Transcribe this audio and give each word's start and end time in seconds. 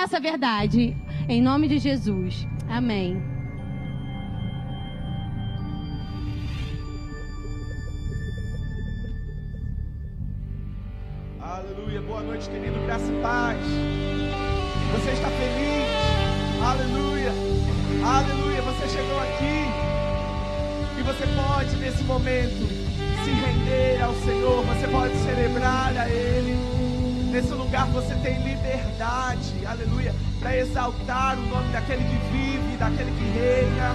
nessa 0.00 0.18
verdade. 0.18 0.96
Em 1.28 1.42
nome 1.42 1.68
de 1.68 1.78
Jesus. 1.78 2.46
Amém. 2.68 3.22
Aleluia. 11.38 12.00
Boa 12.00 12.22
noite, 12.22 12.48
querido. 12.48 12.80
Graça 12.86 13.12
e 13.12 13.20
paz. 13.20 13.58
Você 14.92 15.10
está 15.10 15.28
feliz? 15.28 16.64
Aleluia. 16.64 17.32
Aleluia. 18.02 18.62
Você 18.62 18.88
chegou 18.88 19.20
aqui. 19.20 19.68
E 20.98 21.02
você 21.02 21.26
pode, 21.36 21.76
nesse 21.76 22.04
momento, 22.04 22.66
se 23.22 23.30
render 23.30 24.02
ao 24.02 24.14
Senhor. 24.14 24.64
Você 24.64 24.88
pode 24.88 25.14
celebrar 25.16 25.94
a 25.94 26.08
Ele. 26.08 26.69
Nesse 27.30 27.52
lugar 27.52 27.86
você 27.86 28.12
tem 28.16 28.42
liberdade. 28.42 29.64
Aleluia. 29.64 30.12
Para 30.40 30.56
exaltar 30.56 31.38
o 31.38 31.42
nome 31.46 31.72
daquele 31.72 32.02
que 32.02 32.16
vive, 32.32 32.76
daquele 32.76 33.12
que 33.12 33.38
reina, 33.38 33.94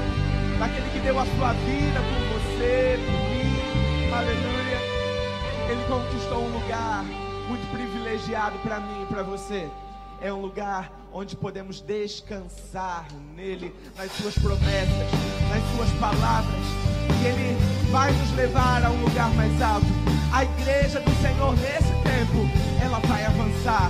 daquele 0.57 0.89
que 0.89 0.99
deu 0.99 1.19
a 1.19 1.25
sua 1.25 1.51
vida 1.51 1.99
por 1.99 2.39
você, 2.39 2.97
por 3.05 3.19
mim. 3.29 4.13
Aleluia. 4.13 4.79
Ele 5.69 5.83
conquistou 5.89 6.45
um 6.45 6.59
lugar 6.59 7.03
muito 7.49 7.69
privilegiado 7.71 8.57
para 8.59 8.79
mim 8.79 9.03
e 9.03 9.05
para 9.07 9.21
você. 9.21 9.69
É 10.21 10.31
um 10.31 10.39
lugar 10.39 10.89
onde 11.11 11.35
podemos 11.35 11.81
descansar 11.81 13.05
nele, 13.35 13.75
nas 13.97 14.13
suas 14.13 14.35
promessas, 14.35 15.11
nas 15.49 15.75
suas 15.75 15.89
palavras. 15.99 16.65
E 17.21 17.27
ele 17.27 17.91
vai 17.91 18.13
nos 18.13 18.31
levar 18.37 18.85
a 18.85 18.89
um 18.89 19.01
lugar 19.01 19.29
mais 19.31 19.61
alto. 19.61 20.14
A 20.35 20.43
igreja 20.43 20.99
do 20.99 21.11
Senhor 21.21 21.55
nesse 21.55 21.93
tempo, 22.03 22.45
ela 22.83 22.99
vai 23.07 23.23
avançar. 23.23 23.89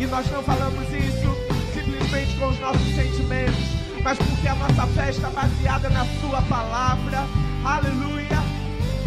E 0.00 0.06
nós 0.06 0.26
não 0.30 0.42
falamos 0.42 0.82
isso 0.90 1.36
simplesmente 1.74 2.38
com 2.38 2.46
os 2.48 2.58
nossos 2.58 2.94
sentimentos, 2.94 3.54
mas 4.02 4.16
porque 4.16 4.48
a 4.48 4.54
nossa 4.54 4.86
fé 4.94 5.10
está 5.10 5.28
baseada 5.28 5.90
na 5.90 6.06
sua 6.22 6.40
palavra. 6.40 7.26
Aleluia! 7.66 8.38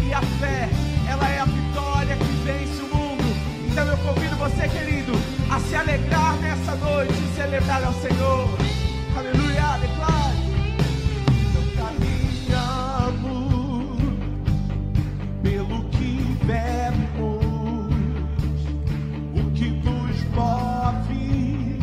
E 0.06 0.14
a 0.14 0.22
fé, 0.38 0.68
ela 1.10 1.28
é 1.28 1.40
a 1.40 1.46
vitória 1.46 2.16
que 2.16 2.44
vence 2.44 2.80
o 2.80 2.94
mundo. 2.94 3.24
Então 3.68 3.84
eu 3.84 3.96
convido 3.98 4.36
você, 4.36 4.68
querido, 4.68 5.14
a 5.50 5.58
se 5.58 5.74
alegrar 5.74 6.36
nessa 6.36 6.76
noite 6.76 7.12
e 7.12 7.34
celebrar 7.34 7.82
ao 7.82 7.94
Senhor. 7.94 8.48
Aleluia, 9.16 9.78
declare. 9.80 10.27
Vemos, 16.48 17.92
o 19.34 19.50
que 19.50 19.68
nos 19.68 20.24
move 20.34 21.78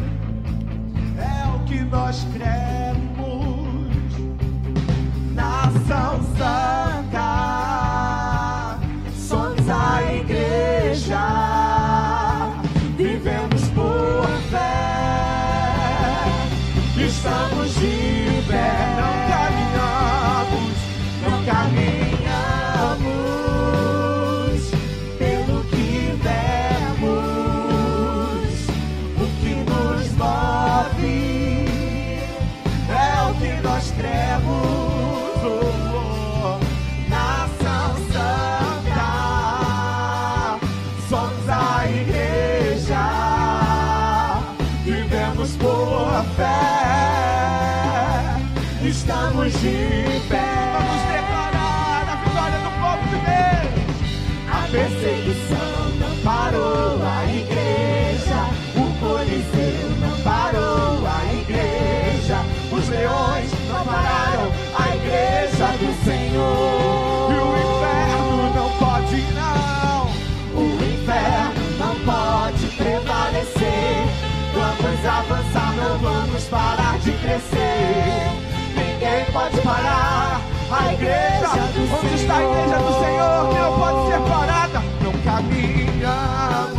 é 1.19 1.55
o 1.55 1.59
que 1.65 1.81
nós 1.81 2.25
cremos. 2.33 3.05
Nação 5.35 6.19
Santa, 6.35 6.94
avançar, 75.07 75.73
não 75.75 75.97
vamos 75.99 76.43
parar 76.45 76.97
de 76.99 77.11
crescer. 77.11 78.31
Ninguém 78.75 79.25
pode 79.31 79.61
parar 79.61 80.41
a 80.71 80.93
igreja. 80.93 81.47
Onde 81.97 82.15
está 82.15 82.37
a 82.37 82.43
igreja 82.43 82.77
do 82.77 82.93
Senhor 82.99 83.49
que 83.49 83.57
não 83.59 83.79
pode 83.79 83.99
ser 84.11 84.19
parada? 84.29 84.79
Não 85.01 85.13
caminhamos 85.23 86.75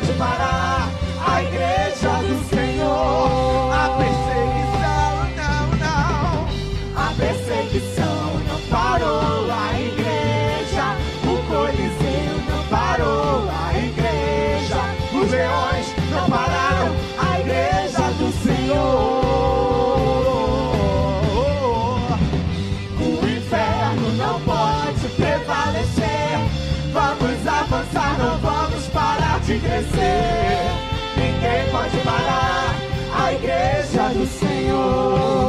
pode 0.00 0.12
parar 0.14 0.88
a 1.26 1.42
igreja 1.42 2.08
do 2.22 2.56
Senhor. 2.56 3.69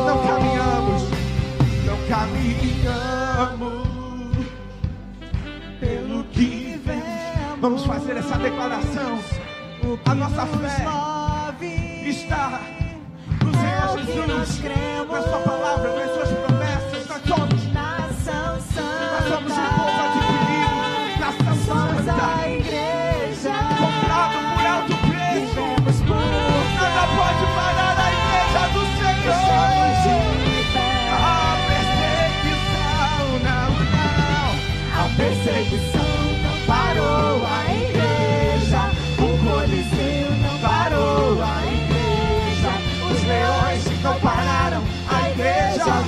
Não 0.05 0.17
caminhamos, 0.27 1.03
não 1.85 1.97
caminhamos 2.07 3.87
pelo 5.79 6.23
que 6.25 6.79
vemos. 6.85 7.59
Vamos 7.59 7.85
fazer 7.85 8.17
essa 8.17 8.37
declaração. 8.37 9.19
A 10.05 10.15
nossa 10.15 10.45
fé 10.45 10.85
está 12.07 12.61
no 13.43 13.51
Senhor 13.53 14.05
Jesus, 14.05 14.61
na 15.09 15.21
Sua 15.21 15.39
palavra, 15.39 15.95
nas 15.95 16.11
Suas 16.13 16.29
promessas. 16.29 16.50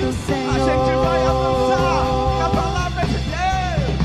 Do 0.04 0.12
Senhor. 0.26 0.54
A 0.54 0.58
gente 0.58 0.92
vai 0.96 1.20
avançar 1.26 2.04
na 2.38 2.48
palavra 2.50 3.06
de 3.06 3.18
Deus. 3.32 3.98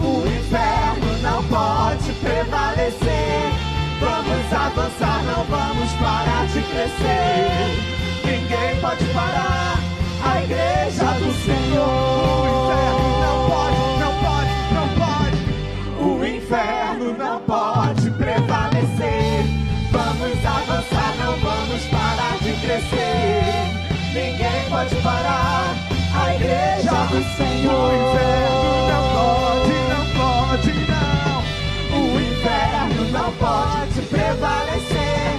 O 0.00 0.26
inferno 0.26 1.10
não 1.22 1.44
pode 1.44 2.12
prevalecer. 2.12 3.52
Vamos 4.00 4.52
avançar, 4.52 5.22
não 5.24 5.44
vamos 5.44 5.92
parar 5.94 6.46
de 6.46 6.62
crescer. 6.62 7.76
Ninguém 8.24 8.80
pode 8.80 9.04
parar 9.06 9.78
a 10.24 10.42
igreja 10.42 11.04
do 11.18 11.32
Senhor. 11.44 12.94
O 12.94 12.97
pode 24.78 24.94
parar 25.02 25.74
a 26.14 26.34
igreja 26.36 26.90
do 26.90 27.18
O 27.18 27.36
Senhor. 27.36 27.94
inferno 27.94 28.70
não 28.88 29.02
pode, 29.16 29.74
não 29.90 30.04
pode, 30.20 30.72
não. 30.92 31.36
O 31.98 32.20
inferno 32.20 33.02
não 33.10 33.32
pode 33.32 34.00
prevalecer. 34.02 35.34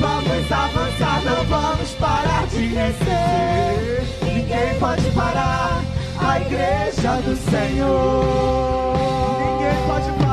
Vamos 0.00 0.50
avançar, 0.50 1.22
não 1.24 1.44
vamos 1.44 1.90
parar 1.92 2.46
de 2.48 2.68
crescer. 2.68 4.02
Ninguém 4.22 4.74
pode 4.80 5.08
parar 5.12 5.82
a 6.18 6.40
igreja 6.40 7.14
do 7.22 7.36
Senhor. 7.48 8.96
Ninguém 9.38 9.86
pode 9.86 10.10
parar 10.18 10.29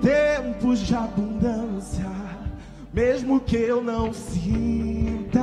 tempos 0.00 0.80
de 0.80 0.94
abundância, 0.94 2.10
mesmo 2.92 3.40
que 3.40 3.56
eu 3.56 3.82
não 3.82 4.12
sinta, 4.12 5.40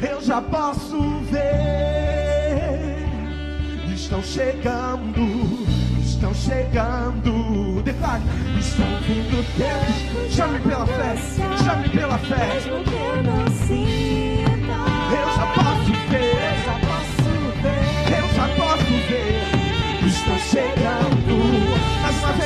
eu 0.00 0.20
já 0.20 0.40
posso 0.40 0.98
ver. 1.30 3.02
Estão 3.94 4.22
chegando, 4.22 5.20
estão 6.02 6.34
chegando. 6.34 7.82
Declare, 7.82 8.22
estão 8.58 8.86
vindo 9.06 9.42
tempos. 9.56 10.34
Chame 10.34 10.58
pela 10.60 10.86
fé, 10.86 11.16
chame 11.64 11.88
pela 11.88 12.18
fé. 12.18 12.54
Mesmo 12.54 12.84
que 12.84 12.94
eu 12.94 13.22
não 13.22 13.46
sinta, 13.66 14.76
Eu 15.12 15.26
já 15.34 15.46
posso 15.54 15.92
ver, 16.10 16.91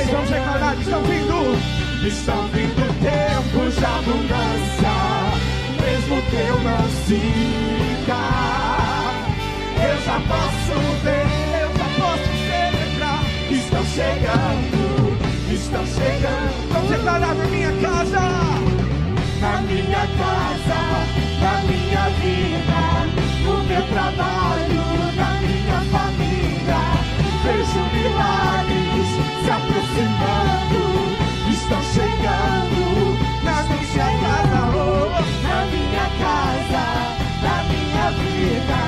vez, 0.07 0.11
vamos 0.11 0.29
declarar: 0.29 0.75
estão 0.77 1.01
vindo. 1.03 1.87
Estão 2.07 2.47
vindo 2.49 2.85
tempos 3.01 3.75
de 3.75 3.85
abundância, 3.85 4.95
mesmo 5.81 6.21
que 6.29 6.35
eu 6.35 6.59
não 6.61 6.89
sinta. 7.05 8.21
Eu 9.83 10.01
já 10.05 10.19
posso 10.21 10.79
ver, 11.03 11.27
Eu 11.59 11.69
já 11.75 11.89
posso 11.99 12.29
celebrar. 12.47 13.23
estão 13.51 13.83
chegando, 13.85 15.17
estão 15.51 15.85
chegando. 15.85 16.71
Vamos 16.71 16.89
declarar 16.89 17.35
na 17.35 17.45
minha 17.45 17.71
casa. 17.81 18.21
Na 19.41 19.61
minha 19.61 20.07
casa, 20.17 20.79
na 21.41 21.61
minha 21.61 22.09
vida, 22.21 22.81
no 23.43 23.63
meu 23.63 23.83
trabalho, 23.87 24.83
na 25.15 25.29
minha 25.41 25.79
família, 25.91 26.81
vejo 27.43 27.79
milagres 27.93 28.66
se 29.43 29.49
aproximando, 29.51 30.81
estão 31.49 31.81
chegando, 31.93 32.81
Na 33.43 33.63
minha 33.63 34.07
casa, 34.21 34.59
oh. 34.75 35.47
Na 35.47 35.57
minha 35.65 36.07
casa, 36.19 36.83
na 37.41 37.55
minha 37.69 38.05
vida, 38.11 38.81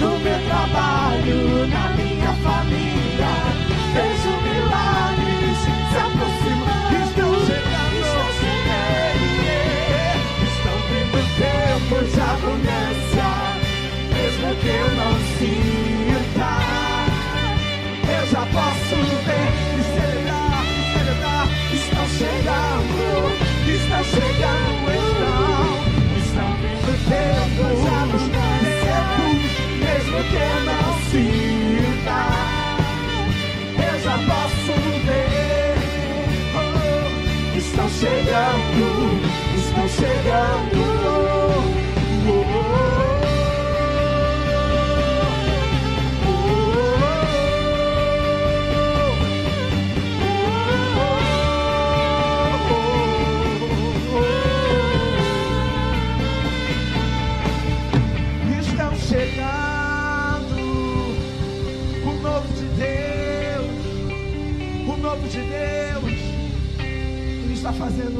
no 0.00 0.10
meu 0.18 0.40
trabalho, 0.48 1.40
na 1.68 1.84
minha 1.96 2.21
chegando, 38.02 39.22
estão 39.54 39.88
chegando. 39.88 41.41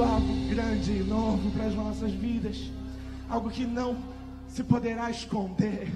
Algo 0.00 0.48
grande 0.48 0.92
e 0.92 1.02
novo 1.02 1.50
para 1.50 1.66
as 1.66 1.74
nossas 1.74 2.12
vidas, 2.12 2.70
algo 3.28 3.50
que 3.50 3.66
não 3.66 3.96
se 4.48 4.62
poderá 4.62 5.10
esconder. 5.10 5.92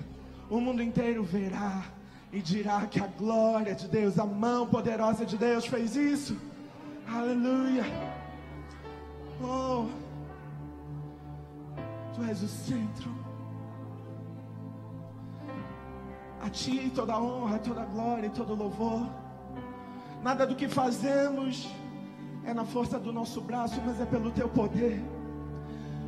O 0.51 0.61
mundo 0.61 0.83
inteiro 0.83 1.23
verá 1.23 1.85
e 2.33 2.41
dirá 2.43 2.87
que 2.87 3.01
a 3.01 3.07
glória 3.07 3.75
de 3.75 3.89
Deus, 3.89 4.19
a 4.19 4.27
mão 4.27 4.67
poderosa 4.67 5.25
de 5.25 5.37
Deus 5.37 5.67
fez 5.67 5.97
isso. 5.97 6.37
Aleluia. 7.07 7.85
Oh, 9.43 9.87
tu 12.15 12.23
és 12.25 12.43
o 12.43 12.49
centro. 12.49 13.11
A 16.43 16.51
ti 16.51 16.91
toda 16.95 17.19
honra, 17.19 17.59
toda 17.59 17.85
glória 17.85 18.27
e 18.27 18.31
todo 18.31 18.55
louvor. 18.55 19.09
Nada 20.23 20.47
do 20.47 20.55
que 20.55 20.69
fazemos 20.69 21.69
é 22.47 22.55
na 22.55 22.65
força 22.65 22.99
do 22.99 23.13
nosso 23.13 23.41
braço, 23.41 23.81
mas 23.85 24.01
é 24.01 24.07
pelo 24.07 24.31
teu 24.31 24.49
poder. 24.49 25.03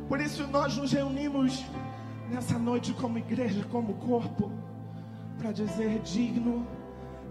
Por 0.07 0.19
isso 0.19 0.47
nós 0.47 0.75
nos 0.77 0.91
reunimos 0.91 1.63
nessa 2.31 2.57
noite 2.57 2.93
como 2.93 3.17
igreja, 3.17 3.63
como 3.69 3.93
corpo, 3.95 4.51
para 5.37 5.51
dizer: 5.51 5.99
digno 5.99 6.65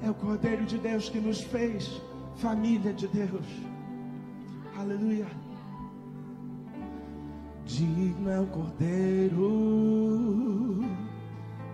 é 0.02 0.10
o 0.10 0.14
Cordeiro 0.14 0.64
de 0.64 0.78
Deus 0.78 1.08
que 1.08 1.18
nos 1.18 1.40
fez 1.40 2.00
família 2.36 2.92
de 2.92 3.08
Deus. 3.08 3.46
Aleluia. 4.78 5.26
Digno 7.64 8.30
é 8.30 8.40
o 8.40 8.46
Cordeiro 8.46 9.40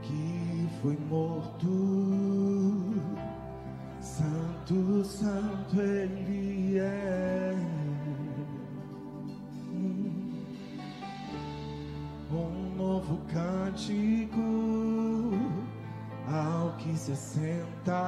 que 0.03 0.69
foi 0.81 0.97
morto. 1.09 1.69
Santo, 4.00 4.54
Santo 5.04 5.78
Ele 5.78 6.78
é. 6.78 7.54
Um 12.30 12.75
novo 12.75 13.21
cântico 13.30 14.40
ao 16.26 16.73
que 16.78 16.97
se 16.97 17.14
senta 17.14 18.00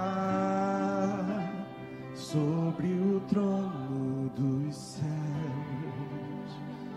sobre 2.14 2.86
o 2.86 3.20
trono 3.28 4.30
dos 4.30 4.74
céus. 4.74 5.06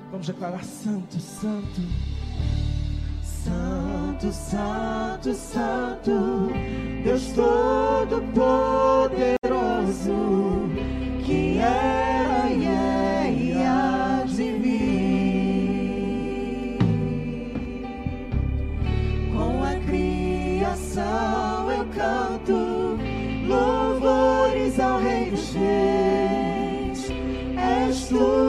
Vamos 0.09 0.25
declarar 0.25 0.63
Santo, 0.63 1.19
Santo. 1.19 1.81
Santo, 3.43 4.31
Santo, 4.33 5.33
Santo, 5.33 6.51
Deus 7.03 7.31
Todo-Poderoso, 7.33 8.19
que 11.23 11.57
era 11.59 12.49
e 12.49 12.65
é 12.65 13.31
e 13.31 13.53
há 13.63 14.25
de 14.27 14.51
vir. 14.51 15.19
Com 19.31 19.63
a 19.63 19.75
criação 19.87 21.71
eu 21.71 21.85
canto 21.95 22.97
louvores 23.47 24.79
ao 24.79 24.99
Rei 24.99 25.31
dos 25.31 25.53
Reis. 25.53 27.09
És 27.57 28.07
tu. 28.09 28.48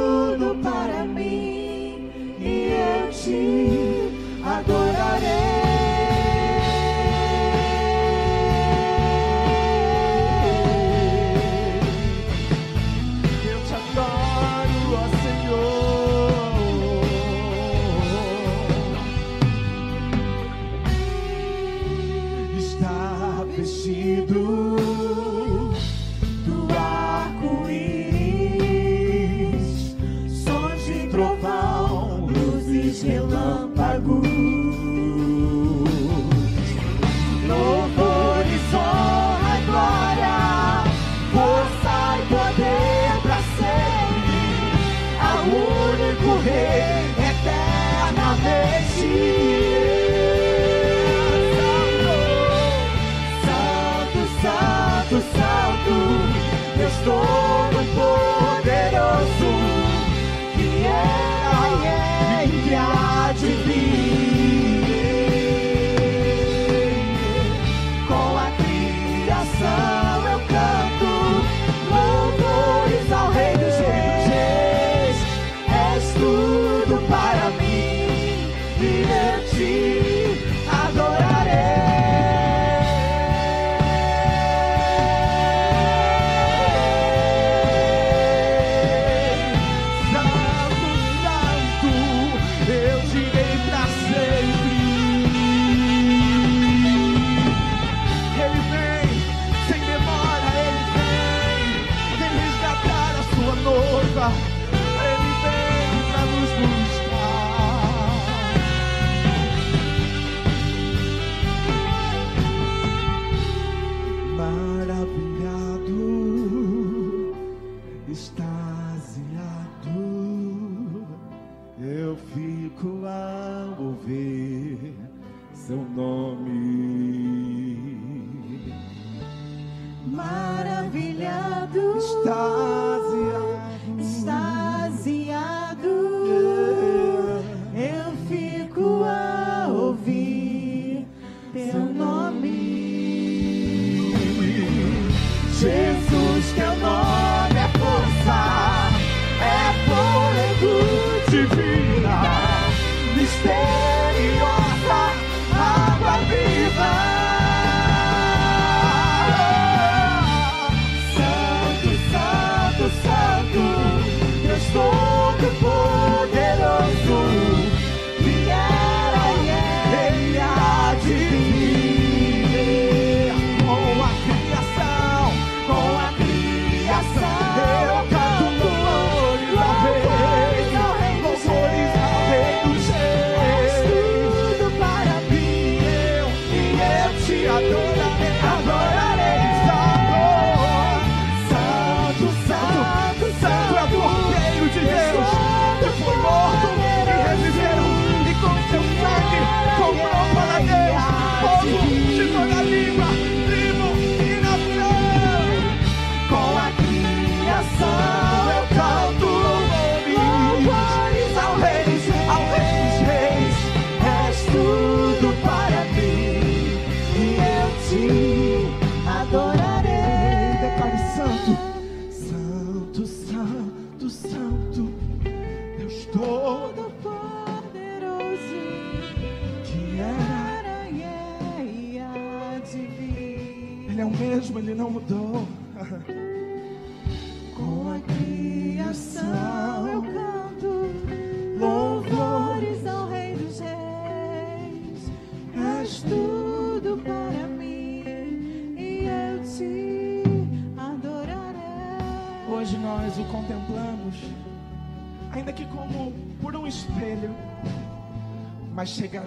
storm. 57.02 57.39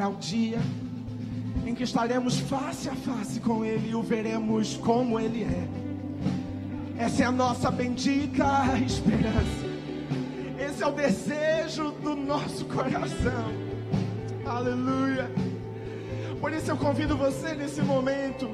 chegará 0.03 0.09
o 0.09 0.15
dia 0.15 0.59
em 1.65 1.73
que 1.73 1.83
estaremos 1.83 2.39
face 2.39 2.89
a 2.89 2.95
face 2.95 3.39
com 3.39 3.63
Ele 3.63 3.91
e 3.91 3.95
o 3.95 4.01
veremos 4.01 4.75
como 4.77 5.19
Ele 5.19 5.43
é. 5.43 7.03
Essa 7.03 7.23
é 7.23 7.25
a 7.25 7.31
nossa 7.31 7.71
bendita 7.71 8.45
esperança. 8.85 9.63
Esse 10.59 10.83
é 10.83 10.87
o 10.87 10.91
desejo 10.91 11.91
do 12.03 12.15
nosso 12.15 12.65
coração. 12.65 13.45
Aleluia. 14.45 15.31
Por 16.39 16.51
isso 16.51 16.71
eu 16.71 16.77
convido 16.77 17.15
você 17.15 17.53
nesse 17.55 17.81
momento 17.81 18.49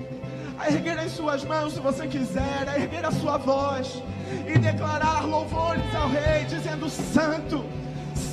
a 0.58 0.70
erguer 0.70 1.00
as 1.00 1.12
suas 1.14 1.44
mãos 1.44 1.74
se 1.74 1.80
você 1.80 2.08
quiser, 2.08 2.70
a 2.70 2.80
erguer 2.80 3.06
a 3.06 3.12
sua 3.12 3.38
voz 3.38 4.04
e 4.48 4.58
declarar 4.60 5.26
louvores 5.26 5.96
ao 5.96 6.10
Rei, 6.10 6.46
dizendo: 6.46 6.90
Santo, 6.90 7.66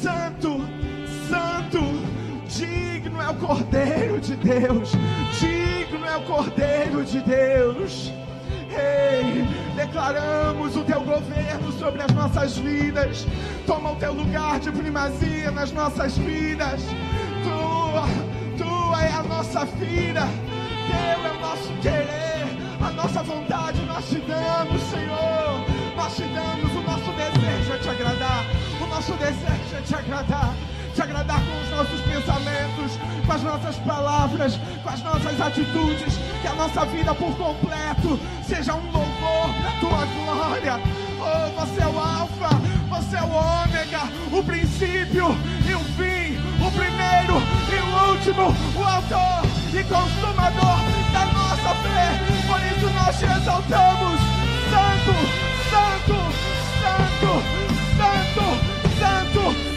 Santo, 0.02 0.60
Santo. 1.30 2.25
Digno 2.48 3.20
é 3.20 3.28
o 3.28 3.34
Cordeiro 3.34 4.20
de 4.20 4.36
Deus. 4.36 4.92
Digno 5.38 6.04
é 6.06 6.16
o 6.16 6.22
Cordeiro 6.22 7.04
de 7.04 7.20
Deus. 7.20 8.12
Ei, 8.70 9.46
declaramos 9.74 10.76
o 10.76 10.84
teu 10.84 11.00
governo 11.00 11.72
sobre 11.72 12.02
as 12.02 12.12
nossas 12.12 12.56
vidas. 12.58 13.26
Toma 13.66 13.92
o 13.92 13.96
teu 13.96 14.12
lugar 14.12 14.60
de 14.60 14.70
primazia 14.70 15.50
nas 15.50 15.72
nossas 15.72 16.16
vidas. 16.18 16.82
Tua, 17.42 18.06
tua 18.56 19.02
é 19.02 19.12
a 19.12 19.22
nossa 19.22 19.64
vida. 19.64 20.22
Teu 20.86 21.26
é 21.26 21.32
o 21.32 21.40
nosso 21.40 21.72
querer, 21.80 22.46
a 22.80 22.90
nossa 22.92 23.22
vontade. 23.22 23.80
Nós 23.86 24.08
te 24.08 24.20
damos, 24.20 24.82
Senhor. 24.82 25.64
Nós 25.96 26.14
te 26.14 26.22
damos. 26.22 26.72
O 26.72 26.82
nosso 26.82 27.12
desejo 27.12 27.72
é 27.72 27.78
te 27.78 27.88
agradar. 27.88 28.44
O 28.80 28.86
nosso 28.86 29.12
desejo 29.14 29.76
é 29.76 29.80
te 29.80 29.94
agradar 29.94 30.54
te 30.96 31.02
agradar 31.02 31.42
com 31.44 31.60
os 31.60 31.70
nossos 31.70 32.00
pensamentos, 32.00 32.98
com 33.26 33.32
as 33.32 33.42
nossas 33.42 33.76
palavras, 33.80 34.58
com 34.82 34.88
as 34.88 35.02
nossas 35.02 35.38
atitudes, 35.42 36.14
que 36.40 36.48
a 36.48 36.54
nossa 36.54 36.86
vida 36.86 37.14
por 37.14 37.36
completo 37.36 38.18
seja 38.42 38.72
um 38.74 38.90
louvor 38.90 39.52
da 39.62 39.72
tua 39.78 40.06
glória. 40.06 40.80
Oh, 41.20 41.60
você 41.60 41.82
é 41.82 41.86
o 41.86 41.98
Alfa, 41.98 42.48
você 42.88 43.16
é 43.16 43.22
o 43.22 43.30
Ômega, 43.30 44.08
o 44.32 44.42
princípio 44.42 45.36
e 45.68 45.74
o 45.74 45.80
fim, 45.80 46.38
o 46.64 46.70
primeiro 46.72 47.42
e 47.68 47.76
o 47.78 48.12
último, 48.12 48.56
o 48.74 48.82
autor 48.82 49.44
e 49.78 49.84
consumador 49.84 50.80
da 51.12 51.26
nossa 51.26 51.74
fé. 51.74 52.08
Por 52.46 52.60
isso 52.72 52.88
nós 52.94 53.18
te 53.18 53.26
exaltamos, 53.26 54.18
Santo, 54.70 55.12
Santo, 55.68 56.16
Santo, 56.80 57.42
Santo. 57.98 58.45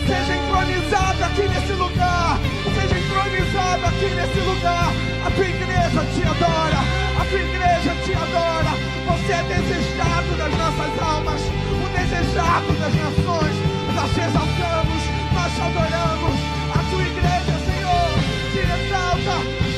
Seja 0.10 0.36
entronizado 0.36 1.24
aqui 1.24 1.48
nesse 1.48 1.74
lugar. 1.74 2.40
Seja 2.74 2.98
entronizado 2.98 3.86
aqui 3.86 4.10
nesse 4.16 4.40
lugar. 4.40 4.90
A 5.24 5.30
tua 5.30 5.46
igreja 5.46 6.02
te 6.16 6.24
adora. 6.24 6.80
A 7.20 7.26
tua 7.30 7.40
igreja 7.40 7.94
te 8.04 8.14
adora. 8.16 8.74
Você 9.06 9.34
é 9.34 9.44
desejado 9.44 10.36
das 10.36 10.52
nossas 10.58 11.00
almas. 11.00 11.42
O 11.46 11.90
desejado 11.96 12.74
das 12.80 12.96
nações. 12.96 13.56
Nós 13.94 14.12
te 14.12 14.22
exaltamos. 14.22 15.02
Nós 15.32 15.54
te 15.54 15.62
adoramos. 15.62 16.36
A 16.74 16.80
tua 16.90 17.04
igreja, 17.04 17.54
Senhor, 17.70 18.10
te 18.52 18.60
exalta. 18.66 19.69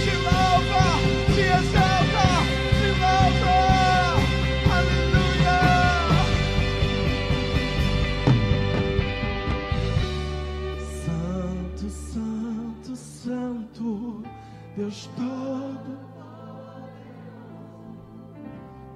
Deus 14.91 15.09
todo 15.15 15.99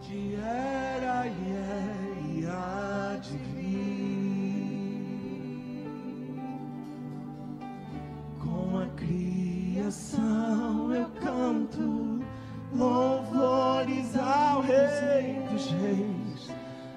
que 0.02 0.36
era 0.36 1.26
e 1.26 1.52
é 1.54 1.96
e 2.34 2.46
há 2.46 3.18
de 3.22 3.40
com 8.44 8.80
a 8.80 8.88
criação 8.98 10.94
eu 10.94 11.10
canto 11.22 12.20
louvores 12.74 14.18
ao 14.18 14.60
Rei 14.64 15.40
dos 15.50 15.68
Reis. 15.72 16.52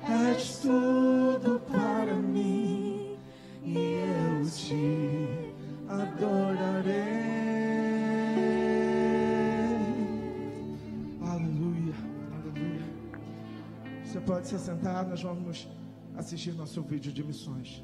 És 0.08 0.58
tudo 0.58 1.60
para 1.70 2.14
mim 2.14 3.16
e 3.62 3.76
eu 3.78 4.44
te 4.50 5.54
adorarei 5.88 7.37
pode 14.28 14.46
se 14.46 14.58
sentar, 14.58 15.06
nós 15.06 15.22
vamos 15.22 15.66
assistir 16.14 16.52
nosso 16.52 16.82
vídeo 16.82 17.10
de 17.10 17.24
missões. 17.24 17.82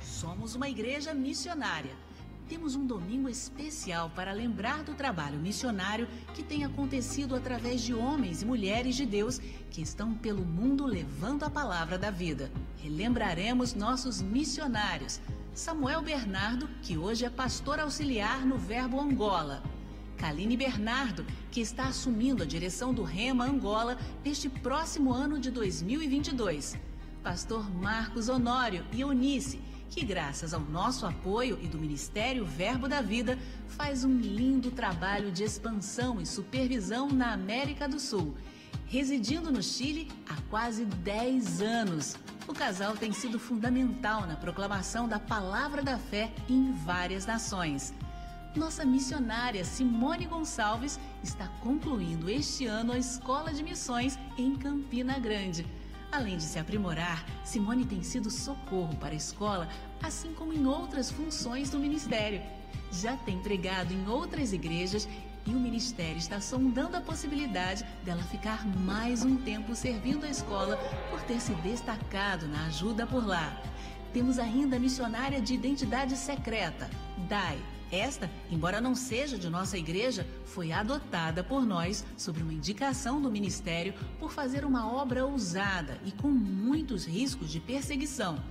Somos 0.00 0.54
uma 0.54 0.68
igreja 0.68 1.12
missionária 1.12 1.96
temos 2.48 2.74
um 2.74 2.86
domingo 2.86 3.28
especial 3.28 4.10
para 4.10 4.32
lembrar 4.32 4.82
do 4.82 4.94
trabalho 4.94 5.38
missionário 5.38 6.08
que 6.34 6.42
tem 6.42 6.64
acontecido 6.64 7.34
através 7.34 7.80
de 7.80 7.94
homens 7.94 8.42
e 8.42 8.46
mulheres 8.46 8.96
de 8.96 9.06
Deus 9.06 9.40
que 9.70 9.80
estão 9.80 10.14
pelo 10.14 10.44
mundo 10.44 10.84
levando 10.84 11.44
a 11.44 11.50
palavra 11.50 11.98
da 11.98 12.10
vida. 12.10 12.50
Relembraremos 12.78 13.74
nossos 13.74 14.20
missionários. 14.20 15.20
Samuel 15.54 16.02
Bernardo, 16.02 16.68
que 16.82 16.96
hoje 16.96 17.24
é 17.24 17.30
pastor 17.30 17.78
auxiliar 17.78 18.44
no 18.46 18.56
Verbo 18.56 19.00
Angola. 19.00 19.62
Kaline 20.16 20.56
Bernardo, 20.56 21.26
que 21.50 21.60
está 21.60 21.88
assumindo 21.88 22.42
a 22.42 22.46
direção 22.46 22.94
do 22.94 23.02
Rema 23.02 23.44
Angola 23.44 23.98
neste 24.24 24.48
próximo 24.48 25.12
ano 25.12 25.38
de 25.38 25.50
2022. 25.50 26.78
Pastor 27.22 27.68
Marcos 27.74 28.28
Honório 28.28 28.84
e 28.92 29.00
Eunice, 29.00 29.60
que, 29.92 30.04
graças 30.06 30.54
ao 30.54 30.60
nosso 30.60 31.04
apoio 31.04 31.58
e 31.62 31.68
do 31.68 31.78
Ministério 31.78 32.46
Verbo 32.46 32.88
da 32.88 33.02
Vida, 33.02 33.38
faz 33.68 34.04
um 34.04 34.18
lindo 34.18 34.70
trabalho 34.70 35.30
de 35.30 35.44
expansão 35.44 36.18
e 36.18 36.24
supervisão 36.24 37.10
na 37.10 37.34
América 37.34 37.86
do 37.86 38.00
Sul. 38.00 38.34
Residindo 38.86 39.52
no 39.52 39.62
Chile 39.62 40.10
há 40.26 40.34
quase 40.48 40.86
10 40.86 41.60
anos, 41.60 42.16
o 42.48 42.54
casal 42.54 42.96
tem 42.96 43.12
sido 43.12 43.38
fundamental 43.38 44.26
na 44.26 44.34
proclamação 44.34 45.06
da 45.06 45.18
palavra 45.18 45.82
da 45.82 45.98
fé 45.98 46.32
em 46.48 46.72
várias 46.72 47.26
nações. 47.26 47.92
Nossa 48.56 48.86
missionária 48.86 49.62
Simone 49.62 50.26
Gonçalves 50.26 50.98
está 51.22 51.48
concluindo 51.62 52.30
este 52.30 52.64
ano 52.64 52.92
a 52.92 52.98
Escola 52.98 53.52
de 53.52 53.62
Missões 53.62 54.18
em 54.38 54.56
Campina 54.56 55.18
Grande 55.18 55.66
Além 56.12 56.36
de 56.36 56.42
se 56.42 56.58
aprimorar, 56.58 57.24
Simone 57.42 57.86
tem 57.86 58.02
sido 58.02 58.30
socorro 58.30 58.94
para 58.96 59.14
a 59.14 59.16
escola, 59.16 59.66
assim 60.02 60.34
como 60.34 60.52
em 60.52 60.66
outras 60.66 61.10
funções 61.10 61.70
do 61.70 61.78
ministério. 61.78 62.42
Já 62.92 63.16
tem 63.16 63.38
pregado 63.38 63.94
em 63.94 64.06
outras 64.06 64.52
igrejas 64.52 65.08
e 65.46 65.50
o 65.54 65.58
ministério 65.58 66.18
está 66.18 66.38
sondando 66.38 66.98
a 66.98 67.00
possibilidade 67.00 67.82
dela 68.04 68.22
ficar 68.24 68.66
mais 68.66 69.24
um 69.24 69.38
tempo 69.38 69.74
servindo 69.74 70.26
a 70.26 70.28
escola 70.28 70.76
por 71.10 71.22
ter 71.22 71.40
se 71.40 71.54
destacado 71.54 72.46
na 72.46 72.66
ajuda 72.66 73.06
por 73.06 73.26
lá. 73.26 73.58
Temos 74.12 74.38
ainda 74.38 74.76
a 74.76 74.80
missionária 74.80 75.40
de 75.40 75.54
identidade 75.54 76.14
secreta, 76.18 76.90
Dai 77.26 77.58
esta, 77.92 78.30
embora 78.50 78.80
não 78.80 78.94
seja 78.94 79.38
de 79.38 79.48
nossa 79.48 79.76
igreja, 79.76 80.26
foi 80.46 80.72
adotada 80.72 81.44
por 81.44 81.64
nós 81.66 82.04
sobre 82.16 82.42
uma 82.42 82.54
indicação 82.54 83.20
do 83.20 83.30
ministério 83.30 83.94
por 84.18 84.32
fazer 84.32 84.64
uma 84.64 84.90
obra 84.90 85.24
ousada 85.26 86.00
e 86.04 86.10
com 86.10 86.28
muitos 86.28 87.04
riscos 87.04 87.50
de 87.50 87.60
perseguição. 87.60 88.42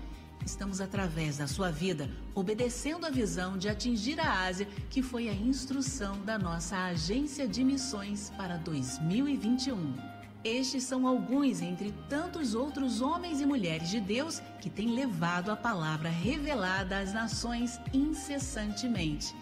Estamos, 0.46 0.82
através 0.82 1.38
da 1.38 1.48
sua 1.48 1.72
vida, 1.72 2.10
obedecendo 2.34 3.06
a 3.06 3.10
visão 3.10 3.58
de 3.58 3.70
atingir 3.70 4.20
a 4.20 4.46
Ásia, 4.46 4.68
que 4.90 5.02
foi 5.02 5.30
a 5.30 5.34
instrução 5.34 6.20
da 6.22 6.38
nossa 6.38 6.78
agência 6.86 7.48
de 7.48 7.64
missões 7.64 8.32
para 8.38 8.58
2021. 8.58 10.11
Estes 10.44 10.84
são 10.84 11.06
alguns 11.06 11.62
entre 11.62 11.94
tantos 12.10 12.56
outros 12.56 13.00
homens 13.00 13.40
e 13.40 13.46
mulheres 13.46 13.90
de 13.90 14.00
Deus 14.00 14.42
que 14.60 14.72
têm 14.72 14.96
levado 14.96 15.52
a 15.52 15.56
palavra 15.56 16.10
revelada 16.10 16.98
às 16.98 17.14
nações 17.14 17.80
incessantemente. 17.94 19.36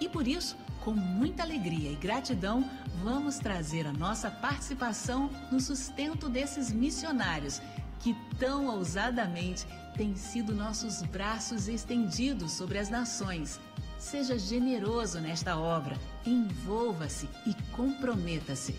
E 0.00 0.08
por 0.08 0.26
isso, 0.26 0.56
com 0.84 0.90
muita 0.90 1.44
alegria 1.44 1.92
e 1.92 1.94
gratidão, 1.94 2.68
vamos 3.00 3.38
trazer 3.38 3.86
a 3.86 3.92
nossa 3.92 4.28
participação 4.28 5.30
no 5.52 5.60
sustento 5.60 6.28
desses 6.28 6.72
missionários 6.72 7.62
que 8.00 8.16
tão 8.36 8.66
ousadamente 8.66 9.64
têm 9.96 10.16
sido 10.16 10.52
nossos 10.52 11.02
braços 11.02 11.68
estendidos 11.68 12.50
sobre 12.52 12.78
as 12.78 12.88
nações. 12.88 13.60
Seja 13.98 14.36
generoso 14.36 15.20
nesta 15.20 15.56
obra, 15.56 15.96
envolva-se 16.26 17.28
e 17.46 17.54
comprometa-se. 17.76 18.74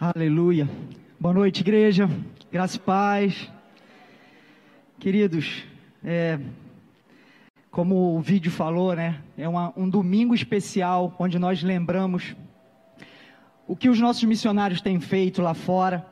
Aleluia. 0.00 0.68
Boa 1.20 1.32
noite, 1.32 1.60
igreja. 1.60 2.10
Graça 2.50 2.76
e 2.76 2.80
paz. 2.80 3.48
Queridos, 4.98 5.62
é, 6.04 6.40
como 7.70 8.16
o 8.16 8.20
vídeo 8.20 8.50
falou, 8.50 8.96
né? 8.96 9.20
É 9.38 9.48
uma, 9.48 9.72
um 9.76 9.88
domingo 9.88 10.34
especial 10.34 11.14
onde 11.16 11.38
nós 11.38 11.62
lembramos 11.62 12.34
o 13.68 13.76
que 13.76 13.88
os 13.88 14.00
nossos 14.00 14.24
missionários 14.24 14.80
têm 14.80 14.98
feito 14.98 15.40
lá 15.40 15.54
fora. 15.54 16.04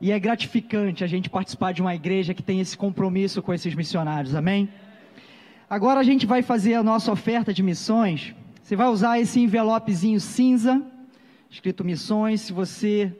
E 0.00 0.10
é 0.10 0.18
gratificante 0.18 1.04
a 1.04 1.06
gente 1.06 1.28
participar 1.28 1.72
de 1.72 1.82
uma 1.82 1.94
igreja 1.94 2.32
que 2.32 2.42
tem 2.42 2.60
esse 2.60 2.78
compromisso 2.78 3.42
com 3.42 3.52
esses 3.52 3.74
missionários, 3.74 4.34
amém? 4.34 4.70
Agora 5.68 6.00
a 6.00 6.04
gente 6.04 6.24
vai 6.24 6.40
fazer 6.40 6.74
a 6.74 6.82
nossa 6.82 7.12
oferta 7.12 7.52
de 7.52 7.62
missões. 7.62 8.34
Você 8.62 8.74
vai 8.74 8.86
usar 8.86 9.20
esse 9.20 9.38
envelopezinho 9.38 10.18
cinza, 10.18 10.82
escrito 11.50 11.84
missões. 11.84 12.40
Se 12.42 12.52
você 12.52 13.16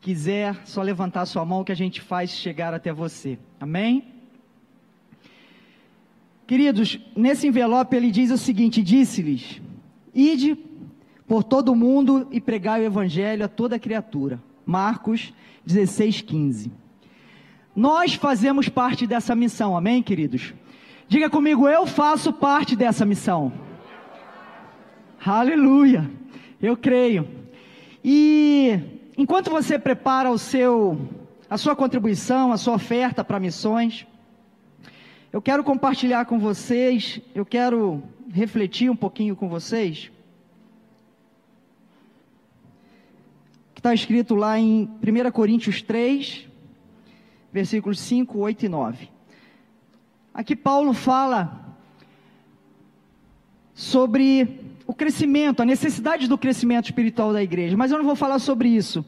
quiser, 0.00 0.56
só 0.64 0.82
levantar 0.82 1.26
sua 1.26 1.44
mão 1.44 1.64
que 1.64 1.72
a 1.72 1.76
gente 1.76 2.00
faz 2.00 2.30
chegar 2.30 2.74
até 2.74 2.92
você. 2.92 3.38
Amém? 3.60 4.04
Queridos, 6.46 6.98
nesse 7.16 7.46
envelope 7.46 7.96
ele 7.96 8.10
diz 8.10 8.30
o 8.30 8.36
seguinte: 8.36 8.82
Disse-lhes: 8.82 9.60
Ide 10.14 10.56
por 11.26 11.42
todo 11.42 11.72
o 11.72 11.76
mundo 11.76 12.28
e 12.30 12.40
pregai 12.40 12.82
o 12.82 12.84
evangelho 12.84 13.44
a 13.44 13.48
toda 13.48 13.78
criatura. 13.78 14.42
Marcos 14.66 15.32
16, 15.64 16.20
15. 16.20 16.72
Nós 17.74 18.14
fazemos 18.14 18.68
parte 18.68 19.06
dessa 19.06 19.34
missão, 19.34 19.74
amém, 19.76 20.02
queridos? 20.02 20.52
Diga 21.08 21.30
comigo, 21.30 21.68
eu 21.68 21.86
faço 21.86 22.32
parte 22.32 22.76
dessa 22.76 23.04
missão. 23.04 23.52
Aleluia, 25.24 26.10
eu 26.62 26.76
creio. 26.76 27.28
E 28.04 28.78
enquanto 29.18 29.50
você 29.50 29.78
prepara 29.78 30.30
o 30.30 30.38
seu, 30.38 31.08
a 31.50 31.58
sua 31.58 31.74
contribuição, 31.74 32.52
a 32.52 32.56
sua 32.56 32.74
oferta 32.74 33.24
para 33.24 33.40
missões, 33.40 34.06
eu 35.32 35.42
quero 35.42 35.64
compartilhar 35.64 36.24
com 36.26 36.38
vocês, 36.38 37.20
eu 37.34 37.44
quero 37.44 38.02
refletir 38.30 38.90
um 38.90 38.96
pouquinho 38.96 39.34
com 39.34 39.48
vocês. 39.48 40.10
Que 43.74 43.80
está 43.80 43.92
escrito 43.92 44.34
lá 44.34 44.58
em 44.58 44.88
1 45.02 45.30
Coríntios 45.32 45.82
3, 45.82 46.46
versículos 47.52 47.98
5, 47.98 48.38
8 48.38 48.66
e 48.66 48.68
9. 48.68 49.08
Aqui 50.32 50.54
Paulo 50.54 50.92
fala 50.94 51.76
sobre 53.74 54.71
o 54.86 54.94
crescimento, 54.94 55.62
a 55.62 55.64
necessidade 55.64 56.28
do 56.28 56.38
crescimento 56.38 56.86
espiritual 56.86 57.32
da 57.32 57.42
igreja, 57.42 57.76
mas 57.76 57.90
eu 57.90 57.98
não 57.98 58.04
vou 58.04 58.16
falar 58.16 58.38
sobre 58.38 58.68
isso. 58.68 59.04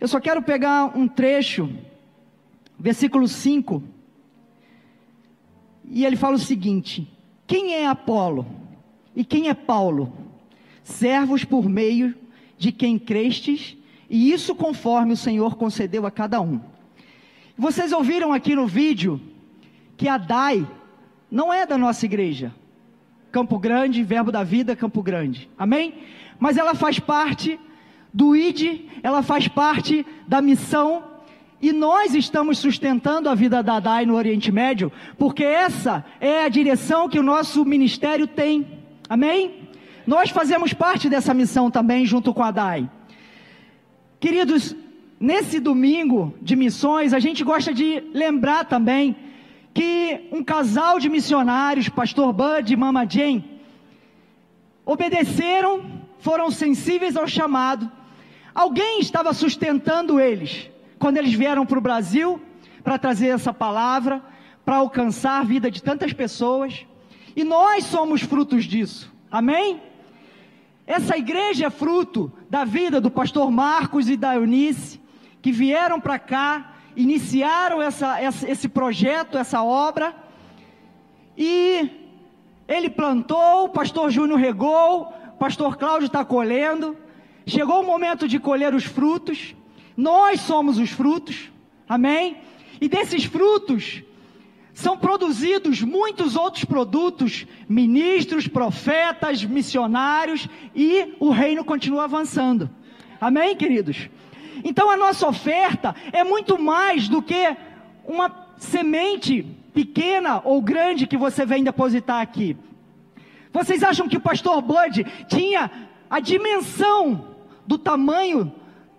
Eu 0.00 0.08
só 0.08 0.18
quero 0.20 0.42
pegar 0.42 0.96
um 0.96 1.06
trecho, 1.06 1.70
versículo 2.78 3.28
5 3.28 3.82
e 5.94 6.06
ele 6.06 6.16
fala 6.16 6.36
o 6.36 6.38
seguinte: 6.38 7.06
Quem 7.46 7.74
é 7.74 7.86
Apolo? 7.86 8.46
E 9.14 9.24
quem 9.24 9.48
é 9.50 9.54
Paulo? 9.54 10.10
Servos 10.82 11.44
por 11.44 11.68
meio 11.68 12.14
de 12.56 12.72
quem 12.72 12.98
crestes, 12.98 13.76
e 14.08 14.32
isso 14.32 14.54
conforme 14.54 15.12
o 15.12 15.16
Senhor 15.16 15.54
concedeu 15.56 16.06
a 16.06 16.10
cada 16.10 16.40
um. 16.40 16.60
Vocês 17.56 17.92
ouviram 17.92 18.32
aqui 18.32 18.54
no 18.54 18.66
vídeo 18.66 19.20
que 19.96 20.08
a 20.08 20.16
DAI 20.16 20.66
não 21.30 21.52
é 21.52 21.66
da 21.66 21.76
nossa 21.76 22.06
igreja. 22.06 22.54
Campo 23.32 23.58
Grande, 23.58 24.04
Verbo 24.04 24.30
da 24.30 24.44
Vida, 24.44 24.76
Campo 24.76 25.02
Grande. 25.02 25.48
Amém? 25.58 25.94
Mas 26.38 26.58
ela 26.58 26.74
faz 26.74 26.98
parte 26.98 27.58
do 28.12 28.36
ID, 28.36 28.82
ela 29.02 29.22
faz 29.22 29.48
parte 29.48 30.04
da 30.28 30.42
missão 30.42 31.02
e 31.60 31.72
nós 31.72 32.14
estamos 32.14 32.58
sustentando 32.58 33.30
a 33.30 33.34
vida 33.34 33.62
da 33.62 33.80
DAI 33.80 34.04
no 34.04 34.16
Oriente 34.16 34.52
Médio, 34.52 34.92
porque 35.16 35.44
essa 35.44 36.04
é 36.20 36.44
a 36.44 36.48
direção 36.48 37.08
que 37.08 37.18
o 37.18 37.22
nosso 37.22 37.64
ministério 37.64 38.26
tem. 38.26 38.66
Amém? 39.08 39.68
Nós 40.06 40.28
fazemos 40.28 40.74
parte 40.74 41.08
dessa 41.08 41.32
missão 41.32 41.70
também, 41.70 42.04
junto 42.04 42.34
com 42.34 42.42
a 42.42 42.50
DAI. 42.50 42.90
Queridos, 44.20 44.76
nesse 45.18 45.58
domingo 45.58 46.34
de 46.42 46.54
missões, 46.54 47.14
a 47.14 47.18
gente 47.18 47.42
gosta 47.42 47.72
de 47.72 48.02
lembrar 48.12 48.64
também 48.64 49.16
que 49.74 50.28
um 50.32 50.42
casal 50.42 50.98
de 50.98 51.08
missionários, 51.08 51.88
Pastor 51.88 52.32
Bud 52.32 52.72
e 52.72 52.76
Mama 52.76 53.06
Jane, 53.08 53.60
obedeceram, 54.84 56.02
foram 56.18 56.50
sensíveis 56.50 57.16
ao 57.16 57.26
chamado. 57.26 57.90
Alguém 58.54 59.00
estava 59.00 59.32
sustentando 59.32 60.20
eles 60.20 60.70
quando 60.98 61.16
eles 61.16 61.32
vieram 61.32 61.64
para 61.64 61.78
o 61.78 61.82
Brasil 61.82 62.40
para 62.82 62.98
trazer 62.98 63.28
essa 63.28 63.52
palavra, 63.52 64.22
para 64.64 64.76
alcançar 64.76 65.40
a 65.40 65.44
vida 65.44 65.70
de 65.70 65.82
tantas 65.82 66.12
pessoas, 66.12 66.86
e 67.34 67.44
nós 67.44 67.84
somos 67.84 68.22
frutos 68.22 68.64
disso, 68.64 69.12
amém? 69.30 69.80
Essa 70.86 71.16
igreja 71.16 71.66
é 71.66 71.70
fruto 71.70 72.30
da 72.50 72.64
vida 72.64 73.00
do 73.00 73.10
pastor 73.10 73.50
Marcos 73.50 74.08
e 74.08 74.16
da 74.16 74.34
Eunice, 74.34 75.00
que 75.40 75.50
vieram 75.50 76.00
para 76.00 76.18
cá, 76.18 76.71
iniciaram 76.96 77.80
essa, 77.80 78.20
essa, 78.20 78.50
esse 78.50 78.68
projeto, 78.68 79.38
essa 79.38 79.62
obra, 79.62 80.14
e 81.36 81.90
ele 82.68 82.90
plantou, 82.90 83.64
o 83.64 83.68
pastor 83.68 84.10
Júnior 84.10 84.38
regou, 84.38 85.12
o 85.28 85.38
pastor 85.38 85.76
Cláudio 85.76 86.06
está 86.06 86.24
colhendo, 86.24 86.96
chegou 87.46 87.80
o 87.80 87.86
momento 87.86 88.28
de 88.28 88.38
colher 88.38 88.74
os 88.74 88.84
frutos, 88.84 89.54
nós 89.96 90.40
somos 90.40 90.78
os 90.78 90.90
frutos, 90.90 91.50
amém? 91.88 92.38
E 92.80 92.88
desses 92.88 93.24
frutos 93.24 94.02
são 94.74 94.96
produzidos 94.96 95.82
muitos 95.82 96.34
outros 96.34 96.64
produtos, 96.64 97.46
ministros, 97.68 98.48
profetas, 98.48 99.44
missionários, 99.44 100.48
e 100.74 101.14
o 101.20 101.30
reino 101.30 101.64
continua 101.64 102.04
avançando. 102.04 102.70
Amém, 103.20 103.54
queridos? 103.54 104.08
Então 104.64 104.90
a 104.90 104.96
nossa 104.96 105.26
oferta 105.26 105.94
é 106.12 106.22
muito 106.24 106.58
mais 106.58 107.08
do 107.08 107.22
que 107.22 107.56
uma 108.04 108.48
semente 108.56 109.42
pequena 109.72 110.40
ou 110.44 110.60
grande 110.60 111.06
que 111.06 111.16
você 111.16 111.44
vem 111.46 111.64
depositar 111.64 112.20
aqui. 112.20 112.56
Vocês 113.52 113.82
acham 113.82 114.08
que 114.08 114.16
o 114.16 114.20
pastor 114.20 114.60
Bud 114.62 115.04
tinha 115.28 115.70
a 116.08 116.20
dimensão 116.20 117.36
do 117.66 117.78
tamanho 117.78 118.52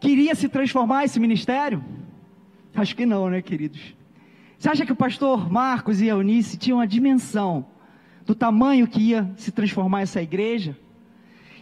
Queria 0.04 0.36
se 0.36 0.50
transformar 0.50 1.06
esse 1.06 1.18
ministério? 1.18 1.82
Acho 2.76 2.94
que 2.94 3.06
não, 3.06 3.30
né, 3.30 3.42
queridos? 3.42 3.96
Você 4.60 4.68
acha 4.68 4.86
que 4.86 4.92
o 4.92 4.98
pastor 4.98 5.50
Marcos 5.50 6.02
e 6.02 6.08
Eunice 6.08 6.58
tinham 6.58 6.82
a 6.82 6.86
dimensão 6.86 7.66
do 8.26 8.36
tamanho 8.36 8.86
que 8.86 9.00
ia 9.00 9.32
se 9.38 9.50
transformar 9.50 10.02
essa 10.02 10.22
igreja? 10.22 10.78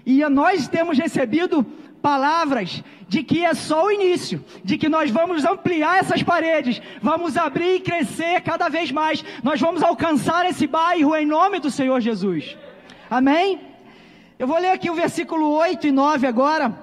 E 0.03 0.27
nós 0.27 0.67
temos 0.67 0.97
recebido 0.97 1.63
palavras 2.01 2.83
de 3.07 3.23
que 3.23 3.45
é 3.45 3.53
só 3.53 3.85
o 3.85 3.91
início, 3.91 4.43
de 4.63 4.77
que 4.77 4.89
nós 4.89 5.11
vamos 5.11 5.43
ampliar 5.45 5.99
essas 5.99 6.23
paredes, 6.23 6.81
vamos 7.01 7.37
abrir 7.37 7.75
e 7.75 7.79
crescer 7.79 8.41
cada 8.41 8.69
vez 8.69 8.91
mais, 8.91 9.23
nós 9.43 9.59
vamos 9.59 9.83
alcançar 9.83 10.45
esse 10.45 10.65
bairro 10.65 11.15
em 11.15 11.25
nome 11.25 11.59
do 11.59 11.69
Senhor 11.69 11.99
Jesus. 11.99 12.57
Amém? 13.09 13.59
Eu 14.39 14.47
vou 14.47 14.57
ler 14.57 14.69
aqui 14.69 14.89
o 14.89 14.95
versículo 14.95 15.51
8 15.51 15.87
e 15.87 15.91
9 15.91 16.25
agora. 16.25 16.73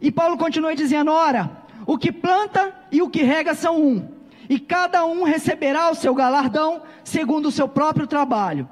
E 0.00 0.10
Paulo 0.10 0.36
continua 0.36 0.74
dizendo: 0.74 1.10
Ora, 1.10 1.50
o 1.86 1.96
que 1.96 2.12
planta 2.12 2.74
e 2.90 3.00
o 3.00 3.08
que 3.08 3.22
rega 3.22 3.54
são 3.54 3.80
um, 3.80 4.08
e 4.48 4.58
cada 4.58 5.04
um 5.06 5.22
receberá 5.22 5.90
o 5.90 5.94
seu 5.94 6.14
galardão 6.14 6.82
segundo 7.02 7.46
o 7.46 7.52
seu 7.52 7.68
próprio 7.68 8.06
trabalho, 8.06 8.68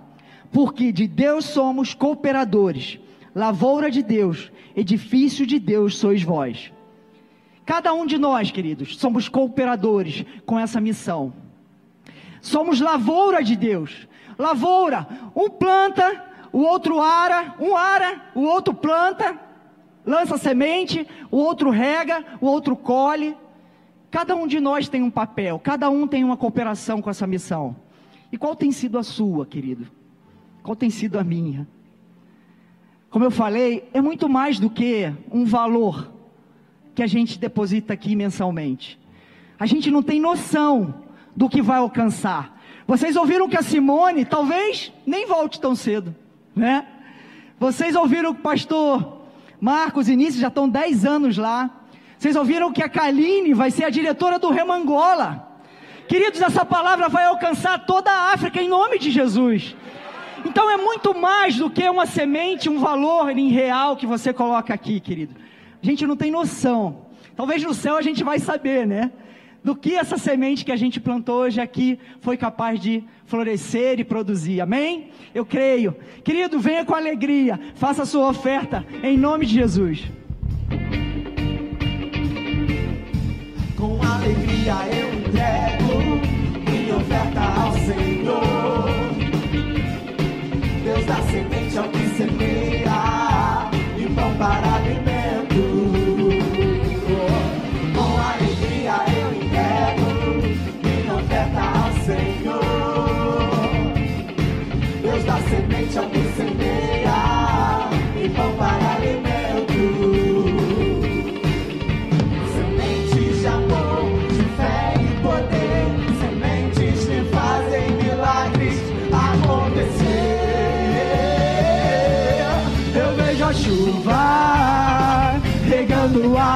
porque 0.50 0.92
de 0.92 1.06
Deus 1.06 1.44
somos 1.44 1.94
cooperadores, 1.94 2.98
lavoura 3.34 3.90
de 3.90 4.02
Deus, 4.02 4.52
edifício 4.76 5.46
de 5.46 5.58
Deus 5.58 5.96
sois 5.96 6.22
vós. 6.22 6.72
Cada 7.64 7.92
um 7.92 8.04
de 8.04 8.18
nós, 8.18 8.50
queridos, 8.50 8.96
somos 8.96 9.28
cooperadores 9.28 10.24
com 10.44 10.58
essa 10.58 10.80
missão. 10.80 11.32
Somos 12.40 12.80
lavoura 12.80 13.42
de 13.42 13.54
Deus. 13.54 14.08
Lavoura, 14.38 15.06
um 15.34 15.48
planta, 15.48 16.24
o 16.52 16.58
outro 16.58 17.00
ara, 17.00 17.54
um 17.60 17.76
ara, 17.76 18.32
o 18.34 18.42
outro 18.42 18.74
planta, 18.74 19.38
lança 20.04 20.36
semente, 20.36 21.06
o 21.30 21.36
outro 21.36 21.70
rega, 21.70 22.24
o 22.40 22.46
outro 22.46 22.76
colhe. 22.76 23.36
Cada 24.10 24.34
um 24.34 24.46
de 24.46 24.60
nós 24.60 24.88
tem 24.88 25.02
um 25.02 25.10
papel, 25.10 25.58
cada 25.58 25.88
um 25.88 26.06
tem 26.06 26.24
uma 26.24 26.36
cooperação 26.36 27.00
com 27.00 27.08
essa 27.08 27.26
missão. 27.26 27.76
E 28.30 28.36
qual 28.36 28.56
tem 28.56 28.72
sido 28.72 28.98
a 28.98 29.02
sua, 29.02 29.46
querido? 29.46 29.86
Qual 30.62 30.74
tem 30.74 30.90
sido 30.90 31.18
a 31.18 31.24
minha? 31.24 31.66
Como 33.12 33.26
eu 33.26 33.30
falei, 33.30 33.86
é 33.92 34.00
muito 34.00 34.26
mais 34.26 34.58
do 34.58 34.70
que 34.70 35.12
um 35.30 35.44
valor 35.44 36.10
que 36.94 37.02
a 37.02 37.06
gente 37.06 37.38
deposita 37.38 37.92
aqui 37.92 38.16
mensalmente. 38.16 38.98
A 39.60 39.66
gente 39.66 39.90
não 39.90 40.02
tem 40.02 40.18
noção 40.18 40.94
do 41.36 41.46
que 41.46 41.60
vai 41.60 41.76
alcançar. 41.76 42.58
Vocês 42.86 43.14
ouviram 43.14 43.50
que 43.50 43.56
a 43.56 43.62
Simone 43.62 44.24
talvez 44.24 44.90
nem 45.06 45.26
volte 45.26 45.60
tão 45.60 45.74
cedo, 45.74 46.16
né? 46.56 46.86
Vocês 47.60 47.94
ouviram 47.94 48.32
que 48.32 48.40
o 48.40 48.42
pastor 48.42 49.20
Marcos 49.60 50.08
e 50.08 50.14
Início 50.14 50.40
já 50.40 50.48
estão 50.48 50.66
10 50.66 51.04
anos 51.04 51.36
lá. 51.36 51.70
Vocês 52.18 52.34
ouviram 52.34 52.72
que 52.72 52.82
a 52.82 52.88
Kaline 52.88 53.52
vai 53.52 53.70
ser 53.70 53.84
a 53.84 53.90
diretora 53.90 54.38
do 54.38 54.48
Remangola. 54.48 55.50
Queridos, 56.08 56.40
essa 56.40 56.64
palavra 56.64 57.10
vai 57.10 57.26
alcançar 57.26 57.84
toda 57.84 58.10
a 58.10 58.32
África 58.32 58.62
em 58.62 58.70
nome 58.70 58.98
de 58.98 59.10
Jesus. 59.10 59.76
Então 60.44 60.70
é 60.70 60.76
muito 60.76 61.14
mais 61.14 61.56
do 61.56 61.70
que 61.70 61.88
uma 61.88 62.06
semente, 62.06 62.68
um 62.68 62.78
valor 62.78 63.30
em 63.36 63.48
real 63.48 63.96
que 63.96 64.06
você 64.06 64.32
coloca 64.32 64.72
aqui, 64.74 65.00
querido. 65.00 65.34
A 65.82 65.86
gente 65.86 66.06
não 66.06 66.16
tem 66.16 66.30
noção. 66.30 67.06
Talvez 67.36 67.62
no 67.62 67.74
céu 67.74 67.96
a 67.96 68.02
gente 68.02 68.22
vai 68.22 68.38
saber, 68.38 68.86
né? 68.86 69.10
do 69.62 69.76
que 69.76 69.94
essa 69.94 70.18
semente 70.18 70.64
que 70.64 70.72
a 70.72 70.76
gente 70.76 70.98
plantou 71.00 71.42
hoje 71.42 71.60
aqui 71.60 71.98
foi 72.20 72.36
capaz 72.36 72.80
de 72.80 73.04
florescer 73.24 74.00
e 74.00 74.04
produzir. 74.04 74.60
Amém? 74.60 75.10
Eu 75.34 75.46
creio. 75.46 75.94
Querido, 76.24 76.58
venha 76.58 76.84
com 76.84 76.94
alegria, 76.94 77.58
faça 77.74 78.02
a 78.02 78.06
sua 78.06 78.28
oferta 78.28 78.84
em 79.02 79.16
nome 79.16 79.46
de 79.46 79.54
Jesus. 79.54 80.04
Com 83.76 84.00
alegria 84.02 84.74
eu 84.92 85.14
entrego 85.14 86.70
minha 86.70 86.96
oferta 86.96 87.40
ao 87.40 87.72
Senhor. 87.72 88.81
Deus 91.02 91.06
dá 91.06 91.22
semente 91.30 91.78
ao 91.78 91.88
que 91.88 92.06
semeia 92.16 93.70
e 93.96 94.06
pão 94.14 94.34
para 94.36 94.81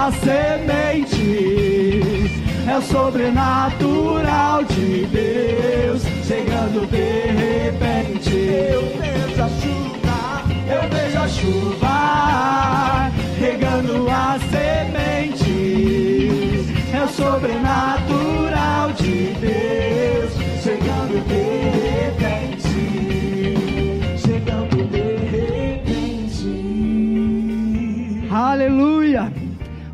a 0.07 0.13
semente. 0.13 1.17
É 2.69 2.79
o 2.79 2.83
sobrenatural 2.83 4.63
de 4.65 5.07
Deus 5.07 6.03
chegando 6.25 6.87
de 6.87 7.33
repente. 7.43 8.31
Eu 8.31 8.83
vejo 9.01 9.43
a 9.43 9.49
chuva, 9.61 10.45
Eu 10.69 10.83
vejo 10.89 11.19
a 11.19 11.29
chuva 11.29 13.11
regando 13.39 14.09
a 14.09 14.39
semente. 14.49 15.53
É 16.93 17.03
o 17.03 17.09
sobrenatural 17.09 18.26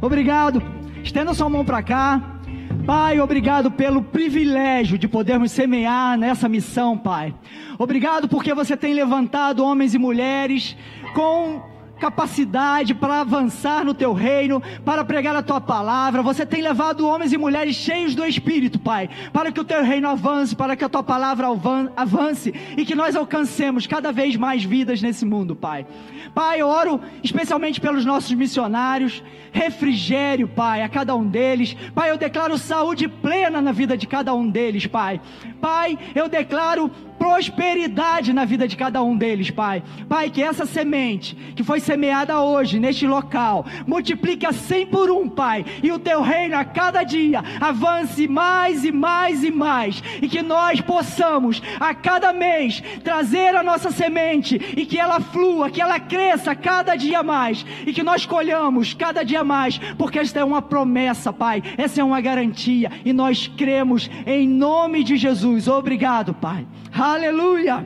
Obrigado. 0.02 0.60
Estenda 1.04 1.32
sua 1.32 1.48
mão 1.48 1.64
para 1.64 1.80
cá. 1.80 2.40
Pai, 2.84 3.20
obrigado 3.20 3.70
pelo 3.70 4.02
privilégio 4.02 4.98
de 4.98 5.06
podermos 5.06 5.52
semear 5.52 6.18
nessa 6.18 6.48
missão, 6.48 6.98
Pai. 6.98 7.32
Obrigado 7.78 8.28
porque 8.28 8.52
você 8.52 8.76
tem 8.76 8.92
levantado 8.92 9.64
homens 9.64 9.94
e 9.94 9.98
mulheres 9.98 10.76
com 11.14 11.62
capacidade 12.02 12.94
para 12.94 13.20
avançar 13.20 13.84
no 13.84 13.94
teu 13.94 14.12
reino, 14.12 14.60
para 14.84 15.04
pregar 15.04 15.36
a 15.36 15.42
tua 15.42 15.60
palavra. 15.60 16.20
Você 16.20 16.44
tem 16.44 16.60
levado 16.60 17.06
homens 17.06 17.32
e 17.32 17.38
mulheres 17.38 17.76
cheios 17.76 18.12
do 18.12 18.26
Espírito, 18.26 18.76
Pai, 18.80 19.08
para 19.32 19.52
que 19.52 19.60
o 19.60 19.64
teu 19.64 19.84
reino 19.84 20.08
avance, 20.08 20.56
para 20.56 20.74
que 20.74 20.82
a 20.84 20.88
tua 20.88 21.04
palavra 21.04 21.46
avan- 21.46 21.92
avance 21.96 22.52
e 22.76 22.84
que 22.84 22.96
nós 22.96 23.14
alcancemos 23.14 23.86
cada 23.86 24.10
vez 24.10 24.34
mais 24.34 24.64
vidas 24.64 25.00
nesse 25.00 25.24
mundo, 25.24 25.54
Pai. 25.54 25.86
Pai, 26.34 26.60
eu 26.60 26.66
oro 26.66 27.00
especialmente 27.22 27.80
pelos 27.80 28.04
nossos 28.04 28.32
missionários, 28.32 29.22
refrigério, 29.52 30.48
Pai, 30.48 30.82
a 30.82 30.88
cada 30.88 31.14
um 31.14 31.24
deles. 31.24 31.76
Pai, 31.94 32.10
eu 32.10 32.16
declaro 32.16 32.58
saúde 32.58 33.06
plena 33.06 33.60
na 33.62 33.70
vida 33.70 33.96
de 33.96 34.08
cada 34.08 34.34
um 34.34 34.48
deles, 34.48 34.86
Pai. 34.88 35.20
Pai, 35.60 35.96
eu 36.16 36.28
declaro 36.28 36.90
prosperidade 37.22 38.32
na 38.32 38.44
vida 38.44 38.66
de 38.66 38.76
cada 38.76 39.00
um 39.00 39.16
deles, 39.16 39.48
Pai. 39.48 39.80
Pai, 40.08 40.28
que 40.28 40.42
essa 40.42 40.66
semente 40.66 41.36
que 41.54 41.62
foi 41.62 41.78
semeada 41.78 42.40
hoje 42.40 42.80
neste 42.80 43.06
local 43.06 43.64
multiplique 43.86 44.44
a 44.44 44.52
cem 44.52 44.84
por 44.84 45.08
um, 45.08 45.28
Pai, 45.28 45.64
e 45.84 45.92
o 45.92 46.00
teu 46.00 46.20
reino 46.20 46.56
a 46.56 46.64
cada 46.64 47.04
dia 47.04 47.40
avance 47.60 48.26
mais 48.26 48.84
e 48.84 48.90
mais 48.90 49.44
e 49.44 49.52
mais, 49.52 50.02
e 50.20 50.28
que 50.28 50.42
nós 50.42 50.80
possamos 50.80 51.62
a 51.78 51.94
cada 51.94 52.32
mês 52.32 52.82
trazer 53.04 53.54
a 53.54 53.62
nossa 53.62 53.92
semente 53.92 54.60
e 54.76 54.84
que 54.84 54.98
ela 54.98 55.20
flua, 55.20 55.70
que 55.70 55.80
ela 55.80 56.00
cresça 56.00 56.56
cada 56.56 56.96
dia 56.96 57.22
mais, 57.22 57.64
e 57.86 57.92
que 57.92 58.02
nós 58.02 58.26
colhamos 58.26 58.94
cada 58.94 59.22
dia 59.22 59.44
mais, 59.44 59.78
porque 59.96 60.18
esta 60.18 60.40
é 60.40 60.44
uma 60.44 60.60
promessa, 60.60 61.32
Pai, 61.32 61.62
essa 61.78 62.00
é 62.00 62.04
uma 62.04 62.20
garantia, 62.20 62.90
e 63.04 63.12
nós 63.12 63.46
cremos 63.46 64.10
em 64.26 64.48
nome 64.48 65.04
de 65.04 65.16
Jesus. 65.16 65.68
Obrigado, 65.68 66.34
Pai. 66.34 66.66
Aleluia. 66.92 67.84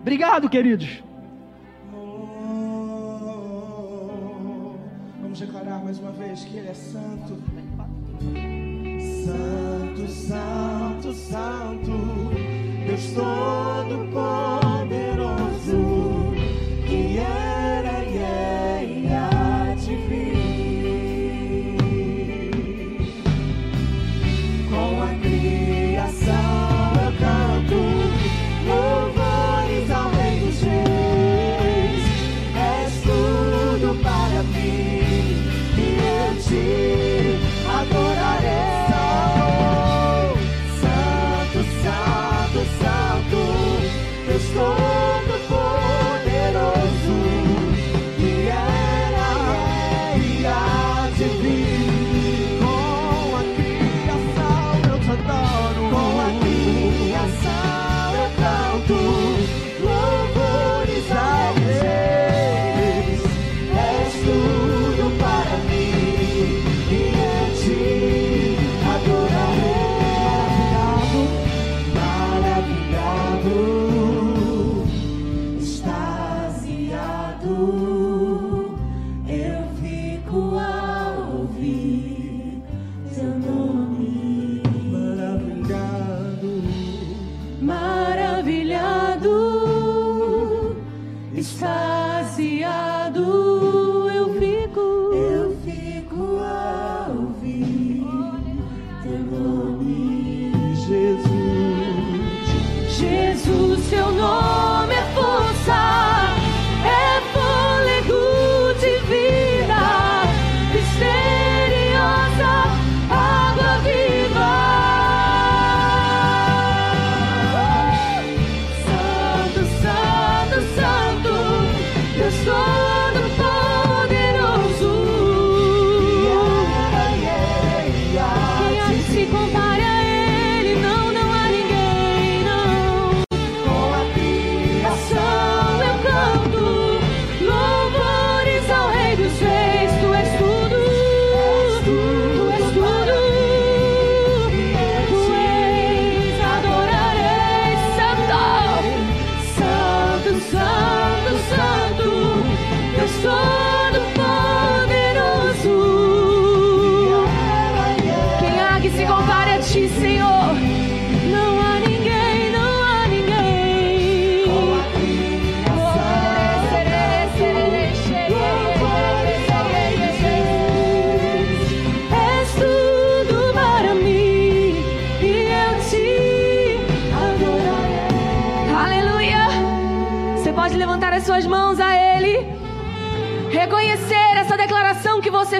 Obrigado, 0.00 0.48
queridos. 0.50 1.02
Vamos 5.20 5.40
declarar 5.40 5.82
mais 5.82 5.98
uma 5.98 6.12
vez 6.12 6.44
que 6.44 6.58
Ele 6.58 6.68
é 6.68 6.74
santo. 6.74 7.42
Santo, 9.24 10.08
Santo, 10.08 11.12
Santo, 11.12 11.92
Deus 12.86 13.12
Todo-Poderoso, 13.14 14.81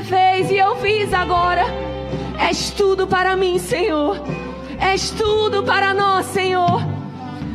fez 0.02 0.50
e 0.50 0.58
eu 0.58 0.76
fiz 0.76 1.12
agora. 1.12 1.64
És 2.38 2.70
tudo 2.70 3.06
para 3.06 3.36
mim, 3.36 3.58
Senhor. 3.58 4.20
És 4.80 5.10
tudo 5.10 5.62
para 5.62 5.94
nós, 5.94 6.26
Senhor. 6.26 6.82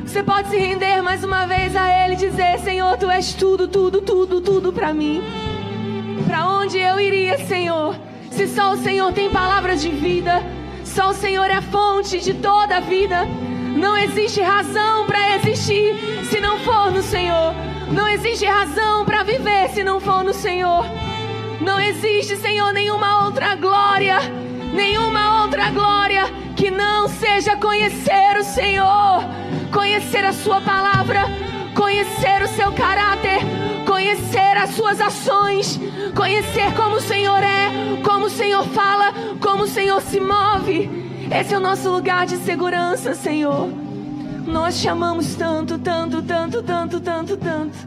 Você 0.05 0.23
pode 0.23 0.49
se 0.49 0.57
render 0.57 1.01
mais 1.01 1.23
uma 1.23 1.45
vez 1.45 1.75
a 1.75 1.89
Ele 2.03 2.13
e 2.13 2.17
dizer: 2.17 2.59
Senhor, 2.59 2.97
Tu 2.97 3.09
és 3.09 3.33
tudo, 3.33 3.67
tudo, 3.67 4.01
tudo, 4.01 4.41
tudo 4.41 4.73
para 4.73 4.93
mim. 4.93 5.21
Para 6.25 6.47
onde 6.47 6.77
eu 6.77 6.99
iria, 6.99 7.37
Senhor? 7.45 7.95
Se 8.31 8.47
só 8.47 8.73
o 8.73 8.77
Senhor 8.77 9.11
tem 9.13 9.29
palavras 9.29 9.81
de 9.81 9.89
vida, 9.89 10.41
só 10.83 11.09
o 11.09 11.13
Senhor 11.13 11.49
é 11.49 11.61
fonte 11.61 12.19
de 12.19 12.33
toda 12.33 12.77
a 12.77 12.79
vida. 12.79 13.25
Não 13.75 13.97
existe 13.97 14.41
razão 14.41 15.05
para 15.05 15.35
existir 15.35 15.95
se 16.29 16.39
não 16.39 16.57
for 16.59 16.91
no 16.91 17.01
Senhor. 17.01 17.53
Não 17.91 18.07
existe 18.07 18.45
razão 18.45 19.05
para 19.05 19.23
viver 19.23 19.69
se 19.69 19.83
não 19.83 19.99
for 19.99 20.23
no 20.23 20.33
Senhor. 20.33 20.85
Não 21.59 21.79
existe, 21.79 22.37
Senhor, 22.37 22.71
nenhuma 22.73 23.25
outra 23.25 23.55
glória, 23.55 24.19
nenhuma 24.73 25.43
outra 25.43 25.69
glória 25.71 26.23
que 26.55 26.69
não 26.69 27.07
seja 27.07 27.55
conhecer 27.55 28.37
o 28.39 28.43
Senhor, 28.43 29.23
conhecer 29.71 30.23
a 30.23 30.33
Sua 30.33 30.61
palavra, 30.61 31.21
conhecer 31.75 32.41
o 32.41 32.47
seu 32.47 32.71
caráter, 32.71 33.39
conhecer 33.85 34.57
as 34.57 34.71
suas 34.71 34.99
ações, 34.99 35.79
conhecer 36.15 36.73
como 36.75 36.95
o 36.95 37.01
Senhor 37.01 37.41
é, 37.43 38.01
como 38.03 38.25
o 38.25 38.29
Senhor 38.29 38.63
fala, 38.69 39.13
como 39.39 39.63
o 39.63 39.67
Senhor 39.67 40.01
se 40.01 40.19
move. 40.19 40.89
Esse 41.31 41.53
é 41.53 41.57
o 41.57 41.61
nosso 41.61 41.89
lugar 41.89 42.25
de 42.25 42.37
segurança, 42.37 43.13
Senhor. 43.13 43.69
Nós 44.47 44.81
te 44.81 44.87
amamos 44.87 45.35
tanto, 45.35 45.77
tanto, 45.77 46.21
tanto, 46.23 46.63
tanto, 46.63 46.99
tanto, 46.99 47.37
tanto. 47.37 47.77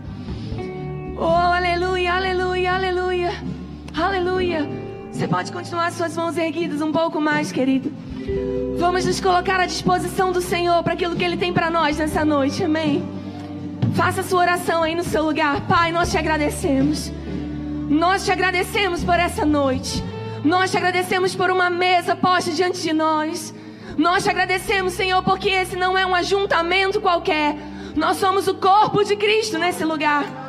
Oh, 1.19 1.25
aleluia, 1.25 2.15
aleluia, 2.15 2.75
aleluia, 2.75 3.33
aleluia. 4.05 4.69
Você 5.13 5.29
pode 5.29 5.53
continuar 5.53 5.93
suas 5.93 6.17
mãos 6.17 6.37
erguidas 6.37 6.81
um 6.81 6.93
pouco 6.93 7.21
mais, 7.21 7.53
querido. 7.53 7.93
Vamos 8.79 9.05
nos 9.05 9.21
colocar 9.21 9.61
à 9.61 9.67
disposição 9.67 10.33
do 10.33 10.41
Senhor 10.41 10.83
para 10.83 10.95
aquilo 10.95 11.17
que 11.17 11.25
Ele 11.25 11.37
tem 11.37 11.53
para 11.53 11.71
nós 11.71 11.99
nessa 11.99 12.25
noite, 12.25 12.65
amém? 12.65 13.03
Faça 13.95 14.23
sua 14.23 14.41
oração 14.41 14.83
aí 14.83 14.95
no 14.95 15.05
seu 15.05 15.23
lugar. 15.23 15.61
Pai, 15.67 15.93
nós 15.93 16.11
te 16.11 16.17
agradecemos. 16.17 17.13
Nós 17.89 18.25
te 18.25 18.33
agradecemos 18.33 19.05
por 19.05 19.19
essa 19.19 19.45
noite. 19.45 20.03
Nós 20.45 20.71
te 20.71 20.77
agradecemos 20.77 21.35
por 21.35 21.51
uma 21.51 21.69
mesa 21.69 22.17
posta 22.17 22.51
diante 22.51 22.81
de 22.81 22.93
nós. 22.93 23.53
Nós 23.99 24.23
te 24.23 24.31
agradecemos, 24.31 24.95
Senhor, 24.95 25.23
porque 25.23 25.51
esse 25.51 25.77
não 25.77 25.99
é 25.99 26.07
um 26.07 26.15
ajuntamento 26.15 27.01
qualquer. 27.01 27.57
Nós 27.95 28.17
somos 28.17 28.47
o 28.49 28.55
corpo 28.55 29.05
de 29.05 29.17
Cristo 29.17 29.59
nesse 29.59 29.85
lugar. 29.85 30.40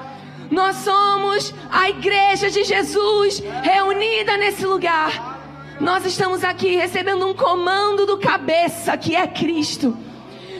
Nós 0.52 0.76
somos 0.76 1.54
a 1.72 1.90
igreja 1.90 2.52
de 2.52 2.66
Jesus 2.66 3.42
reunida 3.64 4.36
nesse 4.36 4.66
lugar. 4.66 5.40
Nós 5.80 6.06
estamos 6.06 6.44
aqui 6.44 6.76
recebendo 6.76 7.26
um 7.26 7.34
comando 7.34 8.06
do 8.06 8.18
cabeça, 8.18 8.98
que 8.98 9.16
é 9.16 9.26
Cristo. 9.26 9.98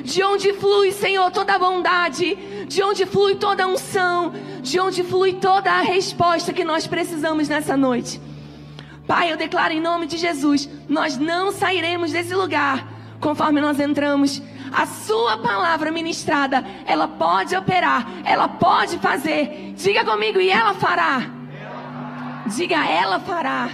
De 0.02 0.24
onde 0.24 0.54
flui, 0.54 0.94
Senhor, 0.94 1.30
toda 1.30 1.54
a 1.54 1.60
bondade, 1.60 2.36
de 2.68 2.82
onde 2.82 3.06
flui 3.06 3.36
toda 3.36 3.66
a 3.66 3.68
unção, 3.68 4.34
de 4.62 4.80
onde 4.80 5.04
flui 5.04 5.34
toda 5.34 5.70
a 5.70 5.82
resposta 5.82 6.54
que 6.54 6.64
nós 6.64 6.88
precisamos 6.88 7.50
nessa 7.50 7.76
noite. 7.76 8.20
Pai, 9.06 9.32
eu 9.32 9.38
declaro 9.38 9.74
em 9.74 9.82
nome 9.82 10.08
de 10.08 10.18
Jesus, 10.18 10.70
nós 10.88 11.18
não 11.18 11.52
sairemos 11.52 12.14
desse 12.14 12.34
lugar 12.34 12.88
conforme 13.20 13.60
nós 13.60 13.80
entramos. 13.80 14.42
A 14.72 14.86
sua 14.86 15.38
palavra 15.38 15.92
ministrada, 15.92 16.64
ela 16.86 17.08
pode 17.08 17.56
operar, 17.56 18.08
ela 18.24 18.48
pode 18.48 18.98
fazer. 19.00 19.74
Diga 19.76 20.06
comigo, 20.06 20.40
e 20.40 20.50
ela 20.50 20.74
fará. 20.74 21.30
Diga, 22.56 22.86
ela 22.86 23.20
fará. 23.20 23.70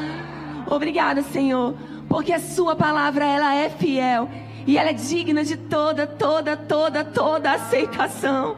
Obrigada, 0.68 1.22
Senhor, 1.22 1.74
porque 2.08 2.32
a 2.32 2.40
sua 2.40 2.74
palavra 2.76 3.24
ela 3.24 3.54
é 3.54 3.70
fiel 3.70 4.28
e 4.66 4.76
ela 4.76 4.90
é 4.90 4.92
digna 4.92 5.44
de 5.44 5.56
toda, 5.56 6.06
toda, 6.06 6.56
toda, 6.56 7.04
toda 7.04 7.52
aceitação. 7.52 8.56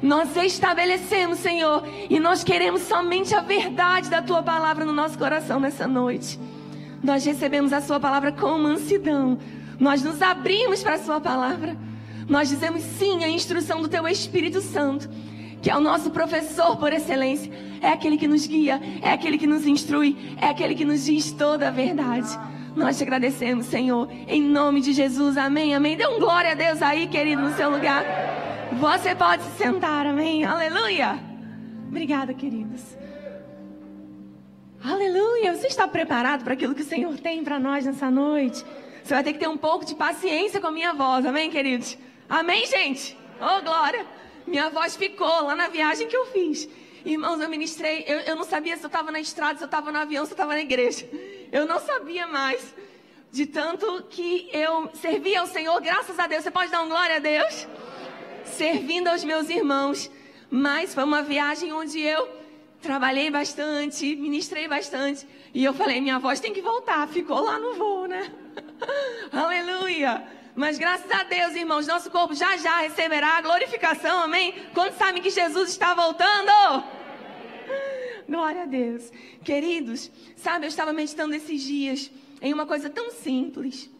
Nós 0.00 0.36
estabelecemos, 0.36 1.40
Senhor, 1.40 1.82
e 2.08 2.20
nós 2.20 2.44
queremos 2.44 2.82
somente 2.82 3.34
a 3.34 3.40
verdade 3.40 4.08
da 4.08 4.22
tua 4.22 4.42
palavra 4.42 4.84
no 4.84 4.92
nosso 4.92 5.18
coração 5.18 5.58
nessa 5.58 5.88
noite. 5.88 6.38
Nós 7.02 7.24
recebemos 7.24 7.72
a 7.72 7.80
sua 7.80 7.98
palavra 7.98 8.30
com 8.30 8.58
mansidão. 8.58 9.38
Nós 9.78 10.02
nos 10.02 10.20
abrimos 10.20 10.82
para 10.82 10.94
a 10.94 10.98
sua 10.98 11.20
palavra. 11.20 11.76
Nós 12.28 12.48
dizemos 12.48 12.82
sim 12.82 13.24
à 13.24 13.28
instrução 13.28 13.80
do 13.80 13.88
teu 13.88 14.06
Espírito 14.06 14.60
Santo, 14.60 15.08
que 15.62 15.70
é 15.70 15.76
o 15.76 15.80
nosso 15.80 16.10
professor 16.10 16.76
por 16.76 16.92
excelência. 16.92 17.50
É 17.80 17.88
aquele 17.88 18.18
que 18.18 18.28
nos 18.28 18.46
guia, 18.46 18.80
é 19.00 19.10
aquele 19.10 19.38
que 19.38 19.46
nos 19.46 19.66
instrui, 19.66 20.16
é 20.40 20.46
aquele 20.46 20.74
que 20.74 20.84
nos 20.84 21.04
diz 21.04 21.30
toda 21.32 21.68
a 21.68 21.70
verdade. 21.70 22.28
Nós 22.76 22.98
te 22.98 23.02
agradecemos, 23.02 23.66
Senhor, 23.66 24.08
em 24.26 24.42
nome 24.42 24.80
de 24.80 24.92
Jesus. 24.92 25.36
Amém, 25.36 25.74
amém. 25.74 25.96
Dê 25.96 26.06
um 26.06 26.18
glória 26.18 26.52
a 26.52 26.54
Deus 26.54 26.82
aí, 26.82 27.06
querido, 27.06 27.42
no 27.42 27.54
seu 27.54 27.70
lugar. 27.70 28.04
Você 28.72 29.14
pode 29.14 29.42
se 29.42 29.50
sentar, 29.58 30.06
amém? 30.06 30.44
Aleluia. 30.44 31.18
Obrigada, 31.88 32.34
queridos. 32.34 32.82
Aleluia. 34.84 35.54
Você 35.54 35.66
está 35.66 35.88
preparado 35.88 36.44
para 36.44 36.52
aquilo 36.52 36.74
que 36.74 36.82
o 36.82 36.84
Senhor 36.84 37.16
tem 37.18 37.42
para 37.42 37.58
nós 37.58 37.86
nessa 37.86 38.10
noite? 38.10 38.64
Você 39.08 39.14
vai 39.14 39.24
ter 39.24 39.32
que 39.32 39.38
ter 39.38 39.48
um 39.48 39.56
pouco 39.56 39.86
de 39.86 39.94
paciência 39.94 40.60
com 40.60 40.66
a 40.66 40.70
minha 40.70 40.92
voz, 40.92 41.24
amém, 41.24 41.48
queridos? 41.48 41.96
Amém, 42.28 42.66
gente? 42.66 43.16
Oh, 43.40 43.62
glória. 43.62 44.04
Minha 44.46 44.68
voz 44.68 44.96
ficou 44.96 45.44
lá 45.44 45.56
na 45.56 45.68
viagem 45.68 46.06
que 46.06 46.14
eu 46.14 46.26
fiz. 46.26 46.68
Irmãos, 47.06 47.40
eu 47.40 47.48
ministrei. 47.48 48.04
Eu, 48.06 48.18
eu 48.20 48.36
não 48.36 48.44
sabia 48.44 48.76
se 48.76 48.84
eu 48.84 48.88
estava 48.88 49.10
na 49.10 49.18
estrada, 49.18 49.56
se 49.56 49.64
eu 49.64 49.66
estava 49.66 49.90
no 49.90 49.96
avião, 49.96 50.26
se 50.26 50.32
eu 50.32 50.34
estava 50.34 50.52
na 50.52 50.60
igreja. 50.60 51.08
Eu 51.50 51.66
não 51.66 51.80
sabia 51.80 52.26
mais. 52.26 52.74
De 53.32 53.46
tanto 53.46 54.04
que 54.10 54.50
eu 54.52 54.90
servia 54.92 55.40
ao 55.40 55.46
Senhor, 55.46 55.80
graças 55.80 56.18
a 56.18 56.26
Deus. 56.26 56.42
Você 56.42 56.50
pode 56.50 56.70
dar 56.70 56.82
um 56.82 56.88
glória 56.88 57.16
a 57.16 57.18
Deus? 57.18 57.66
servindo 58.44 59.08
aos 59.08 59.24
meus 59.24 59.48
irmãos. 59.48 60.10
Mas 60.50 60.92
foi 60.92 61.04
uma 61.04 61.22
viagem 61.22 61.72
onde 61.72 61.98
eu 61.98 62.28
trabalhei 62.82 63.30
bastante, 63.30 64.14
ministrei 64.16 64.68
bastante. 64.68 65.26
E 65.54 65.64
eu 65.64 65.72
falei, 65.72 65.98
minha 65.98 66.18
voz 66.18 66.40
tem 66.40 66.52
que 66.52 66.60
voltar. 66.60 67.08
Ficou 67.08 67.40
lá 67.40 67.58
no 67.58 67.72
voo, 67.72 68.06
né? 68.06 68.30
Aleluia. 69.32 70.26
Mas 70.54 70.78
graças 70.78 71.10
a 71.10 71.22
Deus, 71.24 71.54
irmãos, 71.54 71.86
nosso 71.86 72.10
corpo 72.10 72.34
já 72.34 72.56
já 72.56 72.80
receberá 72.80 73.38
a 73.38 73.42
glorificação, 73.42 74.22
amém? 74.22 74.54
Quando 74.74 74.94
sabem 74.94 75.22
que 75.22 75.30
Jesus 75.30 75.70
está 75.70 75.94
voltando? 75.94 76.84
Glória 78.28 78.62
a 78.62 78.66
Deus. 78.66 79.10
Queridos, 79.44 80.10
sabe, 80.36 80.66
eu 80.66 80.68
estava 80.68 80.92
meditando 80.92 81.34
esses 81.34 81.62
dias 81.62 82.10
em 82.42 82.52
uma 82.52 82.66
coisa 82.66 82.90
tão 82.90 83.10
simples. 83.10 83.90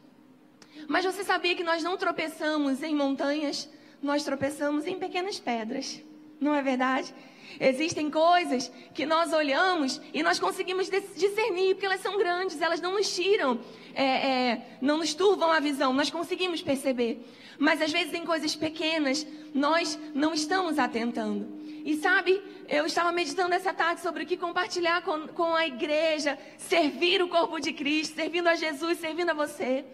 Mas 0.89 1.05
você 1.05 1.23
sabia 1.23 1.55
que 1.55 1.63
nós 1.63 1.83
não 1.83 1.97
tropeçamos 1.97 2.83
em 2.83 2.95
montanhas? 2.95 3.69
nós 4.03 4.23
tropeçamos 4.25 4.87
em 4.87 4.99
pequenas 4.99 5.39
pedras. 5.39 6.03
Não 6.41 6.55
é 6.55 6.63
verdade? 6.63 7.15
Existem 7.61 8.11
coisas 8.11 8.71
que 8.95 9.05
nós 9.05 9.33
olhamos 9.33 10.01
e 10.13 10.23
nós 10.23 10.39
conseguimos 10.39 10.89
discernir, 11.17 11.75
porque 11.75 11.87
elas 11.87 12.01
são 12.01 12.17
grandes, 12.17 12.61
elas 12.61 12.81
não 12.81 12.93
nos 12.93 13.15
tiram, 13.15 13.61
é, 13.95 14.05
é, 14.05 14.67
não 14.81 14.99
nos 14.99 15.15
turvam 15.15 15.51
a 15.51 15.61
visão, 15.61 15.93
nós 15.93 16.11
conseguimos 16.11 16.63
perceber. 16.63 17.25
Mas 17.59 17.83
às 17.83 17.91
vezes 17.91 18.15
em 18.15 18.25
coisas 18.25 18.55
pequenas, 18.55 19.27
nós 19.53 19.99
não 20.15 20.33
estamos 20.33 20.79
atentando. 20.79 21.59
E 21.85 21.97
sabe, 21.97 22.41
eu 22.69 22.87
estava 22.87 23.11
meditando 23.11 23.55
essa 23.55 23.73
tarde 23.73 24.03
sobre 24.03 24.23
o 24.23 24.27
que 24.27 24.37
compartilhar 24.37 25.03
com, 25.03 25.27
com 25.29 25.55
a 25.55 25.67
igreja, 25.67 26.39
servir 26.59 27.23
o 27.23 27.29
corpo 27.29 27.59
de 27.59 27.73
Cristo, 27.73 28.15
servindo 28.15 28.47
a 28.47 28.55
Jesus, 28.55 28.99
servindo 28.99 29.31
a 29.31 29.35
você. 29.35 29.85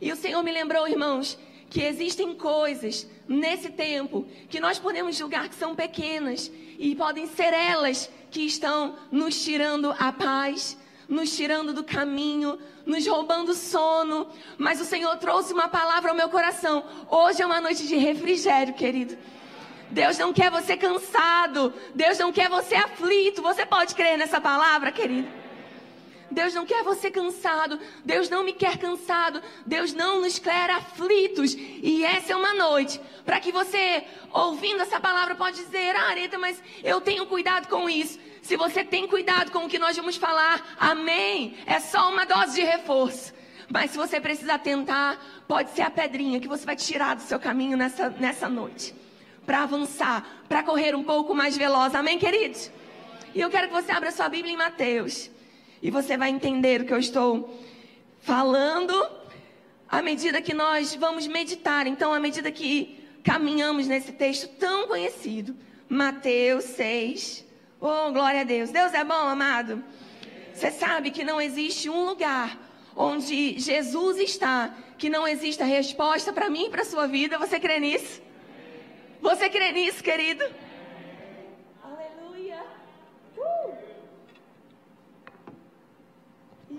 E 0.00 0.12
o 0.12 0.16
Senhor 0.16 0.42
me 0.42 0.52
lembrou, 0.52 0.86
irmãos, 0.88 1.38
que 1.74 1.82
existem 1.82 2.36
coisas 2.36 3.04
nesse 3.26 3.68
tempo 3.68 4.24
que 4.48 4.60
nós 4.60 4.78
podemos 4.78 5.16
julgar 5.16 5.48
que 5.48 5.56
são 5.56 5.74
pequenas 5.74 6.48
e 6.78 6.94
podem 6.94 7.26
ser 7.26 7.52
elas 7.52 8.08
que 8.30 8.42
estão 8.42 8.94
nos 9.10 9.42
tirando 9.42 9.92
a 9.98 10.12
paz, 10.12 10.78
nos 11.08 11.34
tirando 11.34 11.72
do 11.72 11.82
caminho, 11.82 12.60
nos 12.86 13.04
roubando 13.04 13.52
sono. 13.54 14.28
Mas 14.56 14.80
o 14.80 14.84
Senhor 14.84 15.16
trouxe 15.16 15.52
uma 15.52 15.68
palavra 15.68 16.12
ao 16.12 16.16
meu 16.16 16.28
coração. 16.28 16.84
Hoje 17.10 17.42
é 17.42 17.46
uma 17.46 17.60
noite 17.60 17.88
de 17.88 17.96
refrigério, 17.96 18.74
querido. 18.74 19.18
Deus 19.90 20.16
não 20.16 20.32
quer 20.32 20.52
você 20.52 20.76
cansado. 20.76 21.74
Deus 21.92 22.16
não 22.20 22.30
quer 22.30 22.48
você 22.48 22.76
aflito. 22.76 23.42
Você 23.42 23.66
pode 23.66 23.96
crer 23.96 24.16
nessa 24.16 24.40
palavra, 24.40 24.92
querido? 24.92 25.43
Deus 26.34 26.52
não 26.52 26.66
quer 26.66 26.82
você 26.82 27.10
cansado. 27.10 27.78
Deus 28.04 28.28
não 28.28 28.42
me 28.42 28.52
quer 28.52 28.76
cansado. 28.76 29.40
Deus 29.64 29.94
não 29.94 30.20
nos 30.20 30.38
quer 30.38 30.68
aflitos. 30.68 31.54
E 31.54 32.04
essa 32.04 32.32
é 32.32 32.36
uma 32.36 32.52
noite 32.52 33.00
para 33.24 33.38
que 33.38 33.52
você, 33.52 34.04
ouvindo 34.32 34.82
essa 34.82 34.98
palavra, 34.98 35.36
pode 35.36 35.56
dizer: 35.64 35.94
Ah, 35.94 36.08
Areta, 36.08 36.36
mas 36.36 36.60
eu 36.82 37.00
tenho 37.00 37.24
cuidado 37.26 37.68
com 37.68 37.88
isso. 37.88 38.18
Se 38.42 38.56
você 38.56 38.84
tem 38.84 39.06
cuidado 39.06 39.50
com 39.52 39.64
o 39.64 39.68
que 39.68 39.78
nós 39.78 39.96
vamos 39.96 40.16
falar, 40.16 40.74
amém. 40.78 41.56
É 41.64 41.78
só 41.78 42.10
uma 42.10 42.26
dose 42.26 42.56
de 42.56 42.62
reforço. 42.62 43.32
Mas 43.70 43.92
se 43.92 43.96
você 43.96 44.20
precisa 44.20 44.58
tentar, 44.58 45.18
pode 45.48 45.70
ser 45.70 45.82
a 45.82 45.90
pedrinha 45.90 46.40
que 46.40 46.48
você 46.48 46.66
vai 46.66 46.76
tirar 46.76 47.14
do 47.14 47.22
seu 47.22 47.38
caminho 47.38 47.76
nessa, 47.76 48.10
nessa 48.10 48.48
noite. 48.48 48.94
Para 49.46 49.62
avançar, 49.62 50.26
para 50.48 50.62
correr 50.62 50.94
um 50.94 51.04
pouco 51.04 51.34
mais 51.34 51.56
veloz. 51.56 51.94
Amém, 51.94 52.18
queridos? 52.18 52.70
E 53.34 53.40
eu 53.40 53.48
quero 53.48 53.68
que 53.68 53.74
você 53.74 53.92
abra 53.92 54.10
sua 54.10 54.28
Bíblia 54.28 54.52
em 54.52 54.56
Mateus. 54.56 55.30
E 55.84 55.90
você 55.90 56.16
vai 56.16 56.30
entender 56.30 56.80
o 56.80 56.86
que 56.86 56.94
eu 56.94 56.98
estou 56.98 57.62
falando 58.20 59.06
à 59.86 60.00
medida 60.00 60.40
que 60.40 60.54
nós 60.54 60.94
vamos 60.94 61.26
meditar. 61.26 61.86
Então, 61.86 62.10
à 62.10 62.18
medida 62.18 62.50
que 62.50 63.06
caminhamos 63.22 63.86
nesse 63.86 64.12
texto 64.12 64.48
tão 64.58 64.88
conhecido, 64.88 65.54
Mateus 65.86 66.64
6. 66.64 67.44
Oh, 67.78 68.10
glória 68.12 68.40
a 68.40 68.44
Deus. 68.44 68.70
Deus 68.70 68.94
é 68.94 69.04
bom, 69.04 69.12
amado. 69.12 69.84
Você 70.54 70.70
sabe 70.70 71.10
que 71.10 71.22
não 71.22 71.38
existe 71.38 71.90
um 71.90 72.06
lugar 72.06 72.58
onde 72.96 73.58
Jesus 73.58 74.16
está 74.16 74.74
que 74.96 75.10
não 75.10 75.28
exista 75.28 75.66
resposta 75.66 76.32
para 76.32 76.48
mim 76.48 76.68
e 76.68 76.70
para 76.70 76.86
sua 76.86 77.06
vida. 77.06 77.36
Você 77.36 77.60
crê 77.60 77.78
nisso? 77.78 78.22
Você 79.20 79.50
crê 79.50 79.70
nisso, 79.70 80.02
querido? 80.02 80.46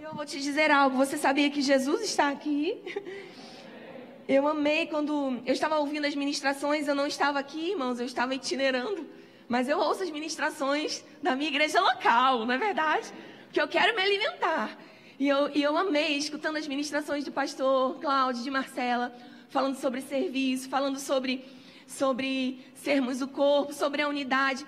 Eu 0.05 0.13
vou 0.13 0.25
te 0.25 0.39
dizer 0.39 0.69
algo. 0.69 0.95
Você 0.97 1.17
sabia 1.17 1.49
que 1.49 1.61
Jesus 1.61 2.03
está 2.03 2.29
aqui? 2.29 2.81
Eu 4.27 4.47
amei 4.47 4.87
quando 4.87 5.39
eu 5.45 5.53
estava 5.53 5.77
ouvindo 5.77 6.05
as 6.05 6.15
ministrações. 6.15 6.87
Eu 6.87 6.95
não 6.95 7.07
estava 7.07 7.39
aqui, 7.39 7.71
irmãos. 7.71 7.99
Eu 7.99 8.05
estava 8.05 8.33
itinerando. 8.33 9.05
Mas 9.47 9.67
eu 9.67 9.79
ouço 9.79 10.03
as 10.03 10.09
ministrações 10.09 11.03
da 11.21 11.35
minha 11.35 11.49
igreja 11.49 11.79
local, 11.79 12.45
não 12.45 12.53
é 12.53 12.57
verdade? 12.57 13.11
Porque 13.43 13.61
eu 13.61 13.67
quero 13.67 13.95
me 13.95 14.01
alimentar. 14.01 14.77
E 15.19 15.27
eu, 15.27 15.49
e 15.55 15.61
eu 15.61 15.77
amei 15.77 16.17
escutando 16.17 16.57
as 16.57 16.67
ministrações 16.67 17.23
do 17.23 17.31
pastor 17.31 17.99
Cláudio, 17.99 18.43
de 18.43 18.49
Marcela, 18.49 19.15
falando 19.49 19.75
sobre 19.75 20.01
serviço, 20.01 20.69
falando 20.69 20.99
sobre, 20.99 21.45
sobre 21.87 22.65
sermos 22.75 23.21
o 23.21 23.27
corpo, 23.27 23.73
sobre 23.73 24.01
a 24.01 24.07
unidade. 24.07 24.65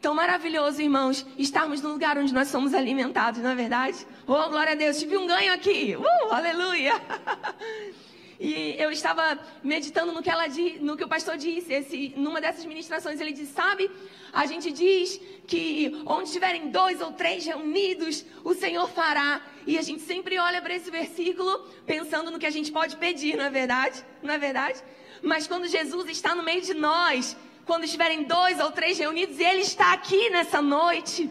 Tão 0.00 0.14
maravilhoso, 0.14 0.80
irmãos, 0.80 1.26
estarmos 1.36 1.82
no 1.82 1.90
lugar 1.90 2.16
onde 2.16 2.32
nós 2.32 2.48
somos 2.48 2.72
alimentados, 2.72 3.42
não 3.42 3.50
é 3.50 3.54
verdade? 3.54 4.06
Oh, 4.28 4.48
glória 4.48 4.72
a 4.72 4.76
Deus, 4.76 4.98
tive 4.98 5.16
um 5.16 5.26
ganho 5.26 5.52
aqui. 5.52 5.96
Uh, 5.96 6.32
aleluia! 6.32 6.92
E 8.40 8.76
eu 8.78 8.92
estava 8.92 9.36
meditando 9.64 10.12
no 10.12 10.22
que, 10.22 10.30
ela, 10.30 10.44
no 10.80 10.96
que 10.96 11.02
o 11.02 11.08
pastor 11.08 11.36
disse. 11.36 11.72
Esse, 11.72 12.14
numa 12.16 12.40
dessas 12.40 12.64
ministrações, 12.64 13.20
ele 13.20 13.32
disse: 13.32 13.52
Sabe, 13.52 13.90
a 14.32 14.46
gente 14.46 14.70
diz 14.70 15.20
que 15.44 16.00
onde 16.06 16.28
estiverem 16.28 16.70
dois 16.70 17.00
ou 17.00 17.10
três 17.10 17.44
reunidos, 17.44 18.24
o 18.44 18.54
Senhor 18.54 18.88
fará. 18.90 19.42
E 19.66 19.76
a 19.76 19.82
gente 19.82 20.02
sempre 20.02 20.38
olha 20.38 20.62
para 20.62 20.72
esse 20.72 20.88
versículo 20.88 21.66
pensando 21.84 22.30
no 22.30 22.38
que 22.38 22.46
a 22.46 22.50
gente 22.50 22.70
pode 22.70 22.96
pedir, 22.96 23.36
não 23.36 23.44
é 23.44 23.50
verdade? 23.50 24.04
Não 24.22 24.32
é 24.32 24.38
verdade? 24.38 24.80
Mas 25.20 25.48
quando 25.48 25.66
Jesus 25.66 26.08
está 26.08 26.32
no 26.32 26.44
meio 26.44 26.62
de 26.62 26.74
nós, 26.74 27.36
quando 27.68 27.84
estiverem 27.84 28.22
dois 28.22 28.58
ou 28.58 28.72
três 28.72 28.98
reunidos, 28.98 29.38
e 29.38 29.44
Ele 29.44 29.60
está 29.60 29.92
aqui 29.92 30.30
nessa 30.30 30.62
noite. 30.62 31.30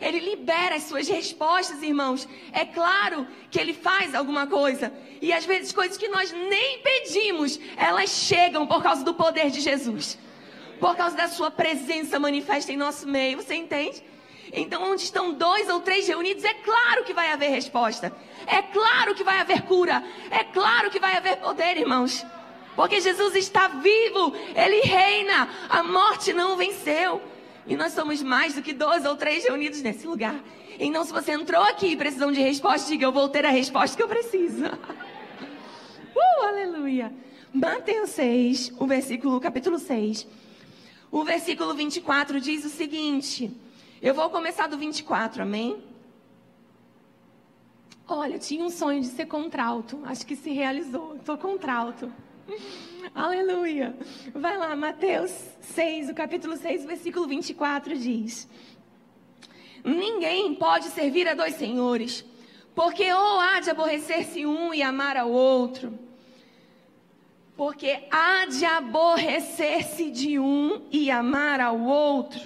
Ele 0.00 0.18
libera 0.18 0.76
as 0.76 0.84
suas 0.84 1.06
respostas, 1.06 1.82
irmãos. 1.82 2.26
É 2.52 2.64
claro 2.64 3.28
que 3.50 3.60
ele 3.60 3.72
faz 3.72 4.12
alguma 4.14 4.46
coisa. 4.46 4.92
E 5.22 5.32
às 5.32 5.46
vezes 5.46 5.72
coisas 5.72 5.96
que 5.96 6.08
nós 6.08 6.32
nem 6.32 6.80
pedimos, 6.80 7.60
elas 7.76 8.10
chegam 8.10 8.66
por 8.66 8.82
causa 8.82 9.04
do 9.04 9.14
poder 9.14 9.50
de 9.50 9.60
Jesus. 9.60 10.18
Por 10.80 10.96
causa 10.96 11.16
da 11.16 11.28
sua 11.28 11.50
presença 11.50 12.18
manifesta 12.18 12.72
em 12.72 12.76
nosso 12.76 13.06
meio. 13.06 13.36
Você 13.36 13.54
entende? 13.54 14.02
Então, 14.52 14.82
onde 14.90 15.02
estão 15.02 15.32
dois 15.32 15.68
ou 15.68 15.80
três 15.80 16.08
reunidos, 16.08 16.44
é 16.44 16.54
claro 16.54 17.04
que 17.04 17.14
vai 17.14 17.30
haver 17.30 17.50
resposta. 17.50 18.12
É 18.46 18.62
claro 18.62 19.14
que 19.14 19.22
vai 19.22 19.38
haver 19.38 19.62
cura. 19.62 20.02
É 20.30 20.42
claro 20.44 20.90
que 20.90 20.98
vai 20.98 21.16
haver 21.16 21.36
poder, 21.36 21.76
irmãos. 21.76 22.24
Porque 22.74 23.00
Jesus 23.00 23.34
está 23.36 23.68
vivo, 23.68 24.34
ele 24.54 24.80
reina, 24.82 25.48
a 25.68 25.82
morte 25.82 26.32
não 26.32 26.56
venceu. 26.56 27.20
E 27.66 27.76
nós 27.76 27.92
somos 27.92 28.22
mais 28.22 28.54
do 28.54 28.62
que 28.62 28.72
dois 28.72 29.04
ou 29.04 29.16
três 29.16 29.44
reunidos 29.44 29.80
nesse 29.80 30.06
lugar. 30.06 30.38
Então, 30.78 31.04
se 31.04 31.12
você 31.12 31.32
entrou 31.32 31.62
aqui 31.62 31.88
e 31.88 31.96
precisou 31.96 32.30
de 32.30 32.40
resposta, 32.40 32.88
diga: 32.88 33.06
Eu 33.06 33.12
vou 33.12 33.28
ter 33.28 33.46
a 33.46 33.50
resposta 33.50 33.96
que 33.96 34.02
eu 34.02 34.08
preciso. 34.08 34.66
uh, 34.66 36.42
aleluia. 36.42 37.12
Mateus 37.52 38.10
6, 38.10 38.72
o 38.78 38.86
versículo, 38.86 39.40
capítulo 39.40 39.78
6. 39.78 40.26
O 41.10 41.22
versículo 41.22 41.72
24 41.74 42.40
diz 42.40 42.64
o 42.64 42.68
seguinte. 42.68 43.50
Eu 44.02 44.12
vou 44.12 44.28
começar 44.28 44.66
do 44.66 44.76
24, 44.76 45.44
amém? 45.44 45.82
Olha, 48.06 48.38
tinha 48.38 48.64
um 48.64 48.70
sonho 48.70 49.00
de 49.00 49.06
ser 49.06 49.26
contralto. 49.26 50.00
Acho 50.04 50.26
que 50.26 50.34
se 50.34 50.50
realizou. 50.50 51.16
Estou 51.16 51.38
contralto. 51.38 52.12
Aleluia. 53.14 53.94
Vai 54.34 54.56
lá, 54.56 54.74
Mateus 54.76 55.32
6, 55.60 56.10
o 56.10 56.14
capítulo 56.14 56.56
6, 56.56 56.84
versículo 56.84 57.26
24 57.26 57.96
diz: 57.96 58.48
Ninguém 59.84 60.54
pode 60.54 60.86
servir 60.88 61.28
a 61.28 61.34
dois 61.34 61.54
senhores, 61.54 62.24
porque 62.74 63.10
ou 63.12 63.40
há 63.40 63.60
de 63.60 63.70
aborrecer-se 63.70 64.46
um 64.46 64.72
e 64.74 64.82
amar 64.82 65.16
ao 65.16 65.30
outro, 65.30 65.98
porque 67.56 68.00
há 68.10 68.46
de 68.46 68.64
aborrecer-se 68.64 70.10
de 70.10 70.38
um 70.38 70.86
e 70.90 71.10
amar 71.10 71.60
ao 71.60 71.80
outro. 71.80 72.40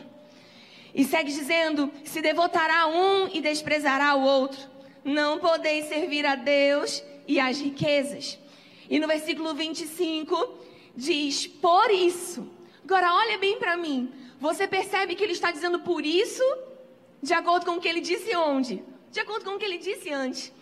E 0.95 1.05
segue 1.05 1.33
dizendo: 1.33 1.91
se 2.05 2.21
devotará 2.21 2.83
a 2.83 2.87
um 2.89 3.29
e 3.33 3.41
desprezará 3.41 4.15
o 4.15 4.23
outro. 4.23 4.61
Não 5.05 5.39
podeis 5.39 5.87
servir 5.87 6.27
a 6.27 6.35
Deus 6.35 7.03
e 7.27 7.41
às 7.41 7.61
riquezas. 7.61 8.39
E 8.89 8.99
no 8.99 9.07
versículo 9.07 9.55
25 9.55 10.59
diz: 10.97 11.47
Por 11.47 11.91
isso. 11.91 12.49
Agora, 12.85 13.13
olha 13.15 13.39
bem 13.39 13.59
para 13.59 13.77
mim. 13.77 14.13
Você 14.41 14.67
percebe 14.67 15.15
que 15.15 15.23
ele 15.23 15.33
está 15.33 15.51
dizendo 15.51 15.81
por 15.81 16.05
isso, 16.05 16.43
de 17.23 17.35
acordo 17.35 17.67
com 17.67 17.73
o 17.73 17.81
que 17.81 17.89
ele 17.89 18.01
disse 18.01 18.35
onde? 18.37 18.83
De 19.11 19.21
acordo 19.21 19.45
com 19.45 19.57
o 19.57 19.59
que 19.59 19.65
ele 19.65 19.79
disse 19.79 20.11
antes. 20.13 20.53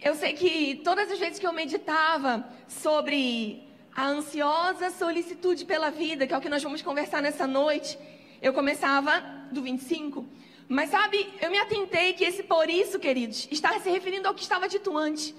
Eu 0.00 0.14
sei 0.14 0.32
que 0.32 0.80
todas 0.82 1.10
as 1.10 1.18
vezes 1.18 1.38
que 1.38 1.46
eu 1.46 1.52
meditava 1.52 2.48
sobre 2.68 3.62
a 3.94 4.06
ansiosa 4.06 4.90
solicitude 4.90 5.64
pela 5.64 5.90
vida, 5.90 6.26
que 6.26 6.34
é 6.34 6.38
o 6.38 6.40
que 6.40 6.48
nós 6.48 6.62
vamos 6.62 6.80
conversar 6.82 7.20
nessa 7.20 7.46
noite, 7.46 7.98
eu 8.40 8.52
começava 8.52 9.20
do 9.52 9.62
25. 9.62 10.26
Mas 10.68 10.90
sabe, 10.90 11.28
eu 11.40 11.50
me 11.50 11.58
atentei 11.58 12.14
que 12.14 12.24
esse 12.24 12.42
por 12.42 12.70
isso, 12.70 12.98
queridos, 12.98 13.46
está 13.50 13.78
se 13.78 13.90
referindo 13.90 14.26
ao 14.26 14.34
que 14.34 14.42
estava 14.42 14.68
dito 14.68 14.96
antes. 14.96 15.34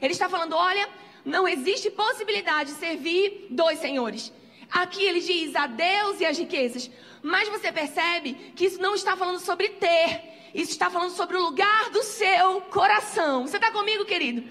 Ele 0.00 0.12
está 0.12 0.28
falando: 0.28 0.54
olha, 0.54 0.88
não 1.24 1.46
existe 1.46 1.90
possibilidade 1.90 2.72
de 2.72 2.78
servir 2.78 3.46
dois 3.50 3.78
senhores. 3.78 4.32
Aqui 4.70 5.02
ele 5.02 5.20
diz 5.20 5.54
a 5.56 5.66
Deus 5.66 6.20
e 6.20 6.26
as 6.26 6.38
riquezas. 6.38 6.90
Mas 7.22 7.48
você 7.48 7.72
percebe 7.72 8.34
que 8.54 8.66
isso 8.66 8.80
não 8.80 8.94
está 8.94 9.16
falando 9.16 9.40
sobre 9.40 9.68
ter. 9.70 10.50
Isso 10.54 10.70
está 10.72 10.90
falando 10.90 11.10
sobre 11.10 11.36
o 11.36 11.42
lugar 11.42 11.90
do 11.90 12.02
seu 12.02 12.60
coração. 12.62 13.46
Você 13.46 13.56
está 13.56 13.70
comigo, 13.70 14.04
querido? 14.04 14.44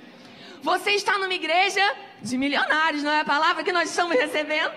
Você 0.61 0.91
está 0.91 1.17
numa 1.17 1.33
igreja 1.33 1.81
de 2.21 2.37
milionários, 2.37 3.03
não 3.03 3.11
é 3.11 3.21
a 3.21 3.25
palavra 3.25 3.63
que 3.63 3.71
nós 3.71 3.89
estamos 3.89 4.17
recebendo? 4.17 4.73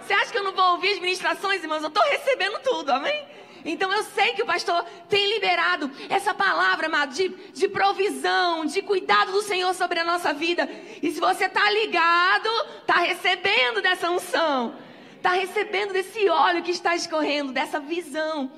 Você 0.00 0.12
acha 0.12 0.32
que 0.32 0.38
eu 0.38 0.44
não 0.44 0.52
vou 0.52 0.72
ouvir 0.72 0.92
as 0.92 1.00
ministrações, 1.00 1.62
irmãos? 1.62 1.82
Eu 1.82 1.88
estou 1.88 2.02
recebendo 2.04 2.58
tudo, 2.60 2.90
amém? 2.90 3.26
Então 3.64 3.92
eu 3.92 4.02
sei 4.04 4.34
que 4.34 4.42
o 4.42 4.46
pastor 4.46 4.84
tem 5.08 5.28
liberado 5.28 5.90
essa 6.08 6.32
palavra, 6.34 6.86
amado, 6.86 7.14
de, 7.14 7.28
de 7.28 7.68
provisão, 7.68 8.64
de 8.64 8.82
cuidado 8.82 9.32
do 9.32 9.42
Senhor 9.42 9.74
sobre 9.74 10.00
a 10.00 10.04
nossa 10.04 10.32
vida. 10.32 10.68
E 11.02 11.10
se 11.10 11.20
você 11.20 11.46
está 11.46 11.70
ligado, 11.70 12.48
está 12.80 12.98
recebendo 12.98 13.82
dessa 13.82 14.10
unção, 14.10 14.74
está 15.16 15.32
recebendo 15.32 15.92
desse 15.92 16.28
óleo 16.28 16.62
que 16.62 16.70
está 16.70 16.94
escorrendo, 16.94 17.52
dessa 17.52 17.80
visão. 17.80 18.50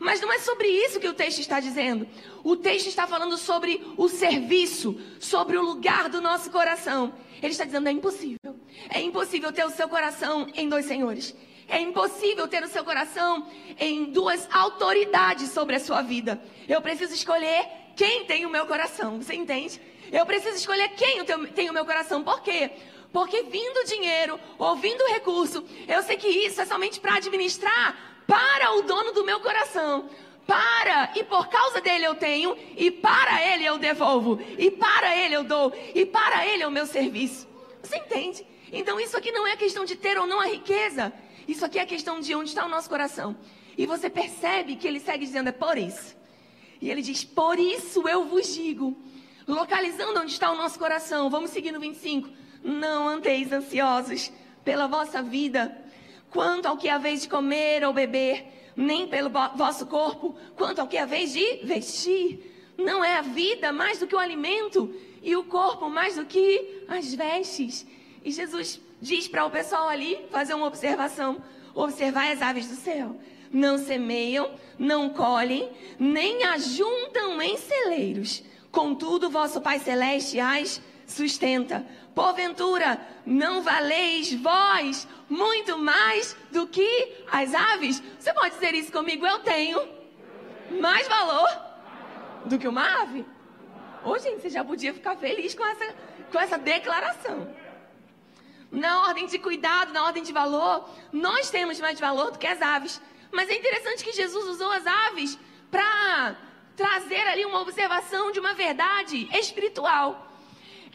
Mas 0.00 0.20
não 0.20 0.32
é 0.32 0.38
sobre 0.38 0.66
isso 0.66 0.98
que 0.98 1.08
o 1.08 1.12
texto 1.12 1.40
está 1.40 1.60
dizendo. 1.60 2.08
O 2.42 2.56
texto 2.56 2.86
está 2.86 3.06
falando 3.06 3.36
sobre 3.36 3.86
o 3.98 4.08
serviço, 4.08 4.98
sobre 5.20 5.58
o 5.58 5.62
lugar 5.62 6.08
do 6.08 6.22
nosso 6.22 6.50
coração. 6.50 7.12
Ele 7.42 7.52
está 7.52 7.66
dizendo: 7.66 7.86
é 7.86 7.92
impossível. 7.92 8.56
É 8.88 9.00
impossível 9.02 9.52
ter 9.52 9.64
o 9.66 9.70
seu 9.70 9.88
coração 9.90 10.46
em 10.54 10.70
dois 10.70 10.86
senhores. 10.86 11.34
É 11.70 11.80
impossível 11.80 12.48
ter 12.48 12.64
o 12.64 12.68
seu 12.68 12.84
coração 12.84 13.46
em 13.78 14.06
duas 14.06 14.48
autoridades 14.52 15.50
sobre 15.50 15.76
a 15.76 15.80
sua 15.80 16.02
vida. 16.02 16.42
Eu 16.68 16.82
preciso 16.82 17.14
escolher 17.14 17.64
quem 17.94 18.24
tem 18.24 18.44
o 18.44 18.50
meu 18.50 18.66
coração. 18.66 19.22
Você 19.22 19.34
entende? 19.34 19.80
Eu 20.10 20.26
preciso 20.26 20.56
escolher 20.56 20.88
quem 20.90 21.24
tem 21.54 21.70
o 21.70 21.72
meu 21.72 21.86
coração. 21.86 22.24
Por 22.24 22.42
quê? 22.42 22.72
Porque 23.12 23.44
vindo 23.44 23.86
dinheiro 23.86 24.38
ou 24.58 24.74
vindo 24.74 25.06
recurso, 25.12 25.64
eu 25.86 26.02
sei 26.02 26.16
que 26.16 26.28
isso 26.28 26.60
é 26.60 26.66
somente 26.66 26.98
para 26.98 27.14
administrar 27.14 28.24
para 28.26 28.74
o 28.74 28.82
dono 28.82 29.12
do 29.12 29.24
meu 29.24 29.38
coração. 29.38 30.10
Para, 30.46 31.12
e 31.14 31.22
por 31.22 31.46
causa 31.48 31.80
dele 31.80 32.04
eu 32.04 32.16
tenho, 32.16 32.56
e 32.76 32.90
para 32.90 33.44
ele 33.46 33.64
eu 33.64 33.78
devolvo, 33.78 34.40
e 34.58 34.68
para 34.72 35.16
ele 35.16 35.36
eu 35.36 35.44
dou, 35.44 35.72
e 35.94 36.04
para 36.04 36.44
ele 36.44 36.64
é 36.64 36.66
o 36.66 36.72
meu 36.72 36.86
serviço. 36.86 37.46
Você 37.80 37.96
entende? 37.96 38.44
Então 38.72 38.98
isso 38.98 39.16
aqui 39.16 39.30
não 39.30 39.46
é 39.46 39.56
questão 39.56 39.84
de 39.84 39.94
ter 39.94 40.18
ou 40.18 40.26
não 40.26 40.40
a 40.40 40.46
riqueza. 40.46 41.12
Isso 41.46 41.64
aqui 41.64 41.78
é 41.78 41.86
questão 41.86 42.20
de 42.20 42.34
onde 42.34 42.50
está 42.50 42.64
o 42.64 42.68
nosso 42.68 42.88
coração. 42.88 43.36
E 43.76 43.86
você 43.86 44.10
percebe 44.10 44.76
que 44.76 44.86
ele 44.86 45.00
segue 45.00 45.24
dizendo: 45.24 45.48
é 45.48 45.52
por 45.52 45.78
isso. 45.78 46.16
E 46.80 46.90
ele 46.90 47.02
diz: 47.02 47.24
por 47.24 47.58
isso 47.58 48.08
eu 48.08 48.24
vos 48.24 48.54
digo. 48.54 48.96
Localizando 49.46 50.20
onde 50.20 50.32
está 50.32 50.50
o 50.50 50.56
nosso 50.56 50.78
coração. 50.78 51.28
Vamos 51.30 51.50
seguir 51.50 51.72
no 51.72 51.80
25. 51.80 52.28
Não 52.62 53.08
andeis 53.08 53.50
ansiosos 53.52 54.30
pela 54.64 54.86
vossa 54.86 55.22
vida, 55.22 55.76
quanto 56.30 56.66
ao 56.66 56.76
que 56.76 56.88
haveis 56.88 57.22
de 57.22 57.28
comer 57.28 57.82
ou 57.84 57.92
beber, 57.92 58.72
nem 58.76 59.08
pelo 59.08 59.30
vosso 59.56 59.86
corpo, 59.86 60.36
quanto 60.56 60.80
ao 60.80 60.86
que 60.86 60.96
é 60.96 61.02
a 61.02 61.06
vez 61.06 61.32
de 61.32 61.60
vestir. 61.64 62.72
Não 62.76 63.04
é 63.04 63.16
a 63.16 63.22
vida 63.22 63.72
mais 63.72 63.98
do 63.98 64.06
que 64.06 64.14
o 64.14 64.18
alimento 64.18 64.94
e 65.22 65.36
o 65.36 65.44
corpo 65.44 65.88
mais 65.88 66.16
do 66.16 66.24
que 66.24 66.84
as 66.88 67.12
vestes. 67.14 67.86
E 68.24 68.30
Jesus 68.30 68.80
diz 69.00 69.26
para 69.26 69.44
o 69.44 69.50
pessoal 69.50 69.88
ali 69.88 70.26
fazer 70.30 70.54
uma 70.54 70.66
observação: 70.66 71.42
observar 71.74 72.30
as 72.32 72.42
aves 72.42 72.68
do 72.68 72.76
céu. 72.76 73.16
Não 73.52 73.78
semeiam, 73.78 74.54
não 74.78 75.08
colhem, 75.08 75.70
nem 75.98 76.44
ajuntam 76.44 77.42
em 77.42 77.56
celeiros. 77.56 78.44
Contudo, 78.70 79.28
vosso 79.28 79.60
Pai 79.60 79.80
Celeste 79.80 80.38
as 80.38 80.80
sustenta. 81.04 81.84
Porventura, 82.14 83.00
não 83.26 83.62
valeis 83.62 84.32
vós 84.34 85.08
muito 85.28 85.78
mais 85.78 86.36
do 86.50 86.66
que 86.66 87.24
as 87.30 87.54
aves? 87.54 88.02
Você 88.18 88.32
pode 88.32 88.54
dizer 88.54 88.74
isso 88.74 88.92
comigo? 88.92 89.26
Eu 89.26 89.40
tenho 89.40 89.80
mais 90.80 91.08
valor 91.08 91.48
do 92.44 92.58
que 92.58 92.68
uma 92.68 93.02
ave. 93.02 93.26
Ô, 94.04 94.18
gente, 94.18 94.42
você 94.42 94.50
já 94.50 94.64
podia 94.64 94.94
ficar 94.94 95.16
feliz 95.16 95.54
com 95.54 95.64
essa, 95.66 95.94
com 96.32 96.38
essa 96.38 96.58
declaração. 96.58 97.48
Na 98.70 99.06
ordem 99.06 99.26
de 99.26 99.38
cuidado, 99.38 99.92
na 99.92 100.04
ordem 100.04 100.22
de 100.22 100.32
valor, 100.32 100.88
nós 101.12 101.50
temos 101.50 101.80
mais 101.80 101.98
valor 101.98 102.30
do 102.30 102.38
que 102.38 102.46
as 102.46 102.62
aves. 102.62 103.00
Mas 103.32 103.48
é 103.48 103.54
interessante 103.54 104.04
que 104.04 104.12
Jesus 104.12 104.44
usou 104.46 104.70
as 104.70 104.86
aves 104.86 105.38
para 105.70 106.36
trazer 106.76 107.26
ali 107.28 107.44
uma 107.44 107.60
observação 107.60 108.30
de 108.30 108.38
uma 108.38 108.54
verdade 108.54 109.28
espiritual. 109.32 110.26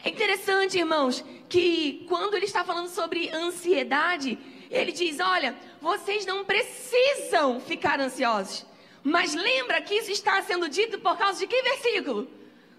É 0.04 0.08
interessante, 0.08 0.78
irmãos, 0.78 1.24
que 1.48 2.04
quando 2.08 2.34
ele 2.34 2.46
está 2.46 2.64
falando 2.64 2.88
sobre 2.88 3.30
ansiedade, 3.30 4.38
ele 4.70 4.92
diz: 4.92 5.20
Olha, 5.20 5.54
vocês 5.80 6.24
não 6.24 6.44
precisam 6.44 7.60
ficar 7.60 8.00
ansiosos. 8.00 8.64
Mas 9.02 9.34
lembra 9.34 9.80
que 9.80 9.94
isso 9.94 10.10
está 10.10 10.42
sendo 10.42 10.68
dito 10.68 10.98
por 10.98 11.16
causa 11.16 11.38
de 11.38 11.46
que 11.46 11.62
versículo? 11.62 12.28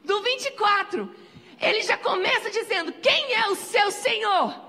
Do 0.04 0.22
24. 0.22 1.10
Ele 1.60 1.82
já 1.84 1.98
começa 1.98 2.50
dizendo: 2.50 2.92
Quem 2.94 3.34
é 3.34 3.48
o 3.50 3.56
seu 3.56 3.92
Senhor? 3.92 4.67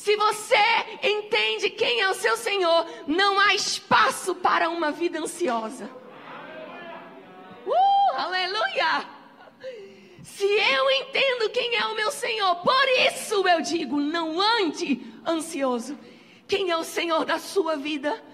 Se 0.00 0.16
você 0.16 0.56
entende 1.02 1.68
quem 1.68 2.00
é 2.00 2.08
o 2.08 2.14
seu 2.14 2.34
Senhor, 2.34 2.86
não 3.06 3.38
há 3.38 3.54
espaço 3.54 4.34
para 4.34 4.70
uma 4.70 4.90
vida 4.90 5.20
ansiosa. 5.20 5.90
Uh, 7.66 8.16
aleluia! 8.16 9.06
Se 10.22 10.46
eu 10.46 10.90
entendo 10.90 11.50
quem 11.50 11.76
é 11.76 11.84
o 11.84 11.94
meu 11.94 12.10
Senhor, 12.10 12.56
por 12.62 12.88
isso 13.10 13.46
eu 13.46 13.60
digo: 13.60 14.00
não 14.00 14.40
ande 14.40 15.02
ansioso. 15.26 15.98
Quem 16.48 16.70
é 16.70 16.76
o 16.78 16.82
Senhor 16.82 17.26
da 17.26 17.38
sua 17.38 17.76
vida? 17.76 18.24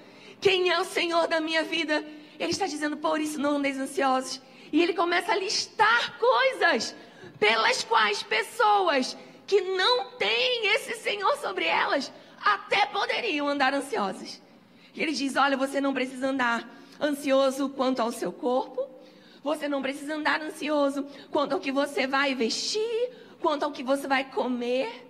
Quem 0.40 0.70
é 0.70 0.78
o 0.78 0.84
Senhor 0.84 1.26
da 1.26 1.40
minha 1.40 1.64
vida? 1.64 2.06
Ele 2.38 2.52
está 2.52 2.68
dizendo: 2.68 2.96
por 2.96 3.20
isso 3.20 3.40
não 3.40 3.56
andeis 3.56 3.76
ansiosos. 3.76 4.40
E 4.70 4.80
ele 4.80 4.94
começa 4.94 5.32
a 5.32 5.36
listar 5.36 6.16
coisas 6.16 6.94
pelas 7.40 7.82
quais 7.82 8.22
pessoas 8.22 9.16
que 9.46 9.60
não 9.60 10.10
têm 10.12 10.74
esse 10.74 10.94
Senhor 10.96 11.36
sobre 11.38 11.64
elas 11.64 12.12
até 12.44 12.86
poderiam 12.86 13.48
andar 13.48 13.72
ansiosas. 13.72 14.42
E 14.94 15.02
ele 15.02 15.12
diz: 15.12 15.36
olha, 15.36 15.56
você 15.56 15.80
não 15.80 15.94
precisa 15.94 16.28
andar 16.28 16.68
ansioso 17.00 17.68
quanto 17.68 18.00
ao 18.00 18.10
seu 18.10 18.32
corpo, 18.32 18.88
você 19.42 19.68
não 19.68 19.82
precisa 19.82 20.14
andar 20.14 20.40
ansioso 20.40 21.06
quanto 21.30 21.52
ao 21.52 21.60
que 21.60 21.70
você 21.70 22.06
vai 22.06 22.34
vestir, 22.34 23.10
quanto 23.40 23.64
ao 23.64 23.72
que 23.72 23.82
você 23.82 24.08
vai 24.08 24.24
comer. 24.24 25.04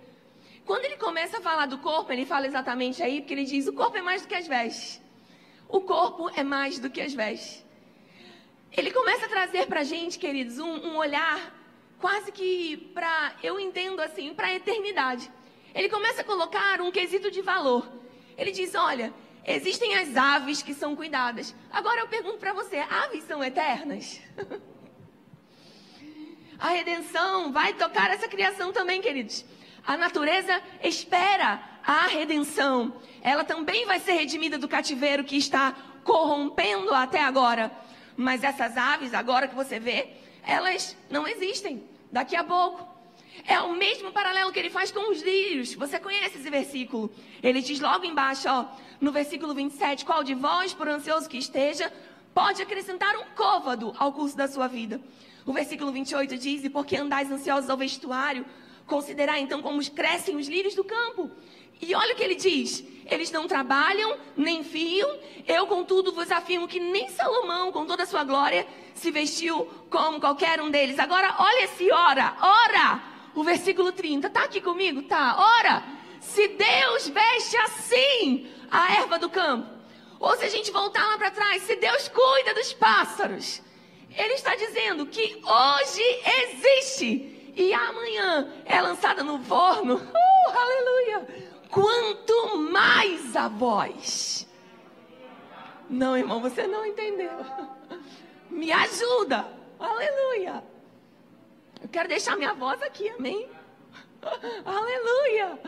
Quando 0.65 0.85
ele 0.85 0.97
começa 0.97 1.37
a 1.37 1.41
falar 1.41 1.65
do 1.65 1.77
corpo, 1.77 2.11
ele 2.11 2.25
fala 2.25 2.45
exatamente 2.45 3.01
aí, 3.01 3.21
porque 3.21 3.33
ele 3.33 3.45
diz: 3.45 3.67
o 3.67 3.73
corpo 3.73 3.97
é 3.97 4.01
mais 4.01 4.21
do 4.21 4.27
que 4.27 4.35
as 4.35 4.47
vestes. 4.47 5.01
O 5.69 5.81
corpo 5.81 6.29
é 6.35 6.43
mais 6.43 6.79
do 6.79 6.89
que 6.89 7.01
as 7.01 7.13
vestes. 7.13 7.65
Ele 8.71 8.91
começa 8.91 9.25
a 9.25 9.29
trazer 9.29 9.65
para 9.67 9.79
a 9.79 9.83
gente, 9.83 10.19
queridos, 10.19 10.59
um, 10.59 10.89
um 10.89 10.97
olhar 10.97 11.56
quase 11.99 12.31
que 12.31 12.77
para, 12.93 13.35
eu 13.41 13.59
entendo 13.59 14.01
assim, 14.01 14.33
para 14.33 14.47
a 14.47 14.53
eternidade. 14.53 15.31
Ele 15.73 15.89
começa 15.89 16.21
a 16.21 16.25
colocar 16.25 16.81
um 16.81 16.91
quesito 16.91 17.29
de 17.29 17.41
valor. 17.41 17.87
Ele 18.37 18.51
diz: 18.51 18.75
olha, 18.75 19.13
Existem 19.49 19.95
as 19.95 20.17
aves 20.17 20.61
que 20.61 20.73
são 20.73 20.93
cuidadas. 20.93 21.55
Agora 21.71 22.01
eu 22.01 22.07
pergunto 22.09 22.37
para 22.37 22.51
você: 22.51 22.79
aves 22.79 23.23
são 23.23 23.41
eternas? 23.41 24.19
A 26.59 26.69
redenção 26.69 27.51
vai 27.51 27.73
tocar 27.73 28.09
essa 28.09 28.27
criação 28.27 28.73
também, 28.73 28.99
queridos. 28.99 29.45
A 29.85 29.95
natureza 29.95 30.59
espera 30.83 31.61
a 31.85 32.07
redenção. 32.07 32.99
Ela 33.21 33.43
também 33.43 33.85
vai 33.85 33.99
ser 33.99 34.13
redimida 34.13 34.57
do 34.57 34.67
cativeiro 34.67 35.23
que 35.23 35.37
está 35.37 35.75
corrompendo 36.03 36.95
até 36.95 37.21
agora. 37.21 37.71
Mas 38.17 38.43
essas 38.43 38.75
aves, 38.75 39.13
agora 39.13 39.47
que 39.47 39.53
você 39.53 39.79
vê, 39.79 40.17
elas 40.47 40.95
não 41.09 41.27
existem. 41.27 41.83
Daqui 42.11 42.35
a 42.35 42.43
pouco 42.43 42.87
é 43.45 43.59
o 43.59 43.75
mesmo 43.75 44.11
paralelo 44.11 44.51
que 44.51 44.57
ele 44.57 44.69
faz 44.69 44.91
com 44.91 45.11
os 45.11 45.21
lírios. 45.21 45.73
Você 45.73 45.99
conhece 45.99 46.37
esse 46.37 46.49
versículo? 46.49 47.11
Ele 47.43 47.61
diz 47.61 47.79
logo 47.79 48.05
embaixo, 48.05 48.47
ó, 48.49 48.65
no 48.99 49.11
versículo 49.11 49.53
27, 49.53 50.05
qual 50.05 50.23
de 50.23 50.33
vós, 50.33 50.73
por 50.73 50.87
ansioso 50.87 51.29
que 51.29 51.37
esteja, 51.37 51.91
pode 52.33 52.61
acrescentar 52.61 53.15
um 53.17 53.25
côvado 53.35 53.93
ao 53.97 54.13
curso 54.13 54.37
da 54.37 54.47
sua 54.47 54.67
vida? 54.67 55.01
O 55.45 55.51
versículo 55.51 55.91
28 55.91 56.37
diz: 56.37 56.63
E 56.63 56.69
porque 56.69 56.95
andais 56.95 57.29
ansiosos 57.29 57.69
ao 57.69 57.77
vestuário, 57.77 58.45
considerai 58.85 59.41
então 59.41 59.61
como 59.61 59.83
crescem 59.91 60.37
os 60.37 60.47
lírios 60.47 60.73
do 60.73 60.83
campo. 60.83 61.29
E 61.81 61.93
olha 61.93 62.13
o 62.13 62.15
que 62.15 62.23
ele 62.23 62.35
diz: 62.35 62.83
eles 63.09 63.31
não 63.31 63.47
trabalham, 63.47 64.17
nem 64.35 64.63
fiam. 64.63 65.17
Eu, 65.47 65.65
contudo, 65.67 66.11
vos 66.11 66.31
afirmo 66.31 66.67
que 66.67 66.79
nem 66.79 67.09
Salomão, 67.09 67.71
com 67.71 67.85
toda 67.85 68.03
a 68.03 68.05
sua 68.05 68.23
glória, 68.23 68.67
se 68.93 69.11
vestiu 69.11 69.65
como 69.89 70.19
qualquer 70.19 70.61
um 70.61 70.69
deles. 70.69 70.99
Agora, 70.99 71.35
olha 71.39 71.63
esse 71.63 71.91
ora, 71.91 72.35
ora 72.41 73.01
o 73.33 73.43
versículo 73.43 73.91
30. 73.91 74.29
Tá 74.29 74.43
aqui 74.43 74.59
comigo? 74.59 75.03
Tá. 75.03 75.37
Ora, 75.37 75.83
se 76.19 76.47
Deus 76.49 77.07
veste 77.07 77.57
assim 77.57 78.47
a 78.69 78.93
erva 78.95 79.17
do 79.17 79.29
campo, 79.29 79.69
ou 80.19 80.35
se 80.35 80.45
a 80.45 80.49
gente 80.49 80.71
voltar 80.71 81.05
lá 81.05 81.17
para 81.17 81.31
trás, 81.31 81.63
se 81.63 81.75
Deus 81.75 82.09
cuida 82.09 82.53
dos 82.53 82.73
pássaros, 82.73 83.61
ele 84.15 84.33
está 84.33 84.55
dizendo 84.55 85.05
que 85.05 85.41
hoje 85.45 86.03
existe 86.41 87.53
e 87.55 87.73
amanhã 87.73 88.51
é 88.65 88.81
lançada 88.81 89.23
no 89.23 89.39
forno. 89.39 89.95
Uh, 90.47 90.57
aleluia! 90.57 91.46
Quanto 91.69 92.57
mais 92.71 93.35
a 93.35 93.47
voz. 93.47 94.47
Não, 95.89 96.17
irmão, 96.17 96.41
você 96.41 96.67
não 96.67 96.85
entendeu. 96.85 97.31
Me 98.49 98.71
ajuda. 98.71 99.47
Aleluia. 99.79 100.63
Eu 101.81 101.89
quero 101.89 102.09
deixar 102.09 102.35
minha 102.35 102.53
voz 102.53 102.81
aqui, 102.81 103.09
amém? 103.09 103.49
Aleluia! 104.65 105.59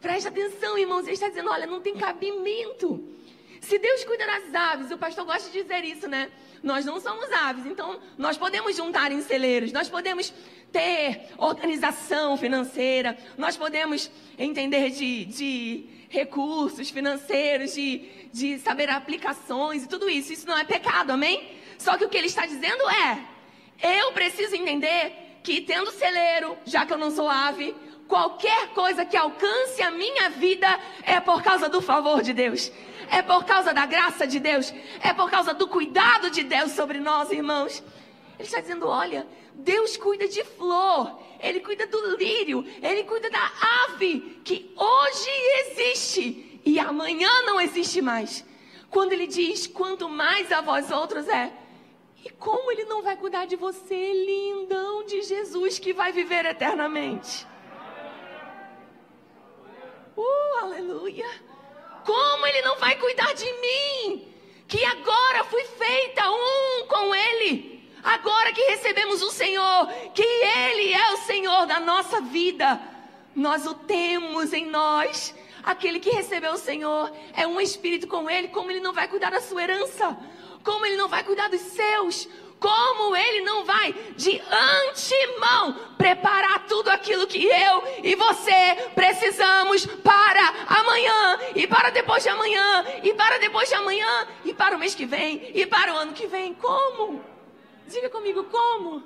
Preste 0.00 0.28
atenção, 0.28 0.76
irmãos. 0.76 1.04
Ele 1.04 1.12
está 1.12 1.28
dizendo: 1.28 1.50
olha, 1.50 1.66
não 1.66 1.80
tem 1.80 1.96
cabimento. 1.96 3.08
Se 3.60 3.78
Deus 3.78 4.04
cuida 4.04 4.26
das 4.26 4.52
aves, 4.54 4.90
o 4.90 4.98
pastor 4.98 5.24
gosta 5.24 5.48
de 5.50 5.62
dizer 5.62 5.84
isso, 5.84 6.08
né? 6.08 6.30
Nós 6.62 6.84
não 6.84 7.00
somos 7.00 7.30
aves, 7.32 7.66
então 7.66 7.98
nós 8.16 8.36
podemos 8.36 8.76
juntar 8.76 9.10
em 9.10 9.20
celeiros, 9.20 9.72
nós 9.72 9.88
podemos 9.88 10.32
ter 10.70 11.28
organização 11.36 12.36
financeira, 12.36 13.18
nós 13.36 13.56
podemos 13.56 14.10
entender 14.38 14.90
de, 14.90 15.24
de 15.24 15.86
recursos 16.08 16.90
financeiros, 16.90 17.74
de, 17.74 18.08
de 18.32 18.58
saber 18.58 18.88
aplicações 18.90 19.82
e 19.82 19.88
tudo 19.88 20.08
isso. 20.08 20.32
Isso 20.32 20.46
não 20.46 20.56
é 20.56 20.64
pecado, 20.64 21.10
amém? 21.10 21.58
Só 21.78 21.96
que 21.96 22.04
o 22.04 22.08
que 22.08 22.16
ele 22.16 22.28
está 22.28 22.46
dizendo 22.46 22.88
é: 22.88 23.18
eu 23.82 24.12
preciso 24.12 24.54
entender 24.54 25.40
que 25.42 25.60
tendo 25.60 25.90
celeiro, 25.90 26.56
já 26.64 26.86
que 26.86 26.92
eu 26.92 26.98
não 26.98 27.10
sou 27.10 27.28
ave, 27.28 27.74
qualquer 28.06 28.68
coisa 28.68 29.04
que 29.04 29.16
alcance 29.16 29.82
a 29.82 29.90
minha 29.90 30.30
vida 30.30 30.68
é 31.02 31.18
por 31.18 31.42
causa 31.42 31.68
do 31.68 31.82
favor 31.82 32.22
de 32.22 32.32
Deus. 32.32 32.70
É 33.10 33.22
por 33.22 33.44
causa 33.44 33.72
da 33.72 33.86
graça 33.86 34.26
de 34.26 34.38
Deus. 34.38 34.72
É 35.00 35.12
por 35.12 35.30
causa 35.30 35.52
do 35.54 35.68
cuidado 35.68 36.30
de 36.30 36.42
Deus 36.42 36.72
sobre 36.72 36.98
nós, 36.98 37.30
irmãos. 37.30 37.82
Ele 38.38 38.48
está 38.48 38.60
dizendo: 38.60 38.88
olha, 38.88 39.26
Deus 39.54 39.96
cuida 39.96 40.26
de 40.28 40.44
flor, 40.44 41.18
Ele 41.40 41.60
cuida 41.60 41.86
do 41.86 42.16
lírio, 42.16 42.64
Ele 42.82 43.04
cuida 43.04 43.30
da 43.30 43.52
ave 43.86 44.40
que 44.44 44.74
hoje 44.76 45.30
existe 45.60 46.60
e 46.64 46.78
amanhã 46.78 47.30
não 47.44 47.60
existe 47.60 48.00
mais. 48.00 48.44
Quando 48.90 49.12
Ele 49.12 49.26
diz: 49.26 49.66
quanto 49.66 50.08
mais 50.08 50.50
a 50.50 50.60
vós 50.60 50.90
outros 50.90 51.28
é, 51.28 51.52
e 52.24 52.30
como 52.30 52.70
ele 52.70 52.84
não 52.84 53.02
vai 53.02 53.16
cuidar 53.16 53.46
de 53.46 53.56
você, 53.56 54.12
lindão 54.12 55.04
de 55.04 55.22
Jesus, 55.22 55.78
que 55.78 55.92
vai 55.92 56.12
viver 56.12 56.46
eternamente? 56.46 57.46
Uh, 60.16 60.58
aleluia! 60.62 61.26
Como 62.04 62.46
ele 62.46 62.62
não 62.62 62.76
vai 62.78 62.96
cuidar 62.96 63.32
de 63.34 63.52
mim? 63.52 64.28
Que 64.66 64.84
agora 64.84 65.44
fui 65.44 65.64
feita 65.64 66.30
um 66.30 66.86
com 66.86 67.14
ele. 67.14 67.72
Agora 68.02 68.52
que 68.52 68.62
recebemos 68.62 69.22
o 69.22 69.30
Senhor, 69.30 69.86
que 70.12 70.22
ele 70.22 70.92
é 70.92 71.12
o 71.12 71.18
Senhor 71.18 71.66
da 71.66 71.78
nossa 71.78 72.20
vida, 72.20 72.80
nós 73.34 73.66
o 73.66 73.74
temos 73.74 74.52
em 74.52 74.66
nós. 74.66 75.34
Aquele 75.62 76.00
que 76.00 76.10
recebeu 76.10 76.54
o 76.54 76.58
Senhor 76.58 77.12
é 77.34 77.46
um 77.46 77.60
espírito 77.60 78.08
com 78.08 78.28
ele, 78.28 78.48
como 78.48 78.70
ele 78.70 78.80
não 78.80 78.92
vai 78.92 79.06
cuidar 79.06 79.30
da 79.30 79.40
sua 79.40 79.62
herança? 79.62 80.16
Como 80.64 80.84
ele 80.84 80.96
não 80.96 81.08
vai 81.08 81.22
cuidar 81.22 81.48
dos 81.48 81.60
seus? 81.60 82.28
Como 82.62 83.16
ele 83.16 83.40
não 83.40 83.64
vai 83.64 83.92
de 84.16 84.40
antemão 84.40 85.74
preparar 85.98 86.64
tudo 86.68 86.90
aquilo 86.90 87.26
que 87.26 87.44
eu 87.44 87.82
e 88.04 88.14
você 88.14 88.90
precisamos 88.94 89.84
para 89.84 90.48
amanhã 90.68 91.40
e 91.56 91.66
para 91.66 91.90
depois 91.90 92.22
de 92.22 92.28
amanhã 92.28 92.84
e 93.02 93.12
para 93.14 93.38
depois 93.38 93.68
de 93.68 93.74
amanhã 93.74 94.28
e 94.44 94.54
para 94.54 94.76
o 94.76 94.78
mês 94.78 94.94
que 94.94 95.04
vem 95.04 95.50
e 95.52 95.66
para 95.66 95.92
o 95.92 95.96
ano 95.96 96.12
que 96.12 96.28
vem? 96.28 96.54
Como? 96.54 97.20
Diga 97.88 98.08
comigo 98.08 98.44
como? 98.44 99.02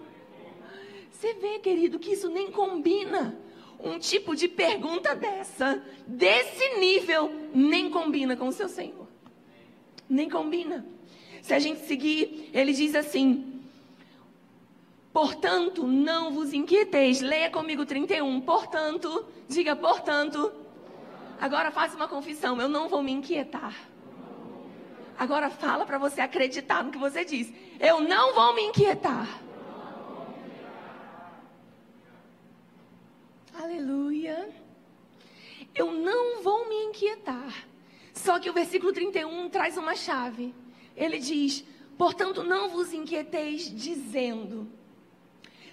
Você 1.11 1.33
vê, 1.33 1.59
querido, 1.59 1.99
que 1.99 2.13
isso 2.13 2.29
nem 2.29 2.51
combina. 2.51 3.41
Um 3.81 3.99
tipo 3.99 4.37
de 4.37 4.49
pergunta 4.49 5.15
dessa, 5.15 5.83
desse 6.07 6.79
nível, 6.79 7.31
nem 7.55 7.89
combina 7.89 8.37
com 8.37 8.49
o 8.49 8.53
seu 8.53 8.69
Senhor. 8.69 9.07
Nem 10.09 10.29
combina. 10.29 10.87
Se 11.47 11.55
a 11.55 11.61
gente 11.61 11.86
seguir, 11.86 12.51
ele 12.53 12.72
diz 12.72 12.97
assim: 12.97 13.62
Portanto, 15.12 15.86
não 15.86 16.32
vos 16.32 16.53
inquieteis. 16.53 17.20
Leia 17.20 17.49
comigo 17.49 17.86
31. 17.86 18.40
Portanto, 18.40 19.24
diga 19.49 19.76
portanto. 19.76 20.53
Agora 21.40 21.70
faça 21.70 21.94
uma 21.94 22.09
confissão, 22.09 22.61
eu 22.61 22.68
não 22.68 22.88
vou 22.88 23.01
me 23.01 23.12
inquietar. 23.12 23.76
Agora 25.16 25.49
fala 25.49 25.86
para 25.86 25.99
você 25.99 26.20
acreditar 26.20 26.82
no 26.82 26.90
que 26.90 26.99
você 26.99 27.24
diz. 27.24 27.53
Eu 27.78 28.01
não 28.01 28.34
vou 28.34 28.53
me 28.53 28.62
inquietar. 28.62 29.28
Aleluia. 33.57 34.51
Eu 35.72 35.92
não 35.92 36.42
vou 36.42 36.68
me 36.68 36.86
inquietar. 36.86 37.55
Só 38.12 38.40
que 38.40 38.51
o 38.51 38.53
versículo 38.53 38.92
31 38.92 39.49
traz 39.49 39.76
uma 39.76 39.94
chave 39.94 40.53
ele 40.97 41.18
diz: 41.18 41.64
portanto, 41.99 42.42
não 42.42 42.68
vos 42.68 42.92
inquieteis 42.92 43.70
dizendo. 43.74 44.70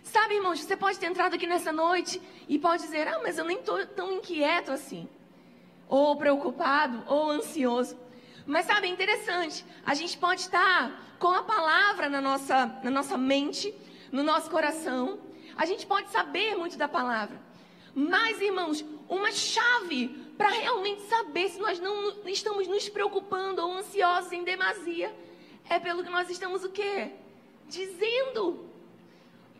Sabe, 0.04 0.36
irmãos, 0.36 0.60
você 0.60 0.76
pode 0.76 1.00
ter 1.00 1.06
entrado 1.06 1.36
aqui 1.36 1.48
nessa 1.48 1.72
noite 1.72 2.22
e 2.48 2.60
pode 2.60 2.84
dizer: 2.84 3.08
ah, 3.08 3.20
mas 3.24 3.38
eu 3.38 3.46
nem 3.46 3.60
estou 3.60 3.86
tão 3.88 4.12
inquieto 4.12 4.72
assim, 4.72 5.08
ou 5.88 6.16
preocupado, 6.16 7.04
ou 7.08 7.32
ansioso. 7.32 7.98
Mas 8.46 8.66
sabe, 8.66 8.88
é 8.88 8.90
interessante, 8.90 9.66
a 9.86 9.94
gente 9.94 10.18
pode 10.18 10.42
estar 10.42 11.16
com 11.18 11.30
a 11.30 11.44
palavra 11.44 12.10
na 12.10 12.20
nossa, 12.20 12.66
na 12.84 12.92
nossa 12.92 13.18
mente, 13.18 13.74
no 14.12 14.22
nosso 14.22 14.50
coração, 14.50 15.20
a 15.56 15.66
gente 15.66 15.86
pode 15.86 16.10
saber 16.10 16.56
muito 16.56 16.78
da 16.78 16.90
palavra. 16.90 17.42
Mas, 17.96 18.42
irmãos, 18.42 18.84
uma 19.08 19.32
chave 19.32 20.23
para 20.38 20.50
realmente 20.50 21.02
saber 21.04 21.50
se 21.50 21.60
nós 21.60 21.80
não 21.80 22.28
estamos 22.28 22.68
nos 22.68 22.90
preocupando 22.90 23.62
ou 23.62 23.74
ansiosos 23.74 24.32
em 24.32 24.44
demasia 24.44 25.14
é 25.70 25.80
pelo 25.80 26.04
que 26.04 26.10
nós 26.10 26.30
estamos 26.30 26.64
o 26.64 26.70
quê? 26.70 27.12
Dizendo. 27.68 28.68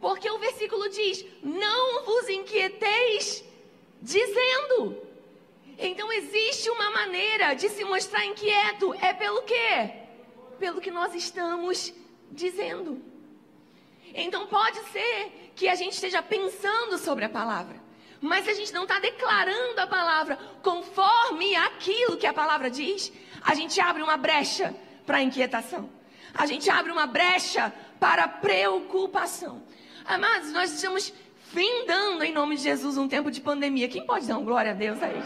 Porque 0.02 0.30
o 0.30 0.38
versículo 0.38 0.90
diz: 0.90 1.26
"Não 1.42 2.04
vos 2.04 2.28
inquieteis 2.30 3.44
dizendo". 4.02 4.98
Então 5.78 6.12
existe 6.12 6.70
uma 6.70 6.92
maneira 6.92 7.54
de 7.54 7.70
se 7.70 7.84
mostrar 7.84 8.26
inquieto, 8.26 8.94
é 8.96 9.14
pelo 9.14 9.42
quê? 9.44 9.92
Pelo 10.60 10.82
que 10.82 10.92
nós 10.92 11.16
estamos 11.16 11.94
dizendo. 12.32 13.02
Então 14.14 14.46
pode 14.48 14.80
ser 14.92 15.52
que 15.56 15.68
a 15.68 15.76
gente 15.76 15.94
esteja 15.94 16.22
pensando 16.22 16.98
sobre 16.98 17.26
a 17.26 17.30
palavra. 17.30 17.83
Mas 18.24 18.46
se 18.46 18.52
a 18.52 18.54
gente 18.54 18.72
não 18.72 18.84
está 18.84 19.00
declarando 19.00 19.82
a 19.82 19.86
palavra 19.86 20.40
conforme 20.62 21.54
aquilo 21.58 22.16
que 22.16 22.26
a 22.26 22.32
palavra 22.32 22.72
diz, 22.72 23.12
a 23.42 23.54
gente 23.54 23.82
abre 23.82 24.02
uma 24.02 24.16
brecha 24.16 24.74
para 25.06 25.22
inquietação. 25.22 25.90
A 26.34 26.46
gente 26.46 26.70
abre 26.70 26.90
uma 26.90 27.06
brecha 27.06 27.74
para 28.00 28.26
preocupação. 28.26 29.62
Amados, 30.06 30.54
nós 30.54 30.72
estamos 30.72 31.14
findando 31.52 32.24
em 32.24 32.32
nome 32.32 32.56
de 32.56 32.64
Jesus 32.64 32.98
um 32.98 33.10
tempo 33.10 33.30
de 33.30 33.42
pandemia. 33.42 33.90
Quem 33.90 34.06
pode 34.06 34.26
dar 34.26 34.38
um 34.38 34.46
glória 34.46 34.72
a 34.72 34.74
Deus 34.74 35.04
aí? 35.04 35.22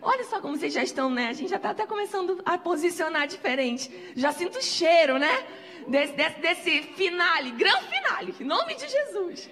Olha 0.00 0.24
só 0.24 0.40
como 0.40 0.56
vocês 0.56 0.72
já 0.72 0.82
estão, 0.82 1.10
né? 1.10 1.28
A 1.28 1.34
gente 1.34 1.50
já 1.50 1.56
está 1.56 1.68
até 1.68 1.84
começando 1.84 2.40
a 2.46 2.56
posicionar 2.56 3.26
diferente. 3.26 3.90
Já 4.16 4.32
sinto 4.32 4.58
o 4.58 4.62
cheiro, 4.62 5.18
né? 5.18 5.44
Desse, 5.86 6.14
desse, 6.14 6.40
desse 6.40 6.82
finale, 6.94 7.50
grande 7.50 7.86
finale, 7.88 8.34
em 8.40 8.44
nome 8.44 8.74
de 8.74 8.88
Jesus. 8.88 9.50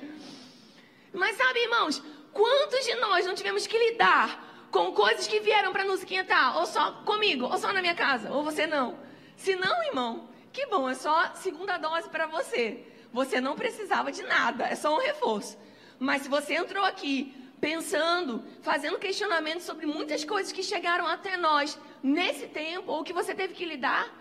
Mas 1.13 1.37
sabe, 1.37 1.61
irmãos, 1.61 2.03
quantos 2.33 2.85
de 2.85 2.95
nós 2.97 3.27
não 3.27 3.35
tivemos 3.35 3.67
que 3.67 3.79
lidar 3.79 4.69
com 4.71 4.93
coisas 4.93 5.27
que 5.27 5.41
vieram 5.41 5.73
para 5.73 5.85
nos 5.85 6.01
esquentar? 6.01 6.59
Ou 6.59 6.67
só 6.67 6.93
comigo, 7.05 7.47
ou 7.47 7.59
só 7.59 7.73
na 7.73 7.81
minha 7.81 7.95
casa, 7.95 8.31
ou 8.31 8.43
você 8.43 8.67
não. 8.67 8.99
Se 9.37 9.55
não, 9.57 9.83
irmão, 9.85 10.29
que 10.53 10.67
bom, 10.67 10.89
é 10.89 10.95
só 10.95 11.33
segunda 11.35 11.79
dose 11.79 12.09
para 12.09 12.27
você. 12.27 12.85
Você 13.13 13.41
não 13.41 13.57
precisava 13.57 14.13
de 14.13 14.23
nada, 14.23 14.67
é 14.67 14.75
só 14.75 14.95
um 14.95 15.01
reforço. 15.01 15.59
Mas 15.99 16.23
se 16.23 16.29
você 16.29 16.55
entrou 16.55 16.85
aqui 16.85 17.35
pensando, 17.61 18.45
fazendo 18.63 18.99
questionamentos 18.99 19.65
sobre 19.65 19.87
muitas 19.87 20.25
coisas 20.25 20.53
que 20.53 20.63
chegaram 20.63 21.07
até 21.07 21.37
nós 21.37 21.79
nesse 22.03 22.47
tempo, 22.47 22.93
ou 22.93 23.03
que 23.03 23.13
você 23.13 23.35
teve 23.35 23.55
que 23.55 23.65
lidar, 23.65 24.13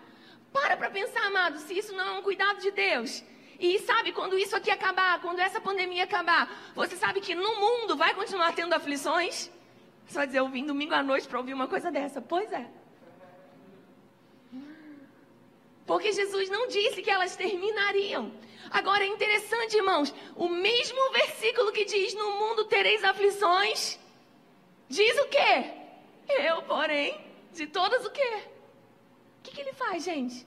para 0.52 0.76
para 0.78 0.90
pensar, 0.90 1.26
amado, 1.28 1.60
se 1.60 1.78
isso 1.78 1.94
não 1.94 2.08
é 2.16 2.20
um 2.20 2.22
cuidado 2.22 2.60
de 2.60 2.72
Deus. 2.72 3.24
E 3.60 3.80
sabe, 3.80 4.12
quando 4.12 4.38
isso 4.38 4.56
aqui 4.56 4.70
acabar, 4.70 5.20
quando 5.22 5.40
essa 5.40 5.60
pandemia 5.60 6.04
acabar, 6.04 6.72
você 6.76 6.96
sabe 6.96 7.20
que 7.22 7.34
no 7.34 7.56
mundo 7.56 7.96
vai 7.96 8.14
continuar 8.14 8.54
tendo 8.54 8.74
aflições? 8.74 9.50
Você 10.06 10.16
vai 10.16 10.28
dizer, 10.28 10.40
eu 10.40 10.48
vim 10.48 10.66
domingo 10.66 10.94
à 10.94 11.02
noite 11.02 11.28
para 11.28 11.40
ouvir 11.40 11.54
uma 11.54 11.68
coisa 11.68 11.92
dessa. 11.92 12.22
Pois 12.22 12.52
é. 12.52 12.68
Porque 15.88 16.12
Jesus 16.12 16.50
não 16.50 16.68
disse 16.68 17.02
que 17.02 17.10
elas 17.10 17.36
terminariam. 17.36 18.32
Agora 18.70 19.04
é 19.04 19.08
interessante, 19.08 19.78
irmãos, 19.78 20.14
o 20.36 20.50
mesmo 20.50 21.12
versículo 21.12 21.72
que 21.72 21.86
diz: 21.86 22.14
No 22.14 22.32
mundo 22.32 22.66
tereis 22.66 23.04
aflições, 23.04 23.98
diz 24.90 25.18
o 25.20 25.28
quê? 25.30 25.72
Eu, 26.28 26.62
porém, 26.64 27.20
de 27.54 27.66
todas 27.66 28.06
o 28.06 28.12
quê? 28.12 28.44
O 29.40 29.44
que, 29.44 29.52
que 29.52 29.62
ele 29.62 29.72
faz, 29.72 30.04
gente? 30.04 30.46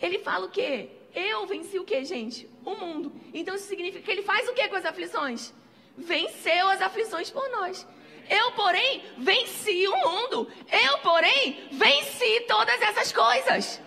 Ele 0.00 0.20
fala 0.20 0.46
o 0.46 0.50
quê? 0.50 0.90
Eu 1.14 1.46
venci 1.46 1.78
o 1.78 1.84
que, 1.84 2.04
gente? 2.04 2.48
O 2.64 2.74
mundo. 2.74 3.12
Então 3.32 3.54
isso 3.54 3.66
significa 3.66 4.04
que 4.04 4.10
ele 4.10 4.22
faz 4.22 4.48
o 4.48 4.52
que 4.52 4.68
com 4.68 4.76
as 4.76 4.84
aflições? 4.84 5.52
Venceu 5.96 6.68
as 6.68 6.82
aflições 6.82 7.30
por 7.30 7.48
nós. 7.50 7.86
Eu, 8.28 8.52
porém, 8.52 9.02
venci 9.18 9.86
o 9.86 9.96
mundo. 9.96 10.50
Eu, 10.70 10.98
porém, 10.98 11.68
venci 11.70 12.40
todas 12.48 12.80
essas 12.82 13.12
coisas. 13.12 13.80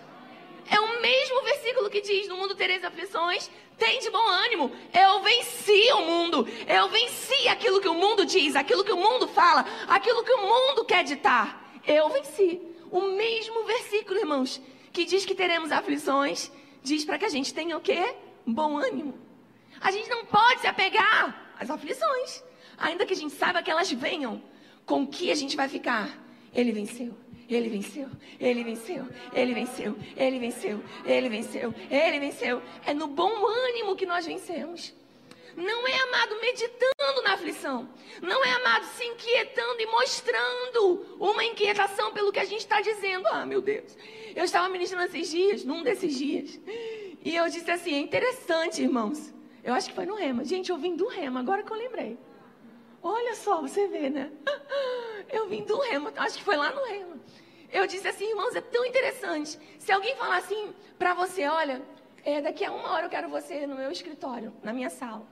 É 0.70 0.78
o 0.78 1.00
mesmo 1.00 1.42
versículo 1.42 1.90
que 1.90 2.00
diz: 2.00 2.28
No 2.28 2.36
mundo 2.36 2.54
tereis 2.54 2.84
aflições, 2.84 3.50
tem 3.76 3.98
de 4.00 4.10
bom 4.10 4.26
ânimo. 4.26 4.72
Eu 4.92 5.20
venci 5.22 5.92
o 5.92 6.02
mundo. 6.02 6.46
Eu 6.66 6.88
venci 6.88 7.48
aquilo 7.48 7.80
que 7.80 7.88
o 7.88 7.94
mundo 7.94 8.24
diz, 8.24 8.56
aquilo 8.56 8.84
que 8.84 8.92
o 8.92 8.96
mundo 8.96 9.28
fala, 9.28 9.64
aquilo 9.86 10.24
que 10.24 10.32
o 10.32 10.42
mundo 10.42 10.84
quer 10.84 11.04
ditar. 11.04 11.80
Eu 11.86 12.08
venci. 12.10 12.60
O 12.90 13.02
mesmo 13.02 13.64
versículo, 13.64 14.18
irmãos, 14.18 14.60
que 14.92 15.04
diz 15.04 15.24
que 15.24 15.34
teremos 15.34 15.70
aflições, 15.70 16.50
diz 16.82 17.04
para 17.04 17.18
que 17.18 17.24
a 17.24 17.28
gente 17.28 17.52
tenha 17.52 17.76
o 17.76 17.80
quê? 17.80 18.14
Bom 18.46 18.76
ânimo. 18.78 19.18
A 19.80 19.90
gente 19.90 20.08
não 20.08 20.24
pode 20.24 20.60
se 20.60 20.66
apegar 20.66 21.52
às 21.58 21.70
aflições, 21.70 22.42
ainda 22.76 23.06
que 23.06 23.12
a 23.12 23.16
gente 23.16 23.34
saiba 23.34 23.62
que 23.62 23.70
elas 23.70 23.90
venham. 23.90 24.42
Com 24.84 25.06
que 25.06 25.30
a 25.30 25.34
gente 25.34 25.56
vai 25.56 25.68
ficar? 25.68 26.18
Ele 26.54 26.72
venceu. 26.72 27.14
Ele 27.48 27.70
venceu, 27.70 28.10
ele 28.38 28.62
venceu, 28.62 29.08
ele 29.32 29.54
venceu, 29.54 29.96
ele 30.18 30.38
venceu, 30.38 30.84
ele 31.06 31.28
venceu, 31.30 31.74
ele 31.90 32.20
venceu. 32.20 32.62
É 32.84 32.92
no 32.92 33.06
bom 33.06 33.46
ânimo 33.46 33.96
que 33.96 34.04
nós 34.04 34.26
vencemos. 34.26 34.92
Não 35.56 35.88
é 35.88 36.00
amado 36.02 36.38
meditando 36.40 37.22
na 37.24 37.32
aflição. 37.32 37.88
Não 38.20 38.44
é 38.44 38.52
amado 38.52 38.84
se 38.84 39.04
inquietando 39.04 39.80
e 39.80 39.86
mostrando 39.86 41.16
uma 41.18 41.42
inquietação 41.42 42.12
pelo 42.12 42.30
que 42.30 42.38
a 42.38 42.44
gente 42.44 42.60
está 42.60 42.82
dizendo. 42.82 43.26
Ah, 43.28 43.46
meu 43.46 43.62
Deus. 43.62 43.96
Eu 44.38 44.44
estava 44.44 44.68
ministrando 44.68 45.06
esses 45.06 45.30
dias, 45.32 45.64
num 45.64 45.82
desses 45.82 46.16
dias. 46.16 46.60
E 47.24 47.34
eu 47.34 47.48
disse 47.48 47.68
assim: 47.68 47.92
é 47.92 47.98
interessante, 47.98 48.80
irmãos. 48.80 49.34
Eu 49.64 49.74
acho 49.74 49.88
que 49.88 49.96
foi 49.96 50.06
no 50.06 50.14
Rema. 50.14 50.44
Gente, 50.44 50.70
eu 50.70 50.78
vim 50.78 50.94
do 50.94 51.08
Rema, 51.08 51.40
agora 51.40 51.64
que 51.64 51.72
eu 51.72 51.76
lembrei. 51.76 52.16
Olha 53.02 53.34
só, 53.34 53.60
você 53.60 53.88
vê, 53.88 54.08
né? 54.08 54.30
Eu 55.28 55.46
vim 55.48 55.62
do 55.62 55.78
Rema, 55.78 56.12
acho 56.16 56.38
que 56.38 56.44
foi 56.44 56.56
lá 56.56 56.72
no 56.72 56.82
Rema. 56.84 57.16
Eu 57.70 57.86
disse 57.86 58.08
assim, 58.08 58.30
irmãos, 58.30 58.54
é 58.56 58.60
tão 58.60 58.84
interessante. 58.84 59.58
Se 59.78 59.92
alguém 59.92 60.16
falar 60.16 60.38
assim 60.38 60.74
para 60.98 61.12
você, 61.14 61.46
olha, 61.46 61.82
é, 62.24 62.40
daqui 62.40 62.64
a 62.64 62.72
uma 62.72 62.90
hora 62.92 63.06
eu 63.06 63.10
quero 63.10 63.28
você 63.28 63.66
no 63.66 63.76
meu 63.76 63.90
escritório, 63.90 64.54
na 64.62 64.72
minha 64.72 64.88
sala. 64.88 65.26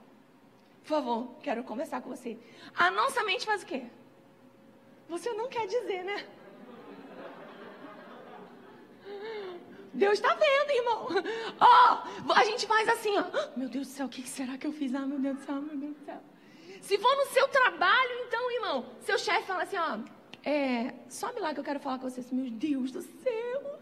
Por 0.83 0.89
favor, 0.89 1.35
quero 1.41 1.63
conversar 1.63 2.01
com 2.01 2.09
você. 2.09 2.37
A 2.75 2.91
nossa 2.91 3.23
mente 3.23 3.45
faz 3.45 3.63
o 3.63 3.65
quê? 3.65 3.83
Você 5.09 5.33
não 5.33 5.47
quer 5.49 5.65
dizer, 5.65 6.03
né? 6.03 6.27
Deus 9.97 10.13
está 10.13 10.33
vendo, 10.35 10.71
irmão. 10.71 11.07
Ó, 11.59 12.03
oh, 12.27 12.33
a 12.33 12.43
gente 12.45 12.67
faz 12.67 12.87
assim, 12.87 13.17
ó. 13.17 13.25
Meu 13.55 13.67
Deus 13.67 13.87
do 13.87 13.93
céu, 13.93 14.05
o 14.05 14.09
que 14.09 14.21
será 14.27 14.57
que 14.57 14.67
eu 14.67 14.71
fiz? 14.71 14.93
Ah, 14.93 15.05
meu 15.05 15.19
Deus 15.19 15.37
do 15.37 15.45
céu, 15.45 15.55
meu 15.55 15.75
Deus 15.75 15.95
do 15.97 16.05
céu. 16.05 16.21
Se 16.81 16.97
for 16.99 17.15
no 17.17 17.25
seu 17.33 17.47
trabalho, 17.47 18.11
então, 18.27 18.51
irmão, 18.51 18.85
seu 19.01 19.17
chefe 19.17 19.47
fala 19.47 19.63
assim, 19.63 19.77
ó, 19.77 19.97
é, 20.45 20.93
sobe 21.09 21.39
lá 21.39 21.53
que 21.53 21.59
eu 21.59 21.63
quero 21.63 21.79
falar 21.79 21.97
com 21.97 22.09
você. 22.09 22.23
Meu 22.31 22.49
Deus 22.49 22.91
do 22.91 23.01
céu. 23.01 23.79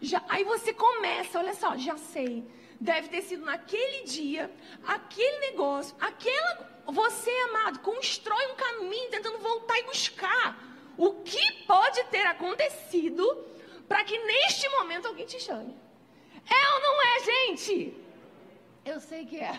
Já, 0.00 0.22
aí 0.28 0.42
você 0.42 0.72
começa, 0.72 1.38
olha 1.38 1.54
só, 1.54 1.76
já 1.76 1.96
sei. 1.96 2.44
Deve 2.80 3.08
ter 3.08 3.22
sido 3.22 3.44
naquele 3.44 4.04
dia, 4.04 4.50
aquele 4.86 5.38
negócio, 5.50 5.96
aquela. 6.00 6.78
Você, 6.86 7.30
amado, 7.48 7.80
constrói 7.80 8.44
um 8.52 8.56
caminho 8.56 9.10
tentando 9.10 9.38
voltar 9.38 9.78
e 9.78 9.84
buscar 9.84 10.58
o 10.96 11.14
que 11.22 11.52
pode 11.66 12.02
ter 12.04 12.26
acontecido 12.26 13.46
para 13.88 14.04
que 14.04 14.18
neste 14.18 14.68
momento 14.68 15.08
alguém 15.08 15.26
te 15.26 15.40
chame. 15.40 15.74
É 16.48 16.74
ou 16.74 16.80
não 16.80 17.02
é, 17.02 17.20
gente? 17.20 17.94
Eu 18.84 19.00
sei 19.00 19.24
que 19.24 19.38
é. 19.38 19.52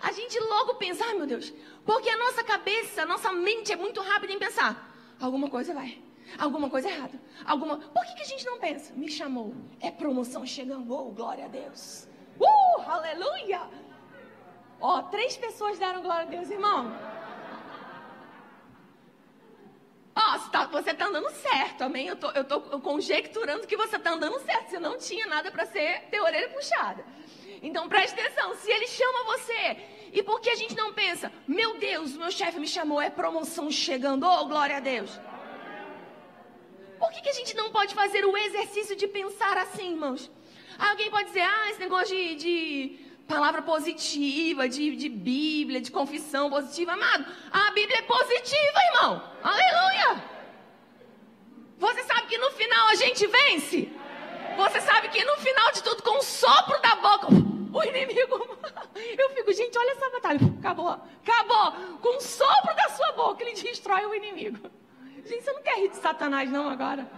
A 0.00 0.12
gente 0.12 0.38
logo 0.38 0.74
pensa, 0.74 1.04
ai 1.04 1.14
meu 1.14 1.26
Deus, 1.26 1.52
porque 1.84 2.08
a 2.08 2.16
nossa 2.16 2.44
cabeça, 2.44 3.02
a 3.02 3.06
nossa 3.06 3.32
mente 3.32 3.72
é 3.72 3.76
muito 3.76 4.00
rápida 4.00 4.32
em 4.32 4.38
pensar, 4.38 4.94
alguma 5.20 5.50
coisa 5.50 5.74
vai, 5.74 6.00
alguma 6.38 6.70
coisa 6.70 6.88
errada, 6.88 7.20
alguma. 7.44 7.78
Por 7.78 8.04
que, 8.06 8.14
que 8.14 8.22
a 8.22 8.26
gente 8.26 8.44
não 8.46 8.58
pensa? 8.58 8.92
Me 8.94 9.08
chamou, 9.10 9.54
é 9.80 9.90
promoção 9.90 10.46
chegando, 10.46 10.92
oh, 10.94 11.10
glória 11.10 11.46
a 11.46 11.48
Deus, 11.48 12.08
uh, 12.38 12.82
aleluia. 12.82 13.62
Ó, 14.80 15.02
três 15.02 15.36
pessoas 15.36 15.78
deram 15.78 16.02
glória 16.02 16.26
a 16.26 16.30
Deus, 16.30 16.50
irmão. 16.50 16.92
Ó, 20.14 20.36
oh, 20.36 20.50
tá, 20.50 20.66
você 20.66 20.90
está 20.90 21.06
andando 21.06 21.30
certo, 21.30 21.82
amém? 21.82 22.06
Eu 22.06 22.16
tô, 22.16 22.30
eu 22.32 22.44
tô 22.44 22.60
conjecturando 22.80 23.66
que 23.66 23.76
você 23.76 23.96
está 23.96 24.10
andando 24.12 24.38
certo. 24.40 24.70
Você 24.70 24.78
não 24.78 24.98
tinha 24.98 25.26
nada 25.26 25.50
para 25.50 25.64
ser 25.66 26.02
ter 26.10 26.20
orelha 26.20 26.50
puxada. 26.50 27.04
Então 27.62 27.88
preste 27.88 28.18
atenção, 28.18 28.54
se 28.56 28.70
ele 28.70 28.88
chama 28.88 29.24
você, 29.24 29.76
e 30.12 30.22
por 30.22 30.40
que 30.40 30.50
a 30.50 30.56
gente 30.56 30.76
não 30.76 30.92
pensa, 30.92 31.32
meu 31.46 31.78
Deus, 31.78 32.16
meu 32.16 32.30
chefe 32.30 32.58
me 32.58 32.66
chamou, 32.66 33.00
é 33.00 33.08
promoção 33.08 33.70
chegando, 33.70 34.26
oh 34.26 34.46
glória 34.46 34.78
a 34.78 34.80
Deus. 34.80 35.18
Por 36.98 37.10
que, 37.12 37.20
que 37.20 37.28
a 37.30 37.32
gente 37.32 37.56
não 37.56 37.70
pode 37.70 37.94
fazer 37.94 38.24
o 38.24 38.36
exercício 38.36 38.94
de 38.96 39.06
pensar 39.06 39.56
assim, 39.58 39.92
irmãos? 39.92 40.30
Alguém 40.78 41.10
pode 41.10 41.28
dizer, 41.28 41.42
ah, 41.42 41.70
esse 41.70 41.80
negócio 41.80 42.14
de, 42.16 42.34
de 42.34 42.98
palavra 43.32 43.62
positiva, 43.62 44.68
de, 44.68 44.94
de 44.94 45.08
Bíblia, 45.08 45.80
de 45.80 45.90
confissão 45.90 46.50
positiva. 46.50 46.92
Amado, 46.92 47.24
a 47.50 47.70
Bíblia 47.70 47.98
é 47.98 48.02
positiva, 48.02 48.78
irmão. 48.92 49.22
Aleluia. 49.42 50.22
Você 51.78 52.02
sabe 52.04 52.26
que 52.26 52.36
no 52.36 52.50
final 52.50 52.88
a 52.88 52.94
gente 52.94 53.26
vence? 53.26 53.90
Você 54.56 54.80
sabe 54.82 55.08
que 55.08 55.24
no 55.24 55.36
final 55.38 55.72
de 55.72 55.82
tudo, 55.82 56.02
com 56.02 56.18
o 56.18 56.22
sopro 56.22 56.80
da 56.82 56.94
boca, 56.96 57.28
o 57.72 57.82
inimigo. 57.84 58.58
Eu 59.18 59.30
fico, 59.30 59.52
gente, 59.54 59.78
olha 59.78 59.92
essa 59.92 60.10
batalha. 60.10 60.40
Acabou, 60.58 60.90
acabou. 60.90 61.98
Com 62.00 62.18
o 62.18 62.20
sopro 62.20 62.76
da 62.76 62.88
sua 62.90 63.12
boca, 63.12 63.42
ele 63.42 63.54
destrói 63.60 64.04
o 64.04 64.14
inimigo. 64.14 64.70
Gente, 65.24 65.42
você 65.42 65.52
não 65.52 65.62
quer 65.62 65.76
rir 65.78 65.88
de 65.88 65.96
Satanás, 65.96 66.50
não, 66.50 66.68
agora? 66.68 67.10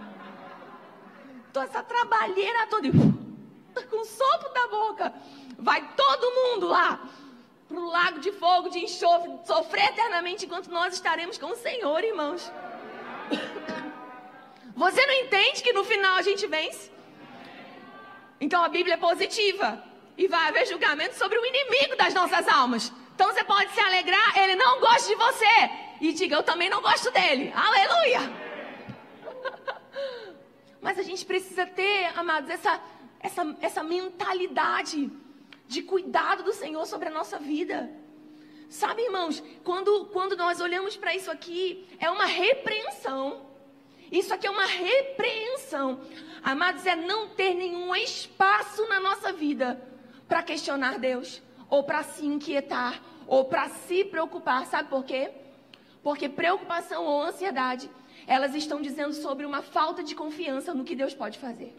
Toda 1.51 1.65
essa 1.65 1.83
trabalheira 1.83 2.67
toda. 2.67 2.87
Com 3.89 4.01
o 4.01 4.05
sopro 4.05 4.53
da 4.53 4.67
boca. 4.67 5.13
Vai 5.57 5.87
todo 5.95 6.31
mundo 6.31 6.67
lá 6.67 6.99
para 7.67 7.77
o 7.77 7.89
lago 7.89 8.19
de 8.19 8.31
fogo, 8.31 8.69
de 8.69 8.79
enxofre, 8.79 9.31
sofrer 9.45 9.89
eternamente 9.89 10.45
enquanto 10.45 10.69
nós 10.69 10.93
estaremos 10.93 11.37
com 11.37 11.47
o 11.47 11.55
Senhor, 11.55 12.03
irmãos. 12.03 12.51
Você 14.75 15.05
não 15.05 15.13
entende 15.13 15.63
que 15.63 15.73
no 15.73 15.83
final 15.83 16.15
a 16.17 16.21
gente 16.21 16.45
vence? 16.47 16.91
Então 18.39 18.63
a 18.63 18.69
Bíblia 18.69 18.95
é 18.95 18.97
positiva. 18.97 19.83
E 20.17 20.27
vai 20.27 20.47
haver 20.47 20.65
julgamento 20.65 21.15
sobre 21.15 21.37
o 21.37 21.45
inimigo 21.45 21.95
das 21.97 22.13
nossas 22.13 22.47
almas. 22.47 22.91
Então 23.13 23.27
você 23.33 23.43
pode 23.43 23.71
se 23.71 23.79
alegrar, 23.79 24.37
ele 24.37 24.55
não 24.55 24.79
gosta 24.79 25.07
de 25.07 25.15
você. 25.15 25.69
E 26.01 26.13
diga, 26.13 26.35
eu 26.35 26.43
também 26.43 26.69
não 26.69 26.81
gosto 26.81 27.11
dele. 27.11 27.53
Aleluia! 27.55 28.31
Mas 30.81 30.99
a 30.99 31.03
gente 31.03 31.25
precisa 31.25 31.65
ter, 31.65 32.11
amados, 32.17 32.49
essa, 32.49 32.79
essa, 33.25 33.57
essa 33.59 33.83
mentalidade 33.83 35.11
de 35.67 35.81
cuidado 35.81 36.43
do 36.43 36.53
Senhor 36.53 36.85
sobre 36.85 37.07
a 37.07 37.11
nossa 37.11 37.39
vida. 37.39 37.89
Sabe, 38.69 39.01
irmãos, 39.03 39.43
quando, 39.63 40.05
quando 40.13 40.37
nós 40.37 40.61
olhamos 40.61 40.95
para 40.95 41.15
isso 41.15 41.31
aqui, 41.31 41.87
é 41.99 42.09
uma 42.09 42.25
repreensão. 42.25 43.41
Isso 44.11 44.31
aqui 44.31 44.45
é 44.45 44.51
uma 44.51 44.65
repreensão. 44.65 46.01
Amados, 46.43 46.85
é 46.85 46.95
não 46.95 47.29
ter 47.29 47.55
nenhum 47.55 47.95
espaço 47.95 48.87
na 48.87 48.99
nossa 48.99 49.33
vida 49.33 49.81
para 50.27 50.43
questionar 50.43 50.99
Deus, 50.99 51.41
ou 51.67 51.83
para 51.83 52.03
se 52.03 52.25
inquietar, 52.25 53.01
ou 53.25 53.45
para 53.45 53.69
se 53.69 54.03
preocupar. 54.05 54.67
Sabe 54.67 54.87
por 54.87 55.03
quê? 55.03 55.31
Porque 56.03 56.29
preocupação 56.29 57.03
ou 57.03 57.23
ansiedade, 57.23 57.89
elas 58.27 58.53
estão 58.53 58.81
dizendo 58.81 59.13
sobre 59.13 59.45
uma 59.47 59.63
falta 59.63 60.03
de 60.03 60.13
confiança 60.13 60.75
no 60.75 60.83
que 60.83 60.95
Deus 60.95 61.15
pode 61.15 61.39
fazer. 61.39 61.75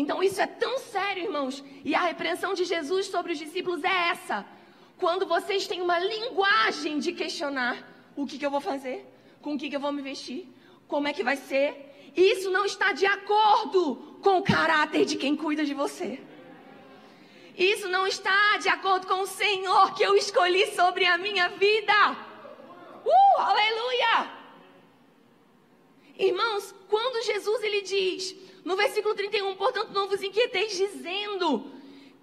Então 0.00 0.22
isso 0.22 0.42
é 0.42 0.46
tão 0.46 0.78
sério, 0.78 1.24
irmãos. 1.24 1.64
E 1.82 1.94
a 1.94 2.02
repreensão 2.02 2.52
de 2.52 2.64
Jesus 2.64 3.06
sobre 3.06 3.32
os 3.32 3.38
discípulos 3.38 3.82
é 3.82 4.10
essa. 4.10 4.44
Quando 4.98 5.24
vocês 5.26 5.66
têm 5.66 5.80
uma 5.80 5.98
linguagem 5.98 6.98
de 6.98 7.12
questionar 7.12 7.74
o 8.14 8.26
que, 8.26 8.38
que 8.38 8.44
eu 8.44 8.50
vou 8.50 8.60
fazer, 8.60 9.06
com 9.40 9.54
o 9.54 9.58
que, 9.58 9.70
que 9.70 9.76
eu 9.76 9.80
vou 9.80 9.92
me 9.92 10.02
vestir, 10.02 10.46
como 10.86 11.08
é 11.08 11.14
que 11.14 11.24
vai 11.24 11.36
ser, 11.36 11.68
isso 12.14 12.50
não 12.50 12.66
está 12.66 12.92
de 12.92 13.06
acordo 13.06 13.96
com 14.20 14.36
o 14.36 14.42
caráter 14.42 15.06
de 15.06 15.16
quem 15.16 15.34
cuida 15.34 15.64
de 15.64 15.72
você. 15.72 16.20
Isso 17.56 17.88
não 17.88 18.06
está 18.06 18.58
de 18.58 18.68
acordo 18.68 19.06
com 19.06 19.22
o 19.22 19.26
Senhor 19.26 19.94
que 19.94 20.02
eu 20.02 20.14
escolhi 20.14 20.66
sobre 20.74 21.06
a 21.06 21.16
minha 21.16 21.48
vida. 21.48 21.98
Uh, 23.02 23.40
aleluia! 23.40 24.30
Irmãos, 26.18 26.74
quando 26.86 27.24
Jesus 27.24 27.62
ele 27.62 27.80
diz: 27.80 28.36
no 28.66 28.74
versículo 28.74 29.14
31, 29.14 29.54
portanto, 29.54 29.92
não 29.92 30.08
vos 30.08 30.20
inquieteis 30.20 30.76
dizendo 30.76 31.70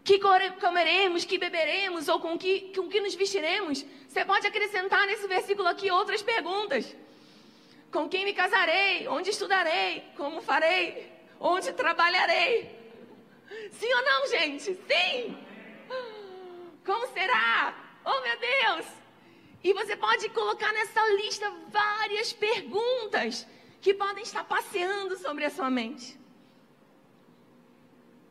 que 0.03 0.19
comeremos, 0.59 1.23
que 1.23 1.37
beberemos 1.37 2.09
ou 2.09 2.19
com 2.19 2.37
que, 2.37 2.73
com 2.75 2.89
que 2.89 2.99
nos 2.99 3.15
vestiremos. 3.15 3.85
Você 4.09 4.25
pode 4.25 4.45
acrescentar 4.45 5.07
nesse 5.07 5.25
versículo 5.25 5.69
aqui 5.69 5.89
outras 5.89 6.21
perguntas. 6.21 6.93
Com 7.89 8.09
quem 8.09 8.25
me 8.25 8.33
casarei? 8.33 9.07
Onde 9.07 9.29
estudarei? 9.29 10.03
Como 10.17 10.41
farei? 10.41 11.13
Onde 11.39 11.71
trabalharei? 11.71 12.77
Sim 13.71 13.93
ou 13.93 14.03
não, 14.03 14.27
gente? 14.27 14.65
Sim! 14.65 15.37
Como 16.85 17.07
será? 17.13 17.73
Oh, 18.03 18.19
meu 18.19 18.37
Deus! 18.37 18.85
E 19.63 19.71
você 19.71 19.95
pode 19.95 20.27
colocar 20.27 20.73
nessa 20.73 21.07
lista 21.13 21.49
várias 21.69 22.33
perguntas 22.33 23.47
que 23.79 23.93
podem 23.93 24.23
estar 24.23 24.43
passeando 24.43 25.17
sobre 25.17 25.45
a 25.45 25.49
sua 25.49 25.69
mente. 25.69 26.21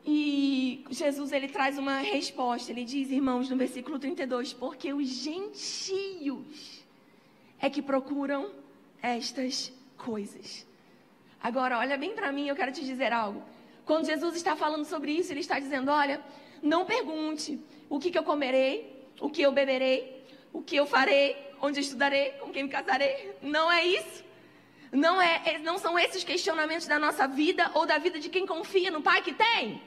E 0.05 0.85
Jesus 0.89 1.31
ele 1.31 1.47
traz 1.47 1.77
uma 1.77 1.99
resposta. 1.99 2.71
Ele 2.71 2.83
diz, 2.83 3.09
irmãos, 3.09 3.49
no 3.49 3.55
versículo 3.55 3.97
32, 3.97 4.53
porque 4.53 4.93
os 4.93 5.07
gentios 5.07 6.83
é 7.59 7.69
que 7.69 7.81
procuram 7.81 8.51
estas 9.01 9.71
coisas. 9.97 10.65
Agora, 11.41 11.79
olha 11.79 11.97
bem 11.97 12.13
para 12.13 12.31
mim, 12.31 12.47
eu 12.47 12.55
quero 12.55 12.71
te 12.71 12.83
dizer 12.83 13.13
algo. 13.13 13.41
Quando 13.85 14.05
Jesus 14.05 14.35
está 14.35 14.55
falando 14.55 14.85
sobre 14.85 15.11
isso, 15.13 15.31
ele 15.31 15.39
está 15.39 15.57
dizendo: 15.59 15.89
olha, 15.89 16.21
não 16.61 16.85
pergunte 16.85 17.59
o 17.89 17.99
que, 17.99 18.11
que 18.11 18.17
eu 18.17 18.23
comerei, 18.23 19.07
o 19.21 19.29
que 19.29 19.41
eu 19.41 19.51
beberei, 19.51 20.25
o 20.51 20.61
que 20.61 20.75
eu 20.75 20.85
farei, 20.85 21.35
onde 21.61 21.79
estudarei, 21.79 22.31
com 22.31 22.51
quem 22.51 22.63
me 22.63 22.69
casarei. 22.69 23.35
Não 23.41 23.71
é 23.71 23.85
isso. 23.85 24.23
Não, 24.91 25.19
é, 25.19 25.57
não 25.59 25.77
são 25.79 25.97
esses 25.97 26.23
questionamentos 26.23 26.85
da 26.87 26.99
nossa 26.99 27.25
vida 27.27 27.71
ou 27.73 27.85
da 27.85 27.97
vida 27.97 28.19
de 28.19 28.29
quem 28.29 28.45
confia 28.45 28.91
no 28.91 29.01
Pai 29.01 29.23
que 29.23 29.33
tem 29.33 29.81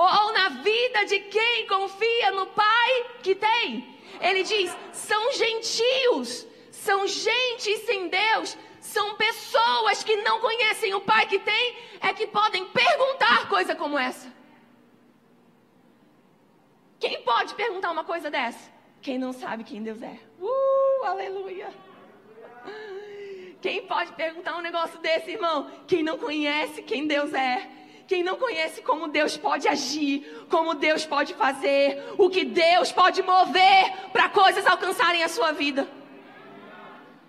ou 0.00 0.32
na 0.32 0.48
vida 0.48 1.04
de 1.04 1.20
quem 1.20 1.66
confia 1.66 2.30
no 2.32 2.46
Pai 2.46 3.06
que 3.22 3.34
tem. 3.34 3.98
Ele 4.20 4.42
diz: 4.42 4.74
são 4.92 5.32
gentios, 5.32 6.46
são 6.70 7.06
gente 7.06 7.76
sem 7.78 8.08
Deus, 8.08 8.56
são 8.80 9.14
pessoas 9.16 10.02
que 10.02 10.16
não 10.16 10.40
conhecem 10.40 10.94
o 10.94 11.00
Pai 11.00 11.26
que 11.26 11.38
tem, 11.38 11.76
é 12.00 12.12
que 12.14 12.26
podem 12.26 12.64
perguntar 12.66 13.48
coisa 13.48 13.74
como 13.74 13.98
essa. 13.98 14.32
Quem 16.98 17.22
pode 17.22 17.54
perguntar 17.54 17.90
uma 17.90 18.04
coisa 18.04 18.30
dessa? 18.30 18.70
Quem 19.00 19.18
não 19.18 19.32
sabe 19.32 19.64
quem 19.64 19.82
Deus 19.82 20.02
é. 20.02 20.18
Uh, 20.38 21.04
aleluia. 21.04 21.72
Quem 23.60 23.86
pode 23.86 24.12
perguntar 24.12 24.56
um 24.56 24.62
negócio 24.62 24.98
desse, 25.00 25.32
irmão? 25.32 25.70
Quem 25.86 26.02
não 26.02 26.18
conhece 26.18 26.82
quem 26.82 27.06
Deus 27.06 27.32
é. 27.34 27.79
Quem 28.10 28.24
não 28.24 28.36
conhece 28.36 28.82
como 28.82 29.06
Deus 29.06 29.36
pode 29.36 29.68
agir, 29.68 30.44
como 30.50 30.74
Deus 30.74 31.06
pode 31.06 31.32
fazer, 31.34 32.02
o 32.18 32.28
que 32.28 32.44
Deus 32.44 32.90
pode 32.90 33.22
mover 33.22 34.08
para 34.12 34.28
coisas 34.28 34.66
alcançarem 34.66 35.22
a 35.22 35.28
sua 35.28 35.52
vida. 35.52 35.88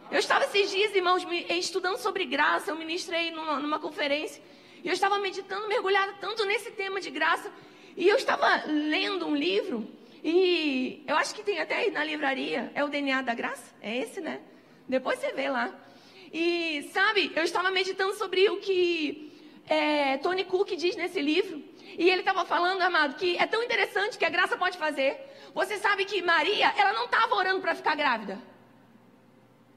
Eu 0.10 0.18
estava 0.18 0.46
esses 0.46 0.72
dias, 0.72 0.96
irmãos, 0.96 1.24
estudando 1.50 1.98
sobre 1.98 2.26
graça, 2.26 2.72
eu 2.72 2.76
ministrei 2.76 3.30
numa, 3.30 3.60
numa 3.60 3.78
conferência, 3.78 4.42
e 4.84 4.88
eu 4.88 4.94
estava 4.94 5.20
meditando, 5.20 5.68
mergulhada 5.68 6.16
tanto 6.20 6.46
nesse 6.46 6.72
tema 6.72 7.00
de 7.00 7.12
graça, 7.12 7.52
e 7.96 8.10
eu 8.10 8.16
estava 8.16 8.64
lendo 8.66 9.28
um 9.28 9.36
livro, 9.36 9.88
E 10.24 11.04
eu 11.06 11.16
acho 11.16 11.36
que 11.36 11.44
tem 11.44 11.60
até 11.60 11.76
aí 11.76 11.92
na 11.92 12.04
livraria. 12.04 12.72
É 12.74 12.84
o 12.84 12.88
DNA 12.88 13.22
da 13.22 13.36
graça? 13.36 13.72
É 13.84 13.96
esse, 13.98 14.20
né? 14.20 14.42
Depois 14.88 15.20
você 15.20 15.32
vê 15.32 15.48
lá. 15.48 15.72
E 16.34 16.90
sabe, 16.92 17.32
eu 17.36 17.44
estava 17.44 17.70
meditando 17.70 18.16
sobre 18.16 18.50
o 18.50 18.58
que 18.58 19.31
é, 19.68 20.18
Tony 20.18 20.43
Cook 20.45 20.76
diz 20.76 20.95
nesse 20.95 21.22
livro. 21.22 21.64
E 21.97 22.09
ele 22.09 22.22
estava 22.22 22.45
falando, 22.45 22.82
amado, 22.82 23.16
que 23.16 23.38
é 23.38 23.45
tão 23.45 23.62
interessante 23.64 24.18
que 24.18 24.26
a 24.26 24.30
graça 24.30 24.57
pode 24.57 24.78
fazer. 24.78 25.18
Você 25.53 25.78
sabe 25.78 26.05
que 26.05 26.22
Maria, 26.22 26.74
ela 26.78 26.93
não 26.93 27.05
estava 27.05 27.36
orando 27.36 27.59
para 27.59 27.76
ficar 27.76 27.95
grávida. 27.95 28.39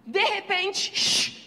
De 0.06 0.22
repente, 0.22 0.92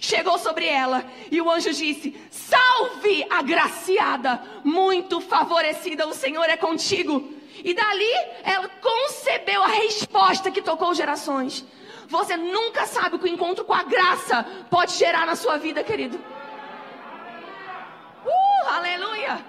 chegou 0.01 0.37
sobre 0.39 0.65
ela 0.65 1.05
e 1.31 1.39
o 1.39 1.49
anjo 1.49 1.71
disse: 1.71 2.19
Salve, 2.31 3.25
agraciada, 3.29 4.41
muito 4.63 5.21
favorecida, 5.21 6.07
o 6.07 6.13
Senhor 6.13 6.45
é 6.45 6.57
contigo. 6.57 7.33
E 7.63 7.73
dali 7.73 8.13
ela 8.43 8.69
concebeu 8.69 9.61
a 9.63 9.67
resposta 9.67 10.51
que 10.51 10.61
tocou 10.61 10.93
gerações. 10.93 11.65
Você 12.07 12.37
nunca 12.37 12.85
sabe 12.85 13.15
o 13.15 13.19
que 13.19 13.25
o 13.25 13.33
encontro 13.33 13.65
com 13.65 13.73
a 13.73 13.83
graça 13.83 14.43
pode 14.69 14.93
gerar 14.93 15.25
na 15.25 15.35
sua 15.35 15.57
vida, 15.57 15.83
querido. 15.83 16.19
Aleluia! 18.77 19.43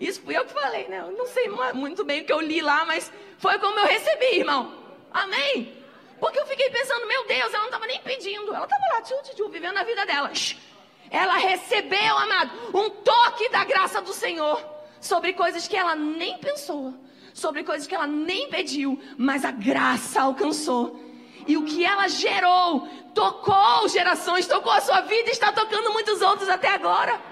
Isso 0.00 0.22
fui 0.22 0.34
eu 0.36 0.46
que 0.46 0.52
falei, 0.54 0.88
né? 0.88 1.00
Eu 1.00 1.12
não 1.12 1.26
sei 1.26 1.46
muito 1.74 2.04
bem 2.04 2.22
o 2.22 2.24
que 2.24 2.32
eu 2.32 2.40
li 2.40 2.62
lá, 2.62 2.86
mas 2.86 3.12
foi 3.36 3.58
como 3.58 3.78
eu 3.78 3.86
recebi, 3.86 4.38
irmão. 4.38 4.72
Amém? 5.12 5.76
Porque 6.18 6.40
eu 6.40 6.46
fiquei 6.46 6.70
pensando, 6.70 7.06
meu 7.06 7.26
Deus, 7.26 7.52
ela 7.52 7.58
não 7.58 7.66
estava 7.66 7.86
nem 7.86 8.00
pedindo. 8.00 8.54
Ela 8.54 8.64
estava 8.64 8.82
lá, 8.94 9.02
tchu, 9.02 9.14
tchu, 9.34 9.48
vivendo 9.50 9.76
a 9.76 9.82
vida 9.82 10.06
dela. 10.06 10.32
Ela 11.10 11.36
recebeu, 11.36 12.16
amado, 12.16 12.50
um 12.72 12.88
toque 12.88 13.50
da 13.50 13.62
graça 13.64 14.00
do 14.00 14.14
Senhor 14.14 14.64
sobre 15.00 15.34
coisas 15.34 15.68
que 15.68 15.76
ela 15.76 15.94
nem 15.94 16.38
pensou, 16.38 16.94
sobre 17.34 17.62
coisas 17.62 17.86
que 17.86 17.94
ela 17.94 18.06
nem 18.06 18.48
pediu, 18.48 18.98
mas 19.18 19.44
a 19.44 19.50
graça 19.50 20.22
alcançou. 20.22 20.98
E 21.46 21.58
o 21.58 21.64
que 21.64 21.84
ela 21.84 22.08
gerou 22.08 22.88
tocou 23.14 23.86
gerações, 23.88 24.46
tocou 24.46 24.72
a 24.72 24.80
sua 24.80 25.02
vida 25.02 25.28
e 25.28 25.32
está 25.32 25.52
tocando 25.52 25.92
muitos 25.92 26.22
outros 26.22 26.48
até 26.48 26.68
agora. 26.68 27.31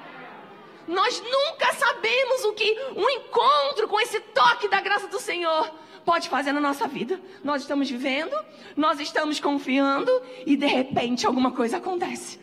Nós 0.91 1.23
nunca 1.23 1.73
sabemos 1.75 2.45
o 2.47 2.53
que 2.53 2.69
um 2.97 3.09
encontro 3.09 3.87
com 3.87 4.01
esse 4.01 4.19
toque 4.19 4.69
da 4.69 4.81
graça 4.81 5.07
do 5.07 5.21
Senhor 5.21 5.73
pode 6.05 6.29
fazer 6.29 6.51
na 6.51 6.61
nossa 6.61 6.89
vida. 6.89 7.21
Nós 7.45 7.63
estamos 7.63 7.89
vivendo, 7.89 8.37
nós 8.77 8.99
estamos 8.99 9.39
confiando 9.39 10.11
e 10.45 10.57
de 10.57 10.67
repente 10.67 11.25
alguma 11.29 11.53
coisa 11.53 11.77
acontece. 11.77 12.41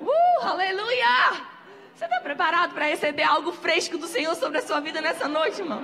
Uh, 0.00 0.46
aleluia! 0.46 1.44
Você 1.92 2.04
está 2.04 2.20
preparado 2.20 2.72
para 2.72 2.86
receber 2.86 3.24
algo 3.24 3.50
fresco 3.50 3.98
do 3.98 4.06
Senhor 4.06 4.36
sobre 4.36 4.58
a 4.58 4.62
sua 4.62 4.78
vida 4.78 5.00
nessa 5.00 5.26
noite, 5.26 5.60
irmão? 5.60 5.82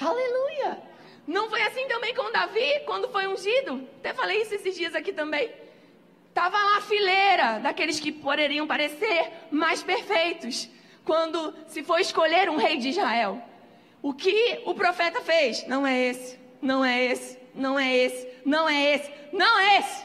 Aleluia! 0.00 0.82
Não 1.26 1.50
foi 1.50 1.60
assim 1.64 1.86
também 1.86 2.14
com 2.14 2.32
Davi, 2.32 2.80
quando 2.86 3.10
foi 3.10 3.26
ungido? 3.26 3.86
Até 3.98 4.14
falei 4.14 4.40
isso 4.40 4.54
esses 4.54 4.74
dias 4.74 4.94
aqui 4.94 5.12
também. 5.12 5.61
Tava 6.34 6.56
lá 6.56 6.78
a 6.78 6.80
fileira 6.80 7.58
daqueles 7.58 8.00
que 8.00 8.10
poderiam 8.10 8.66
parecer 8.66 9.30
mais 9.50 9.82
perfeitos. 9.82 10.68
Quando 11.04 11.54
se 11.66 11.82
foi 11.82 12.00
escolher 12.00 12.48
um 12.48 12.56
rei 12.56 12.78
de 12.78 12.88
Israel. 12.88 13.42
O 14.00 14.14
que 14.14 14.60
o 14.64 14.74
profeta 14.74 15.20
fez? 15.20 15.66
Não 15.66 15.86
é 15.86 16.08
esse, 16.08 16.38
não 16.60 16.84
é 16.84 17.04
esse, 17.04 17.38
não 17.54 17.78
é 17.78 17.96
esse, 17.96 18.28
não 18.44 18.68
é 18.68 18.94
esse, 18.94 19.12
não 19.32 19.60
é 19.60 19.78
esse. 19.78 20.04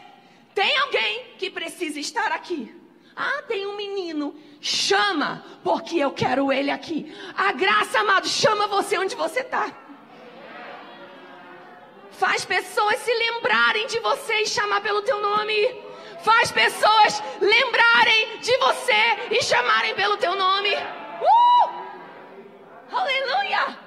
Tem 0.53 0.77
alguém 0.79 1.25
que 1.37 1.49
precisa 1.49 1.99
estar 1.99 2.31
aqui. 2.31 2.75
Ah, 3.15 3.43
tem 3.47 3.65
um 3.65 3.75
menino. 3.75 4.35
Chama, 4.59 5.43
porque 5.63 5.97
eu 5.97 6.11
quero 6.11 6.51
ele 6.51 6.69
aqui. 6.69 7.11
A 7.35 7.51
graça, 7.51 7.99
amado, 7.99 8.27
chama 8.27 8.67
você 8.67 8.97
onde 8.97 9.15
você 9.15 9.39
está. 9.39 9.71
Faz 12.11 12.43
pessoas 12.43 12.97
se 12.99 13.13
lembrarem 13.13 13.87
de 13.87 13.99
você 13.99 14.41
e 14.41 14.47
chamar 14.47 14.81
pelo 14.81 15.03
teu 15.03 15.21
nome 15.21 15.86
faz 16.19 16.51
pessoas 16.51 17.21
lembrarem 17.39 18.39
de 18.39 18.57
você 18.57 19.31
e 19.31 19.43
chamarem 19.43 19.95
pelo 19.95 20.17
teu 20.17 20.35
nome. 20.35 20.73
Uh! 20.75 21.69
Aleluia! 22.91 23.77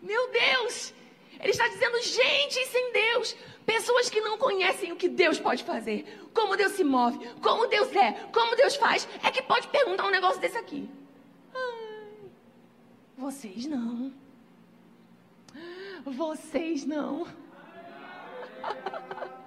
Meu 0.00 0.30
Deus! 0.30 0.94
Ele 1.40 1.50
está 1.50 1.66
dizendo 1.68 2.00
gente 2.02 2.66
sem 2.66 2.92
Deus, 2.92 3.36
pessoas 3.66 4.08
que 4.08 4.20
não 4.20 4.38
conhecem 4.38 4.92
o 4.92 4.96
que 4.96 5.08
Deus 5.08 5.40
pode 5.40 5.64
fazer, 5.64 6.28
como 6.32 6.56
Deus 6.56 6.72
se 6.72 6.84
move, 6.84 7.18
como 7.42 7.66
Deus 7.66 7.94
é, 7.96 8.12
como 8.32 8.54
Deus 8.54 8.76
faz, 8.76 9.08
é 9.24 9.30
que 9.30 9.42
pode 9.42 9.66
perguntar 9.68 10.06
um 10.06 10.10
negócio 10.10 10.40
desse 10.40 10.56
aqui. 10.56 10.88
Ai, 11.52 12.30
vocês 13.18 13.66
não. 13.66 14.12
Vocês 16.04 16.84
não. 16.84 17.26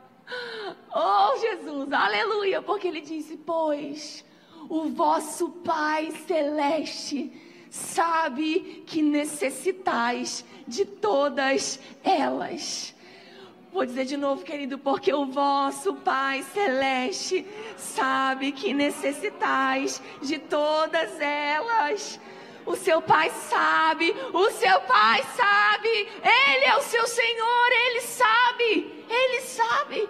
Oh, 0.94 1.38
Jesus, 1.40 1.92
aleluia, 1.92 2.62
porque 2.62 2.88
ele 2.88 3.02
disse: 3.02 3.38
Pois 3.38 4.26
o 4.70 4.90
vosso 4.90 5.50
Pai 5.50 6.12
Celeste 6.26 7.32
sabe 7.70 8.84
que 8.88 9.02
necessitais 9.02 10.46
de 10.68 10.86
todas 10.86 11.80
elas. 12.04 12.96
Vou 13.72 13.86
dizer 13.86 14.06
de 14.06 14.16
novo, 14.16 14.44
querido, 14.44 14.78
porque 14.78 15.14
o 15.14 15.26
vosso 15.26 15.96
Pai 15.96 16.44
Celeste 16.54 17.46
sabe 17.76 18.54
que 18.54 18.74
necessitais 18.74 20.02
de 20.22 20.40
todas 20.40 21.20
elas. 21.20 22.20
O 22.66 22.76
seu 22.76 23.00
pai 23.00 23.30
sabe, 23.30 24.16
o 24.34 24.50
seu 24.50 24.82
pai 24.82 25.22
sabe, 25.36 25.88
ele 25.88 26.66
é 26.66 26.76
o 26.78 26.82
seu 26.82 27.06
Senhor, 27.06 27.68
ele 27.72 28.02
sabe, 28.02 28.95
ele 29.10 29.42
sabe. 29.42 30.10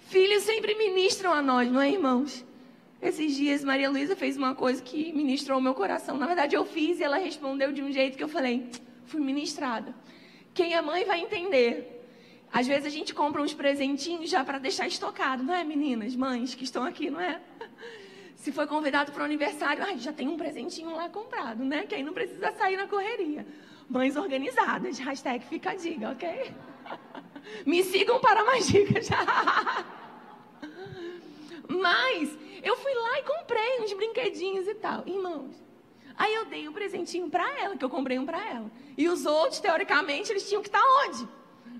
Filhos 0.00 0.44
sempre 0.44 0.74
ministram 0.74 1.32
a 1.32 1.42
nós, 1.42 1.70
não 1.70 1.80
é, 1.80 1.90
irmãos? 1.90 2.44
Esses 3.02 3.36
dias 3.36 3.62
Maria 3.62 3.90
Luísa 3.90 4.16
fez 4.16 4.36
uma 4.36 4.54
coisa 4.54 4.82
que 4.82 5.12
ministrou 5.12 5.58
o 5.58 5.62
meu 5.62 5.74
coração. 5.74 6.16
Na 6.16 6.26
verdade, 6.26 6.56
eu 6.56 6.64
fiz 6.64 6.98
e 6.98 7.04
ela 7.04 7.18
respondeu 7.18 7.72
de 7.72 7.82
um 7.82 7.92
jeito 7.92 8.16
que 8.16 8.24
eu 8.24 8.28
falei, 8.28 8.70
fui 9.04 9.20
ministrada. 9.20 9.94
Quem 10.54 10.74
é 10.74 10.80
mãe 10.80 11.04
vai 11.04 11.20
entender. 11.20 11.92
Às 12.52 12.66
vezes 12.66 12.86
a 12.86 12.88
gente 12.88 13.12
compra 13.12 13.42
uns 13.42 13.52
presentinhos 13.52 14.30
já 14.30 14.44
para 14.44 14.58
deixar 14.58 14.86
estocado, 14.86 15.42
não 15.42 15.52
é, 15.52 15.62
meninas, 15.64 16.16
mães 16.16 16.54
que 16.54 16.64
estão 16.64 16.84
aqui, 16.84 17.10
não 17.10 17.20
é? 17.20 17.40
Se 18.36 18.52
foi 18.52 18.66
convidado 18.66 19.12
para 19.12 19.22
o 19.22 19.24
aniversário, 19.24 19.82
ai, 19.82 19.98
já 19.98 20.12
tem 20.12 20.28
um 20.28 20.36
presentinho 20.36 20.94
lá 20.94 21.08
comprado, 21.08 21.64
né? 21.64 21.84
Que 21.84 21.96
aí 21.96 22.02
não 22.02 22.12
precisa 22.12 22.52
sair 22.52 22.76
na 22.76 22.86
correria. 22.86 23.46
Mães 23.88 24.16
organizadas, 24.16 24.98
hashtag 24.98 25.44
fica 25.44 25.70
a 25.70 25.74
dica, 25.74 26.10
ok? 26.10 26.52
Me 27.64 27.82
sigam 27.82 28.20
para 28.20 28.44
mais 28.44 28.66
dicas. 28.66 29.08
Mas 31.68 32.38
eu 32.62 32.76
fui 32.76 32.94
lá 32.94 33.18
e 33.18 33.22
comprei 33.22 33.80
uns 33.80 33.92
brinquedinhos 33.92 34.66
e 34.66 34.74
tal. 34.74 35.02
Irmãos, 35.06 35.54
aí 36.16 36.34
eu 36.34 36.44
dei 36.46 36.68
um 36.68 36.72
presentinho 36.72 37.28
para 37.28 37.48
ela, 37.60 37.76
que 37.76 37.84
eu 37.84 37.90
comprei 37.90 38.18
um 38.18 38.26
para 38.26 38.44
ela. 38.44 38.70
E 38.96 39.08
os 39.08 39.26
outros, 39.26 39.60
teoricamente, 39.60 40.32
eles 40.32 40.48
tinham 40.48 40.62
que 40.62 40.68
estar 40.68 40.82
onde? 41.04 41.28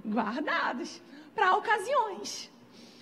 Guardados 0.05 1.01
para 1.35 1.57
ocasiões. 1.57 2.51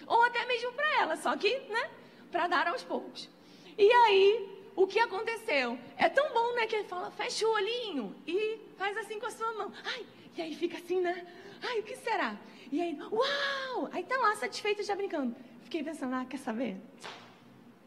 Ou 0.07 0.23
até 0.25 0.45
mesmo 0.47 0.73
para 0.73 1.01
ela, 1.01 1.17
só 1.17 1.37
que, 1.37 1.59
né, 1.69 1.91
para 2.31 2.47
dar 2.47 2.69
aos 2.69 2.83
poucos. 2.83 3.29
E 3.77 3.91
aí, 3.91 4.49
o 4.77 4.87
que 4.87 4.99
aconteceu? 4.99 5.79
É 5.97 6.09
tão 6.09 6.33
bom, 6.33 6.53
né, 6.55 6.67
que 6.67 6.77
ele 6.77 6.89
fala, 6.89 7.11
fecha 7.11 7.47
o 7.47 7.53
olhinho 7.53 8.15
e 8.27 8.59
faz 8.77 8.97
assim 8.99 9.19
com 9.19 9.27
a 9.27 9.31
sua 9.31 9.53
mão. 9.55 9.73
Ai, 9.85 10.05
e 10.37 10.43
aí 10.43 10.55
fica 10.55 10.77
assim, 10.77 11.01
né? 11.01 11.27
Ai, 11.67 11.81
o 11.81 11.83
que 11.83 11.97
será? 11.97 12.37
E 12.71 12.81
aí, 12.81 12.99
uau! 13.11 13.89
Aí 13.93 14.05
tá 14.05 14.17
lá, 14.19 14.37
satisfeita, 14.37 14.83
já 14.83 14.95
brincando. 14.95 15.35
Fiquei 15.63 15.83
pensando, 15.83 16.15
ah, 16.15 16.25
quer 16.25 16.39
saber? 16.39 16.77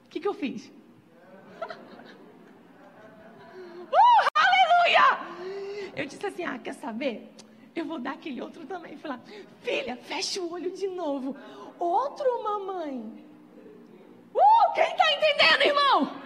O 0.06 0.10
que, 0.10 0.20
que 0.20 0.28
eu 0.28 0.34
fiz? 0.34 0.68
uh, 1.62 1.72
aleluia! 4.36 5.94
Eu 5.96 6.06
disse 6.06 6.26
assim, 6.26 6.44
ah, 6.44 6.58
quer 6.58 6.74
saber? 6.74 7.30
Eu 7.76 7.86
vou 7.86 8.00
dar 8.00 8.14
aquele 8.14 8.42
outro 8.42 8.66
também. 8.66 8.98
Falei, 8.98 9.20
filha, 9.62 9.96
fecha 9.96 10.42
o 10.42 10.52
olho 10.52 10.72
de 10.72 10.88
novo. 10.88 11.38
Outro, 11.78 12.44
mamãe. 12.44 13.00
Uh, 14.34 14.74
quem 14.74 14.96
tá 14.96 15.14
entendendo, 15.14 15.62
irmão? 15.62 16.22